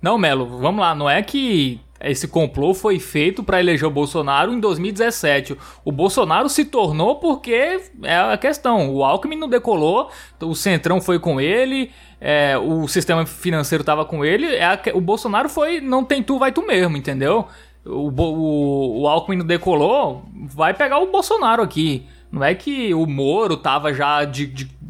Não, 0.00 0.18
Melo, 0.18 0.46
vamos 0.58 0.80
lá, 0.80 0.94
não 0.94 1.08
é 1.08 1.22
que 1.22 1.78
esse 2.10 2.26
complô 2.26 2.74
foi 2.74 2.98
feito 2.98 3.42
para 3.42 3.60
eleger 3.60 3.86
o 3.86 3.90
Bolsonaro 3.90 4.52
em 4.52 4.58
2017. 4.58 5.56
O 5.84 5.92
Bolsonaro 5.92 6.48
se 6.48 6.64
tornou 6.64 7.16
porque 7.16 7.80
é 8.02 8.16
a 8.16 8.36
questão. 8.36 8.92
O 8.92 9.04
Alckmin 9.04 9.36
não 9.36 9.48
decolou, 9.48 10.10
o 10.40 10.54
Centrão 10.54 11.00
foi 11.00 11.18
com 11.18 11.40
ele, 11.40 11.90
é, 12.20 12.58
o 12.58 12.88
sistema 12.88 13.24
financeiro 13.24 13.82
estava 13.82 14.04
com 14.04 14.24
ele. 14.24 14.46
É 14.46 14.64
a, 14.64 14.80
o 14.94 15.00
Bolsonaro 15.00 15.48
foi 15.48 15.80
não 15.80 16.04
tem 16.04 16.22
tu, 16.22 16.38
vai 16.38 16.50
tu 16.50 16.66
mesmo, 16.66 16.96
entendeu? 16.96 17.46
O, 17.84 18.10
o, 18.10 19.02
o 19.02 19.08
Alckmin 19.08 19.38
não 19.38 19.46
decolou, 19.46 20.24
vai 20.34 20.74
pegar 20.74 20.98
o 20.98 21.10
Bolsonaro 21.10 21.62
aqui. 21.62 22.06
Não 22.30 22.42
é 22.42 22.54
que 22.54 22.94
o 22.94 23.06
Moro 23.06 23.56
tava 23.56 23.92
já 23.92 24.24
de, 24.24 24.46
de 24.46 24.82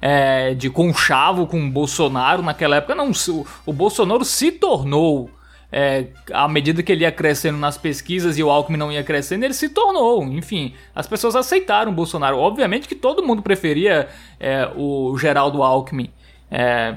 é, 0.00 0.54
de 0.54 0.70
conchavo 0.70 1.46
com 1.46 1.60
o 1.64 1.70
Bolsonaro 1.70 2.42
naquela 2.42 2.76
época. 2.76 2.94
Não, 2.94 3.10
o, 3.10 3.46
o 3.66 3.72
Bolsonaro 3.72 4.24
se 4.24 4.52
tornou 4.52 5.30
é, 5.70 6.06
à 6.32 6.48
medida 6.48 6.82
que 6.82 6.90
ele 6.90 7.04
ia 7.04 7.12
crescendo 7.12 7.58
nas 7.58 7.76
pesquisas 7.76 8.38
e 8.38 8.42
o 8.42 8.50
Alckmin 8.50 8.78
não 8.78 8.90
ia 8.90 9.04
crescendo, 9.04 9.44
ele 9.44 9.54
se 9.54 9.68
tornou. 9.68 10.24
Enfim, 10.24 10.74
as 10.94 11.06
pessoas 11.06 11.36
aceitaram 11.36 11.92
o 11.92 11.94
Bolsonaro. 11.94 12.38
Obviamente 12.38 12.88
que 12.88 12.94
todo 12.94 13.22
mundo 13.22 13.42
preferia 13.42 14.08
é, 14.40 14.70
o 14.74 15.16
Geraldo 15.18 15.62
Alckmin, 15.62 16.10
é, 16.50 16.96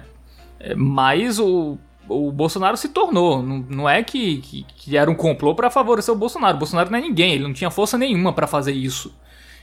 mas 0.76 1.38
o, 1.38 1.78
o 2.08 2.32
Bolsonaro 2.32 2.78
se 2.78 2.90
tornou. 2.90 3.44
Não, 3.44 3.66
não 3.70 3.90
é 3.90 4.02
que, 4.04 4.38
que, 4.38 4.64
que, 4.64 4.98
era 4.98 5.12
um 5.12 5.16
complô 5.16 5.54
para 5.54 5.70
favorecer 5.70 6.14
o 6.14 6.18
Bolsonaro. 6.18 6.56
O 6.56 6.60
Bolsonaro 6.60 6.90
não 6.90 6.98
é 6.98 7.02
ninguém, 7.02 7.34
ele 7.34 7.44
não 7.44 7.54
tinha 7.54 7.70
força 7.70 7.98
nenhuma 7.98 8.32
para 8.32 8.48
fazer 8.48 8.72
isso. 8.72 9.14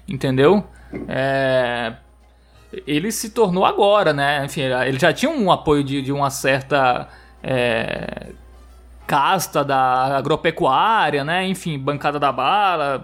Entendeu? 0.07 0.65
É, 1.07 1.95
ele 2.87 3.11
se 3.11 3.31
tornou 3.31 3.65
agora, 3.65 4.13
né? 4.13 4.45
Enfim, 4.45 4.63
ele 4.63 4.99
já 4.99 5.13
tinha 5.13 5.31
um 5.31 5.51
apoio 5.51 5.83
de, 5.83 6.03
de 6.03 6.13
uma 6.13 6.29
certa. 6.29 7.09
É, 7.43 8.33
casta 9.09 9.65
da 9.65 10.19
agropecuária, 10.19 11.25
né? 11.25 11.49
Enfim, 11.49 11.79
bancada 11.79 12.21
da 12.21 12.31
bala, 12.31 13.03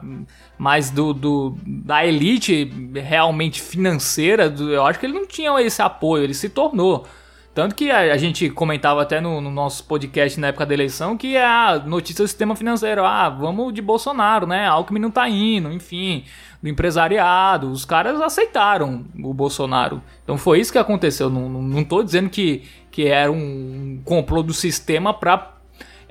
mais 0.59 0.90
do, 0.90 1.14
do 1.14 1.56
da 1.66 2.05
elite 2.05 2.70
realmente 2.94 3.62
financeira. 3.62 4.51
Do, 4.51 4.70
eu 4.70 4.85
acho 4.85 5.01
que 5.01 5.06
ele 5.06 5.14
não 5.14 5.26
tinha 5.26 5.59
esse 5.62 5.81
apoio, 5.81 6.24
ele 6.24 6.35
se 6.35 6.51
tornou. 6.51 7.06
Tanto 7.55 7.74
que 7.74 7.90
a, 7.90 8.12
a 8.12 8.16
gente 8.18 8.51
comentava 8.51 9.01
até 9.01 9.18
no, 9.18 9.40
no, 9.40 9.51
nosso 9.51 9.85
podcast 9.85 10.39
na 10.39 10.48
época 10.48 10.66
da 10.66 10.74
eleição 10.74 11.16
que 11.16 11.36
é 11.36 11.44
a 11.44 11.78
notícia 11.78 12.22
do 12.22 12.28
sistema 12.28 12.55
financeiro. 12.55 13.02
Ah, 13.02 13.31
vamos 13.31 13.72
de 13.72 13.81
Bolsonaro, 13.81 14.47
né? 14.47 14.66
Alckmin 14.66 15.01
não 15.01 15.10
tá 15.10 15.26
indo, 15.26 15.72
enfim, 15.72 16.24
do 16.62 16.68
empresariado. 16.68 17.70
Os 17.70 17.86
caras 17.86 18.20
aceitaram 18.20 19.06
o 19.18 19.32
Bolsonaro. 19.32 20.02
Então 20.22 20.36
foi 20.36 20.60
isso 20.60 20.72
que 20.72 20.78
aconteceu. 20.78 21.31
Não, 21.31 21.48
não, 21.48 21.62
não 21.62 21.82
tô 21.82 22.02
dizendo 22.02 22.28
que, 22.28 22.64
que 22.90 23.06
era 23.06 23.32
um 23.32 24.02
complô 24.05 24.43
do 24.43 24.52
sistema 24.52 25.14
para 25.14 25.53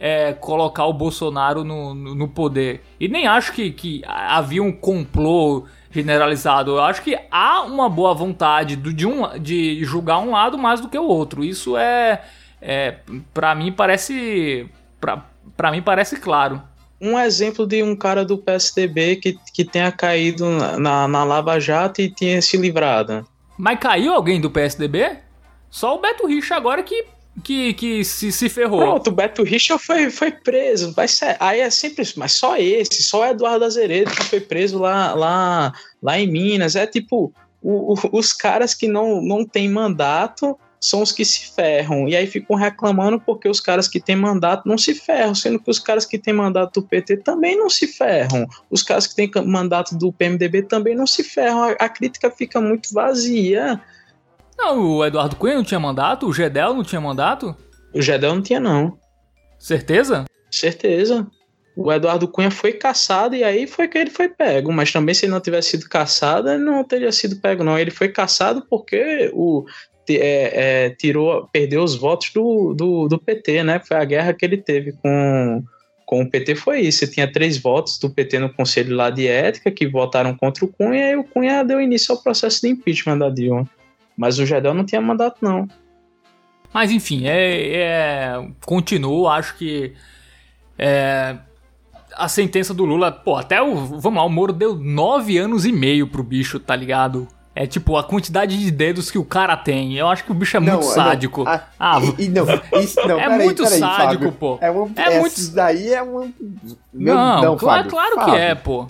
é, 0.05 0.33
colocar 0.33 0.85
o 0.85 0.91
Bolsonaro 0.91 1.63
no, 1.63 1.93
no, 1.93 2.13
no, 2.13 2.27
poder. 2.27 2.83
E 2.99 3.07
nem 3.07 3.25
acho 3.25 3.53
que, 3.53 3.71
que 3.71 4.01
havia 4.05 4.61
um 4.61 4.69
complô 4.69 5.63
generalizado. 5.89 6.71
Eu 6.71 6.81
acho 6.81 7.01
que 7.01 7.17
há 7.31 7.61
uma 7.61 7.87
boa 7.87 8.13
vontade 8.13 8.75
do, 8.75 8.93
de, 8.93 9.07
um, 9.07 9.39
de 9.39 9.81
julgar 9.85 10.19
um 10.19 10.31
lado 10.31 10.57
mais 10.57 10.81
do 10.81 10.89
que 10.89 10.99
o 10.99 11.05
outro. 11.05 11.41
Isso 11.41 11.77
é, 11.77 12.21
é 12.61 12.97
para 13.33 13.55
mim 13.55 13.71
parece 13.71 14.69
para 15.55 15.71
mim 15.71 15.81
parece 15.81 16.17
claro. 16.17 16.61
Um 16.99 17.17
exemplo 17.17 17.65
de 17.65 17.81
um 17.81 17.95
cara 17.95 18.25
do 18.25 18.37
PSDB 18.37 19.15
que, 19.15 19.37
que 19.53 19.63
tenha 19.63 19.89
caído 19.89 20.49
na, 20.79 21.07
na 21.07 21.23
Lava 21.23 21.57
Jato 21.61 22.01
e 22.01 22.09
tenha 22.09 22.41
se 22.41 22.57
livrado. 22.57 23.25
Mas 23.57 23.79
caiu 23.79 24.13
alguém 24.13 24.41
do 24.41 24.51
PSDB? 24.51 25.17
Só 25.69 25.95
o 25.95 26.01
Beto 26.01 26.27
Richa 26.27 26.57
agora 26.57 26.83
que 26.83 27.05
que, 27.41 27.73
que 27.73 28.03
se, 28.03 28.31
se 28.31 28.49
ferrou. 28.49 28.79
Pronto, 28.79 29.07
o 29.07 29.13
Beto 29.13 29.43
Richa 29.43 29.77
foi, 29.79 30.09
foi 30.11 30.31
preso. 30.31 30.93
Vai 30.93 31.07
ser, 31.07 31.35
aí 31.39 31.61
é 31.61 31.69
sempre 31.69 32.03
mas 32.15 32.33
só 32.33 32.57
esse, 32.57 33.01
só 33.01 33.25
Eduardo 33.27 33.65
Azeredo 33.65 34.11
que 34.11 34.23
foi 34.23 34.39
preso 34.39 34.77
lá, 34.77 35.13
lá, 35.13 35.73
lá 36.01 36.19
em 36.19 36.29
Minas. 36.29 36.75
É 36.75 36.85
tipo, 36.85 37.33
o, 37.61 37.93
o, 37.93 37.97
os 38.11 38.33
caras 38.33 38.75
que 38.75 38.87
não, 38.87 39.21
não 39.21 39.45
têm 39.45 39.69
mandato 39.69 40.57
são 40.79 41.01
os 41.01 41.13
que 41.13 41.23
se 41.23 41.53
ferram. 41.55 42.09
E 42.09 42.15
aí 42.15 42.27
ficam 42.27 42.57
reclamando 42.57 43.19
porque 43.19 43.47
os 43.47 43.61
caras 43.61 43.87
que 43.87 44.01
têm 44.01 44.17
mandato 44.17 44.67
não 44.67 44.77
se 44.77 44.93
ferram, 44.93 45.33
sendo 45.33 45.57
que 45.57 45.71
os 45.71 45.79
caras 45.79 46.05
que 46.05 46.19
têm 46.19 46.33
mandato 46.33 46.81
do 46.81 46.87
PT 46.87 47.17
também 47.17 47.57
não 47.57 47.69
se 47.69 47.87
ferram. 47.87 48.45
Os 48.69 48.83
caras 48.83 49.07
que 49.07 49.15
têm 49.15 49.31
mandato 49.45 49.97
do 49.97 50.11
PMDB 50.11 50.63
também 50.63 50.93
não 50.93 51.07
se 51.07 51.23
ferram. 51.23 51.63
A, 51.63 51.71
a 51.71 51.89
crítica 51.89 52.29
fica 52.29 52.59
muito 52.59 52.93
vazia. 52.93 53.81
Não, 54.63 54.97
o 54.97 55.05
Eduardo 55.05 55.35
Cunha 55.35 55.55
não 55.55 55.63
tinha 55.63 55.79
mandato? 55.79 56.25
O 56.25 56.33
Gedel 56.33 56.73
não 56.73 56.83
tinha 56.83 57.01
mandato? 57.01 57.53
O 57.93 58.01
Gedel 58.01 58.35
não 58.35 58.41
tinha, 58.41 58.61
não. 58.61 58.97
Certeza? 59.59 60.23
Certeza. 60.49 61.27
O 61.75 61.91
Eduardo 61.91 62.29
Cunha 62.29 62.49
foi 62.49 62.71
caçado 62.71 63.35
e 63.35 63.43
aí 63.43 63.67
foi 63.67 63.89
que 63.89 63.97
ele 63.97 64.09
foi 64.09 64.29
pego. 64.29 64.71
Mas 64.71 64.89
também, 64.89 65.13
se 65.13 65.25
ele 65.25 65.33
não 65.33 65.41
tivesse 65.41 65.71
sido 65.71 65.89
caçado, 65.89 66.49
ele 66.49 66.63
não 66.63 66.81
teria 66.81 67.11
sido 67.11 67.41
pego, 67.41 67.61
não. 67.61 67.77
Ele 67.77 67.91
foi 67.91 68.07
caçado 68.07 68.65
porque 68.69 69.29
o, 69.33 69.65
é, 70.09 70.85
é, 70.85 70.89
tirou, 70.91 71.45
perdeu 71.51 71.83
os 71.83 71.95
votos 71.95 72.31
do, 72.33 72.73
do, 72.73 73.09
do, 73.09 73.19
PT, 73.19 73.63
né? 73.63 73.81
Foi 73.85 73.97
a 73.97 74.05
guerra 74.05 74.33
que 74.33 74.45
ele 74.45 74.57
teve 74.57 74.93
com, 74.93 75.61
com 76.05 76.21
o 76.21 76.29
PT, 76.29 76.55
foi 76.55 76.79
isso. 76.79 76.99
Você 76.99 77.07
tinha 77.07 77.29
três 77.29 77.57
votos 77.57 77.99
do 77.99 78.09
PT 78.09 78.39
no 78.39 78.53
Conselho 78.53 78.95
lá 78.95 79.09
de 79.09 79.27
Ética 79.27 79.69
que 79.69 79.85
votaram 79.85 80.33
contra 80.37 80.63
o 80.63 80.69
Cunha 80.71 81.11
e 81.11 81.15
o 81.17 81.23
Cunha 81.25 81.63
deu 81.63 81.81
início 81.81 82.15
ao 82.15 82.23
processo 82.23 82.61
de 82.61 82.69
impeachment 82.69 83.17
da 83.17 83.29
Dilma. 83.29 83.69
Mas 84.17 84.37
o 84.39 84.45
Gedel 84.45 84.73
não 84.73 84.85
tinha 84.85 85.01
mandato, 85.01 85.37
não. 85.41 85.67
Mas 86.73 86.91
enfim, 86.91 87.27
é, 87.27 87.75
é 87.75 88.47
continuo, 88.65 89.27
acho 89.27 89.55
que 89.57 89.93
é, 90.77 91.35
a 92.15 92.27
sentença 92.27 92.73
do 92.73 92.83
Lula, 92.85 93.11
pô, 93.11 93.35
até 93.35 93.61
o, 93.61 93.75
vamos 93.75 94.19
lá, 94.19 94.25
o 94.25 94.29
Moro 94.29 94.51
deu 94.51 94.75
nove 94.75 95.37
anos 95.37 95.65
e 95.65 95.71
meio 95.71 96.07
pro 96.07 96.23
bicho, 96.23 96.59
tá 96.59 96.75
ligado? 96.75 97.27
É 97.55 97.67
tipo 97.67 97.95
a 97.95 98.03
quantidade 98.03 98.57
de 98.57 98.71
dedos 98.71 99.11
que 99.11 99.17
o 99.19 99.23
cara 99.23 99.55
tem. 99.55 99.95
Eu 99.95 100.07
acho 100.07 100.23
que 100.23 100.31
o 100.31 100.33
bicho 100.33 100.57
é 100.57 100.59
não, 100.59 100.73
muito 100.73 100.85
sádico. 100.85 101.43
Não, 101.43 101.51
ah, 101.51 101.63
ah, 101.79 101.99
e, 102.17 102.23
e, 102.23 102.29
não, 102.29 102.45
isso, 102.81 103.07
não, 103.07 103.19
é 103.21 103.29
muito 103.29 103.63
sádico, 103.67 104.23
Fábio. 104.23 104.31
pô. 104.31 104.57
É, 104.59 104.71
uma, 104.71 104.89
é 104.95 105.19
muito... 105.19 105.37
Isso 105.37 105.53
daí 105.53 105.93
é 105.93 106.01
uma. 106.01 106.27
Meu, 106.91 107.13
não, 107.13 107.41
não 107.43 107.57
claro, 107.57 107.87
claro 107.87 108.15
Fábio. 108.15 108.33
que 108.33 108.39
é, 108.39 108.55
pô. 108.55 108.87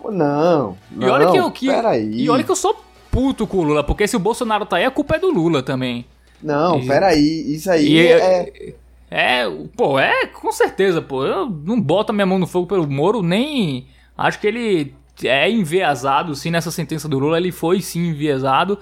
Pô, 0.00 0.10
não. 0.10 0.76
E 0.98 1.04
olha 1.04 1.30
que 1.30 1.36
eu 1.36 1.50
que, 1.52 1.66
E 1.66 2.28
olha 2.28 2.42
que 2.42 2.50
eu 2.50 2.56
sou 2.56 2.74
puto 3.10 3.46
com 3.46 3.58
o 3.58 3.62
Lula, 3.62 3.84
porque 3.84 4.06
se 4.06 4.16
o 4.16 4.20
Bolsonaro 4.20 4.66
tá 4.66 4.76
aí, 4.76 4.84
a 4.84 4.90
culpa 4.90 5.16
é 5.16 5.18
do 5.18 5.30
Lula 5.30 5.62
também. 5.62 6.06
Não, 6.42 6.78
e, 6.78 6.86
peraí, 6.86 7.54
isso 7.54 7.70
aí 7.70 7.98
é, 7.98 8.12
é... 8.12 8.74
É, 9.10 9.44
pô, 9.76 9.98
é, 9.98 10.26
com 10.26 10.52
certeza, 10.52 11.02
pô. 11.02 11.26
Eu 11.26 11.50
não 11.50 11.80
boto 11.80 12.12
a 12.12 12.14
minha 12.14 12.26
mão 12.26 12.38
no 12.38 12.46
fogo 12.46 12.66
pelo 12.66 12.88
Moro, 12.88 13.22
nem 13.22 13.86
acho 14.16 14.38
que 14.38 14.46
ele 14.46 14.94
é 15.24 15.50
enviesado, 15.50 16.34
sim, 16.34 16.50
nessa 16.50 16.70
sentença 16.70 17.08
do 17.08 17.18
Lula, 17.18 17.36
ele 17.36 17.50
foi 17.50 17.80
sim 17.80 18.08
enviesado. 18.08 18.78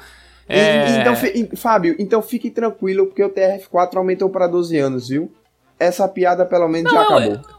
É... 0.49 1.01
Então, 1.01 1.15
Fábio, 1.57 1.97
então 1.99 2.23
fique 2.23 2.51
tranquilo, 2.51 3.07
porque 3.07 3.25
o 3.25 3.31
TRF4 3.31 3.97
aumentou 3.97 4.29
para 4.29 4.47
12 4.47 4.79
anos, 4.79 5.09
viu? 5.09 5.33
Essa 5.79 6.09
piada 6.09 6.45
pelo 6.45 6.69
menos 6.69 6.93
não, 6.93 7.01
já 7.01 7.07
acabou. 7.07 7.35
É, 7.35 7.58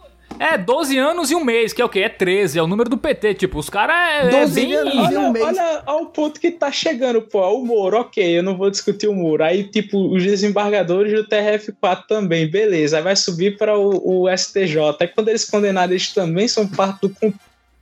12 0.65 0.97
anos 0.97 1.31
e 1.31 1.35
um 1.35 1.43
mês, 1.43 1.73
que 1.73 1.81
é 1.81 1.85
o 1.85 1.89
quê? 1.89 2.01
É 2.01 2.09
13, 2.09 2.59
é 2.59 2.63
o 2.63 2.67
número 2.67 2.89
do 2.89 2.97
PT. 2.97 3.33
Tipo, 3.33 3.59
os 3.59 3.69
caras 3.69 4.25
é, 4.25 4.29
12 4.29 4.61
é 4.61 4.65
bem... 4.65 4.73
anos 4.75 4.95
olha, 4.95 5.13
e 5.13 5.17
um 5.17 5.31
mês. 5.31 5.45
Olha 5.45 5.83
ao 5.85 6.05
ponto 6.07 6.39
que 6.39 6.51
tá 6.51 6.71
chegando, 6.71 7.21
pô. 7.21 7.41
O 7.53 7.65
Moro, 7.65 7.97
ok, 7.97 8.37
eu 8.37 8.43
não 8.43 8.55
vou 8.55 8.69
discutir 8.69 9.07
o 9.07 9.15
Moro. 9.15 9.43
Aí, 9.43 9.63
tipo, 9.63 9.97
os 10.13 10.23
desembargadores 10.23 11.11
do 11.13 11.27
TRF4 11.27 12.03
também, 12.07 12.49
beleza. 12.49 12.97
Aí 12.97 13.03
vai 13.03 13.15
subir 13.15 13.57
para 13.57 13.77
o, 13.77 14.23
o 14.23 14.37
STJ. 14.37 14.97
Aí 14.99 15.07
quando 15.07 15.29
eles 15.29 15.45
condenarem, 15.49 15.91
eles 15.91 16.13
também 16.13 16.47
são 16.47 16.67
parte 16.67 17.01
do 17.01 17.09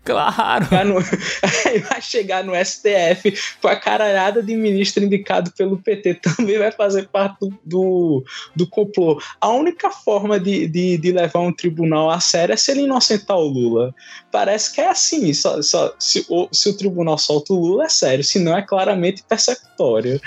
Claro! 0.07 0.65
No, 0.85 1.01
vai 1.89 2.01
chegar 2.01 2.41
no 2.41 2.53
STF 2.55 3.37
com 3.61 3.67
a 3.67 3.75
caralhada 3.75 4.41
de 4.41 4.55
ministro 4.55 5.03
indicado 5.03 5.51
pelo 5.51 5.77
PT, 5.77 6.15
também 6.15 6.57
vai 6.57 6.71
fazer 6.71 7.09
parte 7.09 7.37
do, 7.41 7.53
do, 7.65 8.25
do 8.55 8.67
complô. 8.67 9.21
A 9.41 9.49
única 9.49 9.91
forma 9.91 10.39
de, 10.39 10.65
de, 10.65 10.97
de, 10.97 11.11
levar 11.11 11.41
um 11.41 11.51
tribunal 11.51 12.09
a 12.09 12.21
sério 12.21 12.53
é 12.53 12.55
se 12.55 12.71
ele 12.71 12.83
inocentar 12.83 13.35
o 13.35 13.47
Lula. 13.47 13.93
Parece 14.31 14.73
que 14.73 14.79
é 14.79 14.89
assim: 14.89 15.33
só, 15.33 15.61
só, 15.61 15.93
se, 15.99 16.25
o, 16.29 16.47
se 16.53 16.69
o 16.69 16.77
tribunal 16.77 17.17
solta 17.17 17.51
o 17.51 17.59
Lula, 17.59 17.83
é 17.83 17.89
sério, 17.89 18.23
senão 18.23 18.57
é 18.57 18.61
claramente 18.61 19.23
persecutório. 19.27 20.21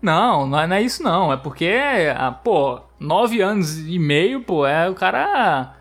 Não, 0.00 0.46
não 0.46 0.60
é, 0.60 0.66
não 0.68 0.76
é 0.76 0.82
isso 0.82 1.02
não. 1.02 1.32
É 1.32 1.36
porque, 1.36 1.74
ah, 2.16 2.30
pô, 2.30 2.80
nove 3.00 3.40
anos 3.40 3.78
e 3.78 3.98
meio, 3.98 4.42
pô, 4.42 4.64
é 4.64 4.88
o 4.88 4.94
cara 4.94 5.75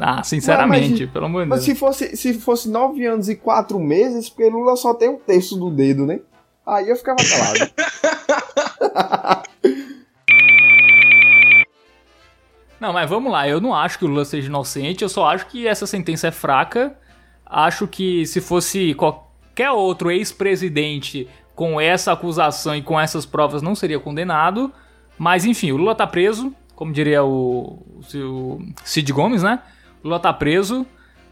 ah, 0.00 0.22
sinceramente, 0.22 1.06
pelo 1.06 1.26
amor 1.26 1.44
de 1.44 1.50
Deus. 1.50 1.60
Mas 1.60 1.64
se 1.64 1.74
fosse, 1.74 2.16
se 2.16 2.34
fosse 2.34 2.68
nove 2.68 3.04
anos 3.06 3.28
e 3.28 3.36
quatro 3.36 3.78
meses, 3.78 4.28
porque 4.28 4.48
Lula 4.48 4.76
só 4.76 4.94
tem 4.94 5.08
um 5.08 5.16
terço 5.18 5.56
do 5.56 5.70
dedo, 5.70 6.06
né? 6.06 6.20
Aí 6.66 6.88
eu 6.88 6.96
ficava 6.96 7.18
calado. 7.18 7.70
não, 12.80 12.92
mas 12.92 13.08
vamos 13.08 13.30
lá. 13.30 13.48
Eu 13.48 13.60
não 13.60 13.74
acho 13.74 13.98
que 13.98 14.04
o 14.04 14.08
Lula 14.08 14.24
seja 14.24 14.48
inocente. 14.48 15.02
Eu 15.02 15.08
só 15.08 15.28
acho 15.28 15.46
que 15.46 15.66
essa 15.66 15.86
sentença 15.86 16.28
é 16.28 16.30
fraca. 16.30 16.96
Acho 17.44 17.86
que 17.86 18.26
se 18.26 18.40
fosse 18.40 18.94
qualquer 18.94 19.70
outro 19.70 20.10
ex-presidente 20.10 21.28
com 21.54 21.80
essa 21.80 22.12
acusação 22.12 22.74
e 22.74 22.82
com 22.82 22.98
essas 22.98 23.26
provas 23.26 23.62
não 23.62 23.74
seria 23.74 24.00
condenado. 24.00 24.72
Mas 25.18 25.44
enfim, 25.44 25.70
o 25.70 25.76
Lula 25.76 25.94
tá 25.94 26.06
preso 26.06 26.52
como 26.74 26.92
diria 26.92 27.24
o, 27.24 27.82
o 28.14 28.62
Cid 28.84 29.12
Gomes, 29.12 29.42
né? 29.42 29.60
Lula 30.02 30.18
tá 30.18 30.32
preso. 30.32 30.86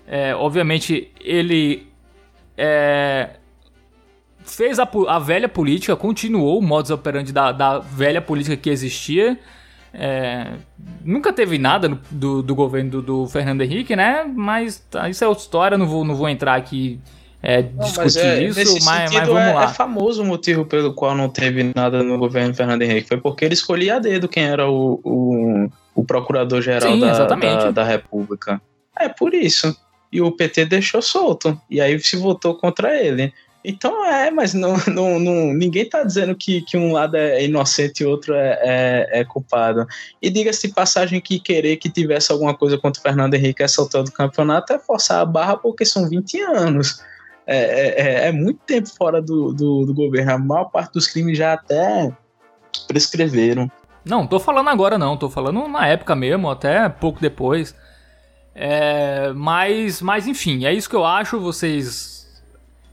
É, 0.07 0.35
obviamente, 0.35 1.11
ele 1.21 1.87
é, 2.57 3.31
fez 4.45 4.79
a, 4.79 4.89
a, 5.09 5.19
velha 5.19 5.49
política, 5.49 5.97
continuou 5.97 6.59
o 6.59 6.63
modus 6.63 6.91
operandi 6.91 7.33
da, 7.33 7.53
da 7.53 7.79
velha 7.79 8.21
política 8.21 8.57
que 8.57 8.71
existia. 8.71 9.39
É, 9.95 10.55
nunca 11.05 11.33
teve 11.33 11.59
nada 11.59 12.01
do, 12.11 12.43
do, 12.43 12.55
governo 12.55 12.91
do, 12.91 13.03
do, 13.03 13.27
Fernando 13.29 13.63
Henrique, 13.63 13.95
né? 13.95 14.25
Mas 14.25 14.79
tá, 14.91 15.09
isso 15.09 15.23
é 15.23 15.29
outra 15.29 15.43
história, 15.43 15.79
não 15.79 15.87
vou, 15.87 16.05
não 16.05 16.15
vou 16.15 16.29
entrar 16.29 16.55
aqui 16.55 16.99
é, 17.43 17.63
não, 17.63 17.85
discutir 17.85 17.99
mas 17.99 18.17
é, 18.17 18.45
isso, 18.45 18.85
mas, 18.85 19.13
mas, 19.13 19.27
vamos 19.27 19.43
é, 19.43 19.53
lá. 19.53 19.65
É 19.65 19.69
famoso 19.69 20.23
o 20.23 20.27
motivo 20.27 20.65
pelo 20.65 20.95
qual 20.95 21.15
não 21.17 21.29
teve 21.29 21.73
nada 21.75 22.03
no 22.03 22.17
governo 22.17 22.55
Fernando 22.55 22.83
Henrique. 22.83 23.09
Foi 23.09 23.17
porque 23.17 23.45
ele 23.45 23.55
escolhia 23.55 23.97
a 23.97 23.99
dedo 23.99 24.29
quem 24.29 24.45
era 24.45 24.71
o, 24.71 25.01
o, 25.03 25.69
o 25.93 26.05
procurador-geral 26.05 26.97
da, 27.01 27.25
da, 27.27 27.71
da, 27.73 27.85
República. 27.85 28.63
É 28.97 29.09
por 29.09 29.35
isso. 29.35 29.77
E 30.13 30.21
o 30.21 30.31
PT 30.31 30.67
deixou 30.67 31.03
solto. 31.03 31.61
E 31.69 31.81
aí 31.81 31.99
se 31.99 32.17
votou 32.17 32.55
contra 32.55 32.97
ele. 32.97 33.33
Então 33.65 34.05
é, 34.05 34.31
mas 34.31 34.55
não, 34.55 34.77
não, 34.87 35.19
não, 35.19 35.53
ninguém 35.53 35.83
está 35.83 36.05
dizendo 36.05 36.37
que, 36.37 36.63
que 36.63 36.77
um 36.77 36.93
lado 36.93 37.17
é 37.17 37.45
inocente 37.45 38.05
e 38.05 38.07
outro 38.07 38.35
é, 38.35 38.59
é, 38.63 39.21
é 39.21 39.25
culpado. 39.25 39.85
E 40.21 40.31
diga-se 40.31 40.69
de 40.69 40.75
passagem 40.75 41.21
que 41.21 41.41
querer 41.41 41.77
que 41.77 41.91
tivesse 41.91 42.31
alguma 42.31 42.55
coisa 42.55 42.79
contra 42.79 43.01
o 43.01 43.03
Fernando 43.03 43.35
Henrique 43.35 43.65
é 43.65 43.69
soltando 43.69 44.09
o 44.09 44.13
campeonato 44.13 44.73
é 44.73 44.79
forçar 44.79 45.21
a 45.21 45.25
barra 45.25 45.57
porque 45.57 45.85
são 45.85 46.09
20 46.09 46.41
anos. 46.43 47.03
É, 47.47 47.57
é, 47.57 48.01
é, 48.01 48.29
é, 48.29 48.33
muito 48.33 48.61
tempo 48.61 48.89
fora 48.89 49.21
do, 49.21 49.53
do, 49.53 49.87
do, 49.87 49.95
governo. 49.95 50.33
A 50.33 50.39
maior 50.39 50.65
parte 50.67 50.93
dos 50.93 51.07
crimes 51.07 51.37
já 51.37 51.55
até 51.55 52.13
prescreveram. 52.87 53.71
Não, 54.05 54.27
tô 54.27 54.39
falando 54.41 54.69
agora 54.69 54.99
não, 54.99 55.17
tô 55.17 55.29
falando 55.29 55.67
na 55.69 55.87
época 55.87 56.15
mesmo, 56.15 56.51
até 56.51 56.89
pouco 56.89 57.21
depois. 57.21 57.75
É, 58.55 59.33
mas, 59.33 60.03
mas 60.03 60.27
enfim, 60.27 60.65
é 60.65 60.73
isso 60.73 60.89
que 60.89 60.97
eu 60.97 61.05
acho. 61.05 61.41
Vocês. 61.41 62.43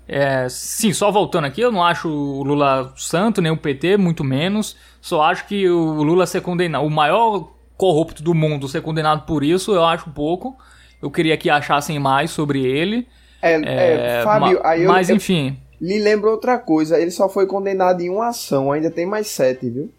É, 0.07 0.49
sim, 0.49 0.91
só 0.91 1.11
voltando 1.11 1.45
aqui, 1.45 1.61
eu 1.61 1.71
não 1.71 1.83
acho 1.83 2.09
o 2.09 2.43
Lula 2.43 2.91
santo, 2.95 3.41
nem 3.41 3.51
o 3.51 3.57
PT, 3.57 3.97
muito 3.97 4.23
menos. 4.23 4.75
Só 4.99 5.21
acho 5.21 5.45
que 5.45 5.69
o 5.69 6.01
Lula 6.01 6.25
ser 6.25 6.41
condenado, 6.41 6.83
o 6.83 6.89
maior 6.89 7.51
corrupto 7.77 8.23
do 8.23 8.33
mundo 8.33 8.67
ser 8.67 8.81
condenado 8.81 9.25
por 9.25 9.43
isso, 9.43 9.73
eu 9.73 9.85
acho 9.85 10.09
pouco. 10.09 10.57
Eu 11.01 11.11
queria 11.11 11.37
que 11.37 11.49
achassem 11.49 11.99
mais 11.99 12.31
sobre 12.31 12.65
ele. 12.65 13.07
É, 13.41 13.53
é, 13.53 14.19
é 14.19 14.23
Fábio, 14.23 14.59
aí 14.63 14.83
eu, 14.83 14.91
mas 14.91 15.09
enfim. 15.09 15.57
Eu, 15.79 15.87
lhe 15.87 15.99
lembro 15.99 16.29
outra 16.29 16.57
coisa, 16.57 16.99
ele 16.99 17.11
só 17.11 17.29
foi 17.29 17.45
condenado 17.45 18.01
em 18.01 18.09
uma 18.09 18.29
ação, 18.29 18.71
ainda 18.71 18.91
tem 18.91 19.05
mais 19.05 19.27
sete, 19.27 19.69
viu? 19.69 19.89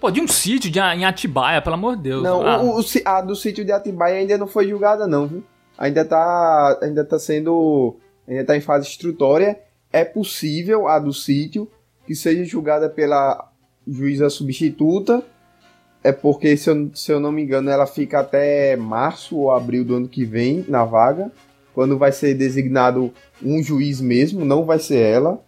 Pô, 0.00 0.10
de 0.10 0.20
um 0.20 0.28
sítio 0.28 0.70
de, 0.70 0.78
em 0.78 1.04
Atibaia, 1.04 1.62
pelo 1.62 1.74
amor 1.74 1.96
de 1.96 2.02
Deus. 2.02 2.22
Não, 2.22 2.46
ah. 2.46 2.62
o, 2.62 2.78
o, 2.78 2.84
a 3.04 3.20
do 3.20 3.34
sítio 3.34 3.64
de 3.64 3.72
Atibaia 3.72 4.18
ainda 4.18 4.36
não 4.36 4.46
foi 4.46 4.68
julgada, 4.68 5.06
não, 5.06 5.26
viu? 5.26 5.42
Ainda 5.78 6.04
tá, 6.04 6.78
ainda 6.82 7.04
tá 7.04 7.18
sendo. 7.18 7.96
Ainda 8.28 8.44
tá 8.44 8.56
em 8.56 8.60
fase 8.60 8.86
instrutória. 8.86 9.58
É 9.92 10.04
possível 10.04 10.88
a 10.88 10.98
do 10.98 11.12
sítio 11.12 11.68
que 12.06 12.14
seja 12.14 12.44
julgada 12.44 12.88
pela 12.88 13.50
juíza 13.86 14.28
substituta. 14.28 15.22
É 16.02 16.12
porque, 16.12 16.56
se 16.56 16.68
eu, 16.68 16.90
se 16.94 17.10
eu 17.10 17.18
não 17.18 17.32
me 17.32 17.42
engano, 17.42 17.70
ela 17.70 17.86
fica 17.86 18.20
até 18.20 18.76
março 18.76 19.38
ou 19.38 19.50
abril 19.50 19.84
do 19.84 19.94
ano 19.94 20.08
que 20.08 20.24
vem 20.24 20.64
na 20.68 20.84
vaga 20.84 21.32
quando 21.74 21.98
vai 21.98 22.12
ser 22.12 22.34
designado 22.34 23.12
um 23.42 23.62
juiz 23.62 24.00
mesmo, 24.00 24.44
não 24.44 24.64
vai 24.64 24.78
ser 24.78 24.98
ela, 24.98 25.44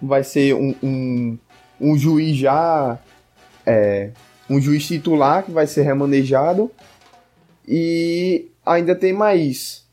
vai 0.00 0.24
ser 0.24 0.54
um, 0.54 0.74
um, 0.82 1.38
um 1.80 1.96
juiz 1.96 2.36
já. 2.36 2.98
É, 3.64 4.10
um 4.50 4.60
juiz 4.60 4.86
titular 4.86 5.44
que 5.44 5.50
vai 5.50 5.66
ser 5.66 5.82
remanejado. 5.82 6.70
E 7.66 8.50
ainda 8.64 8.94
tem 8.94 9.12
mais. 9.12 9.86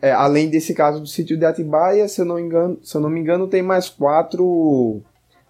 É, 0.00 0.12
além 0.12 0.48
desse 0.48 0.74
caso 0.74 1.00
do 1.00 1.06
sítio 1.06 1.36
de 1.36 1.44
Atibaia, 1.44 2.06
se 2.06 2.20
eu 2.20 2.24
não, 2.24 2.38
engano, 2.38 2.78
se 2.82 2.94
eu 2.94 3.00
não 3.00 3.08
me 3.08 3.18
engano, 3.18 3.48
tem 3.48 3.62
mais 3.62 3.88
quatro, 3.88 5.00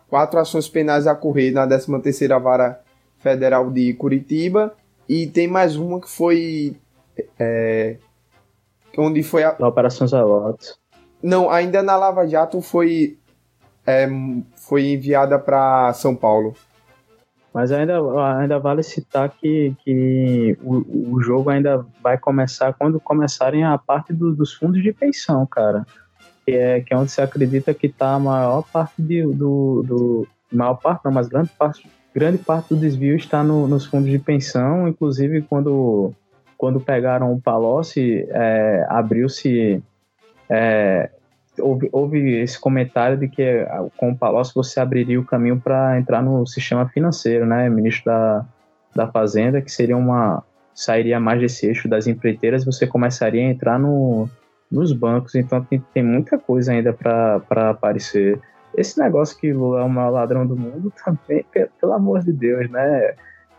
quatro 0.09 0.39
ações 0.39 0.69
penais 0.69 1.07
a 1.07 1.15
correr 1.15 1.51
na 1.51 1.67
13ª 1.67 2.41
Vara 2.41 2.81
Federal 3.19 3.71
de 3.71 3.93
Curitiba. 3.95 4.75
E 5.09 5.27
tem 5.27 5.49
mais 5.49 5.77
uma 5.77 6.01
que 6.01 6.09
foi 6.09 6.77
é, 7.39 7.97
onde 8.97 9.23
foi 9.23 9.45
a... 9.45 9.57
Na 9.59 9.69
Operação 9.69 10.07
Zelote. 10.07 10.75
Não, 11.23 11.51
ainda 11.51 11.83
na 11.83 11.97
Lava 11.97 12.27
Jato 12.27 12.61
foi 12.61 13.19
é, 13.87 14.09
foi 14.57 14.93
enviada 14.93 15.39
para 15.39 15.93
São 15.93 16.15
Paulo. 16.15 16.55
Mas 17.55 17.73
ainda, 17.73 17.99
ainda 18.39 18.59
vale 18.59 18.83
citar 18.83 19.31
que, 19.31 19.75
que 19.83 20.59
o, 20.63 21.15
o 21.15 21.23
jogo 21.23 21.49
ainda 21.49 21.87
vai 22.03 22.19
começar 22.19 22.75
quando 22.75 23.01
começarem 23.01 23.65
a 23.65 23.79
parte 23.79 24.13
do, 24.13 24.35
dos 24.35 24.53
fundos 24.53 24.83
de 24.83 24.93
pensão, 24.93 25.47
cara. 25.47 25.87
Que 26.45 26.53
é, 26.53 26.81
que 26.83 26.93
é 26.93 26.97
onde 26.97 27.11
se 27.11 27.23
acredita 27.23 27.73
que 27.73 27.87
está 27.87 28.13
a 28.13 28.19
maior 28.19 28.63
parte 28.71 29.01
de, 29.01 29.23
do, 29.23 29.83
do. 29.87 30.29
Maior 30.53 30.75
parte, 30.75 31.05
não, 31.05 31.11
mas 31.11 31.29
grande 31.29 31.49
parte, 31.59 31.91
grande 32.15 32.39
parte 32.39 32.75
do 32.75 32.77
desvio 32.77 33.17
está 33.17 33.43
no, 33.43 33.67
nos 33.67 33.87
fundos 33.87 34.11
de 34.11 34.19
pensão. 34.19 34.87
Inclusive, 34.87 35.41
quando, 35.41 36.13
quando 36.57 36.81
pegaram 36.81 37.33
o 37.33 37.41
Palocci, 37.41 38.27
é, 38.31 38.87
abriu-se 38.89 39.83
é, 40.49 41.11
houve, 41.61 41.89
houve 41.93 42.41
esse 42.41 42.59
comentário 42.59 43.17
de 43.17 43.29
que 43.29 43.43
ah, 43.43 43.87
com 43.97 44.11
o 44.11 44.17
Palocci 44.17 44.55
você 44.55 44.81
abriria 44.81 45.21
o 45.21 45.25
caminho 45.25 45.61
para 45.61 45.99
entrar 45.99 46.23
no 46.23 46.47
sistema 46.47 46.89
financeiro, 46.89 47.47
né? 47.47 47.69
Ministro 47.69 48.07
da, 48.07 48.47
da 48.95 49.09
Fazenda, 49.09 49.61
que 49.61 49.71
seria 49.71 49.97
uma 49.97 50.43
sairia 50.75 51.19
mais 51.19 51.41
desse 51.41 51.67
eixo 51.67 51.89
das 51.89 52.07
empreiteiras, 52.07 52.65
você 52.65 52.87
começaria 52.87 53.41
a 53.41 53.51
entrar 53.51 53.79
no, 53.79 54.29
nos 54.71 54.93
bancos. 54.93 55.35
Então 55.35 55.65
tem, 55.65 55.83
tem 55.93 56.03
muita 56.03 56.39
coisa 56.39 56.73
ainda 56.73 56.93
para 56.93 57.71
aparecer. 57.71 58.41
Esse 58.77 58.99
negócio 58.99 59.39
que 59.39 59.53
Lula 59.53 59.81
é 59.81 59.85
o 59.85 59.89
maior 59.89 60.11
ladrão 60.11 60.47
do 60.47 60.57
mundo 60.57 60.93
também, 61.03 61.45
pelo 61.81 61.93
amor 61.93 62.23
de 62.23 62.33
Deus, 62.33 62.69
né? 62.71 63.15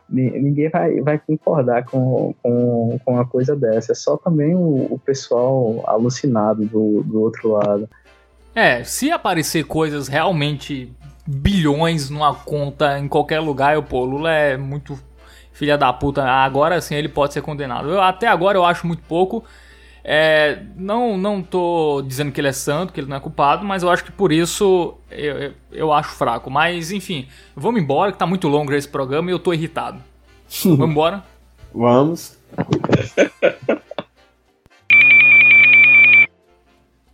Ninguém 0.10 0.70
vai, 0.70 1.02
vai 1.02 1.20
concordar 1.20 1.86
com, 1.86 2.34
com, 2.42 3.00
com 3.04 3.14
uma 3.14 3.26
coisa 3.26 3.56
dessa. 3.56 3.92
É 3.92 3.96
só 3.96 4.18
também 4.18 4.56
o, 4.56 4.88
o 4.90 5.00
pessoal 5.00 5.84
alucinado 5.86 6.66
do, 6.66 7.04
do 7.04 7.22
outro 7.22 7.52
lado. 7.52 7.90
É, 8.56 8.84
se 8.84 9.12
aparecer 9.12 9.66
coisas 9.66 10.08
realmente 10.08 10.92
bilhões 11.28 12.10
numa 12.10 12.34
conta 12.34 12.98
em 12.98 13.08
qualquer 13.08 13.40
lugar, 13.40 13.76
eu, 13.76 13.84
pô, 13.84 14.06
Lula 14.06 14.32
é 14.32 14.58
muito 14.58 14.98
filha 15.52 15.78
da 15.78 15.92
puta. 15.92 16.24
Agora 16.24 16.80
sim 16.80 16.96
ele 16.96 17.10
pode 17.10 17.34
ser 17.34 17.42
condenado. 17.42 17.90
Eu, 17.90 18.02
até 18.02 18.28
agora 18.28 18.58
eu 18.58 18.66
acho 18.66 18.88
muito 18.88 19.04
pouco. 19.04 19.44
É, 20.10 20.64
não, 20.78 21.18
não 21.18 21.44
tô 21.44 22.02
dizendo 22.02 22.32
que 22.32 22.40
ele 22.40 22.48
é 22.48 22.54
santo, 22.54 22.94
que 22.94 23.00
ele 23.02 23.10
não 23.10 23.18
é 23.18 23.20
culpado, 23.20 23.66
mas 23.66 23.84
eu 23.84 23.90
acho 23.90 24.06
que 24.06 24.12
por 24.12 24.32
isso 24.32 24.98
eu, 25.12 25.38
eu, 25.38 25.54
eu 25.70 25.92
acho 25.92 26.12
fraco. 26.12 26.50
Mas 26.50 26.94
enfim, 26.94 27.28
vamos 27.54 27.82
embora, 27.82 28.14
que 28.14 28.18
tá 28.18 28.26
muito 28.26 28.48
longo 28.48 28.74
esse 28.74 28.88
programa 28.88 29.30
e 29.30 29.34
eu 29.34 29.40
tô 29.40 29.52
irritado. 29.52 30.02
vamos 30.64 30.92
embora? 30.92 31.26
Vamos. 31.76 32.40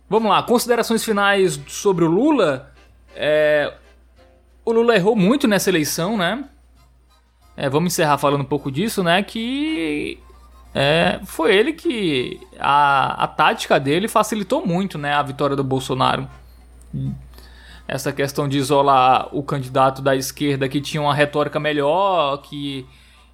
vamos 0.08 0.30
lá, 0.30 0.40
considerações 0.44 1.04
finais 1.04 1.60
sobre 1.66 2.04
o 2.04 2.08
Lula. 2.08 2.72
É, 3.16 3.74
o 4.64 4.70
Lula 4.70 4.94
errou 4.94 5.16
muito 5.16 5.48
nessa 5.48 5.68
eleição, 5.68 6.16
né? 6.16 6.44
É, 7.56 7.68
vamos 7.68 7.92
encerrar 7.92 8.18
falando 8.18 8.42
um 8.42 8.46
pouco 8.46 8.70
disso, 8.70 9.02
né? 9.02 9.20
Que 9.20 10.20
é, 10.74 11.20
foi 11.24 11.54
ele 11.54 11.72
que 11.72 12.40
a, 12.58 13.24
a 13.24 13.28
tática 13.28 13.78
dele 13.78 14.08
facilitou 14.08 14.66
muito 14.66 14.98
né, 14.98 15.14
a 15.14 15.22
vitória 15.22 15.54
do 15.54 15.62
Bolsonaro. 15.62 16.28
Essa 17.86 18.12
questão 18.12 18.48
de 18.48 18.58
isolar 18.58 19.28
o 19.30 19.42
candidato 19.42 20.02
da 20.02 20.16
esquerda 20.16 20.68
que 20.68 20.80
tinha 20.80 21.00
uma 21.00 21.14
retórica 21.14 21.60
melhor, 21.60 22.38
que, 22.38 22.84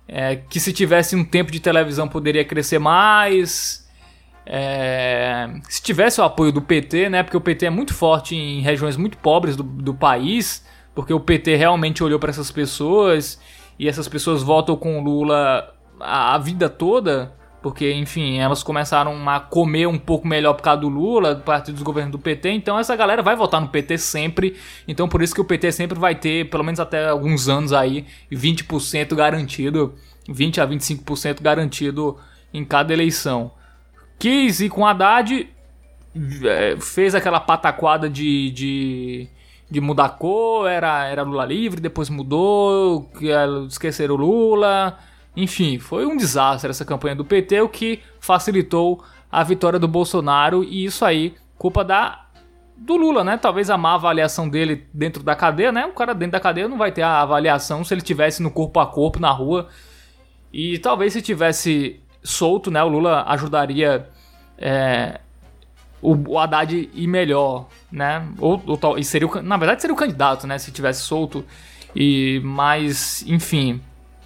é, 0.06 0.36
que 0.36 0.60
se 0.60 0.70
tivesse 0.70 1.16
um 1.16 1.24
tempo 1.24 1.50
de 1.50 1.60
televisão 1.60 2.06
poderia 2.06 2.44
crescer 2.44 2.78
mais. 2.78 3.88
É, 4.44 5.48
se 5.66 5.80
tivesse 5.80 6.20
o 6.20 6.24
apoio 6.24 6.52
do 6.52 6.60
PT, 6.60 7.08
né? 7.08 7.22
Porque 7.22 7.36
o 7.36 7.40
PT 7.40 7.66
é 7.66 7.70
muito 7.70 7.94
forte 7.94 8.34
em 8.34 8.60
regiões 8.60 8.96
muito 8.98 9.16
pobres 9.16 9.56
do, 9.56 9.62
do 9.62 9.94
país, 9.94 10.66
porque 10.94 11.14
o 11.14 11.20
PT 11.20 11.56
realmente 11.56 12.04
olhou 12.04 12.18
para 12.18 12.30
essas 12.30 12.50
pessoas 12.50 13.40
e 13.78 13.88
essas 13.88 14.08
pessoas 14.08 14.42
votam 14.42 14.76
com 14.76 15.02
Lula 15.02 15.79
a, 16.00 16.34
a 16.34 16.38
vida 16.38 16.68
toda, 16.68 17.32
porque, 17.62 17.92
enfim, 17.92 18.38
elas 18.38 18.62
começaram 18.62 19.28
a 19.28 19.38
comer 19.38 19.86
um 19.86 19.98
pouco 19.98 20.26
melhor 20.26 20.54
por 20.54 20.62
causa 20.62 20.80
do 20.80 20.88
Lula, 20.88 21.34
do 21.34 21.42
partido 21.42 21.74
dos 21.74 21.82
governos 21.82 22.12
do 22.12 22.18
PT, 22.18 22.50
então 22.50 22.78
essa 22.78 22.96
galera 22.96 23.22
vai 23.22 23.36
votar 23.36 23.60
no 23.60 23.68
PT 23.68 23.98
sempre, 23.98 24.56
então 24.88 25.08
por 25.08 25.22
isso 25.22 25.34
que 25.34 25.40
o 25.40 25.44
PT 25.44 25.72
sempre 25.72 25.98
vai 25.98 26.14
ter, 26.14 26.48
pelo 26.48 26.64
menos 26.64 26.80
até 26.80 27.08
alguns 27.08 27.48
anos 27.48 27.72
aí, 27.72 28.06
20% 28.32 29.14
garantido, 29.14 29.94
20 30.28 30.60
a 30.60 30.66
25% 30.66 31.42
garantido 31.42 32.16
em 32.52 32.64
cada 32.64 32.92
eleição. 32.92 33.52
Quis 34.18 34.60
ir 34.60 34.70
com 34.70 34.86
Haddad, 34.86 35.48
é, 36.44 36.76
fez 36.80 37.14
aquela 37.14 37.40
pataquada 37.40 38.08
de, 38.08 38.50
de, 38.50 39.28
de 39.70 39.80
mudar 39.80 40.10
cor, 40.10 40.66
era, 40.66 41.06
era 41.06 41.22
Lula 41.22 41.44
livre, 41.44 41.80
depois 41.80 42.08
mudou, 42.08 43.10
esqueceram 43.68 44.14
o 44.14 44.18
Lula 44.18 44.98
enfim, 45.36 45.78
foi 45.78 46.06
um 46.06 46.16
desastre 46.16 46.70
essa 46.70 46.84
campanha 46.84 47.14
do 47.14 47.24
PT, 47.24 47.60
o 47.60 47.68
que 47.68 48.00
facilitou 48.18 49.02
a 49.30 49.44
vitória 49.44 49.78
do 49.78 49.86
Bolsonaro 49.86 50.64
e 50.64 50.84
isso 50.84 51.04
aí, 51.04 51.34
culpa 51.56 51.84
da 51.84 52.26
do 52.76 52.96
Lula, 52.96 53.22
né? 53.22 53.36
Talvez 53.36 53.68
a 53.68 53.76
má 53.76 53.94
avaliação 53.94 54.48
dele 54.48 54.86
dentro 54.92 55.22
da 55.22 55.36
cadeia, 55.36 55.70
né? 55.70 55.84
O 55.84 55.92
cara 55.92 56.14
dentro 56.14 56.32
da 56.32 56.40
cadeia 56.40 56.66
não 56.66 56.78
vai 56.78 56.90
ter 56.90 57.02
a 57.02 57.20
avaliação 57.20 57.84
se 57.84 57.92
ele 57.92 58.00
tivesse 58.00 58.42
no 58.42 58.50
corpo 58.50 58.80
a 58.80 58.86
corpo 58.86 59.20
na 59.20 59.30
rua. 59.30 59.68
E 60.50 60.78
talvez 60.78 61.12
se 61.12 61.20
tivesse 61.20 62.00
solto, 62.22 62.70
né? 62.70 62.82
O 62.82 62.88
Lula 62.88 63.24
ajudaria 63.28 64.08
é, 64.56 65.20
o, 66.00 66.32
o 66.32 66.38
Haddad 66.38 66.90
ir 66.94 67.06
melhor, 67.06 67.68
né? 67.92 68.26
Ou, 68.38 68.62
ou, 68.66 68.98
e 68.98 69.04
seria 69.04 69.28
o, 69.28 69.42
na 69.42 69.58
verdade 69.58 69.82
seria 69.82 69.94
o 69.94 69.98
candidato, 69.98 70.46
né? 70.46 70.56
Se 70.56 70.72
tivesse 70.72 71.02
solto. 71.02 71.44
E 71.94 72.40
mas, 72.42 73.22
enfim, 73.26 73.80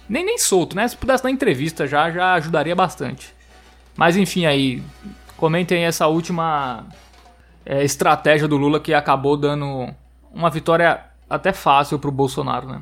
nem, 0.07 0.25
nem 0.25 0.37
solto, 0.37 0.75
né? 0.75 0.87
Se 0.87 0.95
pudesse 0.95 1.23
dar 1.23 1.29
entrevista 1.29 1.87
já, 1.87 2.09
já 2.11 2.33
ajudaria 2.33 2.75
bastante. 2.75 3.33
Mas 3.95 4.17
enfim, 4.17 4.45
aí, 4.45 4.81
comentem 5.37 5.85
essa 5.85 6.07
última 6.07 6.85
é, 7.65 7.83
estratégia 7.83 8.47
do 8.47 8.57
Lula 8.57 8.79
que 8.79 8.93
acabou 8.93 9.37
dando 9.37 9.89
uma 10.33 10.49
vitória 10.49 11.01
até 11.29 11.53
fácil 11.53 11.97
pro 11.97 12.11
Bolsonaro, 12.11 12.67
né? 12.67 12.81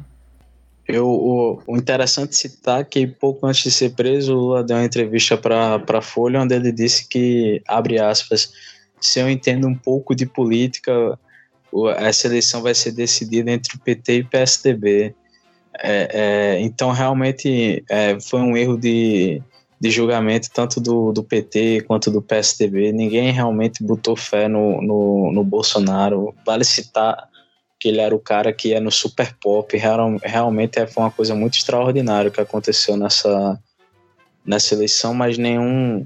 Eu, 0.86 1.08
o, 1.08 1.62
o 1.66 1.78
interessante 1.78 2.36
citar 2.36 2.84
que 2.84 3.08
pouco 3.08 3.48
antes 3.48 3.64
de 3.64 3.72
ser 3.72 3.92
preso, 3.92 4.34
o 4.34 4.40
Lula 4.40 4.64
deu 4.64 4.76
uma 4.76 4.86
entrevista 4.86 5.38
para 5.38 5.82
a 5.88 6.02
Folha, 6.02 6.42
onde 6.42 6.54
ele 6.54 6.74
disse 6.74 7.08
que, 7.08 7.62
abre 7.66 8.02
aspas, 8.02 8.52
se 9.00 9.20
eu 9.20 9.30
entendo 9.30 9.66
um 9.68 9.76
pouco 9.76 10.14
de 10.14 10.26
política, 10.26 11.18
essa 11.98 12.28
eleição 12.28 12.62
vai 12.62 12.76
ser 12.76 12.92
decidida 12.92 13.52
entre 13.52 13.76
o 13.76 13.80
PT 13.80 14.14
e 14.14 14.24
PSDB. 14.24 15.16
É, 15.82 16.10
é, 16.12 16.62
então, 16.62 16.92
realmente, 16.92 17.84
é, 17.90 18.20
foi 18.20 18.42
um 18.42 18.56
erro 18.56 18.78
de, 18.78 19.42
de 19.80 19.90
julgamento 19.90 20.50
tanto 20.54 20.80
do, 20.80 21.12
do 21.12 21.24
PT 21.24 21.82
quanto 21.88 22.12
do 22.12 22.22
PSDB. 22.22 22.92
Ninguém 22.92 23.32
realmente 23.32 23.84
botou 23.84 24.16
fé 24.16 24.48
no, 24.48 24.82
no, 24.82 25.32
no 25.32 25.44
Bolsonaro. 25.44 26.34
Vale 26.46 26.64
citar 26.64 27.30
que 27.80 27.90
ele 27.90 28.00
era 28.00 28.16
o 28.16 28.20
cara 28.20 28.54
que 28.54 28.70
ia 28.70 28.80
no 28.80 28.92
super 28.92 29.36
pop. 29.42 29.76
Real, 29.76 30.18
realmente 30.24 30.80
é, 30.80 30.88
foi 30.88 31.04
uma 31.04 31.12
coisa 31.12 31.36
muito 31.36 31.58
extraordinária 31.58 32.32
que 32.32 32.40
aconteceu 32.40 32.96
nessa, 32.96 33.60
nessa 34.46 34.74
eleição, 34.74 35.14
mas 35.14 35.38
nenhum, 35.38 36.06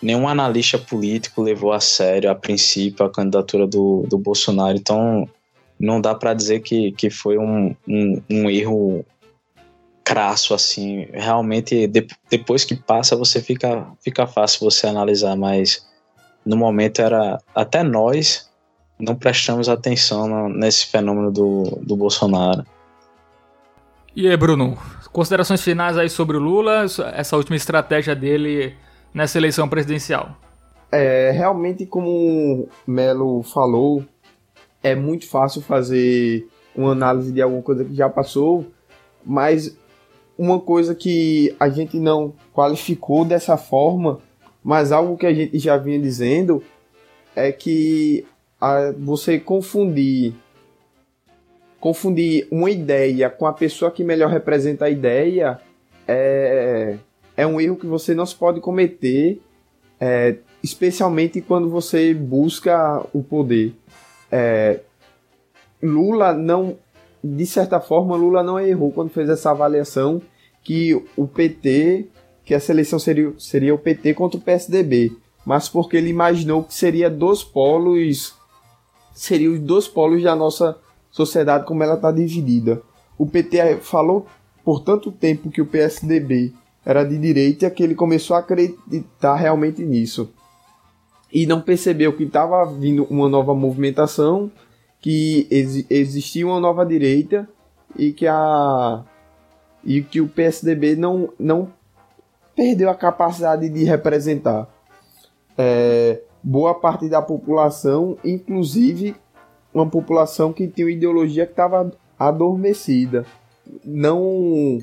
nenhum 0.00 0.26
analista 0.26 0.78
político 0.78 1.42
levou 1.42 1.72
a 1.72 1.80
sério, 1.80 2.30
a 2.30 2.34
princípio, 2.34 3.04
a 3.04 3.10
candidatura 3.10 3.66
do, 3.66 4.06
do 4.08 4.16
Bolsonaro. 4.16 4.76
Então, 4.76 5.28
não 5.82 6.00
dá 6.00 6.14
para 6.14 6.32
dizer 6.32 6.60
que, 6.60 6.92
que 6.92 7.10
foi 7.10 7.36
um, 7.36 7.74
um, 7.88 8.22
um, 8.30 8.48
erro 8.48 9.04
crasso 10.04 10.54
assim. 10.54 11.08
Realmente, 11.12 11.88
de, 11.88 12.06
depois 12.30 12.64
que 12.64 12.76
passa, 12.76 13.16
você 13.16 13.42
fica, 13.42 13.84
fica 14.00 14.24
fácil 14.24 14.60
você 14.60 14.86
analisar, 14.86 15.34
mas 15.36 15.84
no 16.46 16.56
momento 16.56 17.02
era 17.02 17.40
até 17.52 17.82
nós 17.82 18.48
não 18.96 19.16
prestamos 19.16 19.68
atenção 19.68 20.28
no, 20.28 20.48
nesse 20.48 20.86
fenômeno 20.86 21.32
do, 21.32 21.64
do 21.82 21.96
Bolsonaro. 21.96 22.64
E 24.14 24.28
aí, 24.28 24.36
Bruno, 24.36 24.78
considerações 25.10 25.62
finais 25.62 25.98
aí 25.98 26.08
sobre 26.08 26.36
o 26.36 26.40
Lula, 26.40 26.84
essa 27.14 27.36
última 27.36 27.56
estratégia 27.56 28.14
dele 28.14 28.76
nessa 29.12 29.36
eleição 29.36 29.68
presidencial? 29.68 30.36
É, 30.92 31.32
realmente, 31.32 31.86
como 31.86 32.68
Melo 32.86 33.42
falou, 33.42 34.04
é 34.82 34.94
muito 34.94 35.28
fácil 35.28 35.62
fazer 35.62 36.46
uma 36.74 36.92
análise 36.92 37.32
de 37.32 37.40
alguma 37.40 37.62
coisa 37.62 37.84
que 37.84 37.94
já 37.94 38.08
passou, 38.08 38.66
mas 39.24 39.76
uma 40.36 40.58
coisa 40.58 40.94
que 40.94 41.54
a 41.60 41.68
gente 41.68 41.98
não 41.98 42.34
qualificou 42.52 43.24
dessa 43.24 43.56
forma, 43.56 44.18
mas 44.64 44.92
algo 44.92 45.16
que 45.16 45.26
a 45.26 45.32
gente 45.32 45.58
já 45.58 45.76
vinha 45.76 45.98
dizendo 45.98 46.62
é 47.36 47.52
que 47.52 48.26
a, 48.60 48.92
você 48.96 49.38
confundir 49.38 50.34
confundir 51.80 52.46
uma 52.48 52.70
ideia 52.70 53.28
com 53.28 53.44
a 53.44 53.52
pessoa 53.52 53.90
que 53.90 54.04
melhor 54.04 54.30
representa 54.30 54.84
a 54.84 54.90
ideia 54.90 55.60
é, 56.06 56.96
é 57.36 57.44
um 57.44 57.60
erro 57.60 57.76
que 57.76 57.86
você 57.86 58.14
não 58.14 58.24
se 58.24 58.36
pode 58.36 58.60
cometer, 58.60 59.40
é, 59.98 60.36
especialmente 60.62 61.40
quando 61.40 61.68
você 61.68 62.14
busca 62.14 63.04
o 63.12 63.20
poder. 63.20 63.74
É, 64.32 64.80
Lula 65.82 66.32
não, 66.32 66.78
de 67.22 67.44
certa 67.44 67.78
forma, 67.80 68.16
Lula 68.16 68.42
não 68.42 68.58
errou 68.58 68.90
quando 68.90 69.10
fez 69.10 69.28
essa 69.28 69.50
avaliação 69.50 70.22
que 70.64 70.94
o 71.16 71.26
PT, 71.26 72.08
que 72.44 72.54
essa 72.54 72.72
eleição 72.72 72.98
seria, 72.98 73.32
seria 73.38 73.74
o 73.74 73.78
PT 73.78 74.14
contra 74.14 74.38
o 74.38 74.42
PSDB, 74.42 75.12
mas 75.44 75.68
porque 75.68 75.96
ele 75.96 76.08
imaginou 76.08 76.64
que 76.64 76.72
seria 76.72 77.10
dos 77.10 77.44
polos, 77.44 78.34
seriam 79.12 79.52
os 79.52 79.60
dois 79.60 79.86
polos 79.86 80.22
da 80.22 80.34
nossa 80.34 80.78
sociedade 81.10 81.66
como 81.66 81.82
ela 81.82 81.94
está 81.94 82.10
dividida. 82.10 82.80
O 83.18 83.26
PT 83.26 83.78
falou 83.82 84.26
por 84.64 84.80
tanto 84.80 85.12
tempo 85.12 85.50
que 85.50 85.60
o 85.60 85.66
PSDB 85.66 86.52
era 86.84 87.04
de 87.04 87.18
direita 87.18 87.70
que 87.70 87.82
ele 87.82 87.94
começou 87.94 88.36
a 88.36 88.40
acreditar 88.40 89.34
realmente 89.34 89.84
nisso. 89.84 90.32
E 91.32 91.46
não 91.46 91.60
percebeu 91.60 92.14
que 92.14 92.24
estava 92.24 92.64
vindo 92.66 93.04
uma 93.04 93.28
nova 93.28 93.54
movimentação, 93.54 94.50
que 95.00 95.46
ex 95.50 95.86
existia 95.88 96.46
uma 96.46 96.60
nova 96.60 96.84
direita 96.84 97.48
e 97.96 98.12
que 98.12 98.26
a 98.26 99.04
e 99.84 100.02
que 100.02 100.20
o 100.20 100.28
PSDB 100.28 100.94
não, 100.94 101.32
não 101.38 101.72
perdeu 102.54 102.88
a 102.88 102.94
capacidade 102.94 103.68
de 103.68 103.82
representar 103.82 104.68
é, 105.58 106.20
boa 106.42 106.74
parte 106.74 107.08
da 107.08 107.20
população, 107.20 108.16
inclusive 108.24 109.16
uma 109.72 109.88
população 109.88 110.52
que 110.52 110.68
tinha 110.68 110.86
uma 110.86 110.92
ideologia 110.92 111.46
que 111.46 111.52
estava 111.52 111.90
adormecida. 112.18 113.24
Não. 113.84 114.78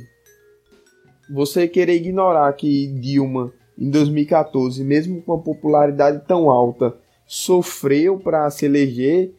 Você 1.31 1.67
querer 1.67 1.95
ignorar 1.95 2.51
que 2.53 2.87
Dilma, 2.87 3.53
em 3.79 3.89
2014, 3.89 4.83
mesmo 4.83 5.21
com 5.21 5.33
uma 5.33 5.41
popularidade 5.41 6.23
tão 6.27 6.49
alta, 6.49 6.97
sofreu 7.25 8.19
para 8.19 8.49
se 8.49 8.65
eleger, 8.65 9.33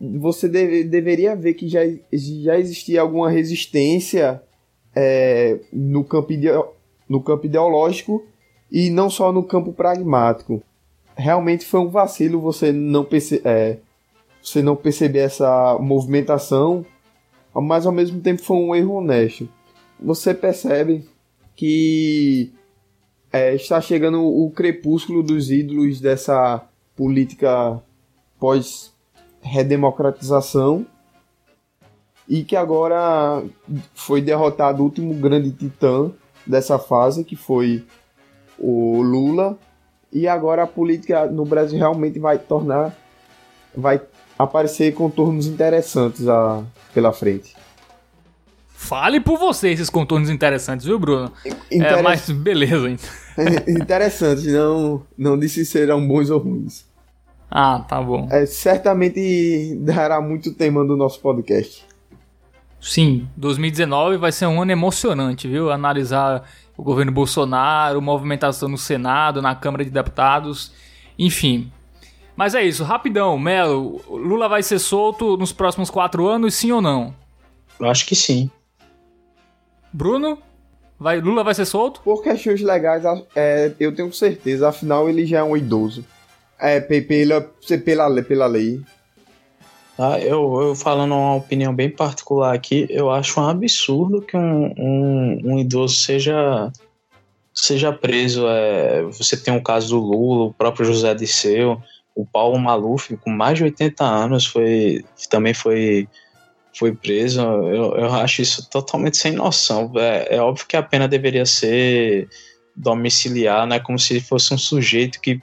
você 0.00 0.48
deve, 0.48 0.82
deveria 0.82 1.36
ver 1.36 1.54
que 1.54 1.68
já, 1.68 1.80
já 2.12 2.58
existia 2.58 3.00
alguma 3.00 3.30
resistência 3.30 4.42
é, 4.96 5.60
no, 5.72 6.02
campo 6.02 6.32
no 7.08 7.22
campo 7.22 7.46
ideológico 7.46 8.24
e 8.72 8.90
não 8.90 9.08
só 9.08 9.30
no 9.30 9.42
campo 9.44 9.72
pragmático. 9.72 10.62
Realmente 11.14 11.66
foi 11.66 11.80
um 11.80 11.88
vacilo 11.88 12.40
você 12.40 12.72
não, 12.72 13.04
perce 13.04 13.42
é, 13.44 13.76
você 14.42 14.62
não 14.62 14.74
perceber 14.74 15.20
essa 15.20 15.78
movimentação 15.78 16.84
mas 17.54 17.86
ao 17.86 17.92
mesmo 17.92 18.20
tempo 18.20 18.42
foi 18.42 18.56
um 18.56 18.74
erro 18.74 18.94
honesto. 18.94 19.48
Você 19.98 20.32
percebe 20.32 21.04
que 21.56 22.52
é, 23.32 23.54
está 23.54 23.80
chegando 23.80 24.22
o 24.22 24.50
crepúsculo 24.50 25.22
dos 25.22 25.50
ídolos 25.50 25.98
dessa 26.00 26.62
política 26.96 27.80
pós-redemocratização 28.38 30.84
e 32.28 32.44
que 32.44 32.56
agora 32.56 33.42
foi 33.94 34.20
derrotado 34.20 34.82
o 34.82 34.84
último 34.84 35.14
grande 35.14 35.50
titã 35.50 36.12
dessa 36.46 36.78
fase, 36.78 37.24
que 37.24 37.36
foi 37.36 37.84
o 38.58 39.00
Lula, 39.02 39.58
e 40.12 40.28
agora 40.28 40.64
a 40.64 40.66
política 40.66 41.26
no 41.26 41.44
Brasil 41.44 41.78
realmente 41.78 42.18
vai 42.18 42.38
tornar, 42.38 42.96
vai 43.74 44.00
aparecer 44.38 44.94
contornos 44.94 45.46
interessantes 45.46 46.26
a, 46.28 46.62
pela 46.94 47.12
frente. 47.12 47.54
Fale 48.80 49.20
por 49.20 49.38
você 49.38 49.68
esses 49.68 49.90
contornos 49.90 50.30
interessantes, 50.30 50.86
viu, 50.86 50.98
Bruno? 50.98 51.30
Interess... 51.70 51.98
É, 51.98 52.02
mas 52.02 52.30
beleza, 52.30 52.88
hein? 52.88 52.96
Interessante, 53.68 54.48
não, 54.48 55.02
não 55.18 55.38
disse 55.38 55.66
se 55.66 55.72
serão 55.72 56.08
bons 56.08 56.30
ou 56.30 56.40
ruins. 56.40 56.86
Ah, 57.50 57.84
tá 57.86 58.00
bom. 58.00 58.26
É, 58.32 58.46
certamente 58.46 59.76
dará 59.80 60.18
muito 60.22 60.54
tema 60.54 60.82
do 60.82 60.96
nosso 60.96 61.20
podcast. 61.20 61.84
Sim, 62.80 63.28
2019 63.36 64.16
vai 64.16 64.32
ser 64.32 64.46
um 64.46 64.62
ano 64.62 64.72
emocionante, 64.72 65.46
viu? 65.46 65.70
Analisar 65.70 66.48
o 66.74 66.82
governo 66.82 67.12
Bolsonaro, 67.12 68.00
movimentação 68.00 68.66
no 68.66 68.78
Senado, 68.78 69.42
na 69.42 69.54
Câmara 69.54 69.84
de 69.84 69.90
Deputados, 69.90 70.72
enfim. 71.18 71.70
Mas 72.34 72.54
é 72.54 72.64
isso, 72.64 72.82
rapidão, 72.82 73.38
Melo, 73.38 74.00
Lula 74.08 74.48
vai 74.48 74.62
ser 74.62 74.78
solto 74.78 75.36
nos 75.36 75.52
próximos 75.52 75.90
quatro 75.90 76.26
anos, 76.26 76.54
sim 76.54 76.72
ou 76.72 76.80
não? 76.80 77.14
Eu 77.78 77.88
acho 77.88 78.06
que 78.06 78.16
sim. 78.16 78.50
Bruno? 79.92 80.38
Vai, 80.98 81.20
Lula 81.20 81.42
vai 81.42 81.54
ser 81.54 81.64
solto? 81.64 82.00
Por 82.02 82.22
questões 82.22 82.60
legais, 82.60 83.02
é, 83.34 83.72
eu 83.80 83.94
tenho 83.94 84.12
certeza, 84.12 84.68
afinal 84.68 85.08
ele 85.08 85.24
já 85.24 85.38
é 85.38 85.42
um 85.42 85.56
idoso. 85.56 86.04
É, 86.58 86.78
pela, 86.78 87.40
pela, 87.82 88.22
pela 88.22 88.46
lei. 88.46 88.82
Tá, 89.96 90.20
eu, 90.20 90.60
eu 90.60 90.74
falando 90.74 91.14
uma 91.14 91.36
opinião 91.36 91.74
bem 91.74 91.90
particular 91.90 92.54
aqui, 92.54 92.86
eu 92.90 93.10
acho 93.10 93.40
um 93.40 93.48
absurdo 93.48 94.20
que 94.20 94.36
um, 94.36 94.74
um, 94.78 95.40
um 95.44 95.58
idoso 95.58 95.96
seja 95.96 96.70
seja 97.52 97.92
preso. 97.92 98.46
É, 98.46 99.02
você 99.02 99.36
tem 99.36 99.56
o 99.56 99.62
caso 99.62 99.88
do 99.90 100.00
Lula, 100.00 100.44
o 100.46 100.54
próprio 100.54 100.86
José 100.86 101.14
Disseu, 101.14 101.80
o 102.14 102.24
Paulo 102.24 102.58
Maluf, 102.58 103.16
com 103.16 103.30
mais 103.30 103.58
de 103.58 103.64
80 103.64 104.04
anos, 104.04 104.46
foi, 104.46 105.04
também 105.28 105.54
foi, 105.54 106.08
foi 106.74 106.94
preso. 106.94 107.40
Eu, 107.40 107.94
eu 107.96 108.12
acho 108.14 108.42
isso 108.42 108.68
totalmente 108.70 109.16
sem 109.16 109.32
noção. 109.32 109.92
É, 109.96 110.36
é 110.36 110.40
óbvio 110.40 110.66
que 110.66 110.76
a 110.76 110.82
pena 110.82 111.08
deveria 111.08 111.46
ser 111.46 112.28
domiciliar, 112.74 113.66
né, 113.66 113.78
como 113.78 113.98
se 113.98 114.20
fosse 114.20 114.54
um 114.54 114.58
sujeito 114.58 115.20
que 115.20 115.40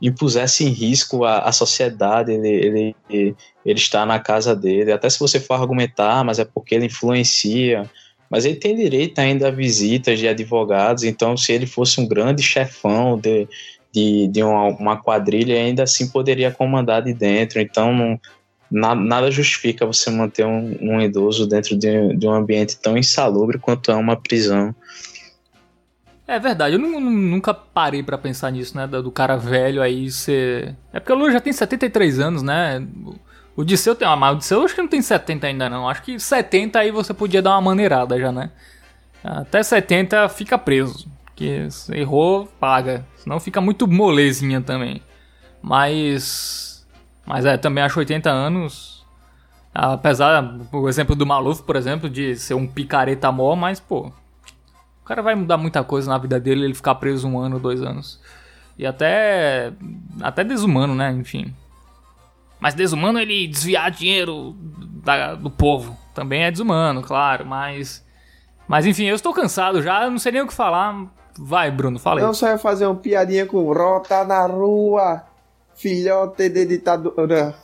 impusesse 0.00 0.64
em 0.64 0.68
risco 0.68 1.24
a, 1.24 1.40
a 1.40 1.52
sociedade, 1.52 2.32
ele, 2.32 2.94
ele, 3.08 3.36
ele 3.64 3.78
está 3.78 4.06
na 4.06 4.18
casa 4.18 4.54
dele. 4.56 4.92
Até 4.92 5.10
se 5.10 5.18
você 5.18 5.38
for 5.38 5.54
argumentar, 5.54 6.24
mas 6.24 6.38
é 6.38 6.44
porque 6.44 6.74
ele 6.74 6.86
influencia. 6.86 7.88
Mas 8.30 8.44
ele 8.44 8.56
tem 8.56 8.76
direito 8.76 9.18
ainda 9.18 9.48
a 9.48 9.50
visitas 9.50 10.18
de 10.18 10.28
advogados, 10.28 11.02
então 11.02 11.36
se 11.36 11.52
ele 11.52 11.66
fosse 11.66 12.00
um 12.00 12.06
grande 12.06 12.42
chefão 12.42 13.18
de, 13.18 13.48
de, 13.92 14.28
de 14.28 14.42
uma, 14.42 14.68
uma 14.68 15.02
quadrilha, 15.02 15.56
ainda 15.56 15.82
assim 15.82 16.08
poderia 16.08 16.50
comandar 16.50 17.02
de 17.02 17.12
dentro. 17.12 17.60
Então, 17.60 17.92
não, 17.92 18.20
na, 18.70 18.94
nada 18.94 19.30
justifica 19.30 19.84
você 19.84 20.10
manter 20.10 20.46
um, 20.46 20.76
um 20.80 21.00
idoso 21.00 21.46
dentro 21.46 21.76
de, 21.76 22.16
de, 22.16 22.26
um 22.26 22.32
ambiente 22.32 22.76
tão 22.76 22.96
insalubre 22.96 23.58
quanto 23.58 23.90
é 23.90 23.94
uma 23.94 24.16
prisão. 24.16 24.74
É 26.26 26.38
verdade, 26.38 26.76
eu 26.76 26.78
nunca 26.78 27.52
parei 27.52 28.04
para 28.04 28.16
pensar 28.16 28.52
nisso, 28.52 28.76
né? 28.76 28.86
Do 28.86 29.10
cara 29.10 29.36
velho 29.36 29.82
aí 29.82 30.08
ser. 30.10 30.76
É 30.92 31.00
porque 31.00 31.12
o 31.12 31.16
Lula 31.16 31.32
já 31.32 31.40
tem 31.40 31.52
73 31.52 32.20
anos, 32.20 32.42
né? 32.42 32.86
O 33.56 33.64
Disseu 33.64 33.96
tem 33.96 34.06
uma. 34.06 34.16
Mas 34.16 34.36
o 34.36 34.38
Disseu 34.38 34.64
acho 34.64 34.74
que 34.74 34.80
não 34.80 34.88
tem 34.88 35.02
70 35.02 35.48
ainda, 35.48 35.68
não. 35.68 35.88
Acho 35.88 36.02
que 36.02 36.20
70 36.20 36.78
aí 36.78 36.92
você 36.92 37.12
podia 37.12 37.42
dar 37.42 37.50
uma 37.50 37.60
maneirada 37.60 38.16
já, 38.16 38.30
né? 38.30 38.52
Até 39.24 39.60
70 39.60 40.28
fica 40.28 40.56
preso. 40.56 41.08
Que 41.34 41.66
errou, 41.92 42.46
paga. 42.60 43.04
Senão 43.16 43.40
fica 43.40 43.60
muito 43.60 43.88
molezinha 43.88 44.60
também. 44.60 45.02
Mas. 45.60 46.69
Mas 47.26 47.44
é, 47.44 47.56
também 47.56 47.84
acho 47.84 47.98
80 47.98 48.30
anos. 48.30 49.06
Apesar, 49.72 50.58
o 50.72 50.88
exemplo 50.88 51.14
do 51.14 51.24
Maluf, 51.24 51.62
por 51.62 51.76
exemplo, 51.76 52.10
de 52.10 52.36
ser 52.36 52.54
um 52.54 52.66
picareta 52.66 53.30
mó, 53.30 53.54
mas, 53.54 53.78
pô. 53.78 54.12
O 55.02 55.04
cara 55.04 55.22
vai 55.22 55.34
mudar 55.34 55.56
muita 55.56 55.82
coisa 55.82 56.10
na 56.10 56.18
vida 56.18 56.38
dele 56.38 56.64
ele 56.64 56.74
ficar 56.74 56.94
preso 56.96 57.28
um 57.28 57.38
ano, 57.38 57.58
dois 57.58 57.82
anos. 57.82 58.20
E 58.78 58.86
até. 58.86 59.72
Até 60.20 60.42
desumano, 60.42 60.94
né? 60.94 61.10
Enfim. 61.12 61.54
Mas 62.58 62.74
desumano 62.74 63.18
ele 63.18 63.46
desviar 63.46 63.90
dinheiro 63.90 64.54
da, 65.02 65.34
do 65.34 65.50
povo. 65.50 65.96
Também 66.14 66.44
é 66.44 66.50
desumano, 66.50 67.02
claro, 67.02 67.46
mas. 67.46 68.04
Mas 68.68 68.86
enfim, 68.86 69.04
eu 69.04 69.16
estou 69.16 69.32
cansado 69.32 69.82
já, 69.82 70.08
não 70.08 70.18
sei 70.18 70.32
nem 70.32 70.42
o 70.42 70.46
que 70.46 70.54
falar. 70.54 71.06
Vai, 71.38 71.70
Bruno, 71.70 71.98
fala 71.98 72.20
aí. 72.20 72.26
Não 72.26 72.34
só 72.34 72.48
ia 72.48 72.58
fazer 72.58 72.86
uma 72.86 72.94
piadinha 72.94 73.46
com 73.46 73.72
rota 73.72 74.24
na 74.24 74.46
rua, 74.46 75.22
filhote 75.80 76.50
de 76.50 76.66
ditadura. 76.66 77.54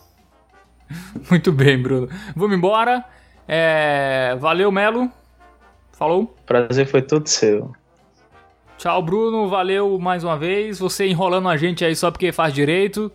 Muito 1.30 1.52
bem, 1.52 1.80
Bruno. 1.80 2.08
Vamos 2.34 2.56
embora. 2.56 3.04
É... 3.46 4.34
Valeu, 4.40 4.72
Melo. 4.72 5.10
Falou. 5.92 6.34
Prazer 6.46 6.86
foi 6.86 7.02
todo 7.02 7.26
seu. 7.28 7.72
Tchau, 8.78 9.02
Bruno. 9.02 9.48
Valeu 9.48 9.98
mais 9.98 10.24
uma 10.24 10.38
vez. 10.38 10.78
Você 10.78 11.06
enrolando 11.06 11.48
a 11.48 11.56
gente 11.56 11.84
aí 11.84 11.94
só 11.94 12.10
porque 12.10 12.32
faz 12.32 12.54
direito. 12.54 13.12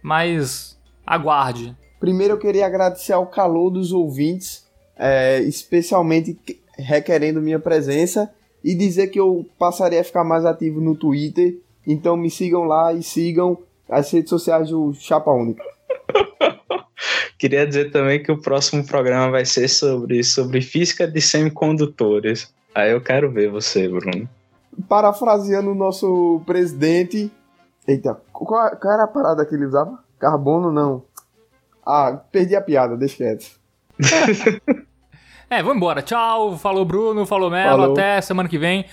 Mas 0.00 0.78
aguarde. 1.04 1.76
Primeiro 1.98 2.34
eu 2.34 2.38
queria 2.38 2.66
agradecer 2.66 3.12
ao 3.12 3.26
calor 3.26 3.70
dos 3.70 3.90
ouvintes, 3.90 4.64
é, 4.96 5.40
especialmente 5.40 6.38
requerendo 6.78 7.40
minha 7.40 7.58
presença 7.58 8.30
e 8.62 8.74
dizer 8.74 9.08
que 9.08 9.18
eu 9.18 9.44
passaria 9.58 10.00
a 10.00 10.04
ficar 10.04 10.22
mais 10.22 10.44
ativo 10.44 10.80
no 10.80 10.94
Twitter. 10.94 11.58
Então 11.86 12.16
me 12.16 12.30
sigam 12.30 12.64
lá 12.64 12.92
e 12.92 13.02
sigam 13.02 13.58
as 13.88 14.10
redes 14.10 14.30
sociais 14.30 14.70
do 14.70 14.92
Chapa 14.94 15.30
Única. 15.30 15.62
Queria 17.38 17.66
dizer 17.66 17.90
também 17.90 18.22
que 18.22 18.32
o 18.32 18.40
próximo 18.40 18.84
programa 18.86 19.30
vai 19.30 19.44
ser 19.44 19.68
sobre, 19.68 20.24
sobre 20.24 20.62
física 20.62 21.06
de 21.06 21.20
semicondutores. 21.20 22.52
Aí 22.74 22.92
eu 22.92 23.00
quero 23.00 23.30
ver 23.30 23.50
você, 23.50 23.88
Bruno. 23.88 24.28
Parafraseando 24.88 25.70
o 25.70 25.74
nosso 25.74 26.40
presidente. 26.46 27.30
Eita, 27.86 28.20
qual, 28.32 28.70
qual 28.76 28.94
era 28.94 29.04
a 29.04 29.08
parada 29.08 29.44
que 29.44 29.54
ele 29.54 29.66
usava? 29.66 29.98
Carbono 30.18 30.72
não. 30.72 31.04
Ah, 31.84 32.18
perdi 32.32 32.56
a 32.56 32.60
piada, 32.60 32.96
deixa 32.96 33.16
quieto. 33.16 33.46
é, 35.48 35.62
vamos 35.62 35.76
embora. 35.76 36.02
Tchau, 36.02 36.56
falou 36.58 36.84
Bruno, 36.84 37.24
falou 37.26 37.50
Melo, 37.50 37.82
falou. 37.82 37.92
até 37.92 38.20
semana 38.20 38.48
que 38.48 38.58
vem. 38.58 38.86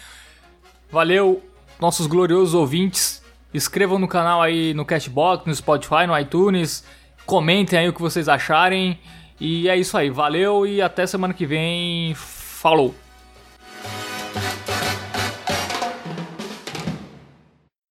Valeu, 0.91 1.41
nossos 1.79 2.05
gloriosos 2.05 2.53
ouvintes. 2.53 3.22
Inscrevam 3.53 3.99
no 3.99 4.07
canal 4.07 4.41
aí 4.41 4.73
no 4.73 4.85
Cashbox, 4.85 5.45
no 5.45 5.53
Spotify, 5.53 6.07
no 6.07 6.17
iTunes. 6.17 6.83
Comentem 7.25 7.77
aí 7.77 7.87
o 7.87 7.93
que 7.93 8.01
vocês 8.01 8.27
acharem. 8.27 8.99
E 9.39 9.69
é 9.69 9.77
isso 9.77 9.97
aí. 9.97 10.09
Valeu 10.09 10.65
e 10.65 10.81
até 10.81 11.05
semana 11.05 11.33
que 11.33 11.45
vem. 11.45 12.13
Falou! 12.15 13.02